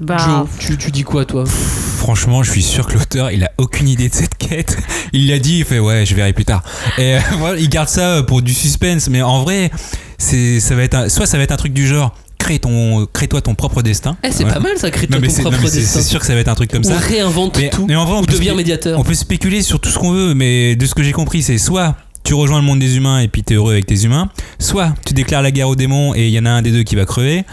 Bah, 0.00 0.16
Joe, 0.18 0.48
tu, 0.58 0.76
tu 0.76 0.90
dis 0.90 1.02
quoi 1.02 1.24
toi 1.24 1.44
Franchement, 1.46 2.42
je 2.44 2.50
suis 2.52 2.62
sûr 2.62 2.86
que 2.86 2.94
l'auteur, 2.94 3.30
il 3.32 3.42
a 3.44 3.50
aucune 3.58 3.88
idée 3.88 4.08
de 4.08 4.14
cette 4.14 4.36
quête. 4.38 4.76
Il 5.12 5.28
l'a 5.28 5.38
dit, 5.40 5.58
il 5.58 5.64
fait 5.64 5.80
ouais, 5.80 6.06
je 6.06 6.14
verrai 6.14 6.32
plus 6.32 6.44
tard. 6.44 6.62
Et 6.98 7.16
euh, 7.16 7.20
voilà, 7.38 7.58
il 7.58 7.68
garde 7.68 7.88
ça 7.88 8.22
pour 8.22 8.40
du 8.42 8.54
suspense, 8.54 9.08
mais 9.08 9.22
en 9.22 9.42
vrai, 9.42 9.70
c'est 10.16 10.60
ça 10.60 10.74
va 10.76 10.82
être 10.84 10.94
un- 10.94 11.08
soit 11.08 11.26
ça 11.26 11.36
va 11.36 11.42
être 11.42 11.52
un 11.52 11.56
truc 11.56 11.72
du 11.72 11.86
genre 11.86 12.14
crée 12.38 12.60
ton 12.60 13.06
crée-toi 13.12 13.40
ton 13.40 13.56
propre 13.56 13.82
destin. 13.82 14.16
Eh, 14.22 14.30
c'est 14.30 14.44
Ouais. 14.44 14.52
pas 14.52 14.60
mal 14.60 14.72
ça, 14.76 14.90
crée 14.92 15.08
Non, 15.10 15.18
ton 15.20 15.26
non, 15.26 15.50
propre 15.50 15.62
destin. 15.62 15.80
c'est 15.80 16.02
sûr 16.02 16.20
que 16.20 16.26
ça 16.26 16.34
va 16.34 16.40
être 16.40 16.48
un 16.48 16.54
truc 16.54 16.70
comme 16.70 16.82
Ou 16.84 16.88
ça. 16.88 16.96
réinvente 16.98 17.58
Mais, 17.58 17.70
tout. 17.70 17.86
mais 17.88 17.96
en 17.96 18.04
vrai, 18.04 18.18
on 18.18 18.22
spé- 18.22 18.54
médiateur. 18.54 18.98
on 19.00 19.02
peut 19.02 19.14
spéculer 19.14 19.62
sur 19.62 19.80
tout 19.80 19.88
ce 19.90 19.98
qu'on 19.98 20.12
veut, 20.12 20.34
mais 20.34 20.76
de 20.76 20.86
ce 20.86 20.94
que 20.94 21.02
j'ai 21.02 21.12
compris, 21.12 21.42
c'est 21.42 21.58
soit 21.58 21.96
tu 22.24 22.34
rejoins 22.34 22.58
le 22.60 22.64
monde 22.64 22.78
des 22.78 22.96
humains 22.96 23.20
et 23.20 23.28
puis 23.28 23.42
t'es 23.42 23.54
heureux 23.54 23.72
avec 23.72 23.86
tes 23.86 24.04
humains, 24.04 24.28
soit 24.58 24.94
tu 25.06 25.14
déclares 25.14 25.40
la 25.42 25.50
guerre 25.50 25.68
aux 25.68 25.76
démons 25.76 26.14
et 26.14 26.26
il 26.28 26.32
y 26.32 26.38
en 26.38 26.44
a 26.44 26.50
un 26.50 26.60
des 26.62 26.70
deux 26.72 26.82
qui 26.82 26.94
va 26.94 27.06
crever, 27.06 27.44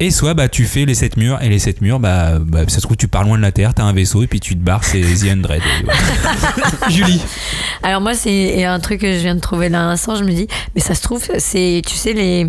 et 0.00 0.10
soit 0.10 0.34
bah 0.34 0.48
tu 0.48 0.64
fais 0.64 0.86
les 0.86 0.94
sept 0.94 1.16
murs 1.16 1.40
et 1.42 1.48
les 1.48 1.58
sept 1.58 1.82
murs, 1.82 2.00
bah, 2.00 2.38
bah 2.40 2.60
ça 2.68 2.76
se 2.76 2.80
trouve 2.80 2.96
tu 2.96 3.06
pars 3.06 3.22
loin 3.22 3.36
de 3.36 3.42
la 3.42 3.52
terre, 3.52 3.74
t'as 3.74 3.84
un 3.84 3.92
vaisseau 3.92 4.22
et 4.22 4.26
puis 4.26 4.40
tu 4.40 4.54
te 4.54 4.60
barres, 4.60 4.82
c'est 4.82 5.00
The 5.00 5.36
voilà. 5.36 6.00
Julie. 6.88 7.22
Alors 7.82 8.00
moi, 8.00 8.14
c'est 8.14 8.64
un 8.64 8.80
truc 8.80 9.00
que 9.00 9.12
je 9.12 9.18
viens 9.18 9.34
de 9.34 9.40
trouver 9.40 9.68
là 9.68 9.84
à 9.84 9.86
l'instant. 9.90 10.16
Je 10.16 10.24
me 10.24 10.32
dis, 10.32 10.48
mais 10.74 10.80
ça 10.80 10.94
se 10.94 11.02
trouve, 11.02 11.22
c'est, 11.38 11.82
tu 11.86 11.94
sais, 11.94 12.12
les... 12.12 12.46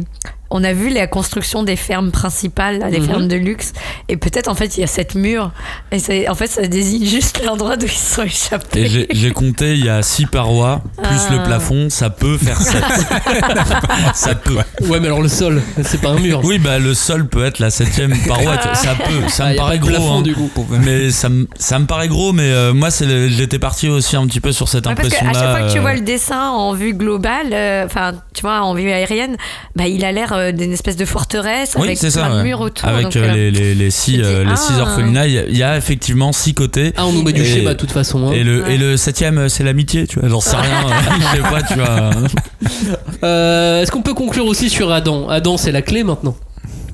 On 0.53 0.63
a 0.63 0.73
vu 0.73 0.89
la 0.89 1.07
construction 1.07 1.63
des 1.63 1.75
fermes 1.77 2.11
principales, 2.11 2.79
là, 2.79 2.89
des 2.91 2.99
Mhm. 2.99 3.05
fermes 3.07 3.27
de 3.27 3.35
luxe, 3.37 3.71
et 4.09 4.17
peut-être 4.17 4.49
en 4.49 4.55
fait 4.55 4.77
il 4.77 4.81
y 4.81 4.83
a 4.83 4.87
cette 4.87 5.15
mur, 5.15 5.51
et 5.91 6.27
en 6.29 6.35
fait 6.35 6.47
ça 6.47 6.61
désigne 6.67 7.05
juste 7.05 7.41
l'endroit 7.45 7.77
d'où 7.77 7.85
ils 7.85 7.91
sont 7.91 8.23
échappés. 8.23 8.81
Et 8.81 9.07
j'ai- 9.11 9.31
compté, 9.31 9.73
il 9.73 9.85
y 9.85 9.89
a 9.89 10.01
6 10.03 10.25
parois, 10.25 10.81
plus 11.01 11.05
Ah. 11.29 11.33
le 11.33 11.43
plafond, 11.43 11.89
ça 11.89 12.09
peut 12.09 12.37
faire 12.37 12.61
7. 12.61 12.83
ça 14.13 14.35
peut. 14.35 14.57
Ouais, 14.87 14.99
mais 14.99 15.07
alors 15.07 15.21
le 15.21 15.29
sol, 15.29 15.61
c'est 15.83 16.01
pas 16.01 16.09
un 16.09 16.19
mur. 16.19 16.41
Oui, 16.43 16.59
bah 16.59 16.79
le 16.79 16.93
sol 16.93 17.27
peut 17.27 17.45
être 17.45 17.59
la 17.59 17.69
septième 17.69 18.13
paroi, 18.27 18.57
vois, 18.57 18.75
ça 18.75 18.95
peut, 18.95 19.27
ça 19.29 19.45
Ah, 19.47 19.51
me 19.51 19.55
paraît 19.57 19.79
gros. 19.79 19.89
plafond, 19.89 20.17
hein. 20.19 20.21
du 20.21 20.33
coup. 20.35 20.49
Mais 20.83 21.11
ça 21.11 21.29
me, 21.29 21.47
ça 21.57 21.79
me 21.79 21.85
paraît 21.85 22.07
gros, 22.07 22.33
mais 22.33 22.43
euh, 22.51 22.73
moi 22.73 22.89
j'étais 22.91 23.59
parti 23.59 23.87
aussi 23.87 24.15
un 24.15 24.27
petit 24.27 24.39
peu 24.41 24.51
sur 24.51 24.67
cette 24.67 24.85
Ouais, 24.85 24.95
parce 24.95 25.07
qu'à 25.09 25.19
impression-là. 25.21 25.39
chaque 25.53 25.57
fois 25.59 25.67
que 25.67 25.71
tu 25.71 25.77
euh, 25.77 25.81
vois 25.81 25.93
le 25.93 26.01
dessin 26.01 26.49
en 26.49 26.73
vue 26.73 26.93
globale, 26.93 27.47
euh, 27.53 27.85
enfin, 27.85 28.13
tu 28.33 28.41
vois, 28.41 28.61
en 28.61 28.73
vue 28.73 28.91
aérienne, 28.91 29.37
bah, 29.75 29.87
il 29.87 30.03
a 30.03 30.11
l'air 30.11 30.33
euh, 30.41 30.51
d'une 30.51 30.73
espèce 30.73 30.95
de 30.97 31.05
forteresse 31.05 31.73
Oui, 31.77 31.83
avec 31.87 31.97
c'est 31.97 32.09
ça. 32.11 32.29
ouais. 32.35 32.43
murs 32.43 32.59
autour. 32.61 32.87
Avec 32.89 33.03
donc, 33.05 33.15
euh, 33.15 33.29
euh, 33.29 33.33
les, 33.33 33.51
les, 33.51 33.75
les 33.75 33.91
six, 33.91 34.13
dis, 34.17 34.21
euh, 34.23 34.43
les 34.43 34.55
six 34.55 34.73
orphelinats, 34.79 35.27
il 35.27 35.33
y 35.33 35.39
a- 35.39 35.45
il 35.47 35.57
y, 35.57 35.63
a 35.63 35.77
effectivement 35.77 36.31
six 36.33 36.53
côtés. 36.53 36.93
Ah, 36.97 37.05
on 37.05 37.11
nous 37.13 37.23
met 37.23 37.33
du 37.33 37.45
schéma 37.45 37.73
de 37.73 37.79
toute 37.79 37.91
façon. 37.91 38.27
hein. 38.27 38.31
Et 38.33 38.43
le, 38.43 38.63
Ouais. 38.63 38.75
et 38.75 38.77
le 38.77 38.97
septième, 38.97 39.47
c'est 39.49 39.63
l'amitié, 39.63 40.07
tu 40.07 40.19
vois. 40.19 40.27
J'en 40.29 40.41
sais 40.41 40.55
rien. 40.57 40.85
euh, 40.87 40.91
Je 41.31 41.35
sais 41.37 41.41
pas, 41.49 41.61
tu 41.63 41.73
vois. 41.75 42.09
Euh, 43.23 43.81
Est-ce 43.81 43.91
qu'on 43.91 44.01
peut 44.01 44.13
conclure 44.13 44.45
aussi 44.45 44.69
sur 44.69 44.91
Adam? 44.91 45.29
Adam, 45.29 45.57
c'est 45.57 45.71
la 45.71 45.81
clé 45.81 46.03
maintenant. 46.03 46.35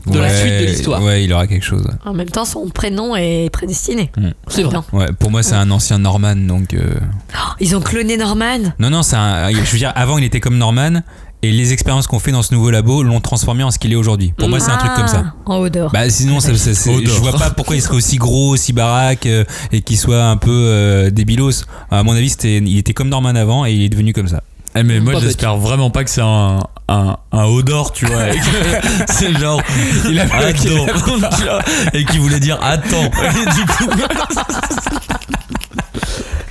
De 0.06 0.20
la 0.20 0.30
suite 0.30 0.54
de 0.62 0.66
l'histoire. 0.66 1.04
Ouais, 1.04 1.26
il 1.26 1.34
aura 1.34 1.48
quelque 1.48 1.66
chose. 1.66 1.86
En 2.06 2.14
même 2.14 2.30
temps, 2.30 2.46
son 2.46 2.70
prénom 2.70 3.14
est 3.18 3.50
prédestiné. 3.52 4.10
C'est 4.48 4.64
vrai. 4.64 4.78
Ouais, 4.94 5.08
pour 5.20 5.32
moi, 5.32 5.44
c'est 5.44 5.56
un 5.56 5.70
ancien 5.70 6.00
Norman, 6.00 6.36
donc. 6.36 6.74
euh, 6.74 6.94
Oh, 7.34 7.52
ils 7.60 7.76
ont 7.76 7.82
cloné 7.82 8.16
Norman? 8.16 8.60
Non, 8.80 8.90
non, 8.90 9.04
c'est 9.04 9.18
un. 9.18 9.50
Je 9.52 9.60
veux 9.60 9.78
dire, 9.78 9.92
avant, 9.96 10.18
il 10.18 10.24
était 10.24 10.40
comme 10.40 10.58
Norman, 10.58 11.02
et 11.44 11.52
les 11.52 11.72
expériences 11.74 12.08
qu'on 12.08 12.20
fait 12.20 12.32
dans 12.32 12.42
ce 12.42 12.54
nouveau 12.54 12.72
labo 12.72 13.04
l'ont 13.04 13.20
transformé 13.20 13.64
en 13.64 13.72
ce 13.72 13.78
qu'il 13.80 13.92
est 13.94 13.96
aujourd'hui. 13.96 14.34
Pour 14.38 14.50
moi, 14.50 14.60
c'est 14.60 14.72
un 14.72 14.78
truc 14.78 14.94
comme 14.96 15.08
ça. 15.08 15.34
Ah, 15.46 15.52
En 15.52 15.68
d'or. 15.70 15.92
Bah 15.92 16.10
sinon 16.10 16.40
ça, 16.40 16.56
ça- 16.56 16.72
je 16.74 17.10
vois 17.12 17.34
pas 17.34 17.52
pourquoi 17.52 17.76
il 17.76 17.82
serait 17.82 17.96
aussi 17.96 18.18
gros, 18.18 18.50
aussi 18.54 18.74
baraque 18.74 19.26
euh, 19.28 19.44
et 19.72 19.82
qu'il 19.82 19.98
soit 19.98 20.24
un 20.24 20.38
peu 20.38 20.50
euh, 20.52 21.10
débilos. 21.12 21.66
À 21.92 22.04
mon 22.04 22.14
avis, 22.16 22.30
c'était, 22.30 22.58
il 22.58 22.78
était 22.78 22.94
comme 22.94 23.10
Norman 23.10 23.36
avant 23.36 23.66
et 23.66 23.72
il 23.74 23.84
est 23.84 23.90
devenu 23.90 24.14
comme 24.14 24.28
ça. 24.28 24.42
Eh, 24.76 24.84
mais 24.84 25.00
moi, 25.00 25.14
j'espère 25.20 25.58
vraiment 25.58 25.90
pas 25.90 26.04
que 26.04 26.10
c'est 26.10 26.22
un, 26.22 26.60
un, 26.88 27.18
un 27.32 27.44
haut 27.46 27.64
d'or, 27.64 27.94
tu 27.94 28.06
vois. 28.06 28.26
c'est 29.08 29.34
genre. 29.40 29.62
Il 30.10 30.20
avait- 30.20 30.32
Attends. 30.34 31.30
tu 31.38 31.44
vois, 31.44 31.60
et 31.94 32.06
qui 32.06 32.18
voulait 32.20 32.40
dire 32.40 32.60
attends. 32.62 33.06
Et 33.06 33.56
du 33.56 33.66
coup, 33.66 33.90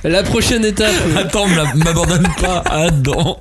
La 0.03 0.23
prochaine 0.23 0.63
étape, 0.63 0.93
attends, 1.17 1.47
m'ab- 1.47 1.75
m'abandonne 1.75 2.27
pas. 2.41 2.63
Attends. 2.69 3.37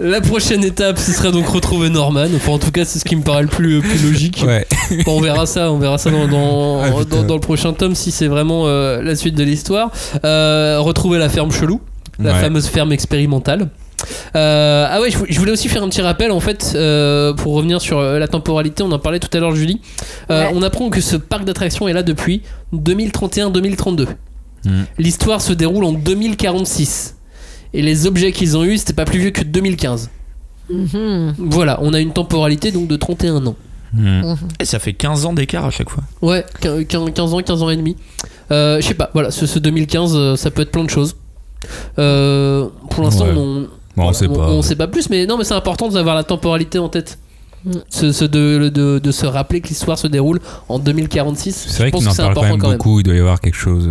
La 0.00 0.20
prochaine 0.20 0.62
étape, 0.64 0.98
ce 0.98 1.12
serait 1.12 1.32
donc 1.32 1.46
retrouver 1.48 1.90
Norman. 1.90 2.26
Enfin, 2.36 2.52
en 2.52 2.58
tout 2.58 2.70
cas, 2.70 2.84
c'est 2.84 2.98
ce 2.98 3.04
qui 3.04 3.16
me 3.16 3.22
paraît 3.22 3.42
le 3.42 3.48
plus, 3.48 3.80
plus 3.80 4.02
logique. 4.10 4.42
Ouais. 4.46 4.66
Bon, 5.04 5.18
on 5.18 5.20
verra 5.20 5.44
ça, 5.46 5.70
on 5.72 5.78
verra 5.78 5.98
ça 5.98 6.10
dans, 6.10 6.26
dans, 6.28 6.80
Ah, 6.82 6.90
putain. 6.90 7.16
dans- 7.16 7.22
dans 7.24 7.34
le 7.34 7.40
prochain 7.40 7.72
tome 7.72 7.94
si 7.94 8.10
c'est 8.10 8.28
vraiment 8.28 8.64
euh, 8.66 9.02
la 9.02 9.14
suite 9.16 9.34
de 9.34 9.42
l'histoire. 9.44 9.90
Euh, 10.24 10.78
retrouver 10.80 11.18
la 11.18 11.28
ferme 11.28 11.50
chelou, 11.52 11.80
la 12.18 12.32
Ouais. 12.32 12.40
fameuse 12.40 12.66
ferme 12.66 12.92
expérimentale. 12.92 13.68
Euh, 14.36 14.86
ah 14.88 15.00
ouais, 15.00 15.10
je 15.10 15.18
vou- 15.18 15.26
je 15.28 15.36
voulais 15.40 15.50
aussi 15.50 15.68
faire 15.68 15.82
un 15.82 15.88
petit 15.88 16.00
rappel 16.02 16.30
en 16.30 16.38
fait 16.38 16.72
euh, 16.76 17.34
pour 17.34 17.54
revenir 17.54 17.80
sur 17.80 17.98
euh, 17.98 18.18
la 18.20 18.28
temporalité. 18.28 18.84
On 18.84 18.92
en 18.92 18.98
parlait 19.00 19.18
tout 19.18 19.36
à 19.36 19.40
l'heure, 19.40 19.54
Julie. 19.56 19.80
Euh, 20.30 20.44
Ouais. 20.44 20.52
On 20.54 20.62
apprend 20.62 20.88
que 20.88 21.00
ce 21.00 21.16
parc 21.16 21.44
d'attractions 21.44 21.88
est 21.88 21.92
là 21.92 22.04
depuis 22.04 22.42
2031-2032. 22.72 24.06
Mm. 24.64 24.70
L'histoire 24.98 25.40
se 25.40 25.52
déroule 25.52 25.84
en 25.84 25.92
2046 25.92 27.16
et 27.74 27.82
les 27.82 28.06
objets 28.06 28.32
qu'ils 28.32 28.56
ont 28.56 28.64
eus 28.64 28.78
c'était 28.78 28.92
pas 28.94 29.04
plus 29.04 29.18
vieux 29.18 29.30
que 29.30 29.42
2015. 29.42 30.10
Mhm. 30.70 31.34
Voilà, 31.38 31.78
on 31.82 31.94
a 31.94 32.00
une 32.00 32.12
temporalité 32.12 32.72
donc 32.72 32.88
de 32.88 32.96
31 32.96 33.46
ans. 33.46 33.56
Hmm. 33.94 34.34
Et 34.60 34.66
ça 34.66 34.78
fait 34.78 34.92
15 34.92 35.24
ans 35.24 35.32
d'écart 35.32 35.64
à 35.64 35.70
chaque 35.70 35.88
fois. 35.88 36.02
Ouais, 36.20 36.44
quin- 36.60 36.84
quin- 36.84 37.10
15 37.10 37.32
ans, 37.32 37.40
15 37.40 37.62
ans 37.62 37.70
et 37.70 37.76
demi. 37.76 37.96
Euh, 38.50 38.80
je 38.82 38.86
sais 38.86 38.92
pas, 38.94 39.08
voilà, 39.14 39.30
ce, 39.30 39.46
ce 39.46 39.58
2015, 39.58 40.12
euh, 40.14 40.36
ça 40.36 40.50
peut 40.50 40.60
être 40.60 40.70
plein 40.72 40.84
de 40.84 40.90
choses. 40.90 41.16
Euh, 41.98 42.68
pour 42.90 43.02
l'instant, 43.04 43.24
Ouais. 43.26 43.32
on, 43.36 43.66
Bon, 43.96 44.08
on 44.08 44.12
sait 44.12 44.28
pas. 44.28 44.34
on 44.50 44.60
sait 44.62 44.76
pas 44.76 44.88
plus, 44.88 45.08
mais 45.10 45.24
non, 45.26 45.38
mais 45.38 45.44
c'est 45.44 45.54
important 45.54 45.88
d'avoir 45.88 46.14
la 46.14 46.24
temporalité 46.24 46.78
en 46.78 46.88
tête. 46.90 47.18
Mm. 47.64 47.70
Ce, 47.88 48.12
ce 48.12 48.24
de, 48.26 48.68
de, 48.68 49.00
de 49.02 49.10
se 49.10 49.26
rappeler 49.26 49.60
que 49.60 49.68
l'histoire 49.68 49.98
se 49.98 50.06
déroule 50.06 50.38
en 50.68 50.78
2046. 50.78 51.66
C'est 51.68 51.78
vrai 51.82 51.90
que 51.90 51.96
en 51.96 52.14
parle 52.14 52.34
quand 52.34 52.42
même 52.42 52.58
quand 52.58 52.68
même. 52.68 52.76
beaucoup. 52.76 53.00
Il 53.00 53.04
doit 53.04 53.14
y 53.14 53.18
avoir 53.20 53.40
quelque 53.40 53.56
chose. 53.56 53.88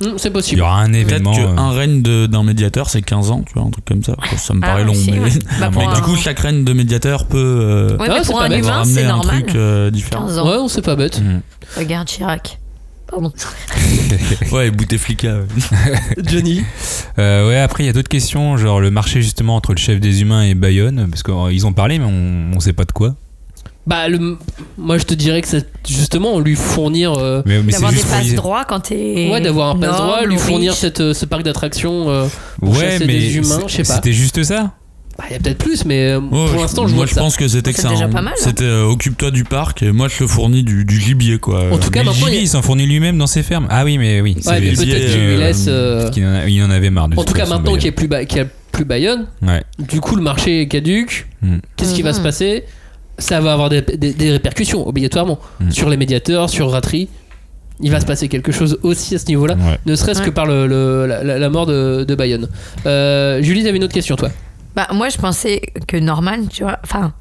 Mm, 0.00 0.06
c'est 0.16 0.28
Il 0.28 0.32
possible. 0.32 0.58
y 0.58 0.62
aura 0.62 0.80
un 0.82 0.90
Peut-être 0.92 1.08
événement. 1.08 1.32
euh, 1.36 1.54
qu'un 1.56 1.70
règne 1.70 2.02
de- 2.02 2.26
d'un 2.26 2.44
médiateur, 2.44 2.88
c'est 2.88 3.02
15 3.02 3.30
ans, 3.32 3.42
tu 3.46 3.54
vois, 3.54 3.64
un 3.64 3.70
truc 3.70 3.84
comme 3.84 4.02
ça. 4.04 4.14
Ça 4.36 4.54
me 4.54 4.60
Ah, 4.62 4.66
paraît 4.68 4.84
long. 4.84 4.92
aussi, 4.92 5.10
mais 5.10 5.18
ouais. 5.20 5.30
Bah, 5.60 5.70
du 5.94 6.00
coup, 6.02 6.14
chaque 6.16 6.38
règne 6.38 6.62
de 6.64 6.72
médiateur 6.72 7.26
peut. 7.26 7.36
euh, 7.38 7.96
Ouais, 7.98 8.08
mais 8.08 8.22
pour 8.24 8.40
un 8.40 8.48
bête. 8.48 8.60
humain, 8.64 8.84
c'est 8.84 9.04
un 9.04 9.16
normal. 9.16 9.42
truc 9.42 9.56
euh, 9.56 9.90
différent. 9.90 10.26
15 10.26 10.38
ans. 10.38 10.48
Ouais, 10.48 10.56
on 10.58 10.68
sait 10.68 10.82
pas 10.82 10.94
bête. 10.94 11.20
hmm. 11.20 11.40
Regarde 11.76 12.06
Chirac. 12.06 12.58
Pardon. 13.10 13.32
Ouais, 14.52 14.70
Bouteflika. 14.70 15.38
Johnny. 16.24 16.62
Euh, 17.18 17.48
ouais, 17.48 17.58
après, 17.58 17.82
il 17.82 17.86
y 17.86 17.90
a 17.90 17.92
d'autres 17.92 18.08
questions, 18.08 18.56
genre 18.56 18.80
le 18.80 18.90
marché 18.90 19.22
justement 19.22 19.56
entre 19.56 19.72
le 19.72 19.78
chef 19.78 19.98
des 20.00 20.20
humains 20.22 20.42
et 20.44 20.54
Bayonne, 20.54 21.08
parce 21.10 21.22
qu'ils 21.22 21.66
ont 21.66 21.72
parlé, 21.72 21.98
mais 21.98 22.04
on, 22.04 22.56
on 22.56 22.60
sait 22.60 22.72
pas 22.72 22.84
de 22.84 22.92
quoi. 22.92 23.14
Bah, 23.88 24.06
le, 24.08 24.36
moi 24.76 24.98
je 24.98 25.04
te 25.04 25.14
dirais 25.14 25.40
que 25.40 25.48
c'est 25.48 25.66
justement 25.88 26.38
lui 26.40 26.56
fournir. 26.56 27.14
euh, 27.14 27.40
Mais, 27.46 27.62
mais 27.62 27.72
c'est 27.72 27.80
D'avoir 27.80 27.92
des 27.92 27.98
passes 28.00 28.34
droits 28.34 28.64
quand 28.66 28.80
t'es. 28.80 29.30
ouais, 29.32 29.40
d'avoir 29.40 29.70
un 29.74 29.78
passe 29.78 29.96
droit, 29.96 30.22
lui 30.26 30.36
ou 30.36 30.38
fournir 30.38 30.74
cette, 30.74 31.00
euh, 31.00 31.14
ce 31.14 31.24
parc 31.24 31.42
d'attractions. 31.42 32.10
euh, 32.10 32.26
pour 32.60 32.76
Ouais, 32.76 32.84
chasser 32.92 33.06
mais 33.06 33.14
des 33.14 33.36
humains, 33.38 33.60
je 33.66 33.72
sais 33.76 33.82
pas. 33.84 33.94
C'était 33.94 34.12
juste 34.12 34.42
ça 34.42 34.72
Bah, 35.16 35.24
il 35.30 35.32
y 35.32 35.36
a 35.36 35.38
peut-être 35.38 35.56
plus, 35.56 35.86
mais 35.86 36.10
euh, 36.10 36.20
Ouais, 36.20 36.50
pour 36.52 36.60
l'instant, 36.60 36.86
je 36.86 36.94
moi 36.94 36.98
vois 36.98 37.06
je 37.06 37.10
que 37.10 37.14
ça. 37.14 37.20
pense 37.22 37.36
que 37.38 37.48
c'était 37.48 37.72
que 37.72 37.80
ça. 37.80 37.88
déjà 37.88 38.04
hein. 38.04 38.10
pas 38.10 38.20
mal. 38.20 38.34
C'était 38.36 38.64
euh, 38.64 38.84
occupe-toi 38.84 39.30
du 39.30 39.44
parc 39.44 39.82
et 39.82 39.90
moi 39.90 40.08
je 40.08 40.18
te 40.18 40.26
fournis 40.26 40.62
du, 40.64 40.84
du 40.84 41.00
gibier 41.00 41.38
quoi. 41.38 41.72
En 41.72 41.78
tout 41.78 41.90
cas, 41.90 42.00
Mais 42.00 42.04
le 42.04 42.10
maintenant, 42.10 42.26
il 42.26 42.32
y 42.32 42.32
gibier, 42.34 42.40
il 42.42 42.48
s'en 42.48 42.60
fournit 42.60 42.86
lui-même 42.86 43.16
dans 43.16 43.26
ses 43.26 43.42
fermes. 43.42 43.68
Ah 43.70 43.84
oui, 43.86 43.96
mais 43.96 44.20
oui. 44.20 44.36
Ouais, 44.44 44.60
mais 44.60 44.72
peut-être 44.74 45.10
qu'il 45.12 45.26
lui 45.28 45.36
laisse. 45.38 45.64
euh, 45.66 46.02
Parce 46.02 46.10
qu'il 46.14 46.26
en, 46.26 46.34
a- 46.34 46.46
il 46.46 46.62
en 46.62 46.70
avait 46.70 46.90
marre 46.90 47.08
de 47.08 47.16
En 47.18 47.24
tout 47.24 47.32
cas, 47.32 47.46
maintenant 47.46 47.72
qu'il 47.72 47.84
n'y 47.84 47.88
a, 47.88 47.92
plus 47.92 48.06
Ba- 48.08 48.18
a 48.18 48.44
plus 48.70 48.84
Bayonne, 48.84 49.26
Ouais. 49.40 49.62
du 49.78 49.98
coup, 50.00 50.14
le 50.14 50.22
marché 50.22 50.60
est 50.60 50.68
caduque. 50.68 51.26
Hmm. 51.40 51.56
Qu'est-ce 51.76 51.94
qui 51.94 52.02
va 52.02 52.12
se 52.12 52.20
passer? 52.20 52.64
Ça 53.18 53.40
va 53.40 53.52
avoir 53.52 53.68
des, 53.68 53.82
des- 53.82 54.12
des 54.12 54.30
répercussions, 54.32 54.86
obligatoirement, 54.86 55.38
Hmm. 55.60 55.70
sur 55.70 55.88
les 55.88 55.96
médiateurs, 55.96 56.48
sur 56.50 56.70
Ratri. 56.70 57.08
Il 57.80 57.90
va 57.92 58.00
se 58.00 58.06
passer 58.06 58.28
quelque 58.28 58.50
chose 58.50 58.78
aussi 58.82 59.14
à 59.14 59.18
ce 59.18 59.26
niveau-là, 59.26 59.54
Ouais. 59.54 59.78
ne 59.86 59.94
serait-ce 59.94 60.20
que 60.22 60.30
par 60.30 60.46
le, 60.46 60.66
le- 60.66 61.06
la, 61.06 61.48
mort 61.50 61.66
de, 61.66 62.04
de 62.04 62.14
Bayonne. 62.16 62.48
Euh, 62.86 63.40
Julie, 63.42 63.62
t'avais 63.62 63.76
une 63.76 63.84
autre 63.84 63.92
question, 63.94 64.16
toi? 64.16 64.30
Bah, 64.74 64.88
moi, 64.92 65.08
je 65.08 65.16
pensais 65.18 65.62
que 65.86 65.96
Norman, 65.96 66.46
tu 66.50 66.62
vois, 66.64 66.78
enfin, 66.84 67.12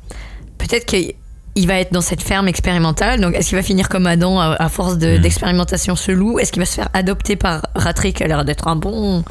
peut-être 0.57 0.86
qu'il 0.86 1.14
il 1.56 1.65
va 1.68 1.80
être 1.80 1.91
dans 1.91 2.02
cette 2.02 2.22
ferme 2.22 2.48
expérimentale. 2.48 3.19
Donc, 3.19 3.34
est-ce 3.36 3.49
qu'il 3.49 3.57
va 3.57 3.64
finir 3.64 3.90
comme 3.90 4.06
Adam 4.06 4.40
à, 4.40 4.56
à 4.60 4.69
force 4.69 4.98
de- 4.99 5.18
Hmm. 5.18 5.22
d'expérimentation 5.22 5.95
chelou? 5.95 6.38
Est-ce 6.38 6.52
qu'il 6.52 6.61
va 6.61 6.68
se 6.68 6.76
faire 6.76 6.90
adopter 6.94 7.36
par 7.36 7.64
Ratri 7.76 8.14
qui 8.14 8.24
a 8.24 8.28
l'air 8.28 8.45
d'être 8.45 8.68
un 8.68 8.76
bon. 8.76 9.24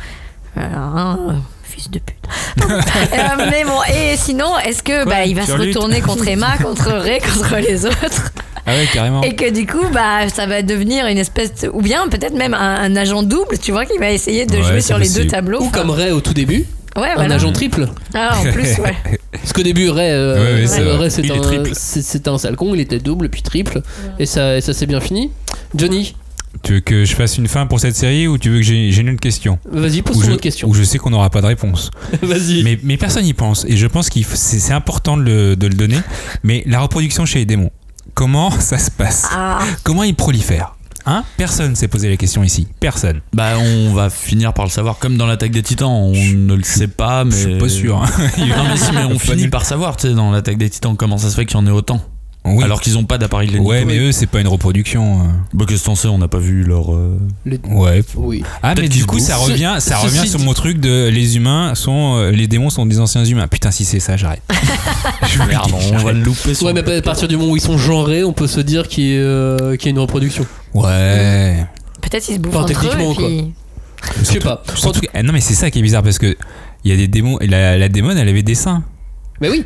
euh, 0.59 0.60
un 0.60 1.36
fils 1.66 1.90
de 1.90 1.98
pute. 1.98 2.16
Euh, 2.62 3.47
mais 3.51 3.64
bon, 3.64 3.78
et 3.94 4.16
sinon, 4.16 4.59
est-ce 4.64 4.82
que 4.82 5.02
Quoi 5.05 5.12
bah, 5.12 5.24
il 5.26 5.34
va 5.34 5.44
se 5.47 5.52
retourner 5.52 6.01
contre 6.01 6.26
Emma, 6.28 6.56
contre 6.62 6.90
Ray, 6.93 7.20
contre 7.20 7.56
les 7.56 7.84
autres 7.86 8.32
Ah 8.66 8.72
ouais, 8.74 8.86
carrément. 8.93 9.22
Et 9.22 9.34
que 9.36 9.51
du 9.51 9.66
coup, 9.66 9.84
bah, 9.93 10.28
ça 10.28 10.47
va 10.47 10.62
devenir 10.62 11.06
une 11.06 11.18
espèce, 11.18 11.55
de- 11.62 11.68
ou 11.72 11.82
bien 11.82 12.09
peut-être 12.09 12.34
même 12.34 12.55
un, 12.55 12.76
un 12.76 12.97
agent 12.97 13.22
double, 13.22 13.59
tu 13.59 13.72
vois, 13.72 13.84
qui 13.86 13.98
va 13.98 14.10
essayer 14.10 14.47
de 14.47 14.56
Ouais, 14.56 14.62
jouer 14.62 14.80
sur 14.80 14.98
les 14.98 15.09
deux 15.09 15.26
tableaux. 15.26 15.60
Ou 15.60 15.66
Enfin, 15.66 15.80
comme 15.80 15.90
Ray 15.90 16.10
au 16.12 16.20
tout 16.20 16.34
début, 16.34 16.64
ouais, 16.97 17.09
un 17.10 17.14
voilà. 17.14 17.34
agent 17.36 17.52
triple. 17.52 17.86
Ah, 18.14 18.36
en 18.38 18.43
plus, 18.52 18.78
ouais. 18.78 18.97
Parce 19.32 19.52
qu'au 19.52 19.62
début, 19.62 19.90
Ray, 19.90 20.10
euh, 20.10 20.34
Ouais, 20.34 20.40
ouais, 20.40 20.97
Ray, 20.97 21.10
c'est 21.10 22.26
un, 22.28 22.32
un 22.34 22.38
sale 22.38 22.56
con, 22.56 22.74
il 22.74 22.80
était 22.80 22.98
double 22.98 23.28
puis 23.28 23.43
triple, 23.43 23.82
et 24.18 24.26
ça, 24.26 24.56
et 24.56 24.60
ça 24.60 24.72
s'est 24.72 24.86
bien 24.86 25.01
fini. 25.01 25.30
Johnny, 25.74 26.16
Tu 26.62 26.74
veux 26.74 26.80
que 26.80 27.04
je 27.04 27.14
fasse 27.14 27.38
une 27.38 27.48
fin 27.48 27.66
pour 27.66 27.80
cette 27.80 27.96
série 27.96 28.26
ou 28.28 28.38
tu 28.38 28.50
veux 28.50 28.56
que 28.58 28.62
j'ai 28.62 28.96
une 29.00 29.10
autre 29.10 29.20
question 29.20 29.58
vas-y, 29.70 30.02
pose 30.02 30.24
je, 30.24 30.30
autre 30.32 30.40
question. 30.40 30.68
ou 30.68 30.74
je 30.74 30.82
sais 30.82 30.98
qu'on 30.98 31.10
n'aura 31.10 31.30
pas 31.30 31.40
de 31.40 31.46
réponse. 31.46 31.90
Vas-y. 32.22 32.62
mais, 32.62 32.78
mais 32.82 32.96
personne 32.96 33.24
n'y 33.24 33.34
pense. 33.34 33.64
Et 33.68 33.76
je 33.76 33.86
pense 33.86 34.08
que 34.10 34.20
c'est 34.22 34.72
important 34.72 35.16
de 35.16 35.22
le, 35.22 35.56
de 35.56 35.66
le 35.66 35.74
donner. 35.74 35.98
Mais 36.42 36.62
la 36.66 36.80
reproduction 36.80 37.24
chez 37.26 37.40
les 37.40 37.46
démons, 37.46 37.70
comment 38.14 38.50
ça 38.60 38.78
se 38.78 38.90
passe 38.90 39.26
Ah, 39.32 39.60
Comment 39.84 40.02
ils 40.04 40.14
prolifèrent 40.14 40.72
Hein? 41.08 41.22
Personne 41.36 41.76
s'est 41.76 41.86
posé 41.86 42.08
la 42.08 42.16
question 42.16 42.42
ici. 42.42 42.66
Personne. 42.80 43.20
Bah, 43.32 43.52
on 43.60 43.92
va 43.92 44.10
finir 44.10 44.52
par 44.52 44.64
le 44.64 44.72
savoir, 44.72 44.98
comme 44.98 45.16
dans 45.16 45.26
l'attaque 45.26 45.52
des 45.52 45.62
titans. 45.62 45.88
On 45.88 46.10
ne 46.12 46.54
le 46.56 46.64
sait 46.64 46.88
pas, 46.88 47.22
mais. 47.24 47.30
Je 47.30 47.36
suis 47.50 47.58
pas 47.58 47.68
sûr. 47.68 48.02
hein. 48.02 48.06
Non, 48.38 48.64
mais 48.68 48.76
si, 48.76 48.90
mais 48.92 49.04
on 49.04 49.16
finit 49.16 49.46
par 49.46 49.64
savoir, 49.64 49.96
tu 49.96 50.08
sais, 50.08 50.14
dans 50.14 50.32
l'attaque 50.32 50.58
des 50.58 50.68
titans, 50.68 50.96
comment 50.96 51.16
ça 51.16 51.30
se 51.30 51.36
fait 51.36 51.46
qu'il 51.46 51.56
y 51.56 51.60
en 51.60 51.66
ait 51.68 51.70
autant. 51.70 52.00
Oui. 52.47 52.62
Alors 52.64 52.81
qu'ils 52.81 52.94
n'ont 52.94 53.05
pas 53.05 53.18
d'appareil 53.18 53.48
génital. 53.48 53.66
ouais, 53.66 53.85
mais 53.85 53.98
eux, 53.98 54.12
c'est 54.12 54.27
pas 54.27 54.40
une 54.40 54.48
reproduction. 54.48 55.20
euh. 55.20 55.24
Bah, 55.52 55.64
qu'est-ce 55.68 55.81
que 55.82 55.86
t'en 55.86 55.94
sais, 55.97 56.09
on 56.09 56.18
n'a 56.18 56.28
pas 56.28 56.39
vu 56.39 56.62
leur. 56.64 56.94
euh, 56.94 57.18
Les- 57.44 57.60
Ouais. 57.68 58.02
Oui. 58.16 58.43
Ah, 58.62 58.74
mais 58.77 58.82
du 58.82 58.98
qu'ils 58.98 59.06
coup, 59.06 59.18
ça 59.18 59.36
revient, 59.36 59.77
ça 59.81 59.97
Ce- 59.97 60.06
revient 60.06 60.28
sur 60.28 60.39
mon 60.40 60.55
truc 60.55 60.78
de 60.81 61.09
les 61.09 61.36
humains 61.36 61.74
sont. 61.74 62.16
euh, 62.16 62.31
les 62.31 62.47
démons 62.47 62.70
sont 62.70 62.86
des 62.86 63.01
anciens 63.01 63.24
humains. 63.24 63.48
Putain, 63.48 63.70
si 63.70 63.85
c'est 63.85 64.01
ça, 64.01 64.16
j'arrête. 64.16 64.43
Je 65.27 65.36
vous 65.39 65.43
le 65.43 65.48
Merde, 65.48 65.70
on 65.93 65.97
va 65.98 66.12
le 66.12 66.20
louper 66.20 66.55
sur 66.55 66.66
Ouais, 66.66 66.73
mais 66.73 66.89
à 66.97 67.02
partir 67.02 67.27
du 67.28 67.36
moment 67.36 67.51
où 67.52 67.56
ils 67.56 67.60
sont 67.62 67.78
genrés, 67.78 68.23
on 68.24 68.32
peut 68.32 68.47
se 68.47 68.60
dire 68.60 68.89
qu'il 68.89 69.05
y, 69.05 69.16
a, 69.16 69.20
euh, 69.20 69.77
qu'il 69.77 69.86
y 69.86 69.89
a 69.89 69.90
une 69.90 69.98
reproduction. 69.98 70.47
Ouais. 70.74 71.64
peut-être 72.02 72.28
ils 72.28 72.35
se 72.35 72.39
bouffent 72.39 72.55
Enfin, 72.55 72.64
entre 72.64 72.86
eux. 72.86 72.90
techniquement, 72.90 73.12
Et 73.12 73.14
puis... 73.16 73.52
Je 74.20 74.24
sais 74.24 74.39
pas. 74.39 74.62
En 74.85 74.93
tout- 74.93 75.01
ah, 75.14 75.23
non, 75.23 75.32
mais 75.32 75.40
c'est 75.40 75.55
ça 75.55 75.70
qui 75.70 75.78
est 75.81 75.82
bizarre 75.82 76.02
parce 76.02 76.18
que 76.18 76.36
il 76.85 76.90
y 76.90 76.94
a 76.94 76.97
des 76.97 77.09
démons. 77.09 77.39
et 77.40 77.47
La, 77.48 77.77
la 77.77 77.89
démon, 77.89 78.10
elle 78.16 78.28
avait 78.28 78.43
des 78.44 78.55
seins. 78.55 78.85
Mais 79.40 79.51
oui, 79.51 79.64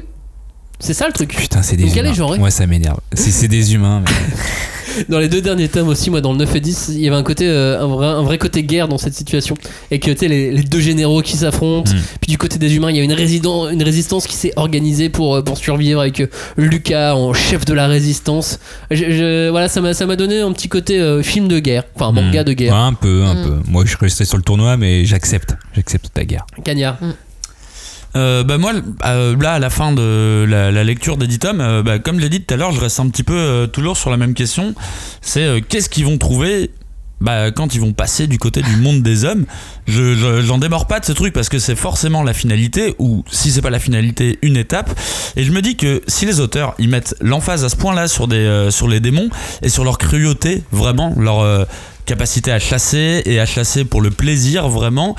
c'est 0.80 0.94
ça 0.94 1.06
le 1.06 1.12
truc. 1.12 1.34
Putain, 1.36 1.62
c'est 1.62 1.76
des 1.76 1.84
Donc 1.84 1.96
humains. 1.96 2.10
est 2.10 2.14
genrée. 2.14 2.38
Ouais, 2.38 2.50
ça 2.50 2.66
m'énerve. 2.66 2.98
C'est 3.12 3.30
c'est 3.30 3.48
des 3.48 3.74
humains. 3.74 4.02
mais- 4.04 4.10
Dans 5.08 5.20
les 5.20 5.28
deux 5.28 5.40
derniers 5.40 5.68
tomes 5.68 5.86
aussi, 5.86 6.10
moi 6.10 6.20
dans 6.20 6.32
le 6.32 6.38
9 6.38 6.56
et 6.56 6.60
10, 6.60 6.86
il 6.94 7.00
y 7.00 7.06
avait 7.06 7.16
un 7.16 7.22
côté, 7.22 7.46
euh, 7.46 7.80
un, 7.80 7.86
vrai, 7.86 8.06
un 8.08 8.22
vrai 8.22 8.38
côté 8.38 8.64
guerre 8.64 8.88
dans 8.88 8.98
cette 8.98 9.14
situation. 9.14 9.54
Et 9.92 10.00
que 10.00 10.10
tu 10.10 10.18
sais, 10.18 10.28
les, 10.28 10.50
les 10.50 10.62
deux 10.64 10.80
généraux 10.80 11.22
qui 11.22 11.36
s'affrontent. 11.36 11.92
Mm. 11.92 11.98
Puis 12.20 12.30
du 12.32 12.38
côté 12.38 12.58
des 12.58 12.74
humains, 12.74 12.90
il 12.90 12.96
y 12.96 13.00
a 13.00 13.04
une, 13.04 13.12
résident, 13.12 13.68
une 13.70 13.84
résistance 13.84 14.26
qui 14.26 14.34
s'est 14.34 14.52
organisée 14.56 15.08
pour, 15.08 15.36
euh, 15.36 15.42
pour 15.42 15.58
survivre 15.58 16.00
avec 16.00 16.20
euh, 16.20 16.26
Lucas 16.56 17.14
en 17.14 17.32
chef 17.32 17.64
de 17.64 17.72
la 17.72 17.86
résistance. 17.86 18.58
Je- 18.90 18.96
je- 19.12 19.48
voilà, 19.50 19.68
ça 19.68 19.80
m'a 19.80 19.94
ça 19.94 20.06
m'a 20.06 20.16
donné 20.16 20.40
un 20.40 20.52
petit 20.52 20.68
côté 20.68 20.98
euh, 20.98 21.22
film 21.22 21.46
de 21.46 21.60
guerre, 21.60 21.84
enfin 21.94 22.10
manga 22.10 22.42
Hmm. 22.42 22.46
de 22.46 22.52
guerre. 22.52 22.72
Ouais, 22.74 22.80
un 22.80 22.94
peu, 22.94 23.22
un 23.22 23.34
Mm. 23.34 23.44
peu. 23.44 23.70
Moi, 23.70 23.84
je 23.86 23.96
restais 23.96 24.24
sur 24.24 24.38
le 24.38 24.42
tournoi, 24.42 24.76
mais 24.76 25.04
j'accepte. 25.04 25.54
J'accepte 25.72 26.10
ta 26.12 26.24
guerre. 26.24 26.46
Cagnard. 26.64 26.98
Euh, 28.16 28.42
bah 28.42 28.58
moi, 28.58 28.72
euh, 29.06 29.36
là, 29.40 29.52
à 29.54 29.58
la 29.58 29.70
fin 29.70 29.92
de 29.92 30.44
la, 30.48 30.72
la 30.72 30.84
lecture 30.84 31.16
des 31.16 31.26
10 31.26 31.38
tomes, 31.38 31.60
euh, 31.60 31.82
bah, 31.82 31.98
comme 31.98 32.16
je 32.16 32.22
l'ai 32.22 32.28
dit 32.28 32.42
tout 32.42 32.52
à 32.54 32.56
l'heure, 32.56 32.72
je 32.72 32.80
reste 32.80 32.98
un 33.00 33.08
petit 33.08 33.22
peu 33.22 33.36
euh, 33.36 33.66
toujours 33.66 33.96
sur 33.96 34.10
la 34.10 34.16
même 34.16 34.34
question. 34.34 34.74
C'est 35.20 35.60
qu'est-ce 35.68 35.88
qu'ils 35.88 36.06
vont 36.06 36.18
trouver 36.18 36.70
bah, 37.20 37.50
quand 37.52 37.74
ils 37.74 37.80
vont 37.80 37.92
passer 37.92 38.26
du 38.26 38.38
côté 38.38 38.62
du 38.62 38.76
monde 38.76 39.02
des 39.02 39.24
hommes? 39.24 39.44
Je, 39.86 40.14
je- 40.14 40.40
J'en 40.42 40.58
démords 40.58 40.86
pas 40.88 40.98
de 40.98 41.04
ce 41.04 41.12
truc 41.12 41.32
parce 41.32 41.48
que 41.48 41.58
c'est 41.60 41.76
forcément 41.76 42.22
la 42.24 42.32
finalité, 42.32 42.94
ou 42.98 43.24
si 43.30 43.52
c'est 43.52 43.62
pas 43.62 43.70
la 43.70 43.78
finalité, 43.78 44.38
une 44.42 44.56
étape. 44.56 44.90
Et 45.36 45.44
je 45.44 45.52
me 45.52 45.62
dis 45.62 45.76
que 45.76 46.02
si 46.08 46.26
les 46.26 46.40
auteurs 46.40 46.74
ils 46.80 46.88
mettent 46.88 47.14
l'emphase 47.20 47.64
à 47.64 47.68
ce 47.68 47.76
point-là 47.76 48.08
sur, 48.08 48.26
des, 48.26 48.36
euh, 48.36 48.70
sur 48.72 48.88
les 48.88 48.98
démons 48.98 49.28
et 49.62 49.68
sur 49.68 49.84
leur 49.84 49.98
cruauté, 49.98 50.64
vraiment, 50.72 51.14
leur... 51.16 51.40
euh, 51.40 51.64
capacité 52.06 52.50
à 52.50 52.58
chasser 52.58 53.22
et 53.24 53.38
à 53.38 53.46
chasser 53.46 53.84
pour 53.84 54.00
le 54.00 54.10
plaisir 54.10 54.68
vraiment 54.68 55.14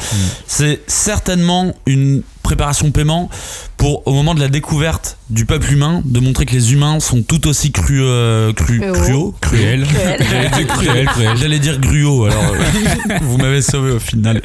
c'est 0.45 0.81
certainement 0.88 1.73
une 1.85 2.22
préparation 2.41 2.91
paiement 2.91 3.30
pour 3.77 4.05
au 4.07 4.13
moment 4.13 4.35
de 4.35 4.39
la 4.39 4.47
découverte 4.47 5.18
du 5.30 5.45
peuple 5.45 5.72
humain 5.72 6.01
de 6.05 6.19
montrer 6.19 6.45
que 6.45 6.53
les 6.53 6.73
humains 6.73 6.99
sont 6.99 7.22
tout 7.23 7.47
aussi 7.47 7.72
cru, 7.72 8.01
euh, 8.01 8.51
cru, 8.53 8.80
Cruaux. 8.80 8.93
cruaux 8.93 9.35
Cruel. 9.41 9.85
J'allais 10.30 10.49
dire 10.49 10.68
cruel, 10.68 11.09
J'allais 11.38 11.59
dire 11.59 11.80
gruau, 11.80 12.26
alors 12.26 12.43
euh, 12.53 13.18
vous 13.22 13.38
m'avez 13.38 13.61
sauvé 13.61 13.91
au 13.91 13.99
final. 13.99 14.41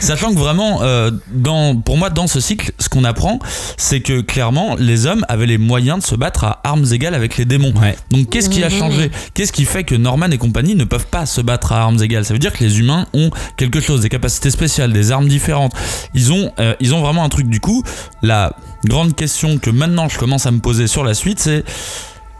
Sachant 0.00 0.32
que 0.32 0.38
vraiment, 0.38 0.82
euh, 0.82 1.10
dans, 1.32 1.76
pour 1.76 1.96
moi, 1.98 2.10
dans 2.10 2.26
ce 2.26 2.40
cycle, 2.40 2.72
ce 2.78 2.88
qu'on 2.88 3.04
apprend, 3.04 3.38
c'est 3.76 4.00
que 4.00 4.20
clairement, 4.22 4.76
les 4.78 5.06
hommes 5.06 5.24
avaient 5.28 5.46
les 5.46 5.58
moyens 5.58 5.98
de 5.98 6.04
se 6.04 6.14
battre 6.14 6.44
à 6.44 6.60
armes 6.64 6.86
égales 6.90 7.14
avec 7.14 7.36
les 7.36 7.44
démons. 7.44 7.74
Ouais. 7.80 7.96
Donc 8.10 8.30
qu'est-ce 8.30 8.48
qui 8.50 8.64
a 8.64 8.70
changé? 8.70 9.10
Qu'est-ce 9.34 9.52
qui 9.52 9.64
fait 9.66 9.84
que 9.84 9.94
Norman 9.94 10.30
et 10.30 10.38
compagnie 10.38 10.74
ne 10.74 10.84
peuvent 10.84 11.06
pas 11.06 11.26
se 11.26 11.40
battre 11.40 11.72
à 11.72 11.82
armes 11.82 12.02
égales? 12.02 12.24
Ça 12.24 12.32
veut 12.32 12.38
dire 12.40 12.52
que 12.52 12.64
les 12.64 12.80
humains 12.80 13.06
ont 13.12 13.30
quelque 13.56 13.80
chose, 13.80 14.00
des 14.00 14.08
capacités 14.08 14.50
spéciales, 14.50 14.92
des 14.92 15.12
armes 15.12 15.28
différentes. 15.28 15.74
Ils 16.14 16.32
ont, 16.32 16.52
euh, 16.58 16.74
ils 16.80 16.94
ont 16.94 17.00
vraiment 17.02 17.24
un 17.24 17.28
truc. 17.28 17.46
Du 17.50 17.58
coup, 17.58 17.82
la 18.22 18.54
grande 18.84 19.16
question 19.16 19.58
que 19.58 19.70
maintenant 19.70 20.08
je 20.08 20.18
commence 20.18 20.46
à 20.46 20.52
me 20.52 20.60
poser 20.60 20.86
sur 20.86 21.02
la 21.02 21.14
suite, 21.14 21.40
c'est 21.40 21.64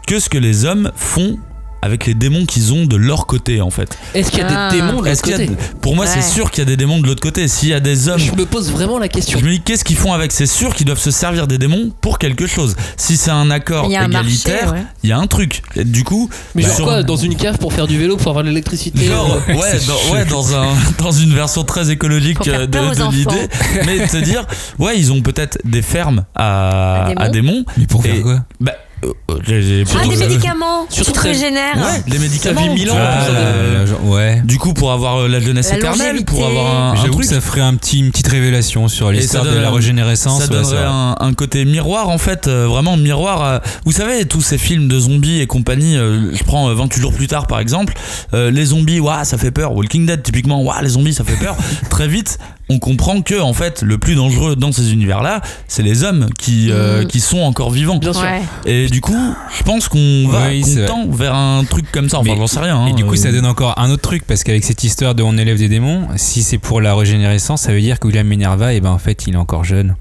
que 0.07 0.19
ce 0.19 0.29
que 0.29 0.37
les 0.37 0.63
hommes 0.63 0.91
font 0.95 1.37
avec 1.81 2.05
les 2.05 2.13
démons 2.13 2.45
qu'ils 2.45 2.73
ont 2.73 2.85
de 2.85 2.95
leur 2.95 3.25
côté 3.25 3.61
en 3.61 3.69
fait. 3.71 3.97
Est-ce 4.13 4.29
qu'il 4.31 4.39
y 4.39 4.43
a 4.43 4.47
Ah. 4.67 4.71
des 4.71 4.77
démons 4.77 5.01
de 5.01 5.09
l'autre 5.09 5.21
côté 5.21 5.49
pour 5.81 5.95
moi, 5.95 6.05
c'est 6.05 6.21
sûr 6.21 6.51
qu'il 6.51 6.59
y 6.59 6.61
a 6.61 6.65
des 6.65 6.77
démons 6.77 6.99
de 6.99 7.07
l'autre 7.07 7.21
côté. 7.21 7.47
S'il 7.47 7.69
y 7.69 7.73
a 7.73 7.79
des 7.79 8.07
hommes 8.07 8.19
Je 8.19 8.31
me 8.33 8.45
pose 8.45 8.71
vraiment 8.71 8.99
la 8.99 9.07
question. 9.07 9.39
je 9.39 9.45
me 9.45 9.51
dis 9.51 9.61
qu'est-ce 9.61 9.83
qu'ils 9.83 9.95
font 9.97 10.13
avec? 10.13 10.31
C'est 10.31 10.45
sûr 10.45 10.75
qu'ils 10.75 10.85
doivent 10.85 10.99
se 10.99 11.11
servir 11.11 11.47
des 11.47 11.57
démons 11.57 11.91
pour 12.01 12.19
quelque 12.19 12.45
chose. 12.47 12.75
Si 12.97 13.17
c'est 13.17 13.31
un 13.31 13.49
accord 13.51 13.85
Il 13.89 13.91
marché, 13.93 14.09
égalitaire, 14.19 14.73
ouais. 14.73 14.83
il 15.03 15.09
y 15.09 15.13
a 15.13 15.17
un 15.17 15.27
truc. 15.27 15.61
Et 15.75 15.83
du 15.83 16.03
coup, 16.03 16.29
Mais 16.55 16.61
bah, 16.63 16.67
genre 16.67 16.75
sur- 16.77 16.85
quoi? 16.85 17.03
Dans 17.03 17.15
une 17.17 17.35
cave 17.35 17.57
pour 17.57 17.73
faire 17.73 17.87
du 17.87 17.97
vélo, 17.97 18.17
pour 18.17 18.29
avoir 18.29 18.43
de 18.43 18.49
l'électricité? 18.49 19.05
Genre, 19.05 19.39
euh, 19.49 19.53
ouais, 19.55 19.79
dans, 19.87 20.13
ouais 20.13 20.25
dans, 20.25 20.55
un, 20.55 20.67
dans 20.99 21.11
une 21.11 21.33
version 21.33 21.63
très 21.63 21.89
écologique 21.89 22.37
Pour 22.37 22.45
faire 22.45 22.61
euh, 22.61 22.67
de, 22.67 23.11
l'idée. 23.11 23.47
Mais 23.85 23.99
de 23.99 24.07
se 24.09 24.17
dire, 24.17 24.45
ouais, 24.79 24.97
ils 24.99 25.11
ont 25.11 25.21
peut-être 25.21 25.57
des 25.65 25.81
fermes 25.81 26.25
à, 26.35 27.05
À 27.05 27.07
démons. 27.09 27.21
à 27.21 27.29
démons. 27.29 27.65
Mais 27.77 27.87
pour 27.87 28.03
faire 28.03 28.15
Et- 28.15 28.21
quoi? 28.21 28.39
Bah, 28.59 28.73
euh, 29.03 29.13
euh, 29.31 29.35
j'ai 29.47 29.83
Ah, 29.95 30.07
des 30.07 30.15
médicaments 30.17 30.85
qui 30.89 31.01
te 31.01 31.19
régénèrent. 31.19 31.75
Ouais, 31.77 32.03
les 32.07 32.19
médicaments. 32.19 32.61
Ça 32.61 32.67
vit 32.67 32.73
mille 32.73 32.91
ans, 32.91 32.95
Ah, 32.97 33.27
la- 33.31 33.85
la- 33.85 33.99
ouais. 34.09 34.41
Du 34.45 34.57
coup, 34.57 34.73
pour 34.73 34.91
avoir 34.91 35.21
euh, 35.21 35.27
la 35.27 35.39
jeunesse 35.39 35.71
La 35.71 35.77
éternelle, 35.77 36.23
pour 36.25 36.45
avoir 36.45 36.75
un, 36.75 36.91
un 36.91 36.95
J'avoue 36.95 37.13
truc. 37.13 37.21
que 37.27 37.33
ça 37.33 37.41
ferait 37.41 37.61
un 37.61 37.75
petit, 37.75 37.99
une 37.99 38.11
petite 38.11 38.27
révélation 38.27 38.87
sur 38.87 39.11
Et 39.11 39.15
l'histoire 39.15 39.45
ça 39.45 39.51
de 39.51 39.57
la 39.57 39.69
régénérescence. 39.71 40.41
Ça 40.41 40.47
donnerait 40.47 40.83
un, 40.85 41.15
un 41.19 41.33
côté 41.33 41.65
miroir 41.65 42.09
en 42.09 42.17
fait, 42.17 42.47
euh, 42.47 42.67
vraiment 42.67 42.97
miroir. 42.97 43.61
vous 43.85 43.91
savez, 43.91 44.25
tous 44.25 44.41
ces 44.41 44.57
films 44.57 44.87
de 44.87 44.99
zombies 44.99 45.39
et 45.41 45.47
compagnie, 45.47 45.97
euh, 45.97 46.33
je 46.35 46.43
prends 46.43 46.69
euh, 46.69 46.73
28 46.73 47.01
jours 47.01 47.13
plus 47.13 47.27
tard 47.27 47.47
par 47.47 47.59
exemple, 47.59 47.93
euh, 48.33 48.51
les 48.51 48.65
zombies, 48.65 48.99
ouah, 48.99 49.23
ça 49.23 49.37
fait 49.37 49.51
peur. 49.51 49.73
Walking 49.73 50.05
Dead, 50.05 50.21
typiquement, 50.23 50.61
ouah, 50.63 50.81
les 50.81 50.89
zombies, 50.89 51.13
ça 51.13 51.23
fait 51.23 51.37
peur. 51.43 51.55
Très 51.89 52.07
vite, 52.07 52.37
on 52.71 52.79
comprend 52.79 53.21
que 53.21 53.39
en 53.39 53.53
fait, 53.53 53.81
le 53.81 53.97
plus 53.97 54.15
dangereux 54.15 54.55
dans 54.55 54.71
ces 54.71 54.93
univers-là, 54.93 55.41
c'est 55.67 55.83
les 55.83 56.03
hommes 56.03 56.27
qui, 56.37 56.71
euh, 56.71 57.01
Mhm. 57.01 57.07
qui 57.07 57.19
sont 57.19 57.39
encore 57.41 57.69
vivants. 57.71 57.97
Bien 57.97 58.13
sûr. 58.13 58.23
Ouais. 58.23 58.41
Et 58.65 58.87
du 58.87 59.01
coup, 59.01 59.33
je 59.57 59.63
pense 59.63 59.87
qu'on 59.89 60.27
va 60.29 60.47
Oui, 60.49 60.61
qu'on 60.61 60.85
tend 60.87 61.07
vers 61.09 61.35
un 61.35 61.63
truc 61.63 61.91
comme 61.91 62.09
ça. 62.09 62.19
Enfin, 62.19 62.33
j'en 62.37 62.47
sais 62.47 62.59
rien. 62.59 62.87
Et 62.87 62.91
hein, 62.91 62.93
du 62.93 63.03
coup, 63.05 63.13
euh, 63.13 63.17
ça 63.17 63.31
donne 63.31 63.45
encore 63.45 63.77
un 63.79 63.89
autre 63.91 64.01
truc 64.01 64.23
parce 64.25 64.43
qu'avec 64.43 64.63
cette 64.63 64.83
histoire 64.83 65.15
de 65.15 65.23
on 65.23 65.37
élève 65.37 65.57
des 65.57 65.69
démons, 65.69 66.07
si 66.15 66.43
c'est 66.43 66.57
pour 66.57 66.81
la 66.81 66.95
régénérescence, 66.95 67.61
ça 67.63 67.73
veut 67.73 67.81
dire 67.81 67.99
que 67.99 68.07
William 68.07 68.25
Minerva, 68.27 68.73
et 68.73 68.79
ben 68.81 68.89
en 68.91 68.97
fait, 68.97 69.27
il 69.27 69.33
est 69.33 69.37
encore 69.37 69.63
jeune 69.63 69.95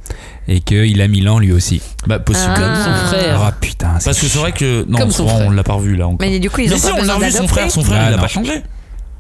et 0.48 0.60
qu'il 0.60 1.00
a 1.00 1.06
1000 1.08 1.28
ans 1.28 1.38
lui 1.38 1.52
aussi. 1.52 1.80
bah, 2.06 2.18
possible. 2.18 2.52
Ah. 2.56 2.60
Comme 2.60 2.74
son 2.76 3.06
frère. 3.08 3.40
Ah 3.42 3.52
putain, 3.60 3.88
Parce 4.04 4.18
que 4.18 4.26
c'est 4.26 4.38
vrai 4.38 4.52
que 4.52 4.84
non, 4.88 4.98
Comme 4.98 5.10
son 5.10 5.24
vrai, 5.24 5.44
on 5.46 5.50
l'a 5.50 5.62
pas 5.62 5.74
revu 5.74 5.96
là 5.96 6.06
encore. 6.08 6.18
Mais 6.26 6.38
du 6.38 6.50
coup, 6.50 6.60
ils 6.60 6.68
Mais 6.70 6.74
ont 6.74 6.78
si, 6.78 6.86
pas 6.90 6.94
on 6.98 7.04
l'a 7.04 7.18
vu 7.18 7.30
son 7.30 7.46
frère. 7.48 7.70
Son 7.70 7.82
frère, 7.82 7.98
Ah, 8.02 8.06
il 8.10 8.14
a 8.14 8.16
non. 8.16 8.22
pas 8.22 8.28
changé. 8.28 8.62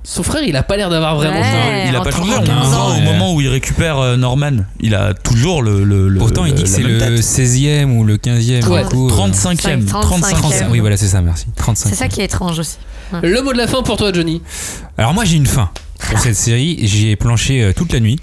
Son 0.02 0.22
frère, 0.22 0.42
il 0.42 0.56
a 0.56 0.62
pas 0.62 0.76
l'air 0.78 0.88
d'avoir 0.88 1.14
vraiment 1.16 1.40
Ouais. 1.40 1.44
changé. 1.44 1.84
Il 1.88 1.96
a 1.96 2.00
pas 2.00 2.10
changé. 2.10 2.32
30 2.32 2.48
On 2.48 2.52
ans. 2.52 2.64
voit 2.88 2.96
au 2.96 3.00
moment 3.00 3.34
où 3.34 3.40
il 3.42 3.48
récupère 3.48 3.98
euh, 3.98 4.16
Norman, 4.16 4.52
il 4.80 4.94
a 4.94 5.12
toujours 5.14 5.62
le. 5.62 5.84
le, 5.84 6.08
le- 6.08 6.18
Pourtant, 6.18 6.46
il 6.46 6.54
dit 6.54 6.62
que 6.62 6.68
c'est 6.68 6.82
le 6.82 6.98
tête. 6.98 7.18
16e 7.20 7.90
ou 7.96 8.04
le 8.04 8.16
15e. 8.16 8.66
Ouais. 8.66 8.82
du 8.82 8.88
coup, 8.88 9.08
euh, 9.08 9.12
35e. 9.12 9.84
35e. 9.86 9.86
35e. 9.86 10.68
Oui, 10.70 10.80
voilà, 10.80 10.96
c'est 10.96 11.08
ça, 11.08 11.20
merci. 11.20 11.46
35. 11.56 11.88
C'est 11.90 11.94
ça 11.96 12.08
qui 12.08 12.20
est 12.22 12.24
étrange 12.24 12.58
aussi. 12.58 12.78
Le 13.22 13.42
mot 13.42 13.52
de 13.52 13.58
la 13.58 13.66
fin 13.66 13.82
pour 13.82 13.96
toi, 13.98 14.10
Johnny. 14.12 14.40
Alors 14.96 15.12
moi 15.12 15.24
j'ai 15.24 15.36
une 15.36 15.46
fin 15.46 15.70
pour 16.08 16.18
cette 16.18 16.36
série, 16.48 16.78
j'y 16.82 17.08
ai 17.10 17.16
planché 17.16 17.62
euh, 17.62 17.72
toute 17.74 17.92
la 17.92 18.00
nuit. 18.00 18.18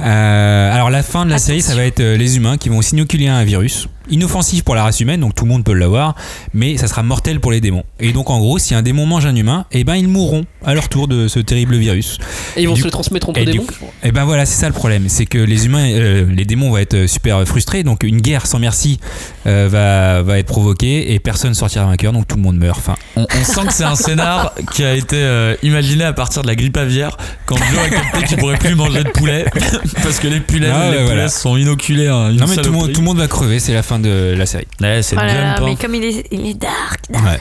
Euh, 0.00 0.74
alors 0.74 0.90
la 0.90 1.02
fin 1.02 1.24
de 1.26 1.30
la 1.30 1.38
série 1.38 1.60
ça 1.62 1.74
va 1.74 1.84
être 1.84 2.00
les 2.02 2.36
humains 2.36 2.56
qui 2.56 2.68
vont 2.68 2.80
s'inoculer 2.82 3.28
un 3.28 3.44
virus 3.44 3.88
inoffensif 4.10 4.62
pour 4.64 4.74
la 4.74 4.82
race 4.84 5.00
humaine 5.00 5.20
donc 5.20 5.34
tout 5.34 5.44
le 5.44 5.50
monde 5.50 5.64
peut 5.64 5.72
l'avoir 5.72 6.14
mais 6.54 6.76
ça 6.76 6.86
sera 6.88 7.02
mortel 7.02 7.40
pour 7.40 7.52
les 7.52 7.60
démons 7.60 7.84
et 7.98 8.12
donc 8.12 8.30
en 8.30 8.38
gros 8.38 8.58
si 8.58 8.74
un 8.74 8.82
démon 8.82 9.06
mange 9.06 9.26
un 9.26 9.34
humain 9.36 9.64
et 9.72 9.84
ben 9.84 9.96
ils 9.96 10.08
mourront 10.08 10.44
à 10.64 10.74
leur 10.74 10.88
tour 10.88 11.08
de 11.08 11.28
ce 11.28 11.38
terrible 11.40 11.76
virus 11.76 12.18
Et 12.56 12.62
ils 12.62 12.68
vont 12.68 12.74
Du- 12.74 12.80
se 12.80 12.86
le 12.86 12.90
transmettre 12.90 13.28
entre 13.30 13.40
et 13.40 13.44
démons. 13.44 13.64
coup- 13.64 13.72
et 14.02 14.12
ben 14.12 14.24
voilà, 14.24 14.44
c'est 14.46 14.58
ça 14.60 14.66
le 14.66 14.74
problème, 14.74 15.04
c'est 15.08 15.26
que 15.26 15.38
les 15.38 15.66
humains, 15.66 15.88
euh, 15.90 16.26
les 16.30 16.44
démons 16.44 16.70
vont 16.70 16.76
être 16.78 16.94
euh, 16.94 17.06
super 17.06 17.46
frustrés, 17.46 17.82
donc 17.82 18.02
une 18.02 18.20
guerre 18.20 18.46
sans 18.46 18.58
merci 18.58 18.98
euh, 19.46 19.68
va, 19.70 20.22
va 20.22 20.38
être 20.38 20.46
provoquée 20.46 21.12
et 21.12 21.18
personne 21.20 21.54
sortira 21.54 21.86
vainqueur, 21.86 22.12
donc 22.12 22.26
tout 22.26 22.36
le 22.36 22.42
monde 22.42 22.56
meurt. 22.56 22.78
Enfin, 22.78 22.96
On, 23.16 23.22
on 23.22 23.44
sent 23.44 23.66
que 23.66 23.72
c'est 23.72 23.84
un 23.84 23.94
scénar 23.94 24.54
qui 24.74 24.84
a 24.84 24.94
été 24.94 25.16
euh, 25.16 25.54
imaginé 25.62 26.04
à 26.04 26.12
partir 26.12 26.42
de 26.42 26.46
la 26.48 26.56
grippe 26.56 26.76
aviaire 26.76 27.16
quand 27.46 27.56
Joe 27.56 27.78
a 27.86 27.88
capté 27.90 28.24
qu'il 28.26 28.36
pourrait 28.38 28.58
plus 28.58 28.74
manger 28.74 29.04
de 29.04 29.10
poulet 29.10 29.44
parce 30.02 30.18
que 30.18 30.28
les 30.28 30.40
poulets, 30.40 30.68
Ah, 30.72 30.84
les 30.90 30.90
ouais, 30.90 31.02
poulets 31.04 31.04
voilà. 31.04 31.28
sont 31.28 31.56
inoculés 31.56 32.08
une 32.08 32.36
non 32.36 32.46
mais 32.48 32.56
tout 32.56 32.62
le, 32.64 32.70
monde, 32.70 32.80
saloperie. 32.80 32.92
tout 32.92 33.00
le 33.00 33.06
monde 33.06 33.18
va 33.18 33.28
crever, 33.28 33.58
c'est 33.60 33.72
la 33.74 33.82
fin 33.82 33.98
de 34.00 34.34
la 34.36 34.46
série. 34.46 34.66
Ouais, 34.80 35.02
c'est 35.02 35.16
Oh 35.16 35.20
là 35.20 35.26
là, 35.34 35.56
Jump. 35.56 35.68
mais 35.68 35.76
comme 35.76 35.94
il 35.94 36.04
est, 36.04 36.26
il 36.30 36.46
est 36.46 36.54
dark, 36.54 37.00
dark. 37.10 37.24
Ouais. 37.24 37.40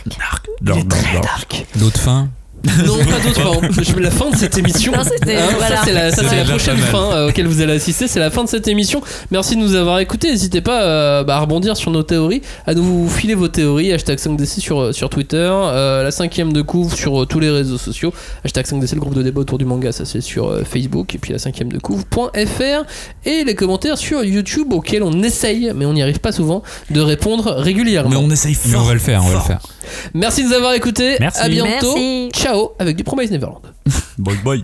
Il 0.61 0.69
est 0.80 0.90
très 0.90 1.19
dark. 1.22 1.65
D'autres 1.76 1.99
fins 1.99 2.30
Non, 2.86 2.98
pas 3.06 3.19
d'autre 3.26 3.72
fin. 3.72 3.81
Je- 3.84 3.99
La 3.99 4.11
fin 4.11 4.30
de 4.30 4.36
cette 4.36 4.57
émission. 4.57 4.91
Non, 4.91 5.03
c'était- 5.03 5.38
Hein, 5.38 5.49
voilà. 5.57 5.77
Ça, 5.77 5.81
c'est 5.86 5.94
la, 5.94 6.11
ça, 6.11 6.23
c'est 6.27 6.36
la 6.38 6.44
prochaine 6.44 6.77
fin 6.77 7.11
euh, 7.14 7.30
auquel 7.30 7.48
vous 7.48 7.61
allez 7.61 7.73
assister. 7.73 8.07
C'est 8.07 8.19
la 8.19 8.30
fin 8.31 8.44
de 8.44 8.49
cette 8.49 8.68
émission. 8.68 9.02
Merci 9.31 9.56
de 9.56 9.61
nous 9.61 9.76
avoir 9.76 9.99
écoutés. 9.99 10.30
N'hésitez 10.31 10.61
pas 10.61 10.84
euh, 10.84 11.23
bah, 11.23 11.38
à 11.38 11.40
rebondir 11.40 11.77
sur 11.77 11.91
nos 11.91 12.03
théories, 12.03 12.41
à 12.68 12.73
nous 12.73 13.07
filer 13.10 13.34
vos 13.36 13.48
théories. 13.48 13.91
Hashtag 13.94 14.18
5DC 14.19 14.60
sur, 14.60 14.81
euh, 14.81 14.91
sur 14.91 15.10
Twitter. 15.10 15.38
euh, 15.52 16.03
la 16.03 16.11
cinquième 16.11 16.52
de 16.53 16.61
couvre 16.61 16.95
sur 16.95 17.22
euh, 17.22 17.26
tous 17.26 17.40
les 17.40 17.49
réseaux 17.49 17.77
sociaux. 17.77 18.14
Hashtag 18.44 18.65
5DC, 18.65 18.95
le 18.95 18.99
groupe 19.02 19.15
de 19.15 19.23
débat 19.23 19.41
autour 19.41 19.57
du 19.57 19.65
manga. 19.65 19.91
Ça, 19.91 20.06
c'est 20.06 20.22
sur 20.22 20.49
euh, 20.49 20.64
Facebook. 20.69 21.15
Et 21.15 21.18
puis 21.18 21.31
la 21.34 21.40
cinquième 21.40 21.72
de 21.72 21.77
couvre.fr. 21.80 22.84
Et 23.26 23.44
les 23.45 23.56
commentaires 23.56 23.98
sur 23.98 24.23
YouTube 24.23 24.73
auxquels 24.73 25.03
on 25.03 25.22
essaye, 25.23 25.72
mais 25.76 25.86
on 25.86 25.94
n'y 25.94 26.02
arrive 26.02 26.19
pas 26.19 26.31
souvent, 26.31 26.64
de 26.90 27.02
répondre 27.02 27.53
régulièrement. 27.57 28.10
Mais 28.10 28.15
on 28.18 28.30
essaye 28.30 28.57
Mais 28.65 28.72
fort. 28.73 28.81
on 28.84 28.88
va 28.88 28.94
le 28.94 28.99
faire, 28.99 29.22
on 29.23 29.30
va 29.30 29.36
le 29.36 29.41
faire. 29.41 29.60
Merci 30.14 30.44
de 30.44 30.49
nous 30.49 30.53
avoir 30.53 30.73
écoutés. 30.73 31.15
Merci. 31.19 31.40
À 31.41 31.49
bientôt. 31.49 31.94
Merci. 31.95 32.30
Avec 32.80 32.95
du 32.95 33.03
Promise 33.03 33.31
Neverland. 33.31 33.61
Bye 34.17 34.38
bye. 34.43 34.63